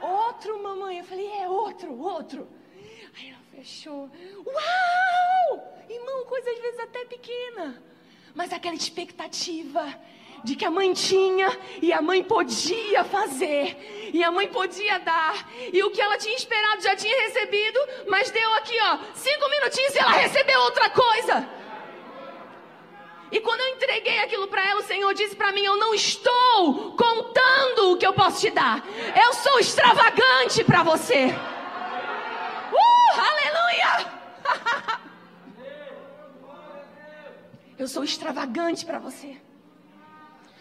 Outro, 0.00 0.62
mamãe. 0.62 0.98
Eu 0.98 1.04
falei, 1.04 1.26
é 1.32 1.48
outro, 1.48 1.98
outro. 1.98 2.48
Aí 3.18 3.30
ela 3.30 3.40
fechou. 3.56 4.10
Uau! 4.46 5.84
Irmão, 5.88 6.24
coisa 6.26 6.50
às 6.50 6.58
vezes 6.58 6.80
até 6.80 7.04
pequena 7.04 7.82
mas 8.36 8.52
aquela 8.52 8.74
expectativa 8.74 9.82
de 10.44 10.54
que 10.54 10.64
a 10.66 10.70
mãe 10.70 10.92
tinha 10.92 11.48
e 11.80 11.90
a 11.90 12.02
mãe 12.02 12.22
podia 12.22 13.02
fazer 13.02 14.10
e 14.12 14.22
a 14.22 14.30
mãe 14.30 14.46
podia 14.46 14.98
dar 14.98 15.50
e 15.72 15.82
o 15.82 15.90
que 15.90 16.00
ela 16.00 16.18
tinha 16.18 16.36
esperado 16.36 16.82
já 16.82 16.94
tinha 16.94 17.18
recebido, 17.22 17.80
mas 18.06 18.30
deu 18.30 18.52
aqui 18.54 18.74
ó 18.82 18.98
cinco 19.14 19.48
minutinhos 19.48 19.94
e 19.94 19.98
ela 19.98 20.12
recebeu 20.12 20.60
outra 20.60 20.90
coisa. 20.90 21.48
E 23.32 23.40
quando 23.40 23.60
eu 23.60 23.68
entreguei 23.70 24.18
aquilo 24.20 24.46
para 24.46 24.64
ela, 24.64 24.80
o 24.80 24.84
Senhor 24.84 25.12
disse 25.14 25.34
para 25.34 25.50
mim: 25.50 25.64
Eu 25.64 25.76
não 25.76 25.92
estou 25.92 26.92
contando 26.92 27.92
o 27.92 27.96
que 27.96 28.06
eu 28.06 28.12
posso 28.12 28.40
te 28.40 28.50
dar. 28.50 28.84
Eu 29.20 29.32
sou 29.32 29.58
extravagante 29.58 30.62
para 30.62 30.84
você. 30.84 31.34
Aleluia! 33.82 34.12
Eu 37.78 37.86
sou 37.86 38.02
extravagante 38.02 38.86
para 38.86 38.98
você. 38.98 39.36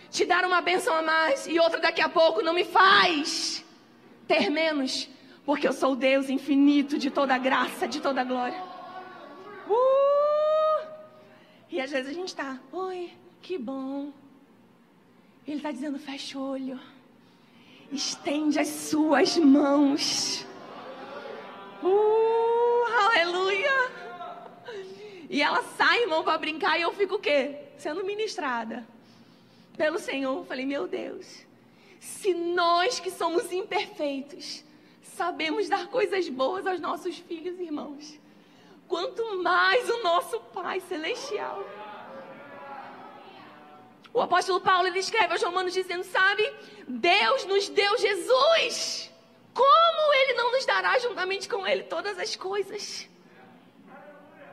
Te 0.09 0.25
dar 0.25 0.43
uma 0.43 0.61
benção 0.61 0.93
a 0.93 1.01
mais 1.01 1.47
e 1.47 1.57
outra 1.59 1.79
daqui 1.79 2.01
a 2.01 2.09
pouco 2.09 2.41
não 2.41 2.53
me 2.53 2.65
faz 2.65 3.63
ter 4.27 4.49
menos, 4.49 5.07
porque 5.45 5.67
eu 5.67 5.73
sou 5.73 5.95
Deus 5.95 6.29
infinito 6.29 6.97
de 6.97 7.09
toda 7.09 7.37
graça, 7.37 7.87
de 7.87 8.01
toda 8.01 8.23
glória. 8.23 8.61
Uh! 9.69 10.87
E 11.69 11.79
às 11.79 11.91
vezes 11.91 12.11
a 12.11 12.13
gente 12.13 12.29
está, 12.29 12.59
oi, 12.71 13.11
que 13.41 13.57
bom. 13.57 14.11
Ele 15.47 15.57
está 15.57 15.71
dizendo, 15.71 15.99
fecha 15.99 16.39
o 16.39 16.49
olho, 16.49 16.79
estende 17.91 18.59
as 18.59 18.67
suas 18.67 19.37
mãos. 19.37 20.45
Uh, 21.83 22.85
aleluia! 23.05 23.91
E 25.29 25.41
ela 25.41 25.63
sai, 25.77 26.01
irmão, 26.03 26.23
para 26.23 26.37
brincar 26.37 26.77
e 26.77 26.81
eu 26.83 26.91
fico 26.93 27.15
o 27.15 27.19
quê? 27.19 27.55
Sendo 27.77 28.03
ministrada 28.03 28.85
pelo 29.77 29.99
Senhor. 29.99 30.37
Eu 30.37 30.45
falei, 30.45 30.65
meu 30.65 30.87
Deus, 30.87 31.45
se 31.99 32.33
nós 32.33 32.99
que 32.99 33.11
somos 33.11 33.51
imperfeitos 33.51 34.63
sabemos 35.15 35.69
dar 35.69 35.87
coisas 35.87 36.27
boas 36.27 36.67
aos 36.67 36.79
nossos 36.79 37.17
filhos, 37.17 37.59
irmãos, 37.59 38.19
quanto 38.87 39.41
mais 39.41 39.89
o 39.89 40.03
nosso 40.03 40.39
Pai 40.53 40.79
Celestial. 40.81 41.63
O 44.13 44.21
apóstolo 44.21 44.61
Paulo 44.61 44.87
ele 44.87 44.99
escreve 44.99 45.33
aos 45.33 45.43
Romanos 45.43 45.73
dizendo: 45.73 46.03
Sabe, 46.03 46.49
Deus 46.87 47.45
nos 47.45 47.69
deu 47.69 47.97
Jesus. 47.97 49.11
Como 49.55 50.13
Ele 50.13 50.33
não 50.33 50.51
nos 50.51 50.65
dará 50.65 50.99
juntamente 50.99 51.47
com 51.47 51.65
Ele 51.65 51.83
todas 51.83 52.19
as 52.19 52.35
coisas? 52.35 53.07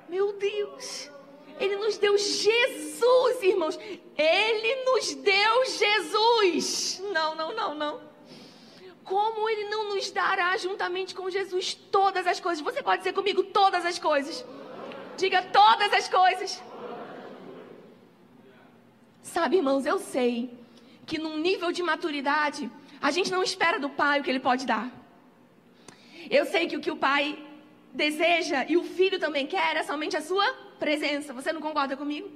Meu 0.09 0.32
Deus. 0.34 1.11
Ele 1.59 1.76
nos 1.76 1.98
deu 1.98 2.16
Jesus, 2.16 3.42
irmãos. 3.42 3.78
Ele 4.16 4.84
nos 4.84 5.14
deu 5.14 5.64
Jesus. 5.66 7.03
Não, 7.12 7.34
não, 7.34 7.53
não, 7.53 7.74
não. 7.74 8.00
Como 9.03 9.48
Ele 9.50 9.64
não 9.68 9.92
nos 9.92 10.09
dará 10.12 10.57
juntamente 10.57 11.14
com 11.16 11.28
Jesus 11.28 11.74
todas 11.74 12.24
as 12.26 12.38
coisas? 12.38 12.62
Você 12.62 12.80
pode 12.80 12.98
dizer 12.98 13.12
comigo 13.12 13.42
todas 13.42 13.84
as 13.84 13.98
coisas. 13.98 14.44
Diga 15.16 15.42
todas 15.42 15.92
as 15.92 16.09
coisas. 16.09 16.62
Sabe, 19.20 19.57
irmãos, 19.57 19.84
eu 19.84 19.98
sei 19.98 20.57
que 21.05 21.18
num 21.18 21.38
nível 21.38 21.72
de 21.72 21.82
maturidade, 21.82 22.70
a 23.03 23.11
gente 23.11 23.30
não 23.30 23.42
espera 23.42 23.78
do 23.80 23.90
pai 23.90 24.20
o 24.20 24.22
que 24.22 24.30
ele 24.30 24.40
pode 24.40 24.64
dar. 24.64 24.88
Eu 26.30 26.46
sei 26.46 26.68
que 26.68 26.76
o 26.76 26.80
que 26.80 26.90
o 26.90 26.96
pai 26.96 27.36
deseja 27.92 28.64
e 28.68 28.76
o 28.76 28.84
filho 28.84 29.18
também 29.18 29.46
quer 29.46 29.76
é 29.76 29.82
somente 29.82 30.16
a 30.16 30.22
sua 30.22 30.46
presença. 30.78 31.34
Você 31.34 31.53
não 31.53 31.61
concorda 31.61 31.96
comigo? 31.96 32.30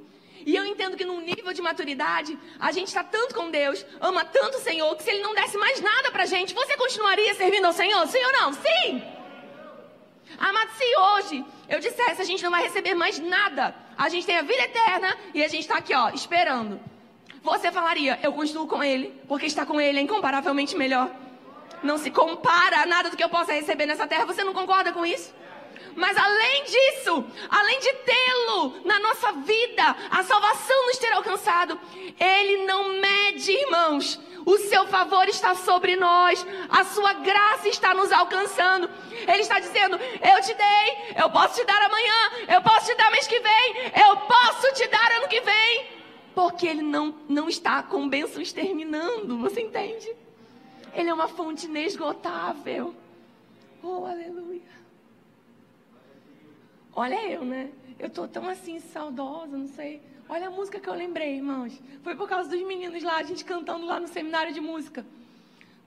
E 0.44 0.54
eu 0.54 0.64
entendo 0.64 0.96
que 0.96 1.04
num 1.04 1.20
nível 1.20 1.52
de 1.52 1.62
maturidade, 1.62 2.38
a 2.58 2.70
gente 2.72 2.88
está 2.88 3.02
tanto 3.02 3.34
com 3.34 3.50
Deus, 3.50 3.84
ama 4.00 4.24
tanto 4.24 4.58
o 4.58 4.60
Senhor, 4.60 4.94
que 4.96 5.02
se 5.02 5.10
Ele 5.10 5.22
não 5.22 5.34
desse 5.34 5.56
mais 5.56 5.80
nada 5.80 6.10
pra 6.10 6.26
gente, 6.26 6.54
você 6.54 6.76
continuaria 6.76 7.34
servindo 7.34 7.64
ao 7.64 7.72
Senhor? 7.72 8.06
Sim 8.06 8.24
ou 8.24 8.32
não? 8.32 8.52
Sim! 8.52 9.02
Amado, 10.38 10.70
se 10.72 10.96
hoje 10.96 11.44
eu 11.68 11.80
dissesse 11.80 12.20
a 12.20 12.24
gente 12.24 12.42
não 12.44 12.50
vai 12.50 12.62
receber 12.62 12.94
mais 12.94 13.18
nada, 13.18 13.74
a 13.96 14.08
gente 14.08 14.26
tem 14.26 14.36
a 14.36 14.42
vida 14.42 14.62
eterna 14.62 15.16
e 15.32 15.42
a 15.42 15.48
gente 15.48 15.62
está 15.62 15.78
aqui, 15.78 15.94
ó, 15.94 16.10
esperando. 16.10 16.80
Você 17.46 17.70
falaria, 17.70 18.18
eu 18.24 18.32
continuo 18.32 18.66
com 18.66 18.82
Ele, 18.82 19.14
porque 19.28 19.46
estar 19.46 19.64
com 19.64 19.80
Ele 19.80 20.00
é 20.00 20.02
incomparavelmente 20.02 20.76
melhor. 20.76 21.08
Não 21.80 21.96
se 21.96 22.10
compara 22.10 22.80
a 22.80 22.86
nada 22.86 23.08
do 23.08 23.16
que 23.16 23.22
eu 23.22 23.28
possa 23.28 23.52
receber 23.52 23.86
nessa 23.86 24.04
terra. 24.04 24.24
Você 24.24 24.42
não 24.42 24.52
concorda 24.52 24.92
com 24.92 25.06
isso? 25.06 25.32
Mas 25.94 26.16
além 26.16 26.64
disso, 26.64 27.24
além 27.48 27.78
de 27.78 27.92
tê-lo 27.92 28.80
na 28.84 28.98
nossa 28.98 29.30
vida, 29.30 29.96
a 30.10 30.24
salvação 30.24 30.86
nos 30.86 30.98
ter 30.98 31.12
alcançado, 31.12 31.78
Ele 32.18 32.66
não 32.66 33.00
mede, 33.00 33.52
irmãos. 33.52 34.20
O 34.44 34.58
seu 34.58 34.84
favor 34.88 35.28
está 35.28 35.54
sobre 35.54 35.94
nós, 35.94 36.44
a 36.68 36.82
sua 36.82 37.12
graça 37.12 37.68
está 37.68 37.94
nos 37.94 38.10
alcançando. 38.10 38.90
Ele 39.12 39.42
está 39.42 39.60
dizendo: 39.60 39.96
Eu 39.96 40.42
te 40.42 40.52
dei, 40.52 41.14
eu 41.22 41.30
posso 41.30 41.54
te 41.54 41.64
dar 41.64 41.80
amanhã, 41.80 42.30
eu 42.48 42.60
posso 42.60 42.86
te 42.86 42.94
dar 42.96 43.08
mês 43.12 43.28
que 43.28 43.38
vem, 43.38 43.92
eu 44.04 44.16
posso 44.16 44.74
te 44.74 44.88
dar 44.88 45.12
ano 45.12 45.28
que 45.28 45.40
vem. 45.40 45.95
Porque 46.36 46.66
Ele 46.66 46.82
não, 46.82 47.14
não 47.26 47.48
está 47.48 47.82
com 47.82 48.06
bênçãos 48.06 48.52
terminando, 48.52 49.38
você 49.38 49.62
entende? 49.62 50.14
Ele 50.92 51.08
é 51.08 51.14
uma 51.14 51.28
fonte 51.28 51.64
inesgotável. 51.64 52.94
Oh, 53.82 54.04
aleluia. 54.04 54.60
Olha 56.94 57.26
eu, 57.26 57.42
né? 57.42 57.72
Eu 57.98 58.10
tô 58.10 58.28
tão 58.28 58.46
assim, 58.50 58.78
saudosa, 58.80 59.56
não 59.56 59.66
sei. 59.66 60.02
Olha 60.28 60.48
a 60.48 60.50
música 60.50 60.78
que 60.78 60.86
eu 60.86 60.92
lembrei, 60.92 61.36
irmãos. 61.36 61.80
Foi 62.02 62.14
por 62.14 62.28
causa 62.28 62.50
dos 62.50 62.60
meninos 62.66 63.02
lá, 63.02 63.16
a 63.16 63.22
gente 63.22 63.42
cantando 63.42 63.86
lá 63.86 63.98
no 63.98 64.06
seminário 64.06 64.52
de 64.52 64.60
música. 64.60 65.06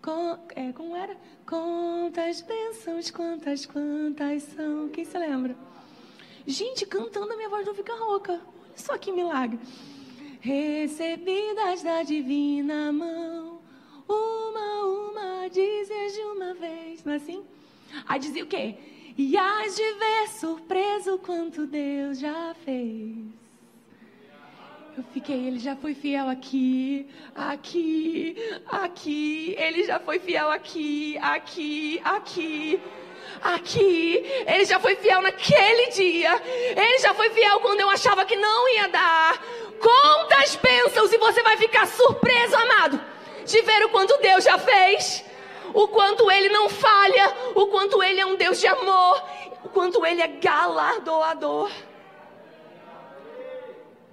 Com, 0.02 0.36
é, 0.56 0.72
como 0.72 0.96
era? 0.96 1.16
Quantas 1.46 2.42
bênçãos, 2.42 3.12
quantas, 3.12 3.68
quantas 3.68 4.42
são. 4.42 4.90
Quem 4.90 5.06
se 5.06 5.16
lembra? 5.16 5.56
Gente, 6.48 6.88
cantando 6.88 7.34
a 7.34 7.36
minha 7.36 7.50
voz 7.50 7.68
não 7.68 7.76
fica 7.76 7.94
rouca. 7.94 8.32
Olha 8.32 8.78
só 8.78 8.98
que 8.98 9.12
milagre. 9.12 9.60
Recebidas 10.40 11.84
da 11.84 12.02
divina 12.04 12.92
mão, 12.94 13.60
uma, 14.08 14.86
uma, 14.86 15.50
dizes 15.50 16.14
de 16.14 16.22
uma 16.22 16.54
vez. 16.54 17.04
Não 17.04 17.14
é 17.14 17.16
assim? 17.18 17.44
Aí 18.08 18.20
dizia 18.20 18.44
o 18.44 18.48
quê? 18.48 18.76
E 19.18 19.38
hás 19.38 19.76
de 19.76 19.94
ver 19.94 20.30
surpreso 20.30 21.18
quanto 21.20 21.68
Deus 21.68 22.20
já 22.20 22.56
fez. 22.64 23.18
Eu 24.98 25.04
fiquei, 25.14 25.48
ele 25.48 25.60
já 25.60 25.76
foi 25.76 25.94
fiel 25.94 26.28
aqui, 26.30 27.08
aqui, 27.36 28.36
aqui. 28.66 29.56
Ele 29.58 29.86
já 29.86 30.00
foi 30.00 30.20
fiel 30.20 30.50
aqui, 30.52 31.18
aqui, 31.20 32.02
aqui, 32.04 32.80
aqui. 33.42 34.24
Ele 34.46 34.66
já 34.66 34.80
foi 34.80 34.96
fiel 34.96 35.22
naquele 35.22 35.92
dia. 35.92 36.42
Ele 36.76 37.00
já 37.00 37.14
foi 37.14 37.30
fiel 37.30 37.60
quando 37.60 37.80
eu 37.82 37.90
achava 37.90 38.26
que 38.26 38.36
não 38.36 38.76
ia 38.76 38.88
dar. 38.88 39.42
Quantas 39.82 40.56
bênçãos 40.56 41.12
e 41.12 41.18
você 41.18 41.42
vai 41.42 41.58
ficar 41.58 41.88
surpreso, 41.88 42.56
amado, 42.56 43.00
de 43.46 43.62
ver 43.62 43.86
o 43.86 43.90
quanto 43.90 44.18
Deus 44.18 44.44
já 44.44 44.58
fez 44.58 45.24
o 45.74 45.88
quanto 45.88 46.30
ele 46.32 46.50
não 46.50 46.70
falha, 46.70 47.34
o 47.56 47.68
quanto 47.68 48.02
ele 48.02 48.20
é 48.20 48.26
um 48.26 48.36
Deus 48.36 48.60
de 48.60 48.68
amor, 48.68 49.24
o 49.64 49.70
quanto 49.70 50.06
ele 50.06 50.22
é 50.22 50.28
galardoador. 50.28 51.72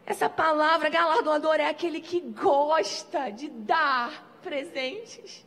Essa 0.04 0.28
palavra 0.28 0.88
galardoador 0.88 1.56
é 1.56 1.68
aquele 1.68 2.00
que 2.00 2.20
gosta 2.20 3.30
de 3.30 3.48
dar 3.48 4.38
presentes. 4.42 5.44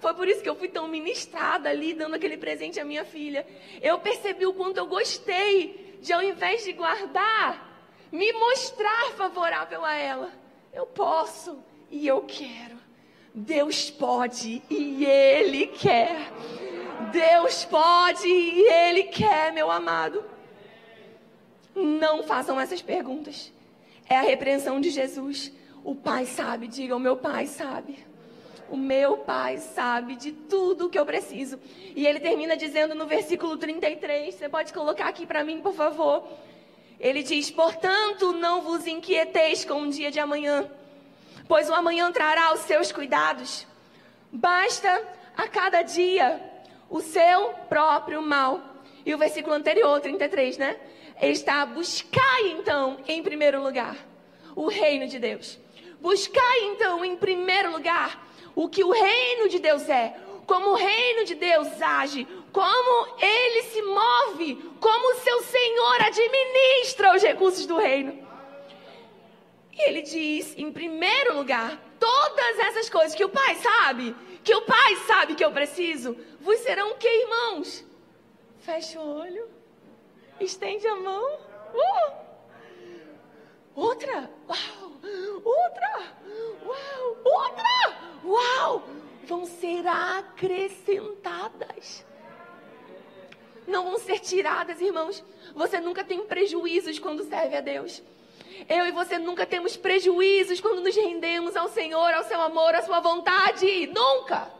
Foi 0.00 0.12
por 0.14 0.28
isso 0.28 0.42
que 0.42 0.48
eu 0.48 0.56
fui 0.56 0.68
tão 0.68 0.88
ministrada 0.88 1.70
ali, 1.70 1.94
dando 1.94 2.16
aquele 2.16 2.36
presente 2.36 2.80
à 2.80 2.84
minha 2.84 3.04
filha. 3.04 3.46
Eu 3.80 3.98
percebi 4.00 4.44
o 4.44 4.52
quanto 4.52 4.76
eu 4.76 4.86
gostei 4.86 5.98
de, 6.02 6.12
ao 6.12 6.22
invés 6.22 6.64
de 6.64 6.72
guardar, 6.72 7.71
me 8.12 8.30
mostrar 8.34 9.12
favorável 9.16 9.84
a 9.84 9.94
ela. 9.94 10.30
Eu 10.72 10.86
posso 10.86 11.58
e 11.90 12.06
eu 12.06 12.20
quero. 12.20 12.76
Deus 13.34 13.90
pode 13.90 14.62
e 14.68 15.04
Ele 15.04 15.66
quer. 15.66 16.30
Deus 17.10 17.64
pode 17.64 18.28
e 18.28 18.68
Ele 18.68 19.04
quer, 19.04 19.52
meu 19.52 19.70
amado. 19.70 20.22
Não 21.74 22.22
façam 22.22 22.60
essas 22.60 22.82
perguntas. 22.82 23.50
É 24.06 24.16
a 24.16 24.22
repreensão 24.22 24.78
de 24.78 24.90
Jesus. 24.90 25.50
O 25.82 25.94
Pai 25.94 26.26
sabe, 26.26 26.68
diga, 26.68 26.94
o 26.94 27.00
meu 27.00 27.16
Pai 27.16 27.46
sabe. 27.46 27.98
O 28.70 28.76
meu 28.76 29.18
Pai 29.18 29.56
sabe 29.58 30.16
de 30.16 30.32
tudo 30.32 30.86
o 30.86 30.90
que 30.90 30.98
eu 30.98 31.06
preciso. 31.06 31.58
E 31.96 32.06
ele 32.06 32.20
termina 32.20 32.56
dizendo 32.56 32.94
no 32.94 33.06
versículo 33.06 33.56
33, 33.56 34.34
você 34.34 34.48
pode 34.48 34.72
colocar 34.72 35.08
aqui 35.08 35.26
para 35.26 35.42
mim, 35.42 35.60
por 35.60 35.72
favor. 35.72 36.26
Ele 37.02 37.22
diz: 37.22 37.50
Portanto, 37.50 38.32
não 38.32 38.62
vos 38.62 38.86
inquieteis 38.86 39.62
com 39.62 39.82
o 39.82 39.90
dia 39.90 40.10
de 40.10 40.18
amanhã 40.18 40.66
pois 41.52 41.68
o 41.68 41.74
amanhã 41.74 42.10
trará 42.10 42.54
os 42.54 42.60
seus 42.60 42.90
cuidados. 42.90 43.66
Basta 44.32 45.06
a 45.36 45.46
cada 45.46 45.82
dia 45.82 46.40
o 46.88 47.00
seu 47.00 47.50
próprio 47.68 48.22
mal. 48.22 48.58
E 49.04 49.14
o 49.14 49.18
versículo 49.18 49.54
anterior, 49.54 50.00
33, 50.00 50.56
né? 50.56 50.76
Está 51.20 51.66
buscar 51.66 52.40
então, 52.46 52.98
em 53.06 53.22
primeiro 53.22 53.62
lugar, 53.62 53.96
o 54.56 54.68
reino 54.68 55.06
de 55.06 55.18
Deus. 55.18 55.58
Buscar 56.00 56.58
então, 56.62 57.04
em 57.04 57.16
primeiro 57.16 57.70
lugar, 57.70 58.26
o 58.54 58.66
que 58.66 58.82
o 58.82 58.90
reino 58.90 59.46
de 59.50 59.58
Deus 59.58 59.86
é, 59.90 60.16
como 60.46 60.70
o 60.70 60.74
reino 60.74 61.24
de 61.24 61.34
Deus 61.34 61.80
age, 61.80 62.26
como 62.52 63.16
ele 63.20 63.62
se 63.64 63.82
move, 63.82 64.54
como 64.80 65.12
o 65.12 65.20
seu 65.20 65.42
Senhor 65.42 66.02
administra 66.02 67.14
os 67.16 67.22
recursos 67.22 67.66
do 67.66 67.78
reino. 67.78 68.26
E 69.72 69.88
ele 69.88 70.02
diz, 70.02 70.54
em 70.58 70.70
primeiro 70.70 71.36
lugar, 71.36 71.80
todas 71.98 72.58
essas 72.58 72.90
coisas 72.90 73.14
que 73.14 73.24
o 73.24 73.28
Pai 73.28 73.54
sabe, 73.56 74.14
que 74.44 74.54
o 74.54 74.62
Pai 74.62 74.96
sabe 75.06 75.34
que 75.34 75.44
eu 75.44 75.52
preciso, 75.52 76.16
vos 76.40 76.58
serão 76.58 76.92
o 76.92 76.96
que, 76.96 77.08
irmãos? 77.08 77.84
Fecha 78.60 79.00
o 79.00 79.20
olho, 79.20 79.48
estende 80.38 80.86
a 80.86 80.96
mão. 80.96 81.38
Uh! 81.74 82.22
Outra. 83.74 84.30
Uau. 84.48 84.92
Outra. 85.44 86.02
Uau. 86.66 87.16
Outra. 87.24 87.96
Uau. 88.24 88.82
Vão 89.24 89.46
ser 89.46 89.86
acrescentadas. 89.86 92.04
Não 93.66 93.84
vão 93.84 93.98
ser 93.98 94.18
tiradas, 94.18 94.80
irmãos. 94.80 95.22
Você 95.54 95.80
nunca 95.80 96.04
tem 96.04 96.26
prejuízos 96.26 96.98
quando 96.98 97.24
serve 97.24 97.56
a 97.56 97.60
Deus. 97.60 98.02
Eu 98.68 98.86
e 98.86 98.92
você 98.92 99.18
nunca 99.18 99.46
temos 99.46 99.76
prejuízos 99.76 100.60
quando 100.60 100.80
nos 100.80 100.94
rendemos 100.94 101.56
ao 101.56 101.68
Senhor, 101.68 102.12
ao 102.12 102.24
seu 102.24 102.40
amor, 102.40 102.74
à 102.74 102.82
sua 102.82 103.00
vontade. 103.00 103.86
Nunca. 103.88 104.50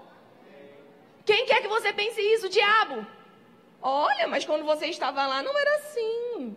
Quem 1.25 1.47
quer 1.47 1.63
que 1.63 1.69
você 1.69 1.93
pense 1.93 2.21
isso? 2.21 2.49
Diabo. 2.49 3.07
Olha, 3.81 4.29
mas 4.29 4.45
quando 4.45 4.65
você 4.65 4.87
estava 4.87 5.27
lá 5.27 5.43
não 5.43 5.57
era 5.59 5.77
assim. 5.77 6.57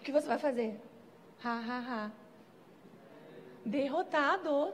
O 0.00 0.04
que 0.04 0.12
você 0.12 0.26
vai 0.26 0.38
fazer? 0.38 0.80
Ha, 1.44 1.50
ha, 1.50 1.84
ha. 1.88 2.10
Derrotado. 3.64 4.72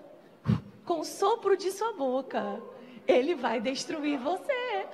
Com 0.84 1.00
o 1.00 1.04
sopro 1.04 1.56
de 1.56 1.70
sua 1.70 1.92
boca, 1.92 2.60
ele 3.06 3.34
vai 3.34 3.60
destruir 3.60 4.18
você. 4.18 4.86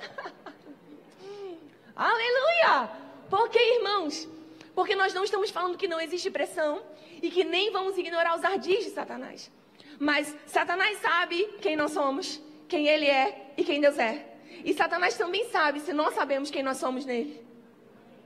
Aleluia! 1.95 2.89
Porque, 3.29 3.57
irmãos, 3.57 4.27
porque 4.73 4.95
nós 4.95 5.13
não 5.13 5.23
estamos 5.23 5.49
falando 5.49 5.77
que 5.77 5.87
não 5.87 5.99
existe 5.99 6.31
pressão 6.31 6.81
e 7.21 7.29
que 7.29 7.43
nem 7.43 7.71
vamos 7.71 7.97
ignorar 7.97 8.35
os 8.35 8.43
ardis 8.43 8.85
de 8.85 8.91
Satanás. 8.91 9.51
Mas 9.99 10.33
Satanás 10.45 10.99
sabe 10.99 11.45
quem 11.61 11.75
nós 11.75 11.91
somos, 11.91 12.41
quem 12.67 12.87
ele 12.87 13.05
é 13.05 13.51
e 13.57 13.63
quem 13.63 13.81
Deus 13.81 13.97
é. 13.97 14.25
E 14.63 14.73
Satanás 14.73 15.17
também 15.17 15.49
sabe 15.49 15.79
se 15.79 15.93
nós 15.93 16.13
sabemos 16.13 16.49
quem 16.49 16.63
nós 16.63 16.77
somos 16.77 17.05
nele. 17.05 17.45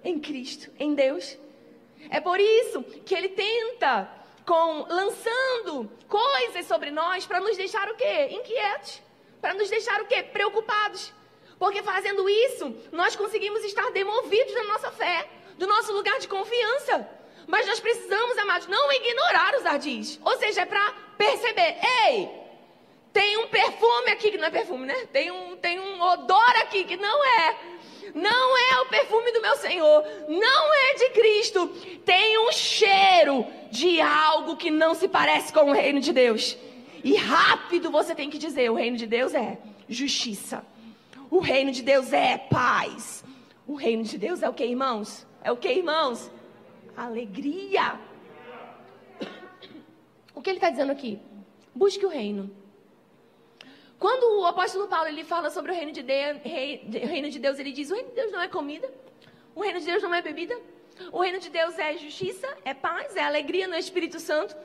Em 0.04 0.20
Cristo, 0.20 0.70
em 0.80 0.94
Deus. 0.94 1.38
É 2.10 2.20
por 2.20 2.40
isso 2.40 2.84
que 3.06 3.16
ele 3.16 3.30
tenta 3.30 4.10
com 4.46 4.86
lançando 4.90 5.90
coisas 6.08 6.66
sobre 6.66 6.92
nós 6.92 7.26
para 7.26 7.40
nos 7.40 7.58
deixar 7.58 7.90
o 7.90 7.96
quê? 7.96 8.30
Inquietos. 8.32 9.02
Para 9.42 9.54
nos 9.54 9.70
deixar 9.70 10.02
o 10.02 10.06
quê? 10.06 10.24
Preocupados. 10.24 11.14
Porque 11.60 11.82
fazendo 11.82 12.28
isso, 12.30 12.76
nós 12.92 13.16
conseguimos 13.16 13.64
estar 13.64 13.90
demovidos 13.92 14.54
da 14.54 14.64
nossa 14.66 14.92
fé, 14.92 15.28
do 15.58 15.68
nosso 15.68 15.94
lugar 15.94 16.20
de 16.20 16.28
confiança. 16.28 17.08
Mas 17.48 17.68
nós 17.68 17.80
precisamos, 17.80 18.38
amados, 18.38 18.68
não 18.68 18.92
ignorar 18.92 19.56
os 19.56 19.66
ardis. 19.66 20.20
Ou 20.24 20.38
seja, 20.38 20.62
é 20.62 20.66
para 20.66 20.94
perceber, 21.18 21.78
ei, 22.06 22.30
tem 23.12 23.38
um 23.38 23.48
perfume 23.48 24.12
aqui 24.12 24.32
que 24.32 24.38
não 24.38 24.48
é 24.48 24.52
perfume, 24.52 24.86
né? 24.86 25.08
Tem 25.12 25.30
um, 25.30 25.56
tem 25.58 25.80
um 25.80 26.02
odor 26.02 26.50
aqui 26.62 26.84
que 26.84 26.98
não 26.98 27.24
é. 27.24 27.56
Não 28.14 28.58
é 28.58 28.82
o 28.82 28.86
perfume 28.90 29.32
do 29.32 29.42
meu 29.42 29.56
Senhor. 29.58 30.04
Não 30.28 30.74
é 30.74 30.94
de 30.96 31.10
Cristo. 31.10 31.68
Tem 32.06 32.38
um 32.48 32.52
cheiro 32.52 33.46
de 33.72 34.00
algo 34.02 34.56
que 34.56 34.70
não 34.70 34.94
se 34.94 35.08
parece 35.08 35.52
com 35.52 35.70
o 35.70 35.74
reino 35.74 36.00
de 36.00 36.12
Deus. 36.12 36.58
E 37.04 37.16
rápido 37.16 37.92
você 37.92 38.16
tem 38.16 38.30
que 38.30 38.38
dizer: 38.38 38.70
o 38.70 38.76
reino 38.76 38.98
de 38.98 39.08
Deus 39.08 39.34
é 39.34 39.58
justiça. 39.88 40.66
O 41.30 41.40
reino 41.40 41.72
de 41.72 41.82
Deus 41.82 42.14
é 42.14 42.38
paz. 42.38 43.24
O 43.68 43.76
reino 43.76 44.04
de 44.04 44.18
Deus 44.18 44.44
é 44.44 44.50
o 44.50 44.54
que, 44.54 44.66
irmãos? 44.66 45.26
É 45.44 45.52
o 45.52 45.58
que, 45.58 45.70
irmãos? 45.70 46.32
Alegria. 46.96 48.00
O 50.36 50.42
que 50.42 50.50
ele 50.50 50.58
está 50.58 50.72
dizendo 50.72 50.92
aqui? 50.92 51.20
Busque 51.76 52.06
o 52.06 52.10
reino. 52.10 52.52
Quando 54.04 54.42
o 54.42 54.46
apóstolo 54.46 54.86
Paulo 54.86 55.08
ele 55.08 55.24
fala 55.24 55.50
sobre 55.50 55.72
o 55.72 55.74
reino 55.74 55.94
de, 55.94 56.04
Deus, 56.04 56.38
reino 56.44 57.30
de 57.30 57.40
Deus, 57.40 57.58
ele 57.58 57.72
diz: 57.72 57.90
o 57.90 57.94
reino 57.94 58.10
de 58.10 58.16
Deus 58.16 58.34
não 58.34 58.42
é 58.42 58.50
comida, 58.50 58.94
o 59.56 59.62
reino 59.62 59.80
de 59.80 59.86
Deus 59.86 60.04
não 60.04 60.14
é 60.14 60.22
bebida, 60.22 60.60
o 61.10 61.22
reino 61.22 61.40
de 61.40 61.50
Deus 61.50 61.80
é 61.80 61.98
justiça, 61.98 62.46
é 62.66 62.74
paz, 62.74 63.16
é 63.16 63.24
alegria 63.24 63.66
no 63.66 63.78
Espírito 63.78 64.20
Santo. 64.20 64.58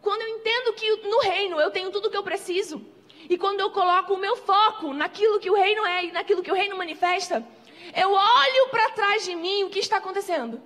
Quando 0.00 0.22
eu 0.22 0.28
entendo 0.28 0.72
que 0.72 1.06
no 1.06 1.20
reino 1.20 1.60
eu 1.60 1.70
tenho 1.70 1.90
tudo 1.90 2.08
o 2.08 2.10
que 2.10 2.16
eu 2.16 2.22
preciso, 2.22 2.80
e 3.28 3.36
quando 3.36 3.60
eu 3.60 3.70
coloco 3.72 4.14
o 4.14 4.16
meu 4.16 4.34
foco 4.36 4.94
naquilo 4.94 5.38
que 5.38 5.50
o 5.50 5.54
reino 5.54 5.84
é 5.84 6.06
e 6.06 6.12
naquilo 6.12 6.42
que 6.42 6.50
o 6.50 6.54
reino 6.54 6.74
manifesta, 6.74 7.46
eu 7.94 8.10
olho 8.10 8.68
para 8.70 8.88
trás 8.92 9.22
de 9.22 9.34
mim 9.34 9.64
o 9.64 9.68
que 9.68 9.80
está 9.80 9.98
acontecendo. 9.98 10.62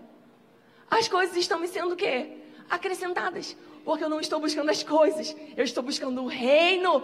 As 0.88 1.08
coisas 1.08 1.36
estão 1.36 1.58
me 1.58 1.66
sendo 1.66 1.94
o 1.94 1.96
quê? 1.96 2.38
Acrescentadas. 2.70 3.56
Porque 3.84 4.04
eu 4.04 4.08
não 4.08 4.20
estou 4.20 4.40
buscando 4.40 4.70
as 4.70 4.82
coisas, 4.82 5.36
eu 5.56 5.64
estou 5.64 5.82
buscando 5.82 6.22
o 6.22 6.26
reino. 6.26 7.02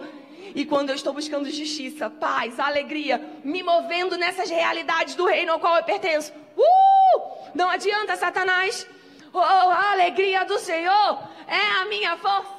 E 0.55 0.65
quando 0.65 0.89
eu 0.89 0.95
estou 0.95 1.13
buscando 1.13 1.49
justiça, 1.49 2.09
paz, 2.09 2.59
alegria, 2.59 3.21
me 3.43 3.61
movendo 3.61 4.17
nessas 4.17 4.49
realidades 4.49 5.15
do 5.15 5.25
reino 5.25 5.51
ao 5.51 5.59
qual 5.59 5.77
eu 5.77 5.83
pertenço, 5.83 6.33
uh! 6.57 7.21
não 7.53 7.69
adianta, 7.69 8.15
Satanás. 8.15 8.87
Oh, 9.31 9.39
a 9.39 9.91
alegria 9.91 10.43
do 10.43 10.57
Senhor 10.57 11.19
é 11.47 11.81
a 11.81 11.85
minha 11.85 12.17
força. 12.17 12.49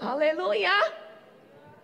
Aleluia! 0.00 0.92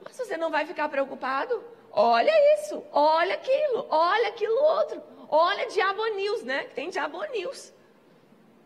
Mas 0.05 0.17
você 0.17 0.37
não 0.37 0.51
vai 0.51 0.67
ficar 0.67 0.89
preocupado? 0.89 1.65
Olha 1.91 2.33
isso, 2.55 2.85
olha 2.93 3.35
aquilo, 3.35 3.87
olha 3.91 4.29
aquilo 4.29 4.63
outro. 4.63 5.03
Olha 5.35 5.67
Diabo 5.67 6.05
News, 6.09 6.43
né? 6.43 6.65
Tem 6.75 6.91
Diabo 6.91 7.25
News. 7.33 7.73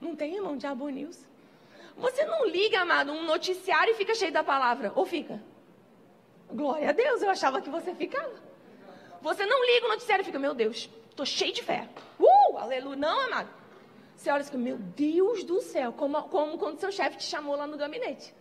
Não 0.00 0.16
tem, 0.16 0.34
irmão, 0.34 0.56
Diabo 0.56 0.88
News? 0.88 1.16
Você 1.96 2.24
não 2.24 2.44
liga, 2.44 2.80
amado, 2.80 3.12
um 3.12 3.22
noticiário 3.22 3.92
e 3.92 3.96
fica 3.96 4.16
cheio 4.16 4.32
da 4.32 4.42
palavra. 4.42 4.90
Ou 4.96 5.06
fica? 5.06 5.40
Glória 6.50 6.90
a 6.90 6.92
Deus, 6.92 7.22
eu 7.22 7.30
achava 7.30 7.62
que 7.62 7.70
você 7.70 7.94
ficava. 7.94 8.34
Você 9.22 9.46
não 9.46 9.64
liga 9.64 9.86
o 9.86 9.90
noticiário 9.90 10.22
e 10.22 10.24
fica, 10.24 10.40
meu 10.40 10.54
Deus, 10.54 10.90
tô 11.14 11.24
cheio 11.24 11.52
de 11.52 11.62
fé. 11.62 11.88
Uh, 12.18 12.58
aleluia. 12.58 12.96
Não, 12.96 13.20
amado. 13.20 13.48
Você 14.16 14.28
olha 14.28 14.40
e 14.42 14.44
fica, 14.44 14.58
meu 14.58 14.76
Deus 14.76 15.44
do 15.44 15.62
céu, 15.62 15.92
como, 15.92 16.20
como 16.24 16.58
quando 16.58 16.80
seu 16.80 16.90
chefe 16.90 17.18
te 17.18 17.24
chamou 17.24 17.54
lá 17.54 17.68
no 17.68 17.76
gabinete. 17.76 18.34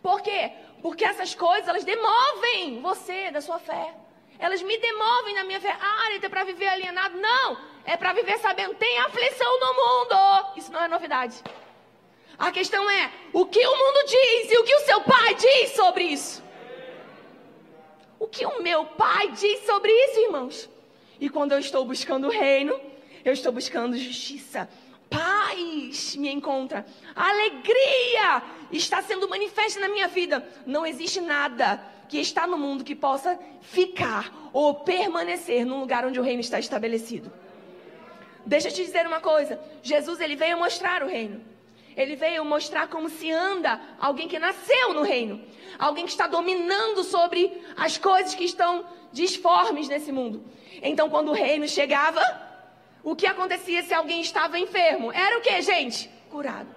Por 0.00 0.22
quê? 0.22 0.52
Porque 0.80 1.04
essas 1.04 1.34
coisas, 1.34 1.66
elas 1.66 1.82
demovem 1.82 2.80
você 2.80 3.32
da 3.32 3.40
sua 3.40 3.58
fé. 3.58 4.05
Elas 4.38 4.62
me 4.62 4.76
demovem 4.78 5.34
na 5.34 5.44
minha 5.44 5.60
fé. 5.60 5.76
Ah, 5.80 6.04
Arita, 6.06 6.26
é 6.26 6.28
para 6.28 6.44
viver 6.44 6.68
alienado? 6.68 7.16
Não. 7.18 7.58
É 7.84 7.96
para 7.96 8.12
viver 8.12 8.38
sabendo, 8.38 8.74
tem 8.74 8.98
aflição 8.98 9.60
no 9.60 9.74
mundo. 9.74 10.52
Isso 10.56 10.72
não 10.72 10.82
é 10.82 10.88
novidade. 10.88 11.42
A 12.38 12.50
questão 12.50 12.90
é, 12.90 13.10
o 13.32 13.46
que 13.46 13.64
o 13.64 13.76
mundo 13.76 14.06
diz 14.06 14.50
e 14.50 14.58
o 14.58 14.64
que 14.64 14.74
o 14.74 14.80
seu 14.80 15.00
pai 15.02 15.34
diz 15.34 15.70
sobre 15.70 16.04
isso? 16.04 16.42
O 18.18 18.26
que 18.26 18.44
o 18.44 18.62
meu 18.62 18.84
pai 18.84 19.28
diz 19.30 19.64
sobre 19.64 19.90
isso, 19.90 20.20
irmãos? 20.20 20.68
E 21.20 21.30
quando 21.30 21.52
eu 21.52 21.58
estou 21.58 21.84
buscando 21.84 22.26
o 22.26 22.30
reino, 22.30 22.78
eu 23.24 23.32
estou 23.32 23.52
buscando 23.52 23.96
justiça. 23.96 24.68
Paz 25.08 26.16
me 26.16 26.28
encontra. 26.30 26.84
Alegria 27.14 28.42
está 28.72 29.00
sendo 29.00 29.28
manifesta 29.28 29.80
na 29.80 29.88
minha 29.88 30.08
vida. 30.08 30.46
Não 30.66 30.84
existe 30.84 31.20
nada 31.20 31.80
que 32.08 32.18
está 32.18 32.46
no 32.46 32.56
mundo 32.56 32.84
que 32.84 32.94
possa 32.94 33.38
ficar 33.60 34.50
ou 34.52 34.74
permanecer 34.74 35.64
num 35.64 35.80
lugar 35.80 36.04
onde 36.04 36.18
o 36.20 36.22
reino 36.22 36.40
está 36.40 36.58
estabelecido. 36.58 37.32
Deixa 38.44 38.68
eu 38.68 38.72
te 38.72 38.84
dizer 38.84 39.06
uma 39.06 39.20
coisa: 39.20 39.60
Jesus 39.82 40.20
ele 40.20 40.36
veio 40.36 40.58
mostrar 40.58 41.02
o 41.02 41.08
reino. 41.08 41.40
Ele 41.96 42.14
veio 42.14 42.44
mostrar 42.44 42.88
como 42.88 43.08
se 43.08 43.30
anda 43.32 43.80
alguém 43.98 44.28
que 44.28 44.38
nasceu 44.38 44.92
no 44.92 45.02
reino, 45.02 45.40
alguém 45.78 46.04
que 46.04 46.10
está 46.10 46.26
dominando 46.26 47.02
sobre 47.02 47.50
as 47.74 47.96
coisas 47.96 48.34
que 48.34 48.44
estão 48.44 48.84
disformes 49.12 49.88
nesse 49.88 50.12
mundo. 50.12 50.44
Então, 50.82 51.08
quando 51.08 51.30
o 51.30 51.32
reino 51.32 51.66
chegava, 51.66 52.20
o 53.02 53.16
que 53.16 53.26
acontecia 53.26 53.82
se 53.82 53.94
alguém 53.94 54.20
estava 54.20 54.58
enfermo? 54.58 55.10
Era 55.10 55.38
o 55.38 55.40
que, 55.40 55.62
gente? 55.62 56.10
Curado. 56.30 56.68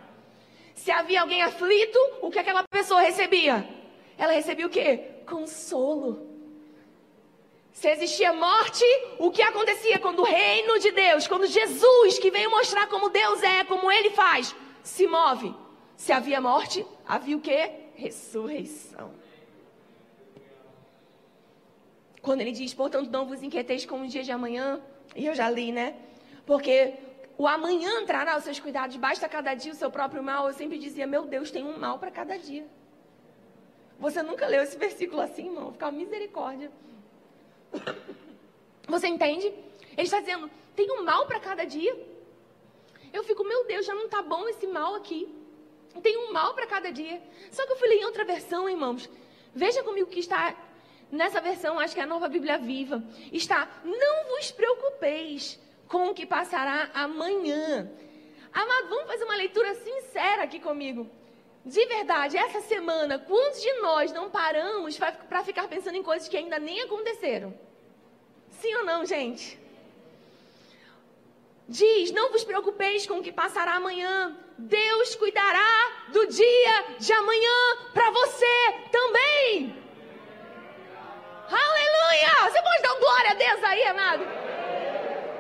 Se 0.74 0.90
havia 0.90 1.20
alguém 1.20 1.42
aflito, 1.42 2.00
o 2.22 2.32
que 2.32 2.40
aquela 2.40 2.64
pessoa 2.72 3.02
recebia? 3.02 3.68
Ela 4.18 4.32
recebia 4.32 4.66
o 4.66 4.70
quê? 4.70 5.19
Consolo. 5.30 6.28
Se 7.72 7.88
existia 7.88 8.34
morte, 8.34 8.84
o 9.20 9.32
que 9.32 9.42
acontecia 9.42 10.00
quando 10.00 10.20
o 10.20 10.26
reino 10.26 10.80
de 10.80 10.92
Deus, 10.92 11.28
quando 11.28 11.46
Jesus, 11.48 12.20
que 12.20 12.30
veio 12.30 12.50
mostrar 12.50 12.88
como 12.88 13.10
Deus 13.10 13.42
é, 13.42 13.64
como 13.64 13.90
ele 13.90 14.10
faz, 14.10 14.54
se 14.84 15.08
move? 15.08 15.56
Se 15.96 16.12
havia 16.12 16.42
morte, 16.42 16.86
havia 17.08 17.38
o 17.38 17.42
que? 17.42 17.72
Ressurreição. 17.96 19.12
Quando 22.22 22.42
ele 22.42 22.52
diz, 22.52 22.74
portanto, 22.74 23.10
não 23.10 23.26
vos 23.26 23.42
inquieteis 23.42 23.86
com 23.86 24.02
o 24.02 24.08
dia 24.08 24.24
de 24.24 24.32
amanhã, 24.32 24.82
e 25.16 25.26
eu 25.26 25.34
já 25.34 25.50
li, 25.50 25.72
né? 25.72 25.96
Porque 26.46 26.96
o 27.38 27.48
amanhã 27.48 28.06
trará 28.06 28.38
os 28.38 28.44
seus 28.44 28.60
cuidados, 28.60 28.98
basta 28.98 29.30
cada 29.30 29.54
dia 29.54 29.72
o 29.72 29.76
seu 29.76 29.90
próprio 29.90 30.22
mal. 30.22 30.48
Eu 30.48 30.54
sempre 30.54 30.78
dizia, 30.78 31.08
meu 31.08 31.26
Deus, 31.26 31.50
tem 31.50 31.64
um 31.64 31.78
mal 31.80 31.98
para 31.98 32.12
cada 32.12 32.38
dia. 32.38 32.68
Você 34.00 34.24
nunca 34.24 34.48
leu 34.48 34.64
esse 34.64 34.78
versículo 34.78 35.22
assim, 35.22 35.48
irmão? 35.48 35.74
Ficar 35.74 35.92
misericórdia. 35.92 36.72
Você 38.88 39.08
entende? 39.08 39.48
Ele 39.48 40.08
está 40.08 40.20
dizendo: 40.20 40.50
tem 40.76 40.90
um 40.92 41.04
mal 41.04 41.26
para 41.28 41.40
cada 41.40 41.66
dia. 41.66 41.96
Eu 43.12 43.24
fico, 43.24 43.44
meu 43.44 43.66
Deus, 43.66 43.86
já 43.86 43.94
não 43.94 44.06
está 44.06 44.22
bom 44.22 44.48
esse 44.48 44.66
mal 44.68 44.96
aqui. 44.96 45.28
Tem 46.02 46.18
um 46.18 46.32
mal 46.32 46.54
para 46.54 46.68
cada 46.68 46.92
dia. 46.92 47.22
Só 47.52 47.66
que 47.66 47.74
eu 47.74 47.78
fui 47.78 47.88
ler 47.88 47.98
em 47.98 48.06
outra 48.06 48.24
versão, 48.24 48.70
irmãos. 48.70 49.10
Veja 49.54 49.84
comigo 49.84 50.10
que 50.10 50.20
está 50.20 50.56
nessa 51.12 51.42
versão, 51.42 51.80
acho 51.80 51.94
que 51.94 52.00
é 52.00 52.04
a 52.04 52.08
nova 52.08 52.30
Bíblia 52.30 52.58
Viva. 52.58 53.04
Está: 53.32 53.68
não 53.84 54.30
vos 54.30 54.52
preocupeis 54.52 55.60
com 55.88 56.10
o 56.10 56.14
que 56.14 56.26
passará 56.26 56.90
amanhã. 56.94 57.92
Amado, 58.54 58.90
vamos 58.90 59.08
fazer 59.08 59.26
uma 59.26 59.36
leitura 59.36 59.76
sincera 59.76 60.44
aqui 60.44 60.60
comigo. 60.60 61.10
De 61.66 61.86
verdade, 61.86 62.38
essa 62.38 62.62
semana, 62.62 63.20
quantos 63.20 63.62
de 63.62 63.74
nós 63.82 64.12
não 64.12 64.30
paramos 64.30 64.98
para 64.98 65.44
ficar 65.44 65.68
pensando 65.68 65.96
em 65.96 66.04
coisas 66.04 66.28
que 66.28 66.38
ainda 66.38 66.58
nem 66.58 66.82
aconteceram? 66.82 67.54
Sim 68.52 68.76
ou 68.76 68.84
não, 68.86 69.06
gente? 69.06 69.60
Diz: 71.68 72.12
Não 72.12 72.32
vos 72.32 72.44
preocupeis 72.44 73.06
com 73.06 73.20
o 73.20 73.24
que 73.24 73.32
passará 73.32 73.74
amanhã. 73.76 74.38
Deus 74.58 75.16
cuidará 75.16 76.08
do 76.10 76.28
dia 76.28 76.86
de 76.98 77.14
amanhã 77.14 77.78
para 77.94 78.10
você 78.12 78.74
também. 78.92 79.76
Aleluia! 81.50 82.52
Você 82.52 82.62
pode 82.62 82.82
dar 82.82 83.00
glória 83.00 83.32
a 83.32 83.34
Deus 83.34 83.64
aí, 83.64 83.84
amado? 83.84 84.24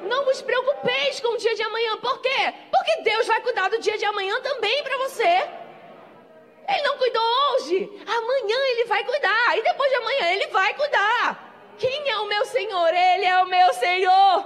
Não 0.03 0.25
vos 0.25 0.41
preocupeis 0.41 1.19
com 1.19 1.29
o 1.29 1.37
dia 1.37 1.55
de 1.55 1.63
amanhã. 1.63 1.97
Por 1.97 2.21
quê? 2.21 2.53
Porque 2.71 3.01
Deus 3.03 3.27
vai 3.27 3.41
cuidar 3.41 3.69
do 3.69 3.79
dia 3.79 3.97
de 3.97 4.05
amanhã 4.05 4.39
também 4.41 4.83
para 4.83 4.97
você. 4.97 5.59
Ele 6.69 6.83
não 6.83 6.97
cuidou 6.97 7.23
hoje. 7.23 7.89
Amanhã 8.05 8.57
ele 8.71 8.85
vai 8.85 9.03
cuidar. 9.03 9.57
E 9.57 9.63
depois 9.63 9.89
de 9.89 9.95
amanhã 9.97 10.31
ele 10.31 10.47
vai 10.47 10.73
cuidar. 10.75 11.75
Quem 11.77 12.09
é 12.09 12.17
o 12.17 12.27
meu 12.27 12.45
Senhor? 12.45 12.89
Ele 12.89 13.25
é 13.25 13.43
o 13.43 13.47
meu 13.47 13.73
Senhor. 13.73 14.45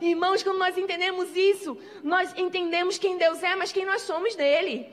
Irmãos, 0.00 0.42
quando 0.42 0.58
nós 0.58 0.76
entendemos 0.76 1.34
isso, 1.36 1.78
nós 2.02 2.32
entendemos 2.36 2.98
quem 2.98 3.16
Deus 3.16 3.42
é, 3.42 3.54
mas 3.56 3.72
quem 3.72 3.84
nós 3.84 4.02
somos 4.02 4.34
dele. 4.34 4.92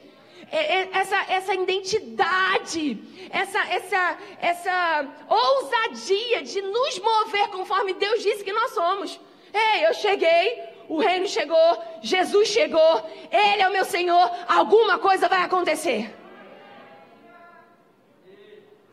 É, 0.52 0.76
é, 0.76 0.90
essa, 0.94 1.18
essa 1.30 1.54
identidade, 1.54 3.02
essa, 3.30 3.60
essa, 3.68 4.18
essa 4.42 5.08
ousadia 5.30 6.42
de 6.42 6.62
nos 6.62 7.00
mover 7.00 7.48
conforme 7.50 7.94
Deus 7.94 8.22
disse 8.22 8.44
que 8.44 8.52
nós 8.52 8.72
somos. 8.72 9.20
Ei, 9.54 9.86
eu 9.86 9.94
cheguei, 9.94 10.64
o 10.90 10.98
reino 11.00 11.28
chegou, 11.28 11.84
Jesus 12.02 12.50
chegou, 12.50 13.10
Ele 13.32 13.62
é 13.62 13.70
o 13.70 13.72
meu 13.72 13.86
Senhor, 13.86 14.32
alguma 14.48 14.98
coisa 15.00 15.30
vai 15.30 15.42
acontecer. 15.44 16.14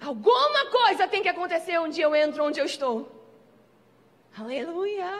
Alguma 0.09 0.71
coisa 0.71 1.07
tem 1.07 1.23
que 1.23 1.29
acontecer 1.29 1.79
um 1.79 1.91
dia 1.91 2.05
eu 2.05 2.17
entro 2.17 2.43
onde 2.43 2.59
eu 2.59 2.65
estou. 2.65 2.97
Aleluia. 4.39 5.11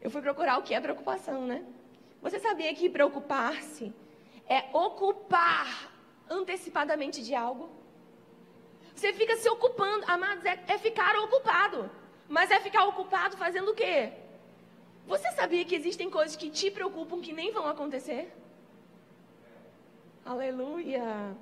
eu 0.00 0.10
fui 0.10 0.20
procurar 0.20 0.58
o 0.58 0.62
que 0.62 0.74
é 0.74 0.80
preocupação, 0.80 1.46
né? 1.46 1.64
Você 2.20 2.40
sabia 2.40 2.74
que 2.74 2.90
preocupar-se 2.90 3.92
é 4.48 4.64
ocupar 4.72 5.92
antecipadamente 6.28 7.22
de 7.22 7.36
algo? 7.36 7.70
Você 8.92 9.12
fica 9.12 9.36
se 9.36 9.48
ocupando, 9.48 10.04
amados, 10.08 10.44
é, 10.44 10.58
é 10.66 10.76
ficar 10.76 11.14
ocupado. 11.20 11.88
Mas 12.28 12.50
é 12.50 12.58
ficar 12.58 12.84
ocupado 12.86 13.36
fazendo 13.36 13.70
o 13.70 13.74
quê? 13.74 14.12
Você 15.06 15.30
sabia 15.32 15.64
que 15.64 15.76
existem 15.76 16.10
coisas 16.10 16.34
que 16.34 16.50
te 16.50 16.68
preocupam 16.68 17.20
que 17.20 17.32
nem 17.32 17.52
vão 17.52 17.68
acontecer? 17.68 18.41
Aleluia. 20.24 21.36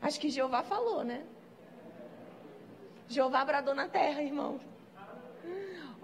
Acho 0.00 0.20
que 0.20 0.28
Jeová 0.28 0.62
falou, 0.62 1.02
né? 1.02 1.24
Jeová 3.08 3.44
bradou 3.44 3.74
na 3.74 3.88
terra, 3.88 4.22
irmão. 4.22 4.60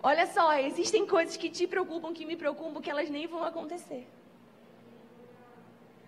Olha 0.02 0.26
só, 0.26 0.52
existem 0.54 1.06
coisas 1.06 1.36
que 1.36 1.50
te 1.50 1.66
preocupam, 1.66 2.12
que 2.12 2.24
me 2.24 2.36
preocupam, 2.36 2.80
que 2.80 2.90
elas 2.90 3.10
nem 3.10 3.26
vão 3.26 3.42
acontecer. 3.42 4.06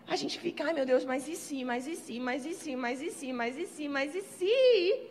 A 0.07 0.17
gente 0.17 0.39
fica, 0.39 0.65
ai 0.65 0.73
meu 0.73 0.87
Deus, 0.87 1.05
mas 1.05 1.29
e 1.29 1.37
se, 1.37 1.65
mas 1.65 1.87
e 1.87 1.97
se, 1.97 2.19
mas 2.19 2.45
e 2.45 2.55
se, 2.55 2.77
mas 2.77 3.01
e 3.01 3.11
se, 3.11 3.33
mas 3.33 3.57
e 3.57 3.67
se, 3.67 3.89
mas 3.89 4.15
e 4.15 4.23
se? 4.23 5.11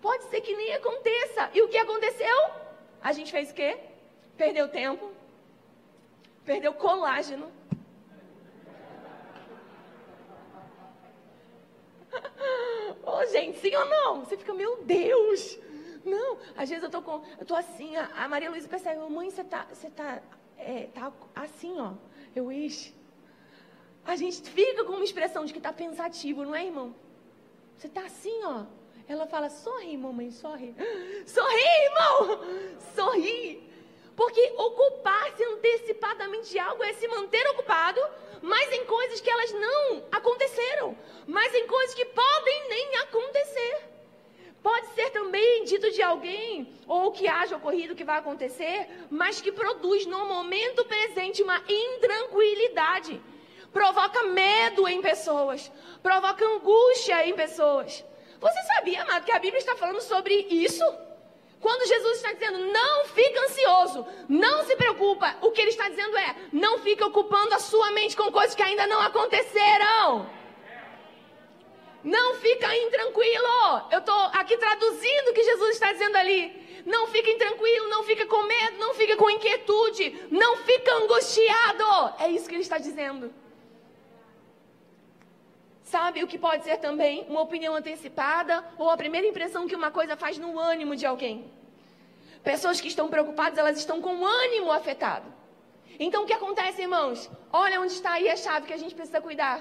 Pode 0.00 0.24
ser 0.24 0.40
que 0.40 0.54
nem 0.54 0.74
aconteça. 0.74 1.50
E 1.54 1.62
o 1.62 1.68
que 1.68 1.76
aconteceu? 1.76 2.50
A 3.02 3.12
gente 3.12 3.32
fez 3.32 3.50
o 3.50 3.54
quê? 3.54 3.78
Perdeu 4.36 4.68
tempo, 4.68 5.10
perdeu 6.44 6.72
colágeno. 6.74 7.57
Oh, 13.16 13.26
gente, 13.26 13.58
sim 13.58 13.74
ou 13.74 13.86
não? 13.86 14.24
Você 14.24 14.36
fica, 14.36 14.52
meu 14.52 14.82
Deus, 14.84 15.58
não, 16.04 16.38
às 16.56 16.68
vezes 16.68 16.82
eu 16.82 16.90
tô 16.90 17.02
com, 17.02 17.22
eu 17.38 17.46
tô 17.46 17.54
assim, 17.54 17.96
a, 17.96 18.24
a 18.24 18.28
Maria 18.28 18.50
Luísa 18.50 18.68
percebe, 18.68 19.00
mãe, 19.10 19.30
você 19.30 19.44
tá, 19.44 19.66
você 19.72 19.90
tá, 19.90 20.22
é, 20.56 20.88
tá 20.94 21.12
assim, 21.34 21.78
ó. 21.78 21.92
Eu, 22.34 22.52
ixi. 22.52 22.94
A 24.04 24.16
gente 24.16 24.42
fica 24.42 24.84
com 24.84 24.92
uma 24.92 25.04
expressão 25.04 25.44
de 25.44 25.52
que 25.52 25.60
tá 25.60 25.72
pensativo, 25.72 26.44
não 26.44 26.54
é, 26.54 26.64
irmão? 26.64 26.94
Você 27.76 27.88
tá 27.88 28.02
assim, 28.02 28.42
ó. 28.44 28.64
Ela 29.06 29.26
fala, 29.26 29.48
sorri, 29.48 29.96
mamãe, 29.96 30.30
sorri. 30.30 30.74
Sorri, 31.26 31.64
irmão! 31.84 32.40
Sorri! 32.94 33.68
Porque 34.14 34.52
ocupar-se 34.56 35.44
antecipadamente 35.44 36.50
de 36.50 36.58
algo 36.58 36.82
é 36.82 36.92
se 36.92 37.06
manter 37.08 37.46
ocupado, 37.50 38.00
mas 38.42 38.72
em 38.72 38.84
coisas 38.84 39.20
que 39.20 39.30
elas 39.30 39.52
não 39.52 40.02
aconteceram, 40.12 40.96
mas 41.26 41.54
em 41.54 41.66
coisas 41.66 41.94
que 41.94 42.04
podem 42.04 42.68
nem 42.68 42.96
acontecer. 42.96 43.88
Pode 44.62 44.88
ser 44.88 45.10
também 45.10 45.64
dito 45.64 45.90
de 45.92 46.02
alguém, 46.02 46.72
ou 46.86 47.12
que 47.12 47.28
haja 47.28 47.56
ocorrido, 47.56 47.94
que 47.94 48.04
vai 48.04 48.18
acontecer, 48.18 48.88
mas 49.08 49.40
que 49.40 49.52
produz 49.52 50.04
no 50.06 50.26
momento 50.26 50.84
presente 50.84 51.42
uma 51.42 51.62
intranquilidade. 51.68 53.20
Provoca 53.72 54.24
medo 54.24 54.88
em 54.88 55.00
pessoas, 55.00 55.70
provoca 56.02 56.44
angústia 56.44 57.26
em 57.26 57.34
pessoas. 57.34 58.04
Você 58.40 58.62
sabia, 58.62 59.02
amado, 59.02 59.24
que 59.24 59.32
a 59.32 59.38
Bíblia 59.38 59.58
está 59.58 59.76
falando 59.76 60.00
sobre 60.00 60.34
isso? 60.50 60.84
Quando 61.60 61.88
Jesus 61.88 62.16
está 62.16 62.32
dizendo, 62.32 62.58
não 62.72 63.06
fica 63.06 63.40
ansioso, 63.40 64.06
não 64.28 64.64
se 64.64 64.76
preocupa, 64.76 65.36
o 65.40 65.50
que 65.50 65.60
ele 65.60 65.70
está 65.70 65.88
dizendo 65.88 66.16
é, 66.16 66.36
não 66.52 66.78
fica 66.78 67.04
ocupando 67.04 67.54
a 67.54 67.58
sua 67.58 67.90
mente 67.90 68.16
com 68.16 68.30
coisas 68.30 68.54
que 68.54 68.62
ainda 68.62 68.86
não 68.86 69.00
aconteceram. 69.00 70.30
Não 72.04 72.36
fica 72.36 72.76
intranquilo. 72.76 73.82
Eu 73.90 73.98
estou 73.98 74.14
aqui 74.32 74.56
traduzindo 74.56 75.30
o 75.30 75.34
que 75.34 75.42
Jesus 75.42 75.70
está 75.70 75.92
dizendo 75.92 76.16
ali. 76.16 76.82
Não 76.86 77.08
fique 77.08 77.30
intranquilo, 77.30 77.88
não 77.88 78.04
fique 78.04 78.24
com 78.24 78.42
medo, 78.44 78.78
não 78.78 78.94
fique 78.94 79.16
com 79.16 79.28
inquietude, 79.28 80.26
não 80.30 80.56
fique 80.58 80.88
angustiado. 80.90 82.14
É 82.20 82.30
isso 82.30 82.48
que 82.48 82.54
ele 82.54 82.62
está 82.62 82.78
dizendo. 82.78 83.32
Sabe 85.88 86.22
o 86.22 86.26
que 86.26 86.38
pode 86.38 86.64
ser 86.64 86.76
também 86.76 87.24
uma 87.30 87.40
opinião 87.40 87.74
antecipada 87.74 88.62
ou 88.76 88.90
a 88.90 88.96
primeira 88.96 89.26
impressão 89.26 89.66
que 89.66 89.74
uma 89.74 89.90
coisa 89.90 90.18
faz 90.18 90.36
no 90.36 90.58
ânimo 90.58 90.94
de 90.94 91.06
alguém? 91.06 91.50
Pessoas 92.44 92.78
que 92.78 92.88
estão 92.88 93.08
preocupadas, 93.08 93.58
elas 93.58 93.78
estão 93.78 94.02
com 94.02 94.14
o 94.16 94.26
ânimo 94.26 94.70
afetado. 94.70 95.32
Então 95.98 96.24
o 96.24 96.26
que 96.26 96.34
acontece, 96.34 96.82
irmãos? 96.82 97.30
Olha 97.50 97.80
onde 97.80 97.94
está 97.94 98.12
aí 98.12 98.28
a 98.28 98.36
chave 98.36 98.66
que 98.66 98.74
a 98.74 98.76
gente 98.76 98.94
precisa 98.94 99.18
cuidar. 99.22 99.56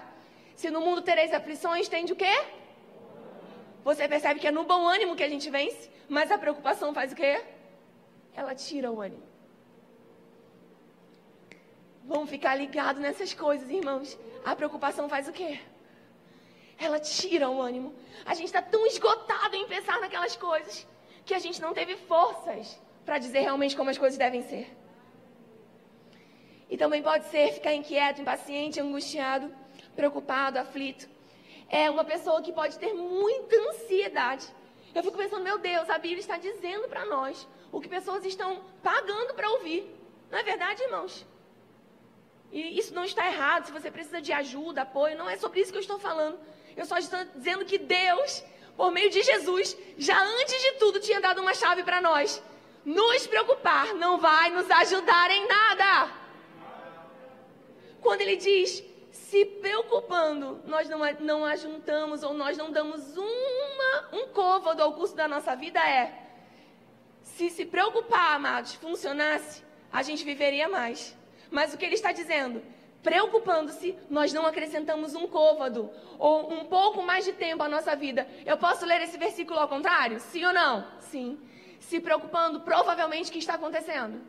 Se 0.54 0.70
no 0.70 0.82
mundo 0.82 1.02
tereis 1.02 1.34
aflições, 1.34 1.88
tende 1.88 2.12
o 2.12 2.16
quê? 2.18 2.36
Você 3.86 4.06
percebe 4.06 4.42
que 4.42 4.48
é 4.48 4.52
no 4.52 4.66
bom 4.66 4.86
ânimo 4.86 5.16
que 5.16 5.24
a 5.24 5.30
gente 5.30 5.50
vence, 5.50 5.90
mas 6.10 6.30
a 6.30 6.38
preocupação 6.38 6.94
faz 6.94 7.14
o 7.14 7.16
quê? 7.16 7.42
Ela 8.36 8.54
tira 8.54 8.92
o 8.92 9.00
ânimo. 9.00 9.24
Vamos 12.04 12.30
ficar 12.30 12.54
ligados 12.56 13.02
nessas 13.02 13.34
coisas, 13.34 13.70
irmãos. 13.70 14.20
A 14.44 14.54
preocupação 14.58 15.08
faz 15.08 15.30
o 15.30 15.32
quê? 15.32 15.58
Ela 16.78 17.00
tira 17.00 17.50
o 17.50 17.62
ânimo. 17.62 17.94
A 18.26 18.34
gente 18.34 18.48
está 18.48 18.62
tão 18.62 18.86
esgotado 18.86 19.56
em 19.56 19.68
pensar 19.68 20.00
naquelas 20.00 20.36
coisas 20.36 20.88
que 21.26 21.34
a 21.34 21.40
gente 21.40 21.62
não 21.62 21.74
teve 21.74 21.96
forças 21.96 22.80
para 23.06 23.18
dizer 23.18 23.42
realmente 23.42 23.76
como 23.76 23.90
as 23.90 23.98
coisas 23.98 24.18
devem 24.18 24.44
ser. 24.44 24.76
E 26.70 26.78
também 26.78 27.02
pode 27.02 27.26
ser 27.26 27.54
ficar 27.54 27.74
inquieto, 27.74 28.22
impaciente, 28.22 28.80
angustiado 28.80 29.52
preocupado, 29.98 30.60
aflito. 30.60 31.10
É 31.68 31.90
uma 31.90 32.06
pessoa 32.06 32.42
que 32.42 32.54
pode 32.54 32.78
ter 32.78 32.94
muita 32.94 33.56
ansiedade. 33.70 34.46
Eu 34.96 35.04
fico 35.04 35.18
pensando, 35.18 35.44
meu 35.44 35.58
Deus, 35.58 35.90
a 35.90 35.98
Bíblia 35.98 36.20
está 36.20 36.38
dizendo 36.38 36.88
para 36.88 37.04
nós 37.06 37.48
o 37.72 37.82
que 37.82 37.90
pessoas 37.90 38.24
estão 38.24 38.64
pagando 38.82 39.34
para 39.34 39.50
ouvir. 39.56 39.82
Não 40.32 40.38
é 40.40 40.44
verdade, 40.44 40.84
irmãos? 40.84 41.26
E 42.52 42.80
isso 42.80 42.94
não 42.94 43.04
está 43.04 43.28
errado. 43.28 43.66
Se 43.66 43.72
você 43.72 43.92
precisa 43.92 44.22
de 44.22 44.32
ajuda, 44.32 44.84
apoio, 44.84 45.18
não 45.18 45.30
é 45.30 45.36
sobre 45.36 45.60
isso 45.60 45.72
que 45.72 45.78
eu 45.78 45.88
estou 45.88 46.00
falando. 46.00 46.40
Eu 46.78 46.86
só 46.86 46.98
estou 47.00 47.20
dizendo 47.36 47.66
que 47.66 47.80
Deus, 47.80 48.44
por 48.78 48.92
meio 48.92 49.10
de 49.10 49.24
Jesus, 49.24 49.76
já 49.98 50.22
antes 50.24 50.62
de 50.62 50.72
tudo 50.74 51.00
tinha 51.00 51.20
dado 51.20 51.42
uma 51.42 51.56
chave 51.56 51.84
para 51.84 52.00
nós. 52.00 52.42
Nos 52.86 53.26
preocupar 53.26 53.96
não 53.96 54.20
vai 54.20 54.52
nos 54.52 54.70
ajudar 54.70 55.32
em 55.32 55.48
nada. 55.48 56.12
Quando 58.00 58.22
ele 58.22 58.38
diz, 58.38 58.84
se 59.12 59.44
preocupando, 59.44 60.62
nós 60.66 60.88
não, 60.88 61.00
não 61.20 61.44
ajuntamos 61.44 62.22
ou 62.22 62.34
nós 62.34 62.56
não 62.56 62.72
damos 62.72 63.18
uma, 63.18 64.10
um 64.14 64.28
côvado 64.28 64.84
ao 64.84 64.94
curso 64.94 65.16
da 65.16 65.28
nossa 65.28 65.56
vida, 65.56 65.80
é 65.80 66.28
se 67.24 67.50
se 67.50 67.66
preocupar, 67.66 68.36
amados, 68.36 68.76
funcionasse, 68.76 69.64
a 69.92 70.02
gente 70.04 70.24
viveria 70.24 70.70
mais. 70.70 71.18
Mas 71.52 71.74
o 71.74 71.78
que 71.78 71.86
ele 71.86 71.96
está 71.96 72.12
dizendo? 72.12 72.64
Preocupando-se, 73.08 73.98
nós 74.10 74.34
não 74.34 74.46
acrescentamos 74.46 75.16
um 75.16 75.28
côvado 75.28 75.90
ou 76.20 76.52
um 76.52 76.66
pouco 76.66 77.02
mais 77.02 77.24
de 77.24 77.32
tempo 77.32 77.64
à 77.64 77.70
nossa 77.70 77.96
vida. 77.96 78.28
Eu 78.46 78.58
posso 78.58 78.86
ler 78.86 79.00
esse 79.00 79.18
versículo 79.18 79.58
ao 79.58 79.70
contrário? 79.70 80.20
Sim 80.20 80.44
ou 80.44 80.52
não? 80.52 80.86
Sim. 81.00 81.40
se 81.80 82.02
preocupando 82.02 82.60
provavelmente 82.60 83.30
o 83.30 83.32
que 83.32 83.40
está 83.40 83.54
acontecendo. 83.54 84.20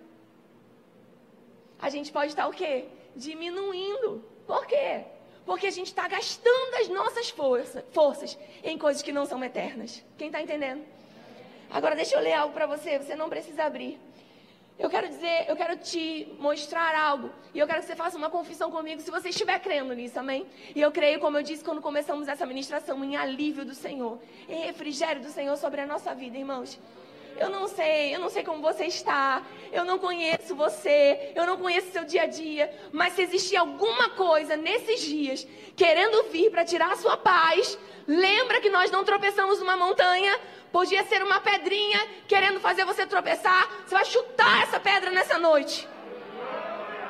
A 1.81 1.91
gente 1.91 2.13
pode 2.13 2.29
estar 2.29 2.47
o 2.47 2.53
quê? 2.53 2.85
Diminuindo. 3.17 4.25
Por 4.47 4.65
quê? 4.65 5.07
Porque 5.45 5.67
a 5.67 5.73
gente 5.73 5.89
está 5.89 6.07
gastando 6.07 6.75
as 6.81 6.89
nossas 6.89 7.31
força, 7.31 7.85
forças 7.91 8.39
em 8.63 8.79
coisas 8.79 9.03
que 9.03 9.11
não 9.11 9.27
são 9.27 9.43
eternas. 9.43 10.05
Quem 10.17 10.29
está 10.29 10.41
entendendo? 10.41 10.85
Agora 11.69 11.97
deixa 11.97 12.15
eu 12.15 12.21
ler 12.21 12.35
algo 12.35 12.55
para 12.55 12.67
você, 12.67 12.97
você 12.97 13.17
não 13.17 13.29
precisa 13.29 13.65
abrir. 13.65 13.99
Eu 14.79 14.89
quero 14.89 15.09
dizer, 15.09 15.47
eu 15.49 15.57
quero 15.57 15.77
te 15.77 16.33
mostrar 16.39 16.95
algo. 16.95 17.33
E 17.53 17.59
eu 17.59 17.67
quero 17.67 17.81
que 17.81 17.87
você 17.87 17.97
faça 17.97 18.17
uma 18.17 18.31
confissão 18.31 18.71
comigo 18.71 19.01
se 19.01 19.11
você 19.11 19.31
estiver 19.31 19.59
crendo 19.59 19.93
nisso, 19.93 20.21
amém? 20.21 20.47
E 20.73 20.81
eu 20.81 20.93
creio, 20.93 21.19
como 21.19 21.37
eu 21.37 21.43
disse 21.43 21.65
quando 21.65 21.83
começamos 21.83 22.29
essa 22.29 22.47
ministração, 22.47 23.03
em 23.05 23.17
alívio 23.17 23.65
do 23.65 23.75
Senhor, 23.75 24.21
em 24.49 24.67
refrigério 24.67 25.21
do 25.21 25.31
Senhor 25.31 25.57
sobre 25.57 25.81
a 25.81 25.87
nossa 25.87 26.15
vida, 26.15 26.39
irmãos. 26.39 26.79
Eu 27.37 27.51
não 27.51 27.67
sei, 27.69 28.15
eu 28.15 28.21
não 28.21 28.29
sei 28.29 28.43
como 28.45 28.61
você 28.61 28.87
está, 28.87 29.43
eu 29.73 29.85
não 29.85 29.99
conheço 29.99 30.55
você, 30.55 31.33
eu 31.35 31.47
não 31.47 31.57
conheço 31.57 31.93
seu 31.93 32.05
dia 32.05 32.23
a 32.23 32.27
dia, 32.27 32.73
mas 32.93 33.13
se 33.13 33.23
existir 33.23 33.57
alguma 33.57 34.11
coisa 34.11 34.57
nesses 34.57 35.01
dias 35.01 35.47
querendo 35.77 36.31
vir 36.31 36.51
para 36.51 36.65
tirar 36.65 36.93
a 36.93 36.97
sua 36.97 37.17
paz, 37.17 37.79
lembra 38.09 38.61
que 38.61 38.71
nós 38.71 38.91
não 38.91 39.05
tropeçamos 39.05 39.61
numa 39.61 39.77
montanha, 39.77 40.37
podia 40.73 41.05
ser 41.05 41.23
uma 41.23 41.41
pedrinha 41.41 42.07
querendo 42.27 42.61
fazer 42.61 42.85
você 42.85 43.07
tropeçar, 43.07 43.69
você 43.87 43.95
vai 43.95 44.05
chutar 44.05 44.63
essa 44.63 44.79
pedra 44.79 45.11
nessa 45.11 45.39
noite. 45.39 45.89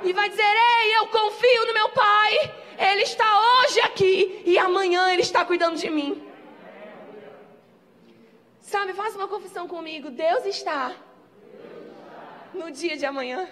E 0.02 0.12
vai 0.12 0.28
dizer: 0.28 0.42
Ei, 0.42 0.96
eu 0.96 1.06
confio 1.08 1.66
no 1.66 1.74
meu 1.74 1.88
Pai, 1.90 2.54
Ele 2.78 3.02
está 3.02 3.26
hoje 3.40 3.80
aqui 3.80 4.42
e 4.44 4.58
amanhã 4.58 5.12
Ele 5.12 5.22
está 5.22 5.44
cuidando 5.44 5.76
de 5.76 5.90
mim. 5.90 6.24
Sabe, 8.60 8.92
faça 8.92 9.16
uma 9.16 9.28
confissão 9.28 9.66
comigo. 9.66 10.10
Deus 10.10 10.44
está 10.44 10.94
no 12.54 12.70
dia 12.70 12.96
de 12.96 13.06
amanhã. 13.06 13.48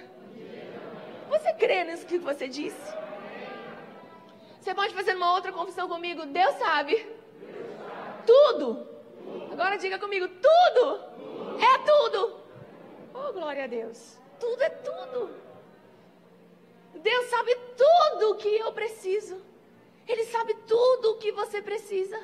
Você 1.30 1.52
crê 1.54 1.84
nisso 1.84 2.06
que 2.06 2.18
você 2.18 2.46
disse? 2.46 2.94
Você 4.60 4.74
pode 4.74 4.94
fazer 4.94 5.14
uma 5.14 5.32
outra 5.32 5.52
confissão 5.52 5.88
comigo. 5.88 6.26
Deus 6.26 6.54
sabe. 6.56 7.06
Tudo. 8.26 8.95
Agora 9.56 9.78
diga 9.78 9.98
comigo: 9.98 10.28
tudo. 10.28 10.84
É 11.72 11.78
tudo. 11.90 12.40
Oh, 13.14 13.32
glória 13.32 13.64
a 13.64 13.66
Deus. 13.66 14.18
Tudo 14.38 14.62
é 14.62 14.68
tudo. 14.68 15.30
Deus 16.94 17.24
sabe 17.26 17.56
tudo 17.74 18.32
o 18.32 18.34
que 18.34 18.54
eu 18.54 18.70
preciso. 18.72 19.40
Ele 20.06 20.24
sabe 20.26 20.52
tudo 20.68 21.12
o 21.12 21.16
que 21.16 21.32
você 21.32 21.62
precisa. 21.62 22.20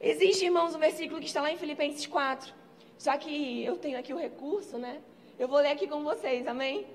Existe, 0.00 0.44
irmãos, 0.44 0.72
um 0.72 0.78
versículo 0.78 1.18
que 1.18 1.26
está 1.26 1.42
lá 1.42 1.50
em 1.50 1.58
Filipenses 1.58 2.06
4. 2.06 2.54
Já 2.96 3.18
que 3.18 3.64
eu 3.64 3.76
tenho 3.76 3.98
aqui 3.98 4.14
o 4.14 4.16
recurso, 4.16 4.78
né? 4.78 5.02
Eu 5.36 5.48
vou 5.48 5.58
ler 5.58 5.72
aqui 5.72 5.88
com 5.88 6.04
vocês, 6.04 6.46
amém? 6.46 6.86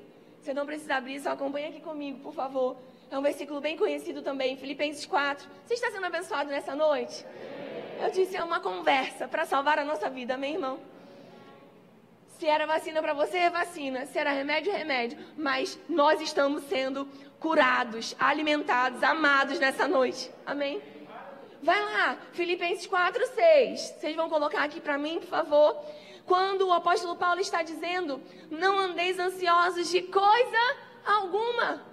Você 0.42 0.54
não 0.54 0.66
precisa 0.66 0.96
abrir, 0.96 1.20
só 1.20 1.32
acompanha 1.32 1.68
aqui 1.68 1.82
comigo, 1.82 2.20
por 2.20 2.34
favor. 2.34 2.78
É 3.12 3.20
um 3.20 3.22
versículo 3.22 3.60
bem 3.60 3.76
conhecido 3.76 4.22
também, 4.22 4.56
Filipenses 4.56 5.06
4. 5.06 5.46
Você 5.66 5.74
está 5.74 5.92
sendo 5.92 6.06
abençoado 6.06 6.50
nessa 6.50 6.74
noite? 6.74 7.26
Eu 8.02 8.10
disse, 8.10 8.36
é 8.36 8.44
uma 8.44 8.60
conversa 8.60 9.28
para 9.28 9.46
salvar 9.46 9.78
a 9.78 9.86
nossa 9.86 10.10
vida, 10.10 10.34
amém, 10.34 10.56
irmão? 10.56 10.80
Se 12.40 12.48
era 12.48 12.66
vacina 12.66 13.00
para 13.00 13.14
você, 13.14 13.38
é 13.38 13.50
vacina. 13.52 14.08
Se 14.08 14.18
era 14.18 14.32
remédio, 14.32 14.72
é 14.72 14.76
remédio. 14.76 15.20
Mas 15.38 15.78
nós 15.88 16.20
estamos 16.20 16.64
sendo 16.64 17.08
curados, 17.40 18.16
alimentados, 18.20 19.04
amados 19.04 19.60
nessa 19.60 19.88
noite. 19.88 20.32
Amém? 20.44 20.82
Vai 21.62 21.80
lá, 21.80 22.18
Filipenses 22.34 22.88
4, 22.88 23.24
6. 23.28 23.80
Vocês 23.80 24.16
vão 24.16 24.28
colocar 24.28 24.64
aqui 24.64 24.82
para 24.82 24.98
mim, 24.98 25.20
por 25.20 25.30
favor. 25.30 25.78
Quando 26.26 26.68
o 26.68 26.74
apóstolo 26.74 27.16
Paulo 27.16 27.40
está 27.40 27.62
dizendo: 27.62 28.20
Não 28.50 28.80
andeis 28.80 29.20
ansiosos 29.20 29.92
de 29.92 30.02
coisa 30.02 30.78
alguma. 31.06 31.86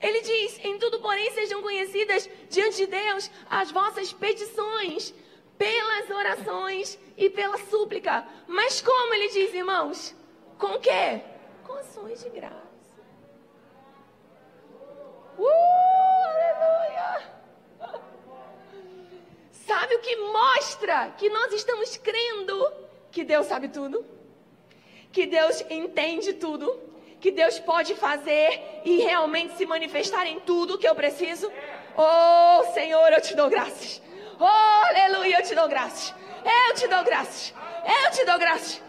Ele 0.00 0.20
diz: 0.20 0.64
Em 0.64 0.78
tudo, 0.78 1.00
porém, 1.00 1.32
sejam 1.32 1.60
conhecidas 1.60 2.30
diante 2.48 2.76
de 2.76 2.86
Deus 2.86 3.28
as 3.50 3.72
vossas 3.72 4.12
petições, 4.12 5.12
pelas 5.60 6.08
orações 6.08 6.98
e 7.18 7.28
pela 7.28 7.58
súplica. 7.58 8.26
Mas 8.48 8.80
como 8.80 9.12
ele 9.12 9.28
diz, 9.28 9.52
irmãos? 9.52 10.16
Com 10.58 10.80
quê? 10.80 11.20
Com 11.66 11.74
ações 11.74 12.24
de 12.24 12.30
graça. 12.30 12.56
Uh, 15.38 15.46
aleluia! 16.30 17.30
Sabe 19.52 19.96
o 19.96 20.00
que 20.00 20.16
mostra 20.16 21.10
que 21.18 21.28
nós 21.28 21.52
estamos 21.52 21.94
crendo 21.98 22.72
que 23.12 23.22
Deus 23.22 23.46
sabe 23.46 23.68
tudo? 23.68 24.02
Que 25.12 25.26
Deus 25.26 25.62
entende 25.68 26.32
tudo? 26.32 26.80
Que 27.20 27.30
Deus 27.30 27.58
pode 27.58 27.94
fazer 27.94 28.80
e 28.82 29.02
realmente 29.02 29.58
se 29.58 29.66
manifestar 29.66 30.26
em 30.26 30.40
tudo 30.40 30.78
que 30.78 30.88
eu 30.88 30.94
preciso? 30.94 31.52
Oh, 31.98 32.72
Senhor, 32.72 33.12
eu 33.12 33.20
te 33.20 33.36
dou 33.36 33.50
graças. 33.50 34.00
Oh, 34.40 34.44
aleluia, 34.46 35.38
eu 35.38 35.42
te 35.42 35.54
dou 35.54 35.68
graças. 35.68 36.14
Eu 36.42 36.74
te 36.74 36.88
dou 36.88 37.04
graças. 37.04 37.54
Eu 37.84 38.10
te 38.10 38.24
dou 38.24 38.38
graças. 38.38 38.82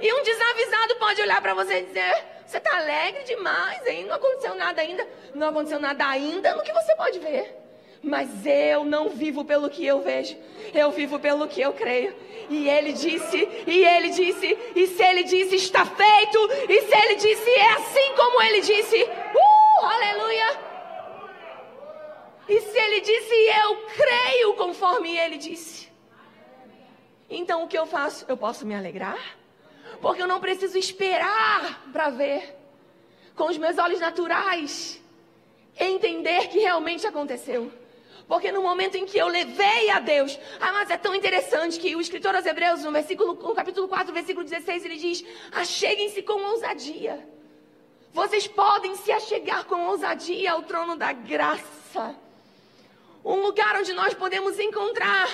E 0.00 0.12
um 0.12 0.22
desavisado 0.24 0.96
pode 0.96 1.22
olhar 1.22 1.40
para 1.40 1.54
você 1.54 1.78
e 1.78 1.82
dizer: 1.84 2.24
Você 2.44 2.58
está 2.58 2.76
alegre 2.76 3.22
demais, 3.22 3.86
hein? 3.86 4.06
Não 4.06 4.16
aconteceu 4.16 4.56
nada 4.56 4.82
ainda. 4.82 5.06
Não 5.34 5.48
aconteceu 5.50 5.78
nada 5.78 6.04
ainda 6.04 6.56
no 6.56 6.64
que 6.64 6.72
você 6.72 6.96
pode 6.96 7.20
ver. 7.20 7.56
Mas 8.02 8.44
eu 8.44 8.84
não 8.84 9.08
vivo 9.08 9.44
pelo 9.44 9.70
que 9.70 9.84
eu 9.84 10.00
vejo, 10.00 10.36
eu 10.72 10.90
vivo 10.92 11.18
pelo 11.18 11.48
que 11.48 11.60
eu 11.60 11.72
creio. 11.72 12.14
E 12.48 12.68
ele 12.68 12.92
disse, 12.92 13.48
e 13.66 13.84
ele 13.84 14.10
disse, 14.10 14.56
e 14.74 14.86
se 14.86 15.02
ele 15.02 15.24
disse 15.24 15.56
está 15.56 15.84
feito, 15.84 16.38
e 16.68 16.80
se 16.82 16.96
ele 16.96 17.14
disse 17.16 17.50
é 17.50 17.72
assim 17.72 18.14
como 18.16 18.40
ele 18.42 18.60
disse, 18.60 19.02
uh, 19.02 19.84
aleluia. 19.84 20.67
E 22.48 22.60
se 22.60 22.78
ele 22.78 23.00
disse, 23.00 23.34
eu 23.34 23.76
creio 23.96 24.54
conforme 24.54 25.16
ele 25.16 25.36
disse. 25.36 25.88
Então 27.28 27.64
o 27.64 27.68
que 27.68 27.76
eu 27.76 27.86
faço? 27.86 28.24
Eu 28.26 28.36
posso 28.36 28.66
me 28.66 28.74
alegrar? 28.74 29.36
Porque 30.00 30.22
eu 30.22 30.26
não 30.26 30.40
preciso 30.40 30.78
esperar 30.78 31.88
para 31.92 32.08
ver 32.08 32.56
com 33.34 33.44
os 33.44 33.58
meus 33.58 33.76
olhos 33.78 34.00
naturais 34.00 35.00
entender 35.78 36.48
que 36.48 36.58
realmente 36.58 37.06
aconteceu. 37.06 37.70
Porque 38.26 38.52
no 38.52 38.62
momento 38.62 38.96
em 38.96 39.06
que 39.06 39.16
eu 39.16 39.26
levei 39.26 39.90
a 39.90 40.00
Deus, 40.00 40.38
ah, 40.60 40.72
mas 40.72 40.90
é 40.90 40.98
tão 40.98 41.14
interessante 41.14 41.78
que 41.78 41.96
o 41.96 42.00
escritor 42.00 42.34
aos 42.34 42.44
Hebreus, 42.44 42.84
no, 42.84 42.92
versículo, 42.92 43.34
no 43.34 43.54
capítulo 43.54 43.88
4, 43.88 44.12
versículo 44.12 44.44
16, 44.44 44.84
ele 44.84 44.96
diz: 44.96 45.24
Acheguem-se 45.52 46.22
com 46.22 46.38
ousadia. 46.50 47.26
Vocês 48.12 48.46
podem 48.46 48.96
se 48.96 49.10
achegar 49.12 49.64
com 49.64 49.86
ousadia 49.86 50.52
ao 50.52 50.62
trono 50.62 50.96
da 50.96 51.12
graça. 51.12 52.16
Um 53.28 53.42
lugar 53.42 53.76
onde 53.76 53.92
nós 53.92 54.14
podemos 54.14 54.58
encontrar 54.58 55.28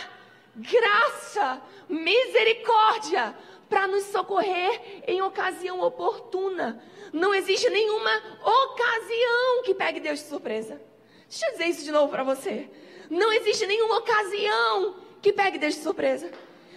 graça, 0.57 1.63
misericórdia, 1.89 3.33
para 3.69 3.87
nos 3.87 4.03
socorrer 4.07 5.05
em 5.07 5.23
ocasião 5.23 5.81
oportuna. 5.81 6.83
Não 7.13 7.33
existe 7.33 7.71
nenhuma 7.71 8.11
ocasião 8.43 9.63
que 9.63 9.77
pegue 9.77 10.01
Deus 10.01 10.19
de 10.19 10.27
surpresa. 10.27 10.83
Deixa 11.29 11.47
eu 11.47 11.53
dizer 11.53 11.67
isso 11.67 11.85
de 11.85 11.93
novo 11.93 12.11
para 12.11 12.25
você. 12.25 12.69
Não 13.09 13.33
existe 13.33 13.65
nenhuma 13.65 13.99
ocasião 13.99 14.97
que 15.23 15.33
pegue 15.33 15.57
Deus 15.57 15.77
de 15.77 15.83
surpresa. 15.83 16.33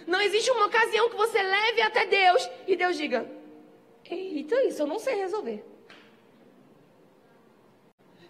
Não 0.06 0.20
existe 0.20 0.52
uma 0.52 0.66
ocasião 0.66 1.10
que 1.10 1.16
você 1.16 1.42
leve 1.42 1.82
até 1.82 2.06
Deus 2.06 2.48
e 2.64 2.76
Deus 2.76 2.96
diga: 2.96 3.28
Eita, 4.08 4.62
isso 4.62 4.82
eu 4.82 4.86
não 4.86 5.00
sei 5.00 5.16
resolver. 5.16 5.64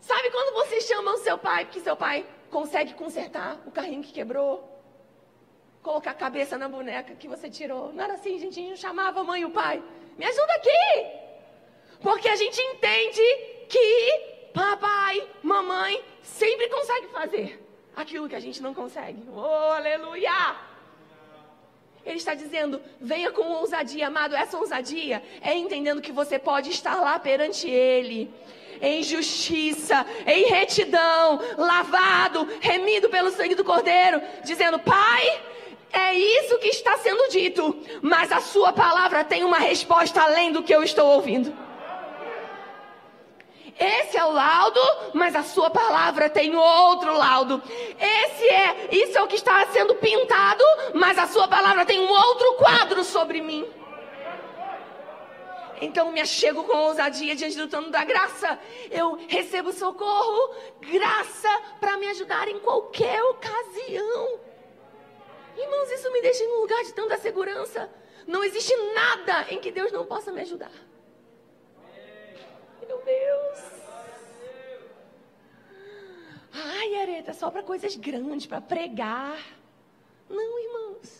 Sabe 0.01 0.31
quando 0.31 0.55
você 0.55 0.81
chama 0.81 1.13
o 1.13 1.19
seu 1.19 1.37
pai, 1.37 1.67
porque 1.67 1.81
seu 1.81 1.95
pai 1.95 2.25
consegue 2.51 2.95
consertar 2.95 3.61
o 3.67 3.71
carrinho 3.71 4.03
que 4.03 4.13
quebrou? 4.13 4.77
Colocar 5.83 6.11
a 6.11 6.15
cabeça 6.15 6.59
na 6.59 6.69
boneca 6.69 7.15
que 7.15 7.29
você 7.29 7.49
tirou. 7.49 7.93
Não 7.93 8.05
era 8.05 8.15
assim, 8.15 8.39
gente. 8.39 8.59
A 8.61 8.63
gente 8.63 8.81
chamava 8.81 9.21
a 9.21 9.25
mãe 9.25 9.43
e 9.43 9.45
o 9.45 9.51
pai. 9.51 9.83
Me 10.17 10.25
ajuda 10.25 10.53
aqui! 10.55 11.07
Porque 12.01 12.29
a 12.29 12.37
gente 12.37 12.61
entende 12.61 13.23
que 13.69 14.51
papai, 14.53 15.27
mamãe 15.43 16.03
sempre 16.23 16.69
consegue 16.69 17.07
fazer 17.09 17.69
aquilo 17.95 18.29
que 18.29 18.35
a 18.35 18.41
gente 18.41 18.63
não 18.63 18.75
consegue. 18.75 19.23
Oh, 19.35 19.73
aleluia! 19.73 20.57
Ele 22.05 22.17
está 22.17 22.35
dizendo: 22.35 22.81
venha 23.01 23.31
com 23.31 23.43
ousadia, 23.43 24.07
amado. 24.07 24.35
Essa 24.35 24.57
ousadia 24.59 25.23
é 25.41 25.55
entendendo 25.55 26.01
que 26.01 26.13
você 26.13 26.39
pode 26.39 26.71
estar 26.71 26.97
lá 26.97 27.19
perante 27.19 27.69
Ele, 27.69 28.33
em 28.81 29.03
justiça, 29.03 30.05
em 30.27 30.47
retidão, 30.47 31.41
lavado, 31.57 32.49
remido 32.61 33.09
pelo 33.09 33.31
sangue 33.31 33.55
do 33.55 33.65
Cordeiro, 33.65 34.21
dizendo: 34.45 34.79
Pai, 34.79 35.41
é 35.93 36.15
isso 36.15 36.59
que 36.59 36.69
está 36.69 36.97
sendo 36.99 37.31
dito, 37.31 37.77
mas 38.03 38.31
a 38.31 38.41
Sua 38.41 38.73
palavra 38.73 39.25
tem 39.25 39.45
uma 39.45 39.59
resposta 39.59 40.23
além 40.23 40.53
do 40.53 40.63
que 40.63 40.75
eu 40.75 40.83
estou 40.83 41.07
ouvindo. 41.07 41.69
Esse 43.79 44.19
é 44.19 44.25
o 44.25 44.33
laudo, 44.33 44.81
mas 45.15 45.37
a 45.37 45.45
sua 45.45 45.71
palavra 45.71 46.29
tem 46.29 46.57
outro 46.57 47.17
laudo. 47.17 47.63
Esse 47.97 48.49
é, 48.49 48.89
isso 48.91 49.17
é 49.17 49.23
o 49.23 49.29
que 49.29 49.37
está 49.37 49.65
sendo 49.67 49.95
pintado, 49.95 50.65
mas 50.95 51.17
a 51.17 51.29
sua 51.29 51.47
palavra 51.47 51.87
tem 51.87 52.01
um 52.01 52.11
outro 52.11 52.55
quadro 52.55 53.05
sobre 53.05 53.41
mim. 53.41 53.65
Então 55.81 56.13
me 56.13 56.21
achego 56.21 56.65
com 56.65 56.77
ousadia 56.77 57.35
diante 57.35 57.57
do 57.57 57.69
trono 57.69 57.91
da 57.91 58.05
graça. 58.05 58.59
Eu 58.91 59.15
recebo 59.29 59.73
socorro, 59.73 60.55
graça 60.81 61.49
para 61.81 61.97
me 61.97 62.09
ajudar 62.09 62.49
em 62.49 62.59
qualquer 62.61 63.23
ocasião. 63.23 64.41
Irmãos, 65.57 65.91
isso 65.91 66.13
me 66.13 66.23
deixa 66.23 66.45
em 66.45 66.49
um 66.49 66.61
lugar 66.61 66.85
de 66.85 66.93
tanta 66.93 67.17
segurança. 67.19 67.91
Não 68.27 68.45
existe 68.45 68.75
nada 68.95 69.47
em 69.51 69.59
que 69.59 69.71
Deus 69.71 69.91
não 69.91 70.07
possa 70.07 70.31
me 70.31 70.41
ajudar. 70.43 70.73
Meu 72.87 73.03
Deus. 73.03 73.59
Ai, 76.53 76.95
Areta, 76.97 77.33
só 77.33 77.51
para 77.51 77.63
coisas 77.63 77.95
grandes, 77.97 78.47
para 78.47 78.61
pregar. 78.61 79.39
Não, 80.29 80.59
irmãos 80.61 81.18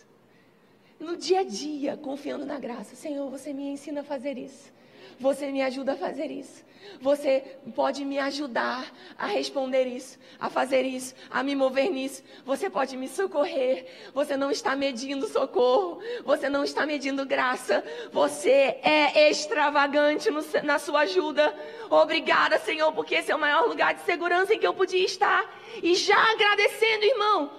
no 0.99 1.17
dia 1.17 1.41
a 1.41 1.45
dia, 1.45 1.97
confiando 1.97 2.45
na 2.45 2.59
graça. 2.59 2.97
Senhor, 2.97 3.31
você 3.31 3.53
me 3.53 3.69
ensina 3.69 4.01
a 4.01 4.05
fazer 4.05 4.37
isso. 4.37 4.73
Você 5.21 5.51
me 5.51 5.63
ajuda 5.63 5.93
a 5.93 5.97
fazer 5.97 6.31
isso. 6.31 6.65
Você 7.01 7.59
pode 7.75 8.05
me 8.05 8.19
ajudar 8.19 8.87
a 9.17 9.27
responder 9.27 9.85
isso, 9.85 10.19
a 10.39 10.49
fazer 10.49 10.83
isso, 10.83 11.15
a 11.29 11.43
me 11.43 11.55
mover 11.57 11.91
nisso. 11.91 12.23
Você 12.45 12.71
pode 12.71 12.97
me 12.97 13.09
socorrer. 13.09 13.87
Você 14.15 14.37
não 14.37 14.51
está 14.51 14.77
medindo 14.77 15.27
socorro. 15.27 16.01
Você 16.25 16.49
não 16.49 16.63
está 16.63 16.87
medindo 16.87 17.27
graça. 17.27 17.85
Você 18.13 18.79
é 18.83 19.29
extravagante 19.29 20.31
no, 20.31 20.41
na 20.63 20.79
sua 20.79 21.01
ajuda. 21.01 21.55
Obrigada, 21.91 22.59
Senhor, 22.59 22.93
porque 22.93 23.17
esse 23.17 23.33
é 23.33 23.35
o 23.35 23.41
maior 23.41 23.67
lugar 23.67 23.95
de 23.95 24.03
segurança 24.03 24.55
em 24.55 24.59
que 24.59 24.67
eu 24.67 24.75
podia 24.75 25.05
estar. 25.05 25.45
E 25.83 25.95
já 25.95 26.33
agradecendo, 26.33 27.05
irmão, 27.05 27.51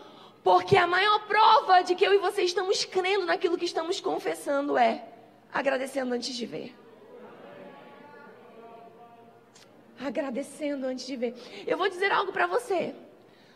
porque 0.44 0.78
a 0.78 0.88
maior 0.88 1.28
prova 1.28 1.82
de 1.82 1.96
que 1.96 2.06
eu 2.06 2.14
e 2.14 2.18
você 2.18 2.44
estamos 2.44 2.86
crendo 2.86 3.26
naquilo 3.26 3.58
que 3.58 3.66
estamos 3.66 4.00
confessando 4.00 4.78
é 4.78 5.06
agradecendo 5.52 6.14
antes 6.14 6.36
de 6.36 6.46
ver. 6.46 6.76
Agradecendo 10.00 10.86
antes 10.86 11.06
de 11.06 11.16
ver. 11.18 11.36
Eu 11.68 11.78
vou 11.78 11.90
dizer 11.90 12.12
algo 12.12 12.32
para 12.32 12.48
você. 12.48 12.96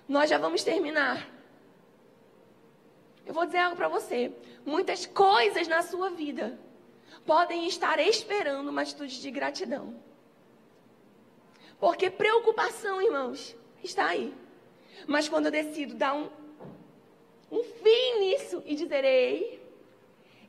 Nós 0.08 0.30
já 0.30 0.38
vamos 0.38 0.64
terminar. 0.64 1.30
Eu 3.26 3.34
vou 3.34 3.46
dizer 3.46 3.60
algo 3.60 3.78
para 3.78 3.88
você. 3.88 4.32
Muitas 4.66 5.06
coisas 5.06 5.68
na 5.68 5.82
sua 5.82 6.10
vida 6.10 6.60
podem 7.26 7.66
estar 7.68 7.98
esperando 8.00 8.68
uma 8.68 8.82
atitude 8.82 9.22
de 9.22 9.32
gratidão. 9.32 9.96
Porque 11.80 12.10
preocupação, 12.10 13.02
irmãos, 13.02 13.56
está 13.82 14.08
aí. 14.08 14.34
Mas 15.08 15.30
quando 15.30 15.46
eu 15.46 15.52
decido 15.52 15.96
dar 15.96 16.14
um 16.14 16.30
um 17.54 17.64
fim 17.64 18.20
nisso 18.20 18.64
e 18.66 18.76
dizer: 18.76 19.06
ei, 19.06 19.62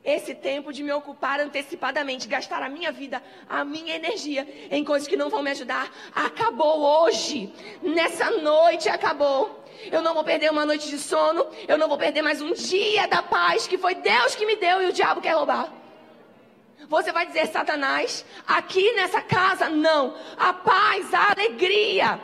esse 0.03 0.33
tempo 0.33 0.73
de 0.73 0.81
me 0.83 0.91
ocupar 0.91 1.39
antecipadamente, 1.39 2.27
gastar 2.27 2.63
a 2.63 2.69
minha 2.69 2.91
vida, 2.91 3.21
a 3.47 3.63
minha 3.63 3.95
energia 3.95 4.47
em 4.71 4.83
coisas 4.83 5.07
que 5.07 5.15
não 5.15 5.29
vão 5.29 5.43
me 5.43 5.51
ajudar, 5.51 5.91
acabou 6.13 6.79
hoje. 6.79 7.53
Nessa 7.81 8.31
noite 8.31 8.89
acabou. 8.89 9.63
Eu 9.91 10.01
não 10.01 10.13
vou 10.13 10.23
perder 10.23 10.51
uma 10.51 10.65
noite 10.65 10.89
de 10.89 10.97
sono, 10.97 11.45
eu 11.67 11.77
não 11.77 11.87
vou 11.87 11.97
perder 11.97 12.21
mais 12.21 12.41
um 12.41 12.53
dia 12.53 13.07
da 13.07 13.21
paz 13.21 13.67
que 13.67 13.77
foi 13.77 13.93
Deus 13.95 14.33
que 14.33 14.45
me 14.45 14.55
deu 14.55 14.81
e 14.81 14.87
o 14.87 14.93
diabo 14.93 15.21
quer 15.21 15.35
roubar. 15.35 15.71
Você 16.87 17.11
vai 17.11 17.25
dizer, 17.25 17.47
Satanás, 17.47 18.23
aqui 18.47 18.93
nessa 18.93 19.21
casa, 19.21 19.69
não. 19.69 20.15
A 20.37 20.53
paz, 20.53 21.13
a 21.13 21.31
alegria, 21.31 22.19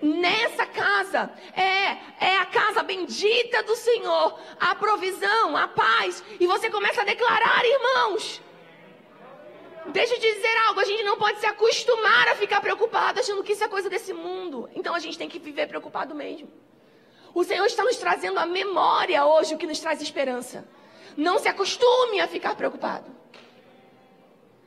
nessa 0.00 0.66
casa. 0.66 1.30
É, 1.54 2.26
é 2.26 2.36
a 2.38 2.46
casa 2.46 2.82
bendita 2.82 3.62
do 3.62 3.74
Senhor, 3.76 4.38
a 4.58 4.74
provisão, 4.74 5.56
a 5.56 5.68
paz. 5.68 6.22
E 6.38 6.46
você 6.46 6.70
começa 6.70 7.02
a 7.02 7.04
declarar, 7.04 7.64
irmãos. 7.64 8.42
Deixa 9.86 10.14
eu 10.14 10.20
te 10.20 10.34
dizer 10.34 10.56
algo, 10.66 10.80
a 10.80 10.84
gente 10.84 11.04
não 11.04 11.16
pode 11.16 11.38
se 11.38 11.46
acostumar 11.46 12.28
a 12.28 12.34
ficar 12.34 12.60
preocupado 12.60 13.20
achando 13.20 13.42
que 13.44 13.52
isso 13.52 13.62
é 13.62 13.68
coisa 13.68 13.88
desse 13.88 14.12
mundo. 14.12 14.68
Então 14.74 14.94
a 14.94 14.98
gente 14.98 15.16
tem 15.16 15.28
que 15.28 15.38
viver 15.38 15.68
preocupado 15.68 16.14
mesmo. 16.14 16.48
O 17.32 17.44
Senhor 17.44 17.66
está 17.66 17.84
nos 17.84 17.96
trazendo 17.96 18.38
a 18.38 18.46
memória 18.46 19.24
hoje, 19.24 19.54
o 19.54 19.58
que 19.58 19.66
nos 19.66 19.78
traz 19.78 20.02
esperança. 20.02 20.66
Não 21.16 21.38
se 21.38 21.48
acostume 21.48 22.20
a 22.20 22.26
ficar 22.26 22.56
preocupado. 22.56 23.14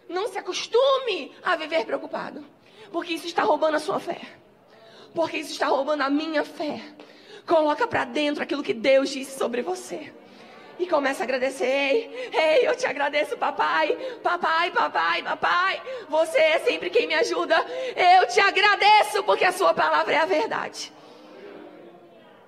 Não 0.07 0.27
se 0.27 0.37
acostume 0.37 1.35
a 1.43 1.55
viver 1.55 1.85
preocupado. 1.85 2.45
Porque 2.91 3.13
isso 3.13 3.27
está 3.27 3.43
roubando 3.43 3.75
a 3.75 3.79
sua 3.79 3.99
fé 3.99 4.39
porque 5.13 5.37
isso 5.37 5.51
está 5.51 5.67
roubando 5.67 6.01
a 6.01 6.09
minha 6.09 6.43
fé. 6.43 6.81
Coloca 7.45 7.87
para 7.87 8.05
dentro 8.05 8.43
aquilo 8.43 8.63
que 8.63 8.73
Deus 8.73 9.09
disse 9.09 9.37
sobre 9.37 9.61
você. 9.61 10.13
E 10.77 10.87
começa 10.87 11.23
a 11.23 11.25
agradecer. 11.25 11.65
Ei, 11.65 12.31
ei, 12.31 12.67
eu 12.67 12.75
te 12.75 12.85
agradeço, 12.85 13.37
papai. 13.37 13.97
Papai, 14.23 14.71
papai, 14.71 15.23
papai. 15.23 15.81
Você 16.07 16.37
é 16.37 16.59
sempre 16.59 16.89
quem 16.89 17.07
me 17.07 17.15
ajuda. 17.15 17.57
Eu 17.95 18.27
te 18.27 18.39
agradeço 18.39 19.23
porque 19.23 19.43
a 19.43 19.51
sua 19.51 19.73
palavra 19.73 20.13
é 20.13 20.17
a 20.19 20.25
verdade. 20.25 20.93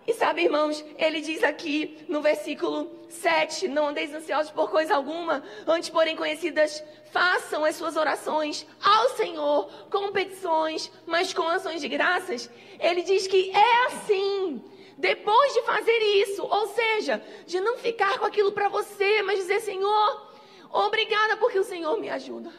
E 0.08 0.14
sabe, 0.14 0.44
irmãos, 0.44 0.84
ele 0.98 1.22
diz 1.22 1.44
aqui 1.44 2.04
no 2.08 2.22
versículo 2.22 2.90
7: 3.08 3.68
Não 3.68 3.90
andeis 3.90 4.14
ansiosos 4.14 4.52
por 4.52 4.70
coisa 4.70 4.96
alguma, 4.96 5.44
antes, 5.68 5.90
porém, 5.90 6.16
conhecidas, 6.16 6.84
façam 7.12 7.64
as 7.64 7.76
suas 7.76 7.96
orações 7.96 8.66
ao 8.84 9.10
Senhor 9.10 9.70
com 9.92 10.12
petições, 10.12 10.92
mas 11.06 11.34
com 11.34 11.48
ações 11.48 11.82
de 11.82 11.88
graças. 11.88 12.50
Ele 12.80 13.04
diz 13.04 13.28
que 13.28 13.52
é 13.52 13.86
assim. 13.86 14.64
Depois 14.98 15.54
de 15.54 15.62
fazer 15.64 15.98
isso, 16.22 16.44
ou 16.44 16.68
seja, 16.68 17.24
de 17.46 17.60
não 17.60 17.78
ficar 17.78 18.20
com 18.20 18.26
aquilo 18.26 18.52
para 18.52 18.70
você, 18.70 19.22
mas 19.22 19.40
dizer: 19.40 19.60
Senhor, 19.60 20.32
obrigada 20.72 21.38
porque 21.38 21.60
o 21.60 21.64
Senhor 21.64 22.00
me 22.00 22.10
ajuda. 22.10 22.52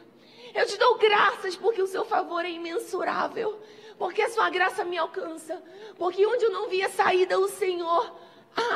Eu 0.54 0.66
te 0.66 0.76
dou 0.76 0.96
graças 0.96 1.56
porque 1.56 1.82
o 1.82 1.86
seu 1.86 2.04
favor 2.04 2.44
é 2.44 2.50
imensurável 2.50 3.58
porque 4.02 4.20
a 4.20 4.30
sua 4.30 4.50
graça 4.50 4.84
me 4.84 4.98
alcança, 4.98 5.62
porque 5.96 6.26
onde 6.26 6.44
eu 6.44 6.50
não 6.50 6.68
via 6.68 6.88
saída, 6.88 7.38
o 7.38 7.46
Senhor 7.46 8.12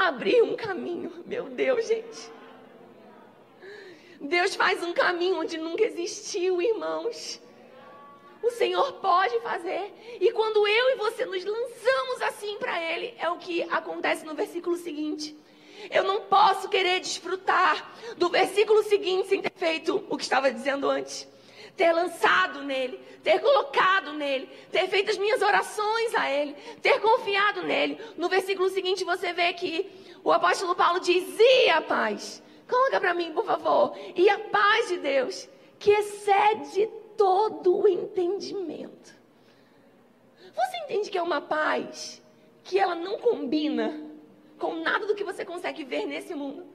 abre 0.04 0.40
um 0.40 0.54
caminho. 0.54 1.24
Meu 1.26 1.46
Deus, 1.46 1.84
gente. 1.84 2.30
Deus 4.20 4.54
faz 4.54 4.84
um 4.84 4.92
caminho 4.92 5.40
onde 5.40 5.58
nunca 5.58 5.82
existiu, 5.82 6.62
irmãos. 6.62 7.40
O 8.40 8.52
Senhor 8.52 8.92
pode 9.00 9.40
fazer. 9.40 9.92
E 10.20 10.30
quando 10.30 10.64
eu 10.64 10.90
e 10.90 10.94
você 10.94 11.24
nos 11.24 11.44
lançamos 11.44 12.22
assim 12.22 12.56
para 12.58 12.80
Ele, 12.80 13.12
é 13.18 13.28
o 13.28 13.36
que 13.36 13.64
acontece 13.64 14.24
no 14.24 14.36
versículo 14.36 14.76
seguinte. 14.76 15.36
Eu 15.90 16.04
não 16.04 16.20
posso 16.20 16.68
querer 16.68 17.00
desfrutar 17.00 17.92
do 18.16 18.28
versículo 18.28 18.80
seguinte 18.84 19.26
sem 19.26 19.42
ter 19.42 19.52
feito 19.56 20.06
o 20.08 20.16
que 20.16 20.22
estava 20.22 20.52
dizendo 20.52 20.88
antes 20.88 21.26
ter 21.76 21.92
lançado 21.92 22.62
nele, 22.62 22.98
ter 23.22 23.38
colocado 23.40 24.12
nele, 24.12 24.48
ter 24.72 24.88
feito 24.88 25.10
as 25.10 25.18
minhas 25.18 25.42
orações 25.42 26.14
a 26.14 26.30
ele, 26.30 26.54
ter 26.80 27.00
confiado 27.00 27.62
nele. 27.62 28.00
No 28.16 28.28
versículo 28.28 28.68
seguinte 28.70 29.04
você 29.04 29.32
vê 29.32 29.52
que 29.52 29.90
o 30.24 30.32
apóstolo 30.32 30.74
Paulo 30.74 31.00
diz: 31.00 31.38
E 31.38 31.70
a 31.70 31.82
paz? 31.82 32.42
Coloca 32.68 33.00
para 33.00 33.14
mim, 33.14 33.32
por 33.32 33.44
favor. 33.44 33.96
E 34.16 34.28
a 34.28 34.38
paz 34.38 34.88
de 34.88 34.98
Deus, 34.98 35.48
que 35.78 35.90
excede 35.90 36.88
todo 37.16 37.76
o 37.76 37.86
entendimento. 37.86 39.14
Você 40.54 40.76
entende 40.84 41.10
que 41.10 41.18
é 41.18 41.22
uma 41.22 41.40
paz 41.40 42.22
que 42.64 42.78
ela 42.78 42.94
não 42.94 43.18
combina 43.18 44.02
com 44.58 44.76
nada 44.76 45.06
do 45.06 45.14
que 45.14 45.22
você 45.22 45.44
consegue 45.44 45.84
ver 45.84 46.06
nesse 46.06 46.34
mundo? 46.34 46.66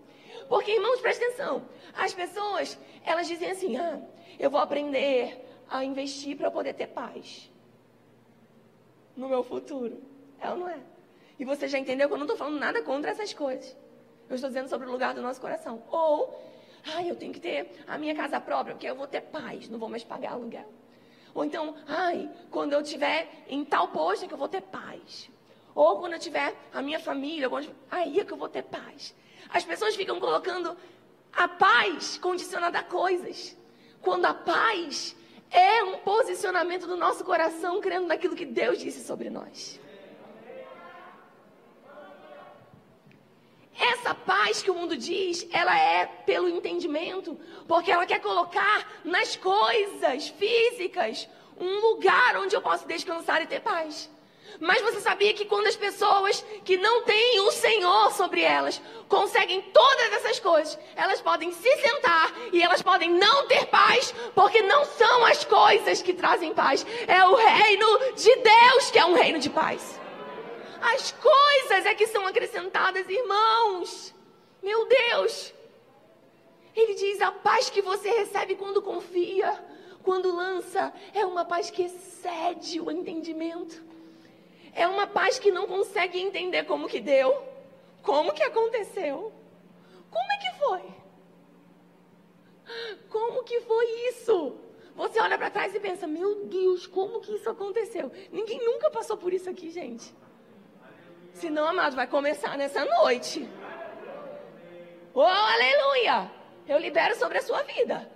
Porque, 0.48 0.72
irmãos, 0.72 1.02
presta 1.02 1.26
atenção. 1.26 1.66
As 1.94 2.14
pessoas, 2.14 2.78
elas 3.04 3.28
dizem 3.28 3.50
assim: 3.50 3.78
ah, 3.78 4.02
eu 4.42 4.50
vou 4.50 4.60
aprender 4.60 5.40
a 5.70 5.86
investir 5.86 6.36
para 6.36 6.50
poder 6.50 6.74
ter 6.74 6.88
paz 6.88 7.50
no 9.16 9.30
meu 9.30 9.44
futuro. 9.44 10.02
É 10.40 10.50
ou 10.50 10.58
não 10.58 10.68
é? 10.68 10.80
E 11.38 11.46
você 11.46 11.68
já 11.68 11.78
entendeu 11.78 12.08
que 12.08 12.14
eu 12.16 12.18
não 12.18 12.26
estou 12.26 12.38
falando 12.38 12.58
nada 12.58 12.82
contra 12.82 13.12
essas 13.12 13.32
coisas. 13.34 13.78
Eu 14.28 14.34
estou 14.34 14.50
dizendo 14.50 14.68
sobre 14.68 14.88
o 14.88 14.92
lugar 14.92 15.14
do 15.14 15.22
nosso 15.22 15.40
coração. 15.40 15.84
Ou, 15.92 16.44
ai, 16.96 17.12
eu 17.12 17.16
tenho 17.16 17.32
que 17.32 17.40
ter 17.40 17.72
a 17.88 18.00
minha 18.00 18.16
casa 18.16 18.42
própria, 18.42 18.74
porque 18.74 18.90
eu 18.90 18.96
vou 18.96 19.06
ter 19.06 19.22
paz, 19.22 19.70
não 19.70 19.78
vou 19.78 19.88
mais 19.88 20.04
pagar 20.04 20.32
aluguel. 20.32 20.68
Ou 21.36 21.46
então, 21.46 21.76
ai, 21.88 22.28
quando 22.50 22.74
eu 22.74 22.82
estiver 22.82 23.30
em 23.48 23.64
tal 23.64 23.90
posto 23.90 24.26
é 24.26 24.28
que 24.28 24.34
eu 24.34 24.40
vou 24.40 24.50
ter 24.50 24.62
paz. 24.62 25.30
Ou 25.76 26.00
quando 26.00 26.14
eu 26.14 26.20
tiver 26.20 26.56
a 26.74 26.82
minha 26.82 27.00
família, 27.00 27.48
aí 27.92 28.20
é 28.20 28.26
que 28.26 28.34
eu 28.34 28.38
vou 28.38 28.50
ter 28.50 28.64
paz. 28.64 29.16
As 29.50 29.64
pessoas 29.64 29.96
ficam 29.96 30.20
colocando 30.20 30.76
a 31.32 31.48
paz 31.48 32.18
condicionada 32.18 32.80
a 32.80 32.84
coisas. 32.84 33.56
Quando 34.02 34.26
a 34.26 34.34
paz 34.34 35.16
é 35.50 35.84
um 35.84 35.98
posicionamento 36.00 36.88
do 36.88 36.98
nosso 36.98 37.24
coração, 37.24 37.80
crendo 37.82 38.08
naquilo 38.08 38.36
que 38.36 38.46
Deus 38.46 38.80
disse 38.80 39.04
sobre 39.04 39.30
nós. 39.30 39.80
Essa 43.80 44.14
paz 44.14 44.62
que 44.62 44.70
o 44.70 44.76
mundo 44.76 44.96
diz, 44.96 45.48
ela 45.52 45.76
é 45.76 46.06
pelo 46.06 46.48
entendimento, 46.48 47.40
porque 47.68 47.92
ela 47.92 48.06
quer 48.06 48.20
colocar 48.20 49.02
nas 49.04 49.36
coisas 49.36 50.28
físicas 50.30 51.28
um 51.58 51.80
lugar 51.80 52.38
onde 52.38 52.56
eu 52.56 52.62
posso 52.62 52.88
descansar 52.88 53.42
e 53.42 53.48
ter 53.48 53.62
paz. 53.62 54.11
Mas 54.60 54.82
você 54.82 55.00
sabia 55.00 55.34
que 55.34 55.46
quando 55.46 55.68
as 55.68 55.76
pessoas 55.76 56.44
que 56.64 56.78
não 56.78 57.04
têm 57.04 57.40
o 57.42 57.52
Senhor 57.52 58.12
sobre 58.12 58.42
elas 58.42 58.82
conseguem 59.08 59.62
todas 59.74 60.14
essas 60.14 60.40
coisas, 60.40 60.78
elas 60.96 61.22
podem 61.22 61.52
se 61.52 61.78
sentar 61.78 62.34
e 62.52 62.62
elas 62.62 62.82
podem 62.82 63.12
não 63.12 63.48
ter 63.48 63.66
paz, 63.68 64.14
porque 64.36 64.62
não 64.62 64.86
são 64.86 65.26
as 65.26 65.44
coisas 65.46 66.02
que 66.02 66.14
trazem 66.14 66.54
paz, 66.54 66.86
é 67.08 67.24
o 67.26 67.36
reino 67.36 68.14
de 68.16 68.36
Deus 68.36 68.92
que 68.92 69.00
é 69.00 69.06
um 69.06 69.14
reino 69.14 69.40
de 69.40 69.50
paz. 69.50 70.00
As 70.82 71.12
coisas 71.12 71.86
é 71.86 71.94
que 71.94 72.08
são 72.08 72.26
acrescentadas, 72.26 73.08
irmãos. 73.08 74.14
Meu 74.62 74.88
Deus. 74.88 75.54
Ele 76.76 76.96
diz: 76.96 77.22
a 77.22 77.32
paz 77.32 77.70
que 77.70 77.82
você 77.82 78.10
recebe 78.10 78.56
quando 78.56 78.82
confia, 78.82 79.54
quando 80.04 80.36
lança, 80.36 80.92
é 81.14 81.26
uma 81.26 81.46
paz 81.46 81.70
que 81.70 81.84
excede 81.84 82.80
o 82.80 82.90
entendimento. 82.90 83.91
É 84.74 84.88
uma 84.88 85.08
paz 85.08 85.38
que 85.38 85.52
não 85.52 85.68
consegue 85.68 86.20
entender 86.20 86.64
como 86.64 86.88
que 86.88 87.00
deu, 87.00 87.44
como 88.02 88.34
que 88.34 88.44
aconteceu, 88.44 89.32
como 90.10 90.32
é 90.32 90.38
que 90.38 90.52
foi. 90.60 91.02
Como 93.10 93.44
que 93.44 93.60
foi 93.62 93.86
isso? 94.10 94.56
Você 94.96 95.20
olha 95.20 95.38
para 95.38 95.50
trás 95.50 95.76
e 95.76 95.80
pensa: 95.80 96.08
Meu 96.08 96.46
Deus, 96.46 96.88
como 96.88 97.20
que 97.20 97.34
isso 97.36 97.50
aconteceu? 97.50 98.12
Ninguém 98.32 98.64
nunca 98.64 98.90
passou 98.90 99.18
por 99.18 99.34
isso 99.34 99.50
aqui, 99.50 99.70
gente. 99.70 100.14
Se 101.34 101.50
não, 101.50 101.68
amado, 101.68 101.96
vai 101.96 102.08
começar 102.08 102.58
nessa 102.58 102.84
noite. 102.86 103.48
Oh, 105.14 105.22
aleluia! 105.22 106.32
Eu 106.68 106.78
libero 106.78 107.16
sobre 107.18 107.38
a 107.38 107.42
sua 107.42 107.64
vida. 107.64 108.10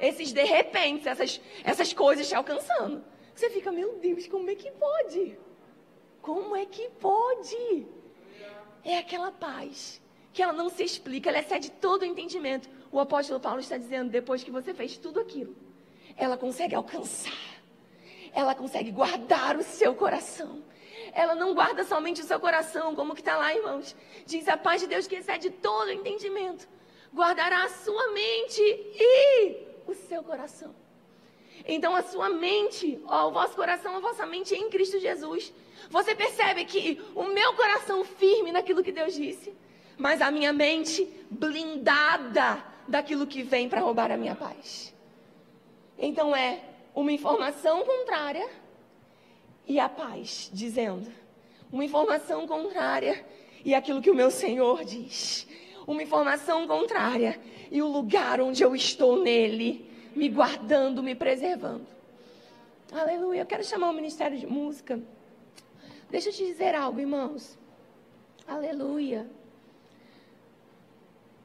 Esses 0.00 0.32
de 0.32 0.44
repente, 0.44 1.08
essas, 1.08 1.40
essas 1.64 1.92
coisas 1.92 2.28
te 2.28 2.34
alcançando. 2.34 3.04
Você 3.38 3.50
fica, 3.50 3.70
meu 3.70 3.94
Deus, 3.98 4.26
como 4.26 4.50
é 4.50 4.56
que 4.56 4.68
pode? 4.72 5.38
Como 6.20 6.56
é 6.56 6.66
que 6.66 6.88
pode? 6.98 7.86
É 8.84 8.98
aquela 8.98 9.30
paz 9.30 10.02
que 10.32 10.42
ela 10.42 10.52
não 10.52 10.68
se 10.68 10.82
explica, 10.82 11.30
ela 11.30 11.38
excede 11.38 11.70
todo 11.70 12.02
o 12.02 12.04
entendimento. 12.04 12.68
O 12.90 12.98
apóstolo 12.98 13.38
Paulo 13.38 13.60
está 13.60 13.76
dizendo, 13.76 14.10
depois 14.10 14.42
que 14.42 14.50
você 14.50 14.74
fez 14.74 14.98
tudo 14.98 15.20
aquilo, 15.20 15.54
ela 16.16 16.36
consegue 16.36 16.74
alcançar, 16.74 17.62
ela 18.32 18.56
consegue 18.56 18.90
guardar 18.90 19.56
o 19.56 19.62
seu 19.62 19.94
coração. 19.94 20.60
Ela 21.12 21.36
não 21.36 21.54
guarda 21.54 21.84
somente 21.84 22.20
o 22.20 22.24
seu 22.24 22.40
coração, 22.40 22.96
como 22.96 23.14
que 23.14 23.20
está 23.20 23.36
lá, 23.36 23.54
irmãos. 23.54 23.94
Diz 24.26 24.48
a 24.48 24.56
paz 24.56 24.80
de 24.80 24.88
Deus 24.88 25.06
que 25.06 25.14
excede 25.14 25.48
todo 25.48 25.86
o 25.86 25.92
entendimento. 25.92 26.68
Guardará 27.14 27.62
a 27.62 27.68
sua 27.68 28.10
mente 28.10 28.62
e 28.64 29.64
o 29.86 29.94
seu 29.94 30.24
coração. 30.24 30.74
Então 31.66 31.94
a 31.94 32.02
sua 32.02 32.28
mente, 32.30 33.00
ó, 33.06 33.28
o 33.28 33.32
vosso 33.32 33.54
coração, 33.54 33.96
a 33.96 34.00
vossa 34.00 34.26
mente 34.26 34.54
é 34.54 34.58
em 34.58 34.70
Cristo 34.70 34.98
Jesus. 34.98 35.52
Você 35.90 36.14
percebe 36.14 36.64
que 36.64 37.00
o 37.14 37.24
meu 37.24 37.54
coração 37.54 38.04
firme 38.04 38.52
naquilo 38.52 38.82
que 38.82 38.92
Deus 38.92 39.14
disse, 39.14 39.54
mas 39.96 40.20
a 40.20 40.30
minha 40.30 40.52
mente 40.52 41.08
blindada 41.30 42.64
daquilo 42.86 43.26
que 43.26 43.42
vem 43.42 43.68
para 43.68 43.80
roubar 43.80 44.10
a 44.10 44.16
minha 44.16 44.34
paz. 44.34 44.94
Então 45.98 46.34
é 46.34 46.60
uma 46.94 47.12
informação 47.12 47.84
contrária 47.84 48.48
e 49.66 49.78
a 49.78 49.88
paz, 49.88 50.50
dizendo 50.52 51.10
uma 51.70 51.84
informação 51.84 52.46
contrária 52.46 53.24
e 53.64 53.74
aquilo 53.74 54.00
que 54.00 54.10
o 54.10 54.14
meu 54.14 54.30
Senhor 54.30 54.84
diz. 54.84 55.46
Uma 55.86 56.02
informação 56.02 56.66
contrária 56.66 57.40
e 57.70 57.82
o 57.82 57.86
lugar 57.86 58.40
onde 58.40 58.62
eu 58.62 58.74
estou 58.74 59.22
nele 59.22 59.87
me 60.14 60.28
guardando, 60.28 61.02
me 61.02 61.14
preservando. 61.14 61.86
Aleluia. 62.92 63.42
Eu 63.42 63.46
quero 63.46 63.64
chamar 63.64 63.90
o 63.90 63.92
ministério 63.92 64.38
de 64.38 64.46
música. 64.46 65.00
Deixa 66.10 66.30
eu 66.30 66.32
te 66.32 66.46
dizer 66.46 66.74
algo, 66.74 66.98
irmãos. 67.00 67.58
Aleluia. 68.46 69.28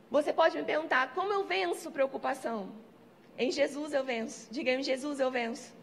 Você 0.10 0.32
pode 0.32 0.58
me 0.58 0.64
perguntar 0.64 1.14
como 1.14 1.34
eu 1.34 1.44
venço 1.44 1.92
preocupação? 1.92 2.70
Em 3.38 3.52
Jesus 3.52 3.94
eu 3.94 4.04
venço. 4.04 4.48
Diga 4.52 4.72
em 4.72 4.84
Jesus 4.84 5.20
eu 5.20 5.30
venço. 5.30 5.74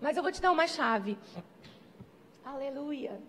Mas 0.00 0.16
eu 0.16 0.22
vou 0.22 0.32
te 0.32 0.40
dar 0.40 0.50
uma 0.50 0.66
chave. 0.66 1.18
Aleluia. 2.44 3.20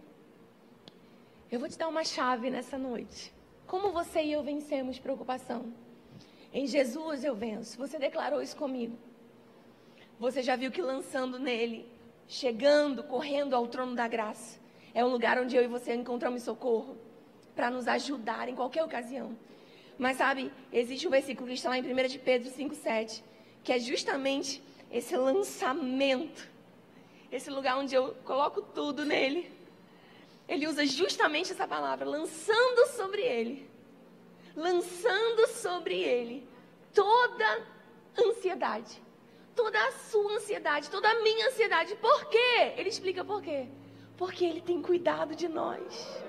Eu 1.51 1.59
vou 1.59 1.67
te 1.67 1.77
dar 1.77 1.89
uma 1.89 2.05
chave 2.05 2.49
nessa 2.49 2.77
noite. 2.77 3.33
Como 3.67 3.91
você 3.91 4.21
e 4.21 4.31
eu 4.31 4.41
vencemos 4.41 4.97
preocupação? 4.99 5.73
Em 6.53 6.65
Jesus 6.65 7.25
eu 7.25 7.35
venço. 7.35 7.77
Você 7.77 7.99
declarou 7.99 8.41
isso 8.41 8.55
comigo. 8.55 8.97
Você 10.17 10.41
já 10.41 10.55
viu 10.55 10.71
que 10.71 10.81
lançando 10.81 11.37
nele, 11.37 11.91
chegando, 12.25 13.03
correndo 13.03 13.53
ao 13.53 13.67
trono 13.67 13.93
da 13.95 14.07
graça, 14.07 14.61
é 14.93 15.03
um 15.03 15.09
lugar 15.09 15.37
onde 15.37 15.53
eu 15.53 15.61
e 15.61 15.67
você 15.67 15.93
encontramos 15.93 16.43
socorro 16.43 16.95
para 17.53 17.69
nos 17.69 17.85
ajudar 17.85 18.47
em 18.47 18.55
qualquer 18.55 18.85
ocasião. 18.85 19.37
Mas 19.99 20.15
sabe, 20.15 20.53
existe 20.71 21.05
um 21.05 21.11
versículo 21.11 21.49
que 21.49 21.55
está 21.55 21.67
lá 21.67 21.77
em 21.77 21.81
1 21.81 22.07
de 22.07 22.17
Pedro 22.17 22.49
5,7, 22.49 23.21
que 23.61 23.73
é 23.73 23.79
justamente 23.79 24.63
esse 24.89 25.17
lançamento, 25.17 26.49
esse 27.29 27.49
lugar 27.49 27.77
onde 27.77 27.93
eu 27.93 28.15
coloco 28.23 28.61
tudo 28.61 29.03
nele 29.03 29.59
ele 30.51 30.67
usa 30.67 30.85
justamente 30.85 31.53
essa 31.53 31.65
palavra, 31.65 32.05
lançando 32.05 32.85
sobre 32.89 33.21
ele, 33.21 33.69
lançando 34.53 35.47
sobre 35.47 35.97
ele 36.01 36.45
toda 36.93 37.65
ansiedade, 38.19 39.01
toda 39.55 39.81
a 39.81 39.93
sua 39.93 40.33
ansiedade, 40.33 40.89
toda 40.89 41.09
a 41.09 41.21
minha 41.21 41.47
ansiedade. 41.47 41.95
Por 41.95 42.25
quê? 42.25 42.73
Ele 42.75 42.89
explica 42.89 43.23
por 43.23 43.41
quê. 43.41 43.69
Porque 44.17 44.43
ele 44.43 44.59
tem 44.59 44.81
cuidado 44.81 45.33
de 45.37 45.47
nós. 45.47 46.21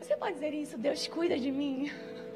Você 0.00 0.16
pode 0.16 0.34
dizer 0.34 0.52
isso? 0.54 0.76
Deus 0.76 1.06
cuida 1.06 1.38
de 1.38 1.52
mim. 1.52 1.88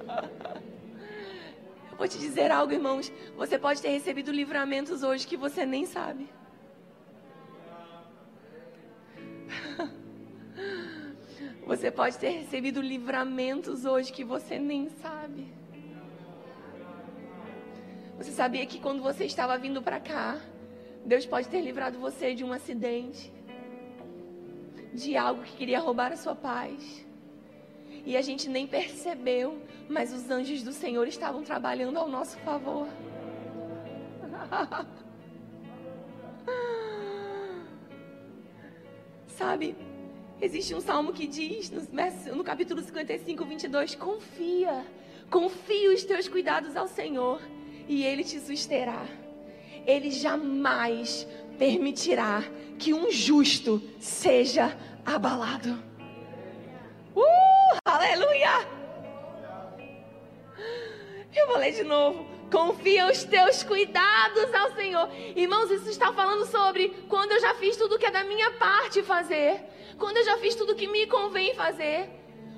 Eu 1.91 1.97
vou 1.99 2.07
te 2.07 2.19
dizer 2.19 2.53
algo, 2.53 2.73
irmãos. 2.73 3.13
Você 3.37 3.59
pode 3.59 3.83
ter 3.83 3.89
recebido 3.89 4.31
livramentos 4.31 5.03
hoje 5.03 5.27
que 5.27 5.37
você 5.37 5.67
nem 5.67 5.85
sabe. 5.85 6.38
Você 11.67 11.91
pode 11.91 12.19
ter 12.19 12.31
recebido 12.31 12.81
livramentos 12.81 13.85
hoje 13.85 14.13
que 14.13 14.25
você 14.25 14.59
nem 14.59 14.89
sabe. 14.89 15.53
Você 18.17 18.31
sabia 18.31 18.65
que 18.65 18.81
quando 18.81 19.03
você 19.03 19.27
estava 19.27 19.57
vindo 19.59 19.83
para 19.83 20.01
cá, 20.01 20.41
Deus 21.05 21.27
pode 21.27 21.49
ter 21.49 21.61
livrado 21.61 21.99
você 21.99 22.35
de 22.35 22.43
um 22.43 22.53
acidente, 22.53 23.33
de 24.95 25.17
algo 25.17 25.43
que 25.43 25.57
queria 25.57 25.79
roubar 25.79 26.11
a 26.11 26.17
sua 26.17 26.35
paz. 26.35 27.07
E 28.05 28.17
a 28.17 28.23
gente 28.23 28.49
nem 28.49 28.67
percebeu, 28.67 29.63
mas 29.89 30.13
os 30.13 30.31
anjos 30.31 30.63
do 30.63 30.73
Senhor 30.73 31.07
estavam 31.07 31.43
trabalhando 31.43 31.99
ao 31.99 32.09
nosso 32.09 32.39
favor. 32.39 32.89
Sabe? 39.39 39.77
Existe 40.43 40.75
um 40.75 40.81
salmo 40.81 41.13
que 41.13 41.25
diz, 41.25 41.71
no, 41.71 42.43
capítulo 42.43 42.83
55, 42.83 43.45
22, 43.45 43.95
confia, 43.95 44.85
confia 45.31 45.95
os 45.95 46.03
teus 46.03 46.27
cuidados 46.27 46.77
ao 46.77 46.89
Senhor 46.89 47.41
e 47.89 48.03
Ele 48.03 48.25
te 48.25 48.41
susterá. 48.41 49.07
Ele 49.87 50.11
jamais 50.11 51.25
permitirá 51.57 52.43
que 52.81 52.93
um 52.93 53.13
justo 53.13 53.81
seja 54.01 54.77
abalado. 55.07 55.81
Uh, 57.15 57.79
aleluia! 57.85 58.78
Eu 61.35 61.59
ler 61.59 61.73
de 61.73 61.85
novo. 61.85 62.27
Confia 62.51 63.11
os 63.11 63.25
teus 63.25 63.63
cuidados 63.63 64.55
ao 64.55 64.75
Senhor. 64.75 65.09
Irmãos, 65.37 65.71
isso 65.71 65.91
está 65.91 66.13
falando 66.13 66.47
sobre 66.47 66.89
quando 67.09 67.33
eu 67.33 67.41
já 67.41 67.55
fiz 67.55 67.77
tudo 67.77 67.99
que 67.99 68.07
é 68.07 68.11
da 68.11 68.25
minha 68.25 68.51
parte 68.53 69.03
fazer 69.03 69.61
quando 69.99 70.17
eu 70.17 70.25
já 70.25 70.39
fiz 70.39 70.55
tudo 70.55 70.77
que 70.77 70.87
me 70.87 71.07
convém 71.07 71.55
fazer. 71.55 72.09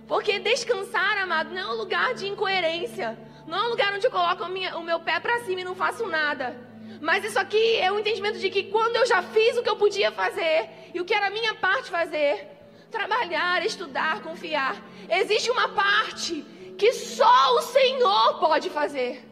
Porque 0.07 0.39
descansar, 0.39 1.19
amado, 1.19 1.55
não 1.55 1.61
é 1.61 1.67
um 1.67 1.77
lugar 1.77 2.15
de 2.15 2.29
incoerência. 2.29 3.19
Não 3.47 3.59
é 3.59 3.63
um 3.67 3.71
lugar 3.71 3.95
onde 3.95 4.07
eu 4.07 4.11
coloco 4.11 4.47
minha, 4.49 4.77
o 4.77 4.83
meu 4.83 5.01
pé 5.01 5.19
para 5.19 5.41
cima 5.41 5.63
e 5.63 5.65
não 5.65 5.75
faço 5.75 6.07
nada. 6.07 6.55
Mas 7.01 7.25
isso 7.25 7.39
aqui 7.39 7.77
é 7.77 7.91
o 7.91 7.95
um 7.95 7.99
entendimento 7.99 8.39
de 8.39 8.51
que 8.51 8.65
quando 8.65 8.97
eu 8.97 9.07
já 9.07 9.23
fiz 9.23 9.57
o 9.57 9.63
que 9.63 9.71
eu 9.71 9.77
podia 9.77 10.13
fazer 10.13 10.69
e 10.93 11.01
o 11.01 11.05
que 11.05 11.15
era 11.15 11.29
a 11.29 11.31
minha 11.31 11.55
parte 11.55 11.91
fazer, 11.91 12.47
trabalhar, 12.91 13.65
estudar, 13.65 14.21
confiar, 14.21 14.77
existe 15.09 15.51
uma 15.51 15.69
parte 15.71 16.45
que 16.81 16.95
só 16.95 17.57
o 17.59 17.61
Senhor 17.61 18.39
pode 18.39 18.71
fazer. 18.71 19.23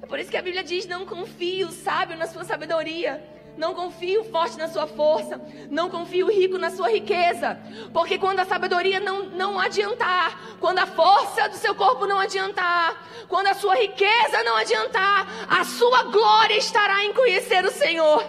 É 0.00 0.06
por 0.06 0.18
isso 0.18 0.30
que 0.30 0.38
a 0.38 0.42
Bíblia 0.42 0.64
diz: 0.64 0.86
não 0.86 1.04
confie 1.04 1.64
o 1.64 1.70
sábio 1.70 2.16
na 2.16 2.26
sua 2.26 2.44
sabedoria, 2.44 3.22
Não 3.62 3.74
confie 3.74 4.16
o 4.16 4.24
forte 4.24 4.56
na 4.56 4.66
sua 4.66 4.86
força. 4.86 5.38
Não 5.78 5.90
confie 5.90 6.22
o 6.24 6.30
rico 6.30 6.56
na 6.56 6.70
sua 6.70 6.88
riqueza. 6.90 7.58
Porque 7.92 8.16
quando 8.16 8.40
a 8.40 8.46
sabedoria 8.46 8.98
não, 8.98 9.18
não 9.42 9.60
adiantar, 9.60 10.28
quando 10.58 10.78
a 10.78 10.86
força 10.86 11.50
do 11.50 11.56
seu 11.56 11.74
corpo 11.74 12.06
não 12.06 12.18
adiantar, 12.18 12.86
quando 13.28 13.48
a 13.48 13.54
sua 13.62 13.74
riqueza 13.74 14.42
não 14.42 14.56
adiantar, 14.56 15.18
a 15.60 15.62
sua 15.64 16.04
glória 16.04 16.56
estará 16.56 17.04
em 17.04 17.12
conhecer 17.12 17.62
o 17.66 17.70
Senhor. 17.70 18.24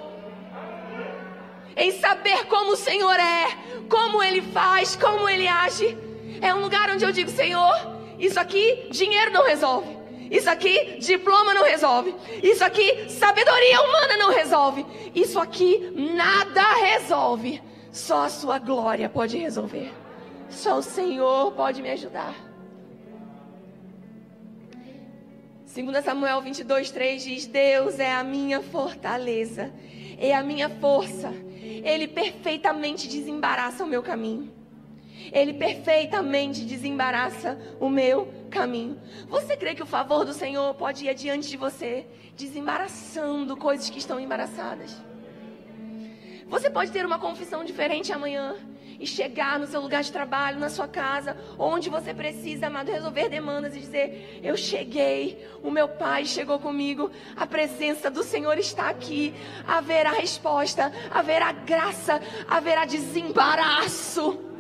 Em 1.78 1.92
saber 1.92 2.46
como 2.48 2.72
o 2.72 2.82
Senhor 2.90 3.18
é, 3.18 3.48
como 3.90 4.22
Ele 4.22 4.42
faz, 4.42 4.98
como 4.98 5.30
Ele 5.30 5.48
age. 5.48 6.13
É 6.44 6.54
um 6.54 6.60
lugar 6.60 6.90
onde 6.90 7.06
eu 7.06 7.12
digo, 7.14 7.32
Senhor, 7.32 7.74
isso 8.20 8.38
aqui 8.38 8.90
dinheiro 8.92 9.32
não 9.32 9.46
resolve. 9.46 9.98
Isso 10.30 10.50
aqui, 10.50 10.98
diploma 11.00 11.54
não 11.54 11.64
resolve. 11.64 12.14
Isso 12.44 12.62
aqui, 12.66 13.10
sabedoria 13.10 13.82
humana 13.82 14.18
não 14.18 14.30
resolve. 14.30 14.86
Isso 15.16 15.40
aqui, 15.40 15.94
nada 15.96 16.62
resolve. 16.74 17.62
Só 17.94 18.26
a 18.26 18.30
sua 18.30 18.60
glória 18.60 19.08
pode 19.08 19.38
resolver. 19.38 19.94
Só 20.50 20.80
o 20.80 20.84
Senhor 20.84 21.54
pode 21.54 21.82
me 21.82 21.92
ajudar. 21.92 22.36
2 25.74 26.04
Samuel 26.04 26.42
22, 26.42 26.92
3 26.92 27.24
diz: 27.24 27.46
Deus 27.46 28.00
é 28.00 28.12
a 28.12 28.24
minha 28.24 28.62
fortaleza, 28.62 29.74
é 30.18 30.36
a 30.36 30.44
minha 30.44 30.68
força. 30.68 31.32
Ele 31.62 32.06
perfeitamente 32.06 33.08
desembaraça 33.08 33.86
o 33.86 33.88
meu 33.88 34.04
caminho. 34.04 34.63
Ele 35.32 35.54
perfeitamente 35.54 36.66
desembaraça 36.66 37.58
o 37.80 37.90
meu 37.90 38.34
caminho. 38.50 39.00
Você 39.28 39.56
crê 39.56 39.74
que 39.74 39.84
o 39.84 39.86
favor 39.86 40.26
do 40.26 40.34
Senhor 40.34 40.74
pode 40.76 41.06
ir 41.06 41.10
adiante 41.10 41.50
de 41.50 41.58
você, 41.58 42.06
desembaraçando 42.36 43.56
coisas 43.56 43.90
que 43.90 44.00
estão 44.00 44.20
embaraçadas? 44.20 45.02
Você 46.48 46.70
pode 46.70 46.92
ter 46.92 47.06
uma 47.06 47.18
confissão 47.18 47.64
diferente 47.64 48.12
amanhã 48.12 48.56
e 49.00 49.08
chegar 49.08 49.60
no 49.60 49.68
seu 49.68 49.82
lugar 49.82 50.04
de 50.04 50.12
trabalho, 50.12 50.60
na 50.60 50.70
sua 50.70 50.88
casa, 50.88 51.36
onde 51.58 51.90
você 51.90 52.14
precisa, 52.14 52.68
amado, 52.68 52.92
resolver 52.92 53.28
demandas 53.28 53.76
e 53.76 53.80
dizer: 53.80 54.40
Eu 54.44 54.56
cheguei, 54.56 55.46
o 55.64 55.72
meu 55.72 55.90
Pai 55.90 56.26
chegou 56.26 56.60
comigo, 56.60 57.10
a 57.36 57.48
presença 57.48 58.10
do 58.10 58.24
Senhor 58.24 58.58
está 58.58 58.90
aqui. 58.90 59.34
Haverá 59.68 60.12
resposta, 60.12 60.92
haverá 61.12 61.52
graça, 61.52 62.22
haverá 62.48 62.86
desembaraço. 62.86 64.53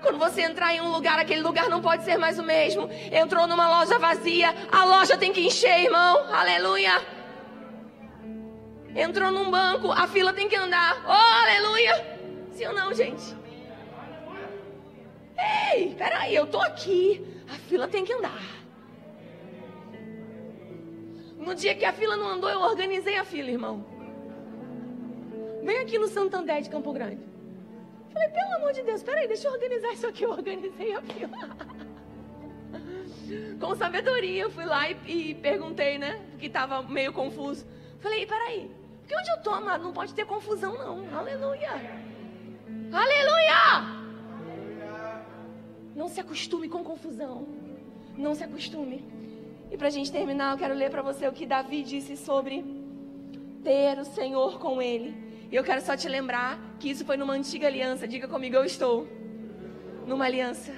Quando 0.00 0.18
você 0.18 0.42
entrar 0.42 0.72
em 0.74 0.80
um 0.80 0.90
lugar, 0.90 1.18
aquele 1.18 1.42
lugar 1.42 1.68
não 1.68 1.80
pode 1.80 2.04
ser 2.04 2.16
mais 2.16 2.38
o 2.38 2.42
mesmo. 2.42 2.88
Entrou 3.12 3.46
numa 3.46 3.68
loja 3.68 3.98
vazia, 3.98 4.54
a 4.70 4.84
loja 4.84 5.16
tem 5.16 5.32
que 5.32 5.46
encher, 5.46 5.84
irmão. 5.84 6.32
Aleluia. 6.32 6.92
Entrou 8.94 9.30
num 9.30 9.50
banco, 9.50 9.90
a 9.90 10.06
fila 10.06 10.32
tem 10.32 10.48
que 10.48 10.56
andar. 10.56 11.04
Oh, 11.06 11.44
aleluia. 11.44 12.18
Sim 12.52 12.66
ou 12.66 12.74
não, 12.74 12.92
gente? 12.92 13.36
Ei, 15.72 15.94
peraí, 15.94 16.34
eu 16.34 16.46
tô 16.46 16.60
aqui. 16.60 17.24
A 17.48 17.54
fila 17.54 17.86
tem 17.88 18.04
que 18.04 18.12
andar. 18.12 18.42
No 21.38 21.54
dia 21.54 21.74
que 21.74 21.84
a 21.84 21.92
fila 21.92 22.16
não 22.16 22.28
andou, 22.28 22.50
eu 22.50 22.60
organizei 22.60 23.16
a 23.16 23.24
fila, 23.24 23.50
irmão. 23.50 23.86
Vem 25.62 25.78
aqui 25.78 25.98
no 25.98 26.08
Santander 26.08 26.60
de 26.60 26.70
Campo 26.70 26.92
Grande. 26.92 27.27
Falei, 28.18 28.30
pelo 28.30 28.54
amor 28.56 28.72
de 28.72 28.82
Deus, 28.82 29.00
peraí, 29.00 29.28
deixa 29.28 29.46
eu 29.46 29.52
organizar 29.52 29.92
isso 29.92 30.06
aqui. 30.08 30.24
Eu 30.24 30.30
organizei 30.30 30.92
a 30.92 31.00
fila. 31.00 31.38
Com 33.60 33.76
sabedoria, 33.76 34.42
eu 34.42 34.50
fui 34.50 34.64
lá 34.64 34.90
e, 34.90 34.96
e 35.06 35.34
perguntei, 35.36 35.98
né? 35.98 36.20
Porque 36.32 36.46
estava 36.46 36.82
meio 36.82 37.12
confuso. 37.12 37.64
Falei, 38.00 38.26
peraí, 38.26 38.68
porque 39.00 39.14
onde 39.16 39.30
eu 39.30 39.40
tô, 39.40 39.50
amado, 39.50 39.84
não 39.84 39.92
pode 39.92 40.14
ter 40.14 40.24
confusão, 40.26 40.76
não. 40.76 41.16
Aleluia. 41.16 41.70
Aleluia! 42.92 43.98
Não 45.94 46.08
se 46.08 46.18
acostume 46.20 46.68
com 46.68 46.82
confusão. 46.82 47.46
Não 48.16 48.34
se 48.34 48.42
acostume. 48.42 49.04
E 49.70 49.76
para 49.76 49.86
a 49.86 49.90
gente 49.90 50.10
terminar, 50.10 50.54
eu 50.54 50.58
quero 50.58 50.74
ler 50.74 50.90
para 50.90 51.02
você 51.02 51.28
o 51.28 51.32
que 51.32 51.46
Davi 51.46 51.84
disse 51.84 52.16
sobre 52.16 52.64
ter 53.62 53.96
o 54.00 54.04
Senhor 54.04 54.58
com 54.58 54.82
ele. 54.82 55.27
E 55.50 55.56
eu 55.56 55.64
quero 55.64 55.80
só 55.80 55.96
te 55.96 56.08
lembrar 56.08 56.60
que 56.78 56.90
isso 56.90 57.04
foi 57.04 57.16
numa 57.16 57.32
antiga 57.32 57.66
aliança. 57.66 58.06
Diga 58.06 58.28
comigo, 58.28 58.56
eu 58.56 58.64
estou 58.64 59.08
numa 60.06 60.26
aliança 60.26 60.74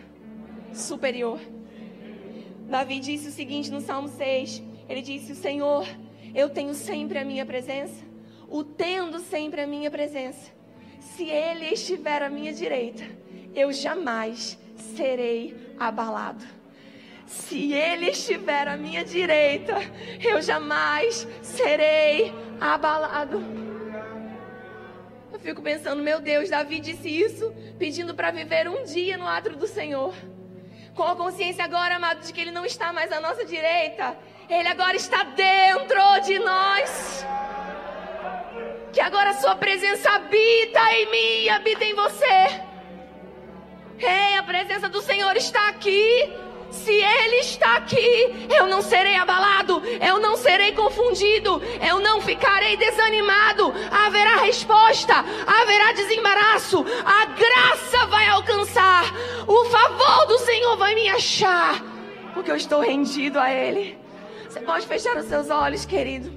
superior. 0.73 1.41
Davi 2.69 3.01
disse 3.01 3.29
o 3.29 3.33
seguinte 3.33 3.71
no 3.71 3.81
Salmo 3.81 4.09
6. 4.09 4.63
Ele 4.89 5.03
disse: 5.03 5.33
O 5.33 5.35
Senhor, 5.35 5.85
eu 6.33 6.49
tenho 6.49 6.73
sempre 6.73 7.19
a 7.19 7.25
minha 7.25 7.45
presença, 7.45 8.05
o 8.49 8.63
tendo 8.63 9.19
sempre 9.19 9.61
a 9.61 9.67
minha 9.67 9.91
presença. 9.91 10.53
Se 11.01 11.25
Ele 11.25 11.67
estiver 11.67 12.23
à 12.23 12.31
minha 12.31 12.53
direita, 12.53 13.03
eu 13.53 13.73
jamais 13.73 14.57
serei 14.95 15.75
abalado. 15.81 16.45
Se 17.27 17.73
Ele 17.73 18.11
estiver 18.11 18.69
à 18.69 18.77
minha 18.77 19.05
direita, 19.05 19.75
eu 20.21 20.41
jamais 20.41 21.27
serei 21.43 22.33
abalado 22.61 23.70
fico 25.43 25.63
pensando, 25.63 26.03
meu 26.03 26.21
Deus, 26.21 26.49
Davi 26.49 26.81
disse 26.81 27.09
isso 27.09 27.53
pedindo 27.79 28.15
para 28.15 28.31
viver 28.31 28.69
um 28.69 28.85
dia 28.85 29.17
no 29.17 29.27
ato 29.27 29.51
do 29.51 29.67
Senhor. 29.67 30.15
Com 30.95 31.05
a 31.05 31.17
consciência 31.17 31.65
agora, 31.65 31.97
amado, 31.97 32.21
de 32.21 32.33
que 32.33 32.41
Ele 32.41 32.51
não 32.51 32.65
está 32.65 32.93
mais 32.93 33.11
à 33.13 33.21
nossa 33.21 33.45
direita, 33.45 34.17
Ele 34.49 34.69
agora 34.69 34.97
está 34.97 35.23
dentro 35.23 36.21
de 36.25 36.39
nós. 36.39 37.27
Que 38.93 39.01
agora 39.01 39.31
a 39.31 39.35
Sua 39.35 39.57
presença 39.57 40.11
habita 40.11 40.81
em 40.95 41.11
mim 41.11 41.49
habita 41.49 41.85
em 41.85 41.95
você. 41.95 42.71
Ei, 43.99 44.37
a 44.39 44.43
presença 44.43 44.89
do 44.89 45.01
Senhor 45.03 45.37
está 45.37 45.69
aqui. 45.69 46.33
Se 46.71 46.93
Ele 46.93 47.37
está 47.37 47.77
aqui, 47.77 48.47
eu 48.57 48.67
não 48.67 48.81
serei 48.81 49.17
abalado, 49.17 49.83
eu 50.01 50.21
não 50.21 50.37
serei 50.37 50.73
confundido, 50.73 51.61
eu 51.87 51.99
não 52.01 52.21
ficarei 52.21 52.77
desanimado. 52.77 53.73
Haverá 53.91 54.37
resposta, 54.37 55.15
haverá 55.47 55.93
desembaraço, 55.93 56.85
a 57.05 57.27
graça 57.27 58.07
vai 58.07 58.29
alcançar, 58.29 59.05
o 59.47 59.65
favor 59.65 60.27
do 60.27 60.39
Senhor 60.39 60.77
vai 60.77 60.95
me 60.95 61.09
achar, 61.09 61.83
porque 62.35 62.51
eu 62.51 62.57
estou 62.57 62.81
rendido 62.81 63.39
a 63.39 63.51
Ele. 63.51 63.99
Você 64.49 64.61
pode 64.61 64.87
fechar 64.87 65.17
os 65.17 65.27
seus 65.27 65.51
olhos, 65.51 65.85
querido. 65.85 66.33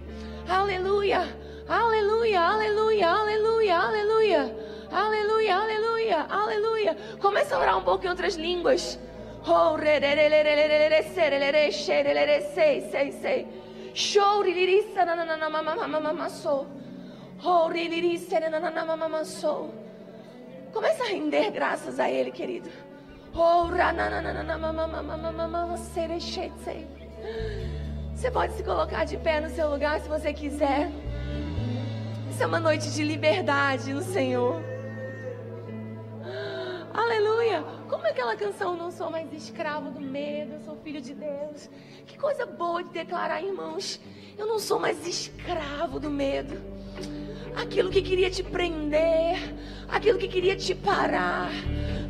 Aleluia, 0.47 1.35
aleluia, 1.67 2.41
aleluia, 2.41 3.09
aleluia, 3.09 3.77
aleluia, 3.79 4.55
aleluia, 4.91 5.55
aleluia, 5.55 6.25
aleluia. 6.29 6.97
Começa 7.19 7.55
a 7.55 7.59
orar 7.59 7.77
um 7.77 7.83
pouco 7.83 8.05
em 8.05 8.09
outras 8.09 8.35
línguas. 8.35 8.99
Começa 20.71 21.03
a 21.03 21.07
render 21.07 21.51
graças 21.51 21.99
a 21.99 22.09
Ele, 22.09 22.31
querido. 22.31 22.69
Você 28.15 28.31
pode 28.31 28.53
se 28.53 28.63
colocar 28.63 29.03
de 29.03 29.17
pé 29.17 29.41
no 29.41 29.49
seu 29.49 29.69
lugar 29.69 29.99
se 29.99 30.07
você 30.07 30.31
quiser. 30.31 30.89
Essa 32.29 32.45
é 32.45 32.47
uma 32.47 32.61
noite 32.61 32.89
de 32.91 33.03
liberdade 33.03 33.93
no 33.93 34.01
Senhor. 34.01 34.72
Aleluia. 36.93 37.65
Como 37.89 38.05
é 38.05 38.11
aquela 38.11 38.35
canção? 38.35 38.77
Não 38.77 38.91
sou 38.91 39.09
mais 39.09 39.33
escravo 39.33 39.89
do 39.89 39.99
medo, 39.99 40.53
eu 40.53 40.59
sou 40.59 40.75
filho 40.83 41.01
de 41.01 41.15
Deus. 41.15 41.67
Que 42.05 42.17
coisa 42.17 42.45
boa 42.45 42.83
de 42.83 42.91
declarar, 42.91 43.41
irmãos. 43.41 43.99
Eu 44.37 44.45
não 44.45 44.59
sou 44.59 44.79
mais 44.79 45.05
escravo 45.07 45.99
do 45.99 46.11
medo. 46.11 46.61
Aquilo 47.55 47.89
que 47.89 48.01
queria 48.01 48.29
te 48.29 48.43
prender, 48.43 49.37
aquilo 49.87 50.19
que 50.19 50.27
queria 50.27 50.55
te 50.55 50.75
parar, 50.75 51.49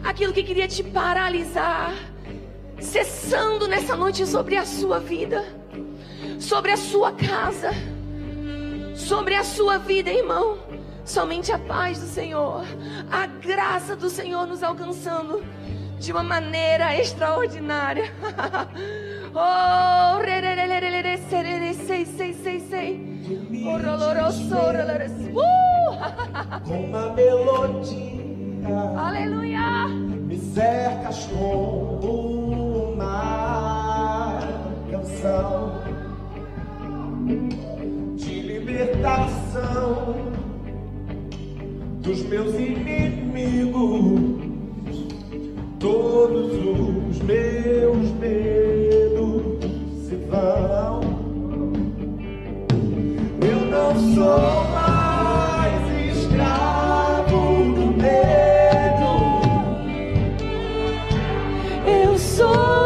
aquilo 0.04 0.34
que 0.34 0.44
queria 0.44 0.68
te 0.68 0.84
paralisar, 0.84 1.94
cessando 2.80 3.68
nessa 3.68 3.96
noite 3.96 4.26
sobre 4.26 4.58
a 4.58 4.66
sua 4.66 5.00
vida, 5.00 5.46
sobre 6.40 6.72
a 6.72 6.78
sua 6.78 7.14
casa, 7.14 7.72
sobre 8.96 9.36
a 9.36 9.44
sua 9.44 9.78
vida, 9.78 10.12
irmão. 10.12 10.73
Somente 11.06 11.52
a 11.52 11.60
paz 11.60 12.00
do 12.00 12.08
Senhor, 12.08 12.64
a 13.12 13.28
graça 13.28 13.94
do 13.96 14.10
Senhor 14.10 14.48
nos 14.48 14.64
alcançando 14.64 15.44
de 16.00 16.12
uma 16.14 16.24
maneira 16.24 16.98
extraordinária. 16.98 18.06
oh, 19.36 20.22
sei, 21.74 22.06
sei, 22.06 22.34
sei, 22.34 22.60
sei. 22.62 23.20
Com 26.66 26.86
uma 26.86 27.14
melodia. 27.14 28.24
Aleluia. 28.98 29.88
Me 29.90 30.38
cercas 30.38 31.26
com 31.26 32.94
uma 32.94 34.40
canção 34.90 35.84
de 38.16 38.42
libertação 38.42 40.43
dos 42.04 42.22
meus 42.24 42.54
inimigos, 42.56 43.80
todos 45.80 46.52
os 46.52 47.18
meus 47.22 48.12
medos 48.20 49.42
se 50.06 50.16
vão. 50.30 51.02
Eu 53.42 53.66
não 53.72 53.96
sou 54.14 54.66
mais 54.74 56.18
escravo 56.18 57.74
do 57.74 57.86
medo. 57.98 59.12
Eu 61.88 62.18
sou. 62.18 62.83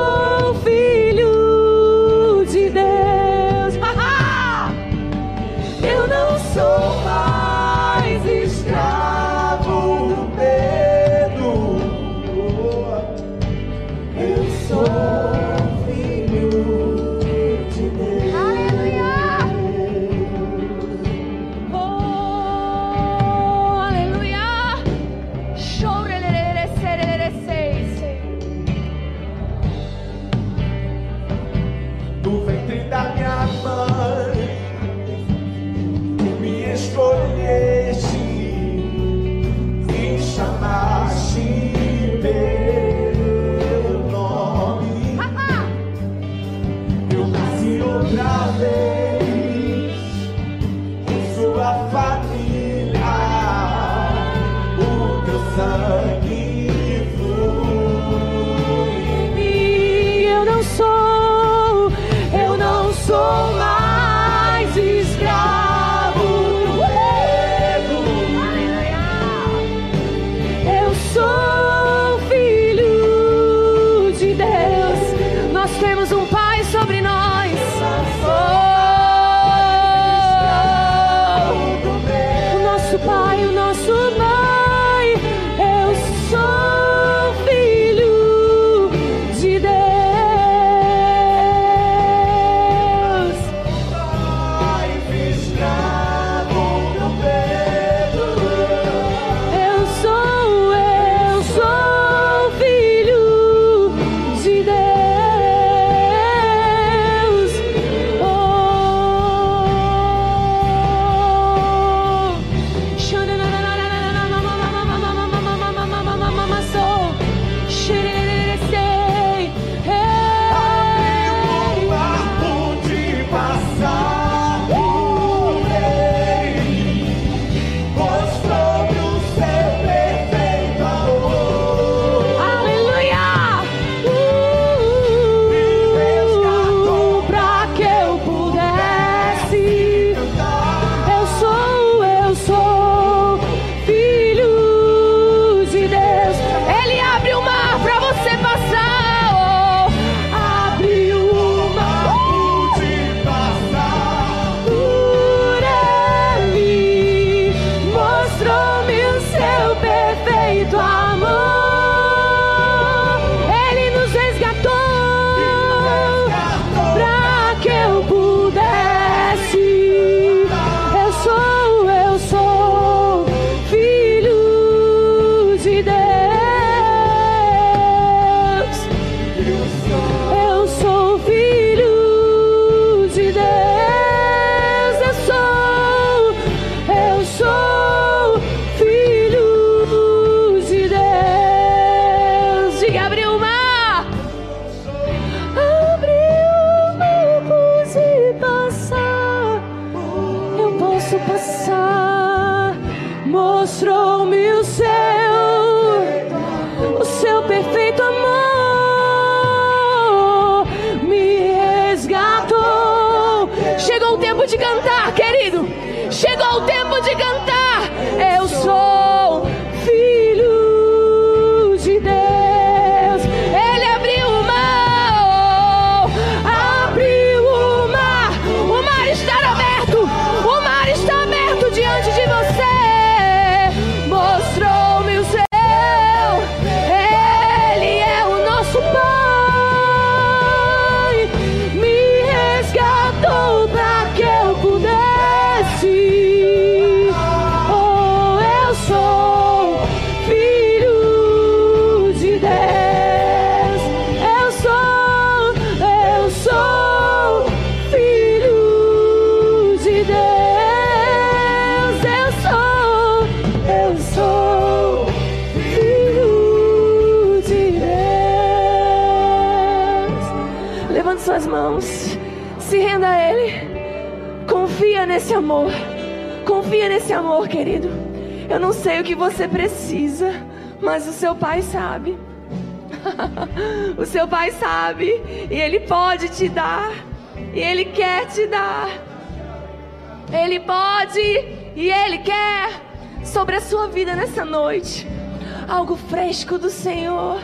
Fresco 296.10 296.58
do 296.58 296.70
Senhor. 296.70 297.40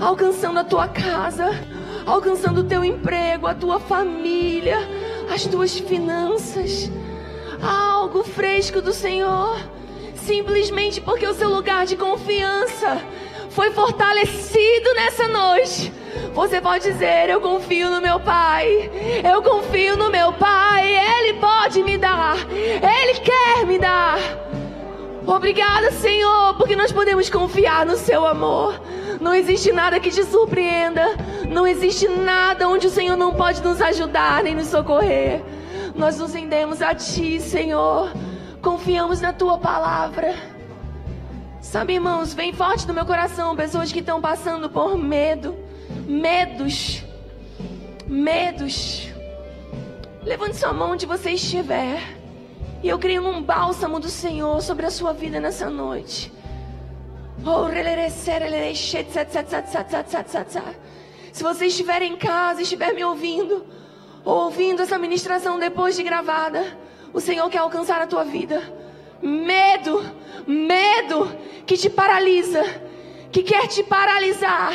alcançando 0.00 0.58
a 0.58 0.64
tua 0.64 0.88
casa, 0.88 1.50
alcançando 2.04 2.62
o 2.62 2.64
teu 2.64 2.84
emprego, 2.84 3.46
a 3.46 3.54
tua 3.54 3.78
família, 3.78 4.76
as 5.32 5.44
tuas 5.44 5.78
finanças. 5.78 6.90
Algo 7.62 8.24
fresco 8.24 8.80
do 8.80 8.92
Senhor, 8.92 9.56
simplesmente 10.14 11.00
porque 11.00 11.26
o 11.26 11.34
seu 11.34 11.48
lugar 11.48 11.86
de 11.86 11.96
confiança 11.96 13.00
foi 13.50 13.70
fortalecido 13.70 14.94
nessa 14.94 15.28
noite. 15.28 15.92
Você 16.34 16.60
pode 16.60 16.84
dizer: 16.90 17.28
Eu 17.28 17.40
confio 17.40 17.90
no 17.90 18.00
meu 18.00 18.20
Pai, 18.20 18.90
eu 19.24 19.42
confio 19.42 19.96
no 19.96 20.10
meu 20.10 20.32
Pai, 20.32 20.86
Ele 20.86 21.34
pode 21.34 21.82
me 21.82 21.98
dar, 21.98 22.36
Obrigada, 25.28 25.90
Senhor, 25.92 26.54
porque 26.54 26.74
nós 26.74 26.90
podemos 26.90 27.28
confiar 27.28 27.84
no 27.84 27.98
Seu 27.98 28.26
amor. 28.26 28.80
Não 29.20 29.34
existe 29.34 29.70
nada 29.70 30.00
que 30.00 30.10
te 30.10 30.24
surpreenda, 30.24 31.04
não 31.46 31.66
existe 31.66 32.08
nada 32.08 32.66
onde 32.66 32.86
o 32.86 32.90
Senhor 32.90 33.14
não 33.14 33.34
pode 33.34 33.62
nos 33.62 33.78
ajudar 33.82 34.42
nem 34.42 34.54
nos 34.54 34.68
socorrer. 34.68 35.42
Nós 35.94 36.18
nos 36.18 36.32
rendemos 36.32 36.80
a 36.80 36.94
Ti, 36.94 37.38
Senhor, 37.40 38.10
confiamos 38.62 39.20
na 39.20 39.30
Tua 39.34 39.58
palavra. 39.58 40.34
Sabe, 41.60 41.92
irmãos, 41.92 42.32
vem 42.32 42.54
forte 42.54 42.88
no 42.88 42.94
meu 42.94 43.04
coração 43.04 43.54
pessoas 43.54 43.92
que 43.92 43.98
estão 43.98 44.22
passando 44.22 44.70
por 44.70 44.96
medo, 44.96 45.54
medos, 46.06 47.04
medos. 48.06 49.10
Levante 50.22 50.56
sua 50.56 50.72
mão 50.72 50.92
onde 50.92 51.04
você 51.04 51.32
estiver. 51.32 52.17
E 52.82 52.88
eu 52.88 52.98
creio 52.98 53.22
num 53.22 53.42
bálsamo 53.42 53.98
do 53.98 54.08
Senhor 54.08 54.62
sobre 54.62 54.86
a 54.86 54.90
sua 54.90 55.12
vida 55.12 55.40
nessa 55.40 55.68
noite. 55.68 56.32
Se 61.32 61.42
você 61.42 61.66
estiver 61.66 62.02
em 62.02 62.16
casa, 62.16 62.62
estiver 62.62 62.94
me 62.94 63.04
ouvindo, 63.04 63.66
ou 64.24 64.44
ouvindo 64.44 64.82
essa 64.82 64.98
ministração 64.98 65.58
depois 65.58 65.96
de 65.96 66.02
gravada, 66.02 66.78
o 67.12 67.20
Senhor 67.20 67.48
quer 67.50 67.58
alcançar 67.58 68.00
a 68.00 68.06
tua 68.06 68.24
vida. 68.24 68.62
Medo, 69.20 70.04
medo 70.46 71.36
que 71.66 71.76
te 71.76 71.90
paralisa, 71.90 72.62
que 73.32 73.42
quer 73.42 73.66
te 73.66 73.82
paralisar, 73.82 74.72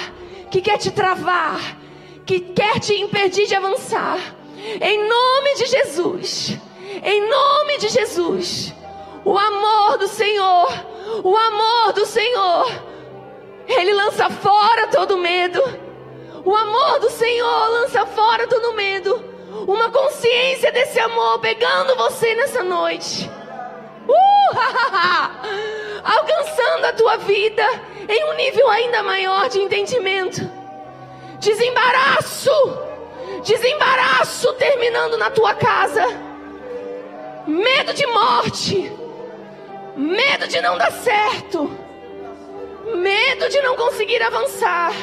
que 0.52 0.62
quer 0.62 0.78
te 0.78 0.92
travar, 0.92 1.78
que 2.26 2.40
quer 2.40 2.80
te 2.80 2.94
impedir 2.96 3.48
de 3.48 3.56
avançar. 3.56 4.20
Em 4.82 5.08
nome 5.08 5.56
de 5.56 5.66
Jesus, 5.66 6.58
em 7.02 7.30
nome 7.30 7.78
de 7.78 7.90
Jesus, 7.90 8.74
o 9.26 9.38
amor 9.38 9.98
do 9.98 10.07
Senhor, 10.07 10.68
o 11.24 11.36
amor 11.36 11.94
do 11.94 12.06
Senhor, 12.06 12.68
ele 13.68 13.94
lança 13.94 14.30
fora 14.30 14.88
todo 14.88 15.18
medo. 15.18 15.61
O 16.45 16.56
amor 16.56 16.99
do 16.99 17.10
Senhor 17.10 17.70
lança 17.70 18.06
fora 18.06 18.48
todo 18.48 18.74
medo. 18.74 19.24
Uma 19.68 19.90
consciência 19.90 20.72
desse 20.72 20.99
amor 20.99 21.40
pegando 21.40 21.95
você 21.95 22.36
nessa 22.36 22.64
noite. 22.64 23.30
Uh, 24.07 24.57
alcançando 26.03 26.86
a 26.86 26.94
tua 26.94 27.18
vida 27.18 27.65
em 28.10 28.26
um 28.26 28.34
nível 28.34 28.70
ainda 28.70 29.02
maior 29.03 29.48
de 29.48 29.60
entendimento. 29.60 30.41
Desembaraço, 31.40 32.52
desembaraço 33.44 34.53
terminando 34.53 35.18
na 35.18 35.30
tua 35.30 35.53
casa. 35.53 36.32
Medo 37.45 37.94
de 37.94 38.06
morte, 38.07 38.91
medo 39.98 40.48
de 40.48 40.61
não 40.61 40.78
dar 40.78 40.91
certo, 40.91 41.70
medo 42.95 43.49
de 43.49 43.61
não 43.61 43.76
conseguir 43.76 44.22
avançar, 44.22 44.94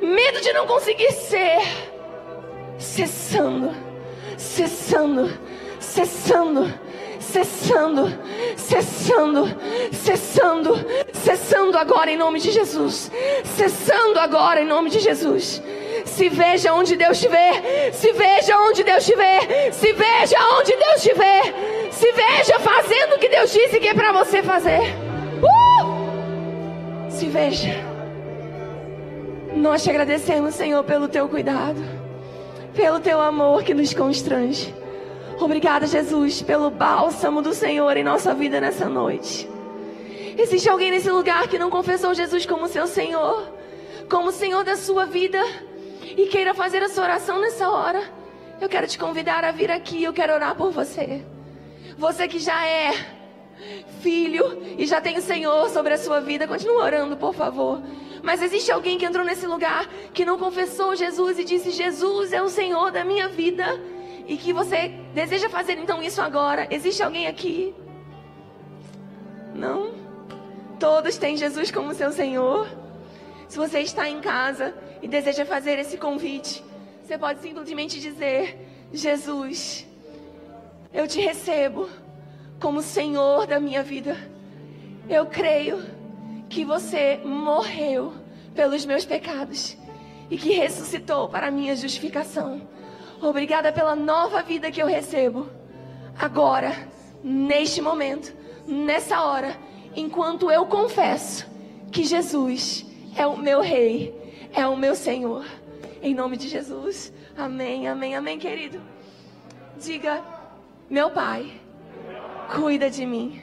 medo 0.00 0.40
de 0.40 0.52
não 0.52 0.66
conseguir 0.66 1.12
ser. 1.12 1.60
Cessando, 2.78 3.74
cessando, 4.36 5.30
cessando. 5.78 6.92
Cessando, 7.22 8.12
cessando, 8.56 9.56
cessando, 9.92 10.86
cessando 11.14 11.78
agora 11.78 12.10
em 12.10 12.16
nome 12.16 12.40
de 12.40 12.50
Jesus. 12.50 13.10
Cessando 13.56 14.18
agora 14.18 14.60
em 14.60 14.66
nome 14.66 14.90
de 14.90 14.98
Jesus. 14.98 15.62
Se 16.04 16.28
veja 16.28 16.72
onde 16.72 16.96
Deus 16.96 17.20
te 17.20 17.28
vê. 17.28 17.92
Se 17.92 18.12
veja 18.12 18.58
onde 18.58 18.82
Deus 18.82 19.04
te 19.04 19.14
vê. 19.14 19.72
Se 19.72 19.92
veja 19.92 20.38
onde 20.58 20.76
Deus 20.76 21.02
te 21.02 21.14
vê. 21.14 21.90
Se 21.90 22.12
veja 22.12 22.58
fazendo 22.58 23.16
o 23.16 23.18
que 23.18 23.28
Deus 23.28 23.52
disse 23.52 23.78
que 23.78 23.88
é 23.88 23.94
para 23.94 24.12
você 24.12 24.42
fazer. 24.42 24.80
Uh! 25.42 27.10
Se 27.10 27.26
veja. 27.26 27.92
Nós 29.54 29.82
te 29.82 29.90
agradecemos, 29.90 30.54
Senhor, 30.54 30.82
pelo 30.84 31.08
teu 31.08 31.28
cuidado, 31.28 31.80
pelo 32.74 33.00
teu 33.00 33.20
amor 33.20 33.62
que 33.62 33.74
nos 33.74 33.92
constrange. 33.92 34.74
Obrigada, 35.38 35.86
Jesus, 35.86 36.40
pelo 36.40 36.70
bálsamo 36.70 37.42
do 37.42 37.52
Senhor 37.52 37.96
em 37.96 38.04
nossa 38.04 38.32
vida 38.34 38.60
nessa 38.60 38.88
noite. 38.88 39.48
Existe 40.38 40.68
alguém 40.68 40.90
nesse 40.90 41.10
lugar 41.10 41.48
que 41.48 41.58
não 41.58 41.68
confessou 41.68 42.14
Jesus 42.14 42.46
como 42.46 42.66
seu 42.66 42.86
Senhor, 42.86 43.52
como 44.08 44.32
Senhor 44.32 44.64
da 44.64 44.76
sua 44.76 45.04
vida, 45.04 45.42
e 46.16 46.26
queira 46.26 46.54
fazer 46.54 46.82
a 46.82 46.88
sua 46.88 47.04
oração 47.04 47.40
nessa 47.40 47.68
hora? 47.68 48.02
Eu 48.60 48.68
quero 48.68 48.86
te 48.86 48.98
convidar 48.98 49.44
a 49.44 49.50
vir 49.50 49.70
aqui, 49.70 50.02
eu 50.02 50.12
quero 50.12 50.32
orar 50.32 50.54
por 50.54 50.70
você. 50.70 51.22
Você 51.98 52.28
que 52.28 52.38
já 52.38 52.66
é 52.66 52.92
filho 54.00 54.62
e 54.78 54.86
já 54.86 55.00
tem 55.00 55.16
o 55.18 55.22
Senhor 55.22 55.68
sobre 55.70 55.94
a 55.94 55.98
sua 55.98 56.20
vida, 56.20 56.46
continue 56.46 56.76
orando, 56.76 57.16
por 57.16 57.34
favor. 57.34 57.80
Mas 58.22 58.40
existe 58.42 58.70
alguém 58.70 58.98
que 58.98 59.04
entrou 59.04 59.24
nesse 59.24 59.46
lugar 59.46 59.88
que 60.12 60.24
não 60.24 60.38
confessou 60.38 60.94
Jesus 60.94 61.38
e 61.38 61.44
disse: 61.44 61.70
Jesus 61.70 62.32
é 62.32 62.42
o 62.42 62.48
Senhor 62.48 62.90
da 62.90 63.04
minha 63.04 63.28
vida 63.28 63.80
e 64.26 64.36
que 64.36 64.52
você 64.52 64.88
deseja 65.12 65.48
fazer 65.48 65.78
então 65.78 66.02
isso 66.02 66.20
agora, 66.20 66.66
existe 66.70 67.02
alguém 67.02 67.26
aqui? 67.26 67.74
Não? 69.54 69.92
Todos 70.78 71.16
têm 71.16 71.36
Jesus 71.36 71.70
como 71.70 71.94
seu 71.94 72.12
Senhor? 72.12 72.68
Se 73.48 73.58
você 73.58 73.80
está 73.80 74.08
em 74.08 74.20
casa 74.20 74.74
e 75.02 75.08
deseja 75.08 75.44
fazer 75.44 75.78
esse 75.78 75.98
convite, 75.98 76.62
você 77.02 77.18
pode 77.18 77.40
simplesmente 77.40 78.00
dizer: 78.00 78.56
Jesus, 78.92 79.86
eu 80.94 81.08
te 81.08 81.20
recebo 81.20 81.88
como 82.60 82.80
Senhor 82.80 83.46
da 83.46 83.58
minha 83.58 83.82
vida. 83.82 84.16
Eu 85.08 85.26
creio 85.26 85.82
que 86.48 86.64
você 86.64 87.20
morreu 87.24 88.12
pelos 88.54 88.86
meus 88.86 89.04
pecados 89.04 89.76
e 90.30 90.38
que 90.38 90.52
ressuscitou 90.52 91.28
para 91.28 91.48
a 91.48 91.50
minha 91.50 91.74
justificação. 91.74 92.62
Obrigada 93.20 93.72
pela 93.72 93.96
nova 93.96 94.42
vida 94.42 94.70
que 94.70 94.80
eu 94.80 94.86
recebo. 94.86 95.48
Agora, 96.18 96.88
neste 97.22 97.80
momento, 97.80 98.32
nessa 98.66 99.22
hora, 99.22 99.56
enquanto 99.96 100.50
eu 100.50 100.66
confesso 100.66 101.46
que 101.90 102.04
Jesus 102.04 102.86
é 103.16 103.26
o 103.26 103.36
meu 103.36 103.60
Rei, 103.60 104.21
é 104.52 104.66
o 104.66 104.76
meu 104.76 104.94
Senhor. 104.94 105.44
Em 106.02 106.14
nome 106.14 106.36
de 106.36 106.48
Jesus. 106.48 107.12
Amém, 107.36 107.88
amém, 107.88 108.16
amém, 108.16 108.38
querido. 108.38 108.80
Diga, 109.80 110.22
meu 110.88 111.10
Pai, 111.10 111.52
cuida 112.54 112.90
de 112.90 113.06
mim. 113.06 113.40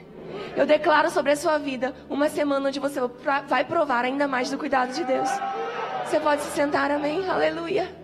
Eu 0.55 0.65
declaro 0.65 1.09
sobre 1.09 1.31
a 1.31 1.35
sua 1.35 1.57
vida 1.57 1.93
uma 2.09 2.29
semana 2.29 2.67
onde 2.67 2.79
você 2.79 2.99
vai 3.47 3.63
provar 3.65 4.05
ainda 4.05 4.27
mais 4.27 4.51
do 4.51 4.57
cuidado 4.57 4.93
de 4.93 5.03
Deus. 5.03 5.29
Você 6.05 6.19
pode 6.19 6.41
se 6.41 6.51
sentar, 6.51 6.91
amém? 6.91 7.27
Aleluia. 7.29 7.98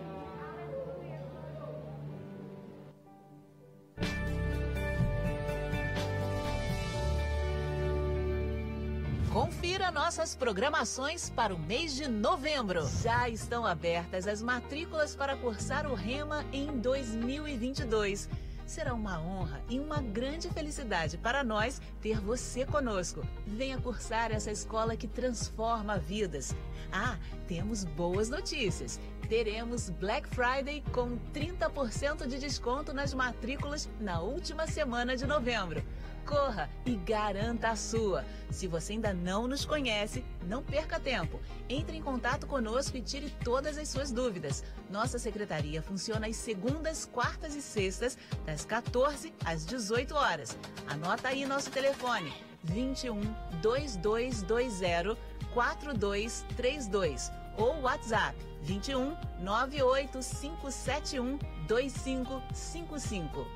Confira 9.36 9.90
nossas 9.90 10.34
programações 10.34 11.28
para 11.28 11.54
o 11.54 11.58
mês 11.58 11.94
de 11.94 12.08
novembro. 12.08 12.88
Já 13.02 13.28
estão 13.28 13.66
abertas 13.66 14.26
as 14.26 14.40
matrículas 14.40 15.14
para 15.14 15.36
cursar 15.36 15.86
o 15.86 15.92
REMA 15.92 16.42
em 16.54 16.78
2022. 16.78 18.30
Será 18.64 18.94
uma 18.94 19.20
honra 19.20 19.60
e 19.68 19.78
uma 19.78 20.00
grande 20.00 20.48
felicidade 20.48 21.18
para 21.18 21.44
nós 21.44 21.82
ter 22.00 22.18
você 22.18 22.64
conosco. 22.64 23.28
Venha 23.46 23.76
cursar 23.78 24.32
essa 24.32 24.50
escola 24.50 24.96
que 24.96 25.06
transforma 25.06 25.98
vidas. 25.98 26.56
Ah, 26.90 27.18
temos 27.46 27.84
boas 27.84 28.30
notícias. 28.30 28.98
Teremos 29.28 29.90
Black 29.90 30.26
Friday 30.30 30.82
com 30.94 31.18
30% 31.34 32.26
de 32.26 32.38
desconto 32.38 32.94
nas 32.94 33.12
matrículas 33.12 33.86
na 34.00 34.18
última 34.18 34.66
semana 34.66 35.14
de 35.14 35.26
novembro 35.26 35.84
corra 36.26 36.68
e 36.84 36.96
garanta 36.96 37.70
a 37.70 37.76
sua. 37.76 38.24
Se 38.50 38.66
você 38.66 38.94
ainda 38.94 39.14
não 39.14 39.46
nos 39.46 39.64
conhece, 39.64 40.24
não 40.46 40.62
perca 40.62 40.98
tempo. 40.98 41.40
Entre 41.68 41.96
em 41.96 42.02
contato 42.02 42.46
conosco 42.46 42.96
e 42.96 43.00
tire 43.00 43.30
todas 43.44 43.78
as 43.78 43.88
suas 43.88 44.10
dúvidas. 44.10 44.64
Nossa 44.90 45.18
secretaria 45.18 45.80
funciona 45.80 46.26
às 46.26 46.36
segundas, 46.36 47.06
quartas 47.06 47.54
e 47.54 47.62
sextas, 47.62 48.18
das 48.44 48.64
14 48.64 49.32
às 49.44 49.64
18 49.64 50.14
horas. 50.14 50.58
Anota 50.88 51.28
aí 51.28 51.46
nosso 51.46 51.70
telefone: 51.70 52.32
21 52.64 53.20
2220 53.62 55.16
4232 55.54 57.30
ou 57.56 57.80
WhatsApp 57.80 58.36
21 58.62 59.16
98571 59.40 61.38
2555. 61.66 63.46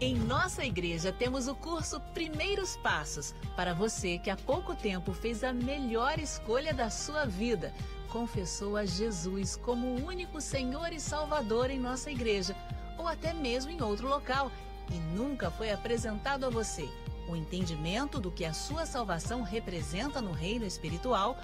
Em 0.00 0.14
nossa 0.14 0.64
igreja 0.64 1.12
temos 1.12 1.48
o 1.48 1.56
curso 1.56 2.00
Primeiros 2.14 2.76
Passos 2.76 3.34
para 3.56 3.74
você 3.74 4.16
que 4.16 4.30
há 4.30 4.36
pouco 4.36 4.72
tempo 4.72 5.12
fez 5.12 5.42
a 5.42 5.52
melhor 5.52 6.20
escolha 6.20 6.72
da 6.72 6.88
sua 6.88 7.24
vida, 7.24 7.74
confessou 8.08 8.76
a 8.76 8.84
Jesus 8.84 9.56
como 9.56 9.88
o 9.88 10.06
único 10.06 10.40
Senhor 10.40 10.92
e 10.92 11.00
Salvador 11.00 11.68
em 11.68 11.80
nossa 11.80 12.12
igreja 12.12 12.54
ou 12.96 13.08
até 13.08 13.32
mesmo 13.32 13.72
em 13.72 13.82
outro 13.82 14.06
local 14.06 14.52
e 14.88 14.94
nunca 15.18 15.50
foi 15.50 15.72
apresentado 15.72 16.46
a 16.46 16.48
você. 16.48 16.88
O 17.28 17.34
entendimento 17.34 18.20
do 18.20 18.30
que 18.30 18.44
a 18.44 18.54
sua 18.54 18.86
salvação 18.86 19.42
representa 19.42 20.22
no 20.22 20.30
reino 20.30 20.64
espiritual, 20.64 21.36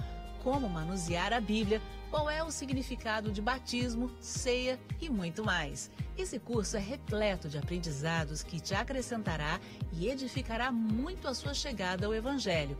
como 0.44 0.68
manusear 0.68 1.32
a 1.32 1.40
Bíblia, 1.40 1.82
qual 2.10 2.28
é 2.30 2.44
o 2.44 2.50
significado 2.50 3.32
de 3.32 3.40
batismo, 3.40 4.10
ceia 4.20 4.78
e 5.00 5.08
muito 5.08 5.42
mais. 5.42 5.90
Esse 6.18 6.38
curso 6.38 6.76
é 6.76 6.80
repleto 6.80 7.48
de 7.48 7.56
aprendizados 7.56 8.42
que 8.42 8.60
te 8.60 8.74
acrescentará 8.74 9.58
e 9.90 10.08
edificará 10.08 10.70
muito 10.70 11.26
a 11.26 11.34
sua 11.34 11.54
chegada 11.54 12.04
ao 12.06 12.14
Evangelho. 12.14 12.76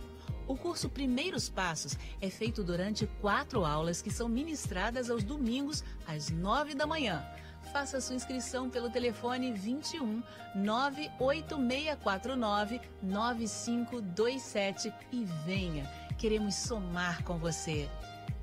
O 0.47 0.55
curso 0.55 0.91
Primeiros 0.91 1.49
Passos 1.49 1.97
é 2.21 2.29
feito 2.29 2.63
durante 2.63 3.07
quatro 3.23 3.65
aulas 3.65 4.03
que 4.03 4.11
são 4.11 4.29
ministradas 4.29 5.09
aos 5.09 5.25
domingos 5.25 5.83
às 6.07 6.29
nove 6.29 6.75
da 6.75 6.87
manhã. 6.87 7.25
Faça 7.73 7.99
sua 7.99 8.15
inscrição 8.15 8.69
pelo 8.69 8.91
telefone 8.91 9.53
21 9.53 10.23
98649 10.55 12.79
9527 13.03 14.93
e 15.11 15.25
venha. 15.47 16.04
Queremos 16.19 16.55
somar 16.55 17.23
com 17.25 17.39
você. 17.39 17.89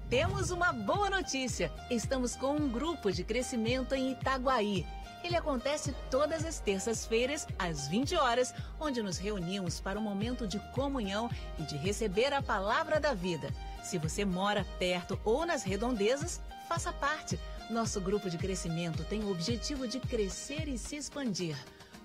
Temos 0.09 0.51
uma 0.51 0.73
boa 0.73 1.09
notícia. 1.09 1.71
Estamos 1.89 2.35
com 2.35 2.55
um 2.55 2.69
grupo 2.69 3.11
de 3.11 3.23
crescimento 3.23 3.95
em 3.95 4.11
Itaguaí. 4.11 4.85
Ele 5.23 5.37
acontece 5.37 5.95
todas 6.09 6.43
as 6.43 6.59
terças-feiras, 6.59 7.47
às 7.57 7.87
20 7.87 8.15
horas, 8.15 8.53
onde 8.79 9.01
nos 9.01 9.17
reunimos 9.17 9.79
para 9.79 9.99
um 9.99 10.03
momento 10.03 10.47
de 10.47 10.59
comunhão 10.73 11.29
e 11.57 11.63
de 11.63 11.77
receber 11.77 12.33
a 12.33 12.41
palavra 12.41 12.99
da 12.99 13.13
vida. 13.13 13.49
Se 13.83 13.97
você 13.97 14.25
mora 14.25 14.65
perto 14.77 15.19
ou 15.23 15.45
nas 15.45 15.63
redondezas, 15.63 16.41
faça 16.67 16.91
parte. 16.91 17.39
Nosso 17.69 18.01
grupo 18.01 18.29
de 18.29 18.37
crescimento 18.37 19.05
tem 19.05 19.23
o 19.23 19.31
objetivo 19.31 19.87
de 19.87 19.99
crescer 19.99 20.67
e 20.67 20.77
se 20.77 20.97
expandir. 20.97 21.55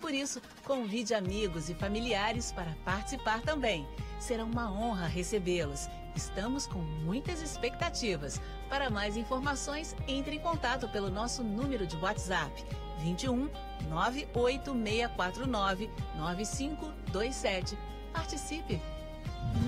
Por 0.01 0.12
isso, 0.12 0.40
convide 0.64 1.14
amigos 1.14 1.68
e 1.68 1.74
familiares 1.74 2.52
para 2.52 2.77
participar 2.85 3.40
também. 3.43 3.86
Será 4.18 4.44
uma 4.44 4.70
honra 4.70 5.06
recebê-los. 5.06 5.89
Estamos 6.14 6.66
com 6.66 6.78
muitas 6.78 7.43
expectativas. 7.43 8.40
Para 8.68 8.90
mais 8.90 9.16
informações, 9.16 9.94
entre 10.09 10.36
em 10.36 10.40
contato 10.40 10.89
pelo 10.89 11.10
nosso 11.10 11.43
número 11.43 11.86
de 11.86 11.97
WhatsApp 11.97 12.64
21 12.98 13.51
98649 13.90 15.90
9527. 16.16 17.78
Participe! 18.12 18.95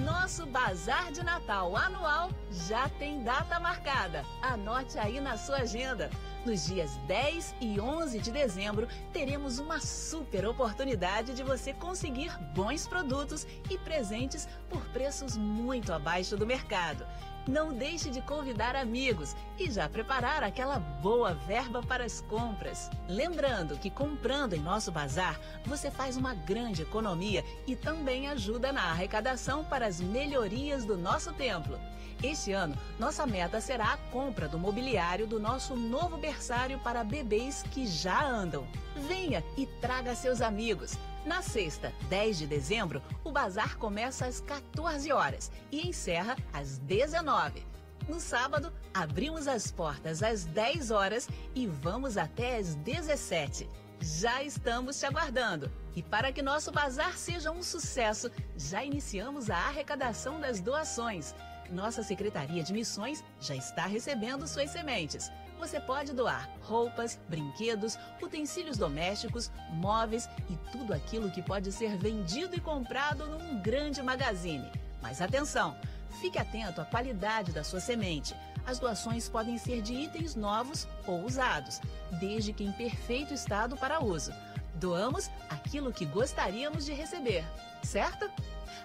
Nosso 0.04 0.46
Bazar 0.46 1.10
de 1.12 1.22
Natal 1.22 1.76
anual 1.76 2.30
já 2.68 2.88
tem 2.88 3.22
data 3.22 3.58
marcada. 3.58 4.24
Anote 4.42 4.98
aí 4.98 5.20
na 5.20 5.36
sua 5.36 5.58
agenda. 5.58 6.10
Nos 6.44 6.66
dias 6.66 6.96
10 7.06 7.54
e 7.60 7.80
11 7.80 8.18
de 8.20 8.30
dezembro, 8.30 8.88
teremos 9.12 9.58
uma 9.58 9.80
super 9.80 10.46
oportunidade 10.46 11.34
de 11.34 11.42
você 11.42 11.72
conseguir 11.72 12.36
bons 12.54 12.86
produtos 12.86 13.46
e 13.68 13.76
presentes 13.76 14.48
por 14.70 14.82
preços 14.86 15.36
muito 15.36 15.92
abaixo 15.92 16.36
do 16.36 16.46
mercado. 16.46 17.06
Não 17.46 17.72
deixe 17.72 18.10
de 18.10 18.20
convidar 18.20 18.76
amigos 18.76 19.34
e 19.58 19.70
já 19.70 19.88
preparar 19.88 20.42
aquela 20.42 20.78
boa 20.78 21.34
verba 21.34 21.82
para 21.82 22.04
as 22.04 22.20
compras. 22.20 22.90
Lembrando 23.08 23.78
que 23.78 23.90
comprando 23.90 24.54
em 24.54 24.60
nosso 24.60 24.92
bazar, 24.92 25.40
você 25.64 25.90
faz 25.90 26.16
uma 26.16 26.34
grande 26.34 26.82
economia 26.82 27.44
e 27.66 27.74
também 27.74 28.28
ajuda 28.28 28.72
na 28.72 28.90
arrecadação 28.90 29.64
para 29.64 29.86
as 29.86 30.00
melhorias 30.00 30.84
do 30.84 30.96
nosso 30.96 31.32
templo. 31.32 31.78
Este 32.22 32.52
ano, 32.52 32.76
nossa 32.98 33.24
meta 33.24 33.60
será 33.60 33.92
a 33.92 33.96
compra 34.10 34.48
do 34.48 34.58
mobiliário 34.58 35.24
do 35.24 35.38
nosso 35.38 35.76
novo 35.76 36.16
berçário 36.16 36.78
para 36.80 37.04
bebês 37.04 37.62
que 37.70 37.86
já 37.86 38.26
andam. 38.26 38.66
Venha 39.06 39.44
e 39.56 39.64
traga 39.66 40.16
seus 40.16 40.40
amigos. 40.40 40.98
Na 41.28 41.42
sexta, 41.42 41.92
10 42.08 42.38
de 42.38 42.46
dezembro, 42.46 43.02
o 43.22 43.30
bazar 43.30 43.76
começa 43.76 44.24
às 44.24 44.40
14 44.40 45.12
horas 45.12 45.52
e 45.70 45.86
encerra 45.86 46.34
às 46.54 46.78
19. 46.78 47.66
No 48.08 48.18
sábado, 48.18 48.72
abrimos 48.94 49.46
as 49.46 49.70
portas 49.70 50.22
às 50.22 50.46
10 50.46 50.90
horas 50.90 51.28
e 51.54 51.66
vamos 51.66 52.16
até 52.16 52.56
às 52.56 52.74
17. 52.76 53.68
Já 54.00 54.42
estamos 54.42 54.98
te 54.98 55.04
aguardando. 55.04 55.70
E 55.94 56.02
para 56.02 56.32
que 56.32 56.40
nosso 56.40 56.72
bazar 56.72 57.18
seja 57.18 57.50
um 57.50 57.62
sucesso, 57.62 58.30
já 58.56 58.82
iniciamos 58.82 59.50
a 59.50 59.58
arrecadação 59.58 60.40
das 60.40 60.60
doações. 60.60 61.34
Nossa 61.70 62.02
Secretaria 62.02 62.62
de 62.62 62.72
Missões 62.72 63.22
já 63.38 63.54
está 63.54 63.84
recebendo 63.84 64.48
suas 64.48 64.70
sementes 64.70 65.30
você 65.58 65.80
pode 65.80 66.12
doar 66.12 66.48
roupas, 66.62 67.18
brinquedos, 67.28 67.98
utensílios 68.22 68.78
domésticos, 68.78 69.50
móveis 69.72 70.28
e 70.48 70.56
tudo 70.70 70.94
aquilo 70.94 71.30
que 71.30 71.42
pode 71.42 71.72
ser 71.72 71.96
vendido 71.96 72.56
e 72.56 72.60
comprado 72.60 73.26
num 73.26 73.60
grande 73.60 74.02
magazine. 74.02 74.70
Mas 75.02 75.20
atenção! 75.20 75.76
Fique 76.20 76.38
atento 76.38 76.80
à 76.80 76.84
qualidade 76.84 77.52
da 77.52 77.62
sua 77.62 77.80
semente. 77.80 78.34
As 78.66 78.78
doações 78.78 79.28
podem 79.28 79.56
ser 79.56 79.80
de 79.80 79.94
itens 79.94 80.34
novos 80.34 80.86
ou 81.06 81.24
usados, 81.24 81.80
desde 82.18 82.52
que 82.52 82.64
em 82.64 82.72
perfeito 82.72 83.32
estado 83.32 83.76
para 83.76 84.02
uso. 84.02 84.32
Doamos 84.74 85.30
aquilo 85.48 85.92
que 85.92 86.04
gostaríamos 86.04 86.84
de 86.84 86.92
receber, 86.92 87.44
certo? 87.82 88.30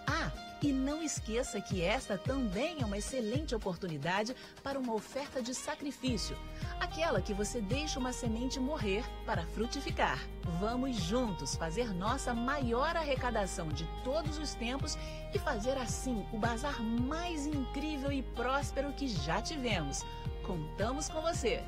Ah, 0.08 0.32
e 0.64 0.72
não 0.72 1.04
esqueça 1.04 1.60
que 1.60 1.82
esta 1.82 2.18
também 2.18 2.82
é 2.82 2.86
uma 2.86 2.98
excelente 2.98 3.54
oportunidade 3.54 4.34
para 4.64 4.80
uma 4.80 4.94
oferta 4.94 5.42
de 5.42 5.54
sacrifício, 5.54 6.38
aquela 6.80 7.22
que 7.22 7.34
você 7.34 7.60
deixa 7.60 8.00
uma 8.00 8.14
semente 8.14 8.62
morrer 8.62 9.04
para 9.26 9.46
frutificar. 9.48 10.18
Vamos 10.62 10.96
juntos 10.96 11.56
fazer 11.58 11.94
nossa 11.94 12.34
maior 12.34 12.96
arrecadação 12.96 13.68
de 13.68 13.86
todos 14.06 14.38
os 14.38 14.54
tempos 14.54 14.98
e 15.34 15.38
fazer 15.38 15.78
assim 15.78 16.26
o 16.32 16.38
bazar 16.38 16.82
mais 16.82 17.46
incrível 17.46 18.12
e 18.12 18.24
próspero 18.24 18.94
que 18.94 19.10
já 19.10 19.42
tivemos. 19.42 20.02
Contamos 20.46 21.10
com 21.10 21.22
você! 21.22 21.62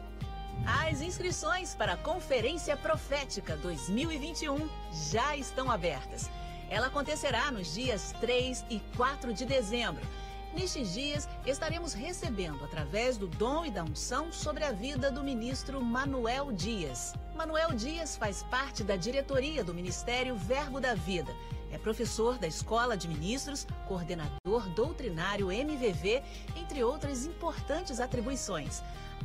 As 0.65 1.01
inscrições 1.01 1.75
para 1.75 1.93
a 1.93 1.97
Conferência 1.97 2.77
Profética 2.77 3.57
2021 3.57 4.69
já 5.11 5.35
estão 5.35 5.69
abertas. 5.69 6.29
Ela 6.69 6.87
acontecerá 6.87 7.51
nos 7.51 7.73
dias 7.73 8.13
3 8.19 8.65
e 8.69 8.79
4 8.95 9.33
de 9.33 9.45
dezembro. 9.45 10.05
Nestes 10.53 10.93
dias, 10.93 11.27
estaremos 11.45 11.93
recebendo, 11.93 12.63
através 12.63 13.17
do 13.17 13.27
dom 13.27 13.65
e 13.65 13.71
da 13.71 13.83
unção, 13.83 14.31
sobre 14.31 14.63
a 14.63 14.71
vida 14.71 15.11
do 15.11 15.21
ministro 15.21 15.81
Manuel 15.81 16.51
Dias. 16.53 17.13
Manuel 17.35 17.73
Dias 17.73 18.15
faz 18.15 18.43
parte 18.43 18.81
da 18.81 18.95
diretoria 18.95 19.65
do 19.65 19.73
Ministério 19.73 20.35
Verbo 20.35 20.79
da 20.79 20.95
Vida. 20.95 21.35
É 21.71 21.77
professor 21.77 22.37
da 22.37 22.47
Escola 22.47 22.95
de 22.95 23.05
Ministros, 23.05 23.67
coordenador 23.85 24.69
doutrinário 24.73 25.51
MVV, 25.51 26.23
entre 26.55 26.81
outras 26.85 27.25
importantes 27.25 27.99
atribuições 27.99 28.81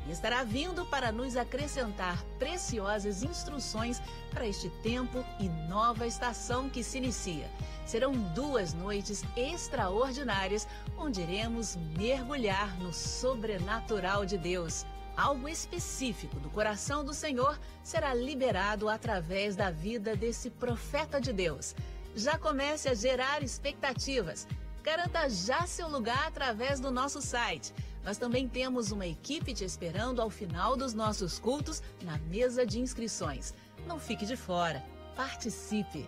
e 0.06 0.12
estará 0.12 0.42
vindo 0.42 0.84
para 0.86 1.12
nos 1.12 1.36
acrescentar 1.36 2.22
preciosas 2.38 3.22
instruções 3.22 4.00
para 4.32 4.46
este 4.46 4.68
tempo 4.82 5.24
e 5.38 5.48
nova 5.68 6.06
estação 6.06 6.68
que 6.68 6.82
se 6.82 6.98
inicia. 6.98 7.50
Serão 7.86 8.12
duas 8.34 8.72
noites 8.72 9.22
extraordinárias 9.36 10.66
onde 10.96 11.20
iremos 11.20 11.76
mergulhar 11.96 12.76
no 12.78 12.92
sobrenatural 12.92 14.24
de 14.24 14.38
Deus. 14.38 14.86
Algo 15.16 15.48
específico 15.48 16.38
do 16.40 16.48
coração 16.50 17.04
do 17.04 17.12
Senhor 17.12 17.58
será 17.82 18.14
liberado 18.14 18.88
através 18.88 19.54
da 19.54 19.70
vida 19.70 20.16
desse 20.16 20.50
profeta 20.50 21.20
de 21.20 21.32
Deus. 21.32 21.74
Já 22.14 22.38
comece 22.38 22.88
a 22.88 22.94
gerar 22.94 23.42
expectativas. 23.42 24.46
Garanta 24.82 25.28
já 25.28 25.66
seu 25.66 25.88
lugar 25.88 26.26
através 26.26 26.80
do 26.80 26.90
nosso 26.90 27.20
site 27.20 27.72
nós 28.04 28.18
também 28.18 28.48
temos 28.48 28.90
uma 28.90 29.06
equipe 29.06 29.52
te 29.52 29.64
esperando 29.64 30.20
ao 30.20 30.30
final 30.30 30.76
dos 30.76 30.94
nossos 30.94 31.38
cultos 31.38 31.82
na 32.02 32.18
mesa 32.18 32.66
de 32.66 32.80
inscrições. 32.80 33.54
Não 33.86 33.98
fique 33.98 34.26
de 34.26 34.36
fora, 34.36 34.84
participe! 35.14 36.06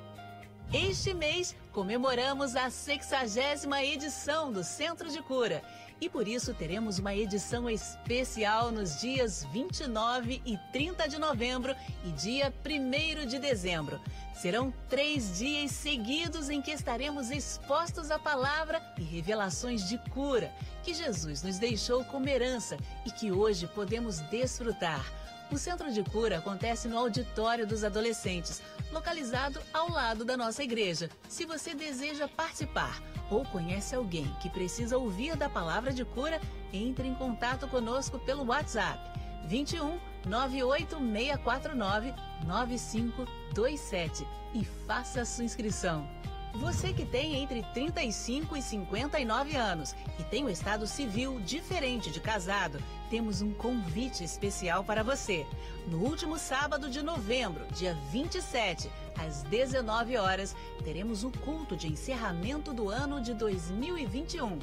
Este 0.73 1.12
mês 1.12 1.55
comemoramos 1.70 2.56
a 2.56 2.70
60 2.70 3.85
edição 3.85 4.51
do 4.51 4.64
Centro 4.64 5.10
de 5.10 5.20
Cura 5.20 5.62
E 6.01 6.09
por 6.09 6.27
isso 6.27 6.55
teremos 6.55 6.98
uma 6.98 7.14
edição 7.14 7.69
especial 7.69 8.73
nos 8.73 8.98
dias 8.98 9.47
29 9.52 10.40
e 10.47 10.56
30 10.73 11.09
de 11.10 11.19
novembro 11.19 11.77
e 12.06 12.10
dia 12.12 12.52
1 12.64 13.27
de 13.27 13.39
dezembro. 13.39 14.01
Serão 14.43 14.74
três 14.89 15.39
dias 15.39 15.70
seguidos 15.70 16.51
em 16.51 16.60
que 16.60 16.73
estaremos 16.73 17.31
expostos 17.31 18.10
à 18.10 18.19
palavra 18.19 18.82
e 18.98 19.02
revelações 19.05 19.89
de 19.89 19.97
cura 20.10 20.52
que 20.82 20.93
Jesus 20.93 21.44
nos 21.44 21.60
deixou 21.60 22.05
como 22.06 22.28
herança 22.28 22.77
e 23.06 23.12
que 23.12 23.31
hoje 23.31 23.69
podemos 23.69 24.19
desfrutar. 24.32 25.06
O 25.48 25.56
Centro 25.56 25.93
de 25.93 26.02
Cura 26.02 26.39
acontece 26.39 26.89
no 26.89 26.98
Auditório 26.98 27.64
dos 27.64 27.85
Adolescentes, 27.85 28.60
localizado 28.90 29.60
ao 29.73 29.89
lado 29.89 30.24
da 30.24 30.36
nossa 30.36 30.64
igreja. 30.64 31.09
Se 31.28 31.47
você 31.47 31.73
deseja 31.73 32.27
participar 32.27 33.01
ou 33.31 33.44
conhece 33.44 33.94
alguém 33.94 34.27
que 34.43 34.51
precisa 34.51 34.98
ouvir 34.98 35.36
da 35.36 35.48
palavra 35.48 35.93
de 35.93 36.05
cura, 36.05 36.40
entre 36.73 37.06
em 37.06 37.14
contato 37.14 37.69
conosco 37.69 38.19
pelo 38.19 38.47
WhatsApp 38.47 38.98
21 39.47 40.01
98649 40.26 42.14
9527 42.46 44.26
e 44.54 44.64
faça 44.64 45.24
sua 45.24 45.44
inscrição. 45.44 46.06
Você 46.54 46.92
que 46.92 47.06
tem 47.06 47.42
entre 47.42 47.62
35 47.72 48.56
e 48.56 48.62
59 48.62 49.56
anos 49.56 49.94
e 50.18 50.22
tem 50.24 50.44
um 50.44 50.50
estado 50.50 50.86
civil 50.86 51.40
diferente 51.40 52.10
de 52.10 52.20
casado, 52.20 52.78
temos 53.08 53.40
um 53.40 53.54
convite 53.54 54.22
especial 54.22 54.84
para 54.84 55.02
você. 55.02 55.46
No 55.86 55.98
último 55.98 56.38
sábado 56.38 56.90
de 56.90 57.02
novembro, 57.02 57.66
dia 57.72 57.94
27, 58.10 58.90
às 59.18 59.42
19 59.44 60.18
horas, 60.18 60.54
teremos 60.84 61.24
o 61.24 61.30
culto 61.30 61.74
de 61.74 61.88
encerramento 61.88 62.72
do 62.74 62.90
ano 62.90 63.20
de 63.20 63.32
2021. 63.32 64.58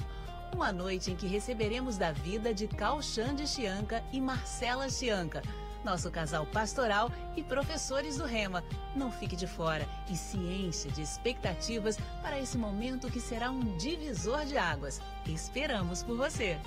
Uma 0.54 0.72
noite 0.72 1.12
em 1.12 1.16
que 1.16 1.28
receberemos 1.28 1.98
da 1.98 2.12
vida 2.12 2.54
de 2.54 2.68
Calxande 2.68 3.48
Chianca 3.48 4.04
e 4.12 4.20
Marcela 4.20 4.90
Chianca 4.90 5.42
nosso 5.84 6.12
casal 6.12 6.46
pastoral 6.46 7.12
e 7.36 7.44
professores 7.44 8.18
do 8.18 8.26
Rema. 8.26 8.64
Não 8.96 9.12
fique 9.12 9.36
de 9.36 9.48
fora 9.48 9.88
e 10.10 10.16
se 10.16 10.38
encha 10.38 10.90
de 10.90 11.02
expectativas 11.02 11.98
para 12.22 12.40
esse 12.40 12.58
momento 12.58 13.10
que 13.10 13.20
será 13.20 13.50
um 13.50 13.78
divisor 13.78 14.46
de 14.46 14.58
águas. 14.58 15.02
Esperamos 15.26 16.04
por 16.04 16.18
você. 16.18 16.58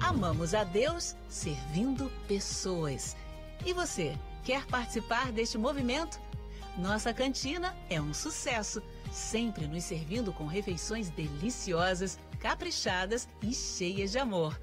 Amamos 0.00 0.54
a 0.54 0.64
Deus 0.64 1.16
servindo 1.28 2.10
pessoas. 2.26 3.16
E 3.64 3.72
você, 3.72 4.16
quer 4.44 4.64
participar 4.66 5.32
deste 5.32 5.58
movimento? 5.58 6.20
Nossa 6.76 7.12
cantina 7.12 7.74
é 7.90 8.00
um 8.00 8.14
sucesso, 8.14 8.80
sempre 9.10 9.66
nos 9.66 9.82
servindo 9.82 10.32
com 10.32 10.46
refeições 10.46 11.10
deliciosas, 11.10 12.16
caprichadas 12.38 13.28
e 13.42 13.52
cheias 13.52 14.12
de 14.12 14.18
amor. 14.18 14.58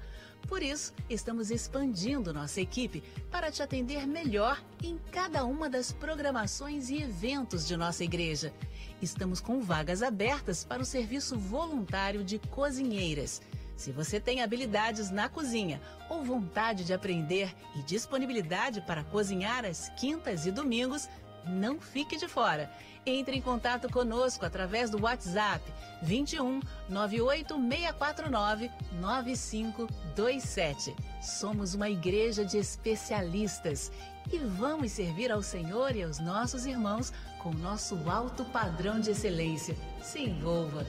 Por 0.46 0.62
isso, 0.62 0.94
estamos 1.10 1.50
expandindo 1.50 2.32
nossa 2.32 2.60
equipe 2.60 3.02
para 3.30 3.50
te 3.50 3.62
atender 3.62 4.06
melhor 4.06 4.62
em 4.82 4.96
cada 5.10 5.44
uma 5.44 5.68
das 5.68 5.90
programações 5.90 6.88
e 6.88 7.02
eventos 7.02 7.66
de 7.66 7.76
nossa 7.76 8.04
igreja. 8.04 8.54
Estamos 9.02 9.40
com 9.40 9.60
vagas 9.60 10.02
abertas 10.02 10.64
para 10.64 10.80
o 10.80 10.86
serviço 10.86 11.36
voluntário 11.36 12.22
de 12.22 12.38
cozinheiras. 12.38 13.42
Se 13.76 13.90
você 13.92 14.18
tem 14.20 14.40
habilidades 14.40 15.10
na 15.10 15.28
cozinha 15.28 15.80
ou 16.08 16.24
vontade 16.24 16.84
de 16.84 16.94
aprender 16.94 17.54
e 17.74 17.82
disponibilidade 17.82 18.80
para 18.80 19.04
cozinhar 19.04 19.64
às 19.64 19.90
quintas 19.90 20.46
e 20.46 20.52
domingos, 20.52 21.08
não 21.44 21.78
fique 21.80 22.16
de 22.16 22.26
fora. 22.26 22.70
Entre 23.04 23.36
em 23.36 23.42
contato 23.42 23.88
conosco 23.90 24.46
através 24.46 24.90
do 24.90 25.02
WhatsApp 25.02 25.62
21 26.06 26.60
98649 26.88 28.70
9527. 29.00 30.94
Somos 31.20 31.74
uma 31.74 31.90
igreja 31.90 32.44
de 32.44 32.56
especialistas 32.58 33.90
e 34.32 34.38
vamos 34.38 34.92
servir 34.92 35.32
ao 35.32 35.42
Senhor 35.42 35.94
e 35.96 36.04
aos 36.04 36.20
nossos 36.20 36.64
irmãos 36.64 37.12
com 37.42 37.50
nosso 37.50 37.98
alto 38.08 38.44
padrão 38.46 39.00
de 39.00 39.10
excelência. 39.10 39.76
Se 40.00 40.20
envolva. 40.20 40.86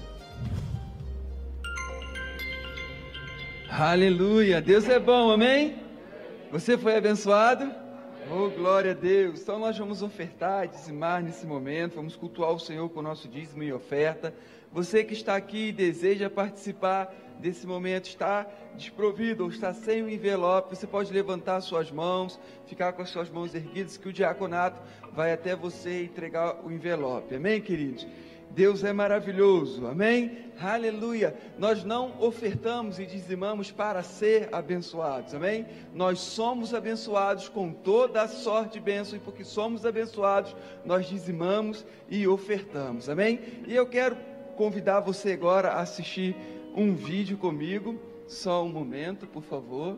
Aleluia! 3.70 4.62
Deus 4.62 4.88
é 4.88 5.00
bom, 5.00 5.32
amém? 5.32 5.80
Você 6.52 6.78
foi 6.78 6.96
abençoado? 6.96 7.70
Oh, 8.32 8.50
glória 8.50 8.92
a 8.92 8.94
Deus! 8.94 9.42
Então 9.42 9.58
nós 9.58 9.78
vamos 9.78 10.02
ofertar 10.02 10.66
e 10.66 10.68
dizimar 10.70 11.24
nesse 11.24 11.46
momento, 11.46 11.96
vamos 11.96 12.16
cultuar 12.16 12.52
o 12.52 12.60
Senhor 12.60 12.90
com 12.90 13.00
o 13.00 13.04
nosso 13.04 13.28
dízimo 13.28 13.64
e 13.64 13.74
oferta. 13.74 14.34
Você 14.72 15.04
que 15.04 15.14
está 15.14 15.36
aqui 15.36 15.70
e 15.70 15.72
deseja 15.72 16.30
participar 16.30 17.14
desse 17.40 17.66
momento, 17.66 18.08
está 18.08 18.48
desprovido 18.76 19.44
ou 19.44 19.50
está 19.50 19.74
sem 19.74 20.04
o 20.04 20.10
envelope, 20.10 20.76
você 20.76 20.88
pode 20.88 21.12
levantar 21.12 21.62
suas 21.62 21.92
mãos, 21.92 22.40
ficar 22.66 22.94
com 22.94 23.02
as 23.02 23.10
suas 23.10 23.30
mãos 23.30 23.54
erguidas, 23.54 23.98
que 23.98 24.10
o 24.10 24.14
diaconato 24.14 24.80
vai 25.14 25.32
até 25.32 25.56
você 25.56 26.04
entregar 26.04 26.66
o 26.66 26.72
envelope. 26.72 27.36
Amém, 27.36 27.62
queridos? 27.62 28.08
Deus 28.52 28.84
é 28.84 28.94
maravilhoso, 28.94 29.86
amém? 29.86 30.46
Aleluia. 30.60 31.36
Nós 31.60 31.84
não 31.84 32.20
ofertamos 32.20 32.98
e 32.98 33.06
dizimamos 33.06 33.72
para 33.72 34.02
ser 34.02 34.50
abençoados, 34.52 35.36
amém? 35.36 35.66
Nós 35.94 36.20
somos 36.20 36.74
abençoados 36.74 37.50
com 37.50 37.72
toda 37.72 38.22
a 38.22 38.28
sorte 38.28 38.74
de 38.74 38.80
bênção, 38.80 39.18
e 39.18 39.20
porque 39.20 39.44
somos 39.44 39.86
abençoados, 39.86 40.56
nós 40.86 41.08
dizimamos 41.08 41.86
e 42.10 42.28
ofertamos, 42.28 43.10
amém? 43.10 43.40
E 43.68 43.76
eu 43.76 43.86
quero 43.86 44.16
convidar 44.58 45.00
você 45.00 45.32
agora 45.32 45.70
a 45.70 45.82
assistir 45.82 46.36
um 46.76 46.94
vídeo 46.96 47.38
comigo, 47.38 48.02
só 48.28 48.66
um 48.66 48.70
momento, 48.70 49.26
por 49.28 49.44
favor. 49.44 49.98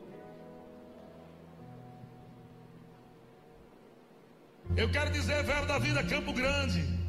Eu 4.77 4.91
quero 4.91 5.11
dizer, 5.11 5.43
velho 5.43 5.65
da 5.65 5.79
vida, 5.79 6.03
Campo 6.03 6.31
Grande. 6.31 6.99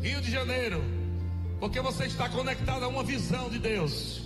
Rio 0.00 0.20
de 0.20 0.30
Janeiro, 0.30 0.82
porque 1.58 1.80
você 1.80 2.06
está 2.06 2.28
conectado 2.28 2.84
a 2.84 2.88
uma 2.88 3.02
visão 3.02 3.48
de 3.48 3.58
Deus. 3.58 4.22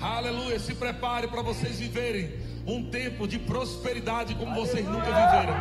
Aleluia, 0.00 0.58
se 0.58 0.74
prepare 0.74 1.28
para 1.28 1.42
vocês 1.42 1.78
viverem 1.78 2.32
um 2.66 2.90
tempo 2.90 3.26
de 3.26 3.38
prosperidade 3.38 4.34
como 4.34 4.54
vocês 4.54 4.84
nunca 4.84 5.06
viveram. 5.06 5.54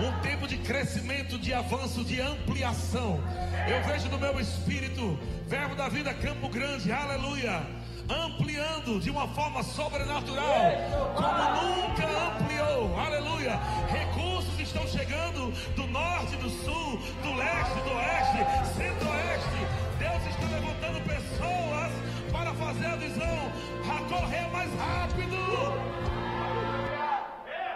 Um 0.00 0.20
tempo 0.20 0.48
de 0.48 0.56
crescimento, 0.58 1.38
de 1.38 1.52
avanço, 1.52 2.04
de 2.04 2.20
ampliação. 2.20 3.20
Eu 3.68 3.82
vejo 3.84 4.08
no 4.08 4.18
meu 4.18 4.40
espírito, 4.40 5.18
Verbo 5.46 5.74
da 5.74 5.88
Vida 5.88 6.12
Campo 6.14 6.48
Grande, 6.48 6.90
aleluia, 6.90 7.62
ampliando 8.08 8.98
de 9.00 9.10
uma 9.10 9.28
forma 9.28 9.62
sobrenatural, 9.62 10.72
como 11.14 11.76
nunca 11.76 12.04
ampliou, 12.04 12.98
aleluia. 12.98 13.60
Recursos 13.88 14.58
estão 14.58 14.86
chegando 14.88 15.52
do 15.76 15.86
norte, 15.88 16.36
do 16.36 16.50
sul, 16.50 16.98
do 17.22 17.34
leste, 17.34 17.74
do 17.80 17.94
oeste, 17.94 18.38
centro-oeste. 18.76 19.66
Deus 19.98 20.26
está 20.26 20.46
levantando 20.56 21.00
pessoas 21.06 21.92
para 22.32 22.54
fazer 22.54 22.86
a 22.86 22.96
visão 22.96 23.52
a 23.88 24.00
correr 24.08 24.48
mais 24.50 24.70
rápido. 24.74 25.36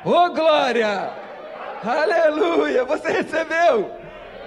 Ô 0.05 0.11
oh, 0.11 0.31
glória! 0.31 1.26
Aleluia! 1.83 2.85
Você 2.85 3.11
recebeu? 3.11 3.91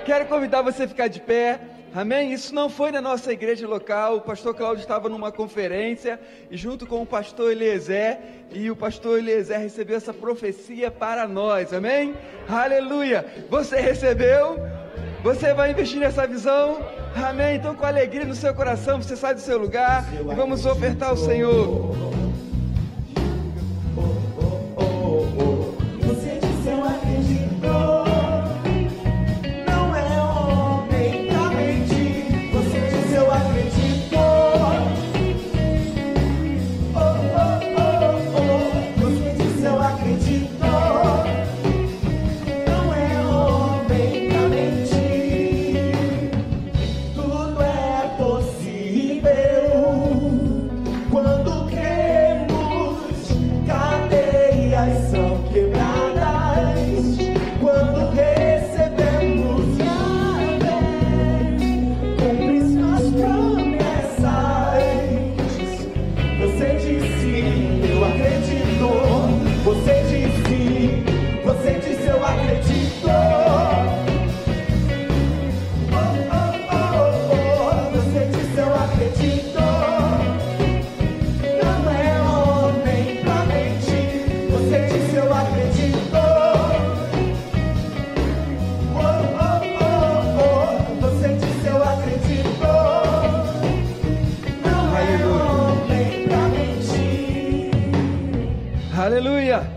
Quero 0.05 0.25
convidar 0.25 0.61
você 0.61 0.83
a 0.83 0.87
ficar 0.87 1.07
de 1.07 1.19
pé. 1.19 1.59
Amém? 1.93 2.31
Isso 2.31 2.53
não 2.53 2.69
foi 2.69 2.91
na 2.91 3.01
nossa 3.01 3.33
igreja 3.33 3.67
local. 3.67 4.17
O 4.17 4.21
pastor 4.21 4.53
Cláudio 4.55 4.81
estava 4.81 5.09
numa 5.09 5.31
conferência 5.31 6.19
e 6.49 6.57
junto 6.57 6.85
com 6.85 7.01
o 7.01 7.05
pastor 7.05 7.51
Eliezer, 7.51 8.19
e 8.51 8.69
o 8.69 8.75
pastor 8.75 9.17
Eliezer 9.17 9.59
recebeu 9.59 9.97
essa 9.97 10.13
profecia 10.13 10.91
para 10.91 11.27
nós. 11.27 11.73
Amém? 11.73 12.15
Aleluia! 12.47 13.25
Você 13.49 13.79
recebeu? 13.79 14.57
Você 15.23 15.53
vai 15.53 15.71
investir 15.71 15.99
nessa 15.99 16.25
visão? 16.27 16.79
Amém? 17.15 17.55
Então, 17.55 17.75
com 17.75 17.85
alegria 17.85 18.25
no 18.25 18.35
seu 18.35 18.53
coração, 18.53 19.01
você 19.01 19.15
sai 19.15 19.33
do 19.33 19.41
seu 19.41 19.57
lugar 19.57 20.05
e 20.13 20.35
vamos 20.35 20.65
ofertar 20.65 21.09
ao 21.09 21.17
Senhor. 21.17 21.95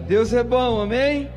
Deus 0.06 0.32
é 0.32 0.42
bom, 0.42 0.80
amém? 0.80 1.30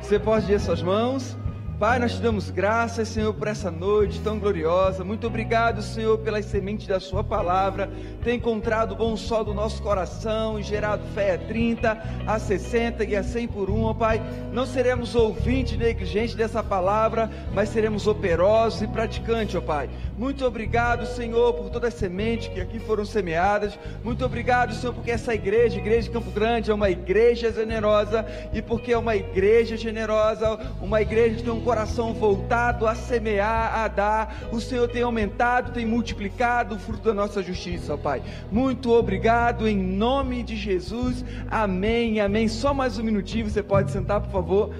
Você 0.00 0.18
pode 0.18 0.52
ir 0.52 0.60
suas 0.60 0.80
mãos. 0.82 1.36
Pai, 1.82 1.98
nós 1.98 2.12
te 2.12 2.22
damos 2.22 2.48
graças, 2.48 3.08
Senhor, 3.08 3.34
por 3.34 3.48
essa 3.48 3.68
noite 3.68 4.20
tão 4.20 4.38
gloriosa. 4.38 5.02
Muito 5.02 5.26
obrigado, 5.26 5.82
Senhor, 5.82 6.16
pelas 6.18 6.44
sementes 6.44 6.86
da 6.86 7.00
Sua 7.00 7.24
palavra. 7.24 7.90
Tem 8.22 8.36
encontrado 8.36 8.92
o 8.92 8.94
bom 8.94 9.16
sol 9.16 9.42
do 9.42 9.52
nosso 9.52 9.82
coração 9.82 10.60
e 10.60 10.62
gerado 10.62 11.02
fé 11.12 11.34
a 11.34 11.38
30, 11.38 12.02
a 12.24 12.38
60 12.38 13.02
e 13.02 13.16
a 13.16 13.24
100 13.24 13.48
por 13.48 13.68
um, 13.68 13.92
Pai. 13.92 14.22
Não 14.52 14.64
seremos 14.64 15.16
ouvintes 15.16 15.76
negligentes 15.76 16.36
dessa 16.36 16.62
palavra, 16.62 17.28
mas 17.52 17.70
seremos 17.70 18.06
operosos 18.06 18.82
e 18.82 18.86
praticantes, 18.86 19.56
ó 19.56 19.60
Pai. 19.60 19.90
Muito 20.16 20.46
obrigado, 20.46 21.04
Senhor, 21.04 21.52
por 21.54 21.68
todas 21.68 21.92
as 21.92 21.98
sementes 21.98 22.46
que 22.46 22.60
aqui 22.60 22.78
foram 22.78 23.04
semeadas. 23.04 23.76
Muito 24.04 24.24
obrigado, 24.24 24.72
Senhor, 24.72 24.94
porque 24.94 25.10
essa 25.10 25.34
igreja, 25.34 25.78
igreja 25.78 26.02
de 26.02 26.10
Campo 26.10 26.30
Grande, 26.30 26.70
é 26.70 26.74
uma 26.74 26.90
igreja 26.90 27.52
generosa 27.52 28.24
e 28.52 28.62
porque 28.62 28.92
é 28.92 28.98
uma 28.98 29.16
igreja 29.16 29.76
generosa, 29.76 30.60
uma 30.80 31.02
igreja 31.02 31.38
que 31.38 31.42
tem 31.42 31.52
um 31.52 31.60
coração 31.60 31.71
voltado 32.12 32.86
a 32.86 32.94
semear, 32.94 33.78
a 33.78 33.88
dar. 33.88 34.48
O 34.52 34.60
Senhor 34.60 34.88
tem 34.88 35.02
aumentado, 35.02 35.72
tem 35.72 35.86
multiplicado 35.86 36.74
o 36.74 36.78
fruto 36.78 37.04
da 37.04 37.14
nossa 37.14 37.42
justiça, 37.42 37.94
ó 37.94 37.96
Pai. 37.96 38.22
Muito 38.50 38.90
obrigado 38.92 39.66
em 39.66 39.76
nome 39.76 40.42
de 40.42 40.56
Jesus. 40.56 41.24
Amém, 41.50 42.20
amém. 42.20 42.48
Só 42.48 42.74
mais 42.74 42.98
um 42.98 43.02
minutinho, 43.02 43.48
você 43.48 43.62
pode 43.62 43.90
sentar, 43.90 44.20
por 44.20 44.30
favor. 44.30 44.74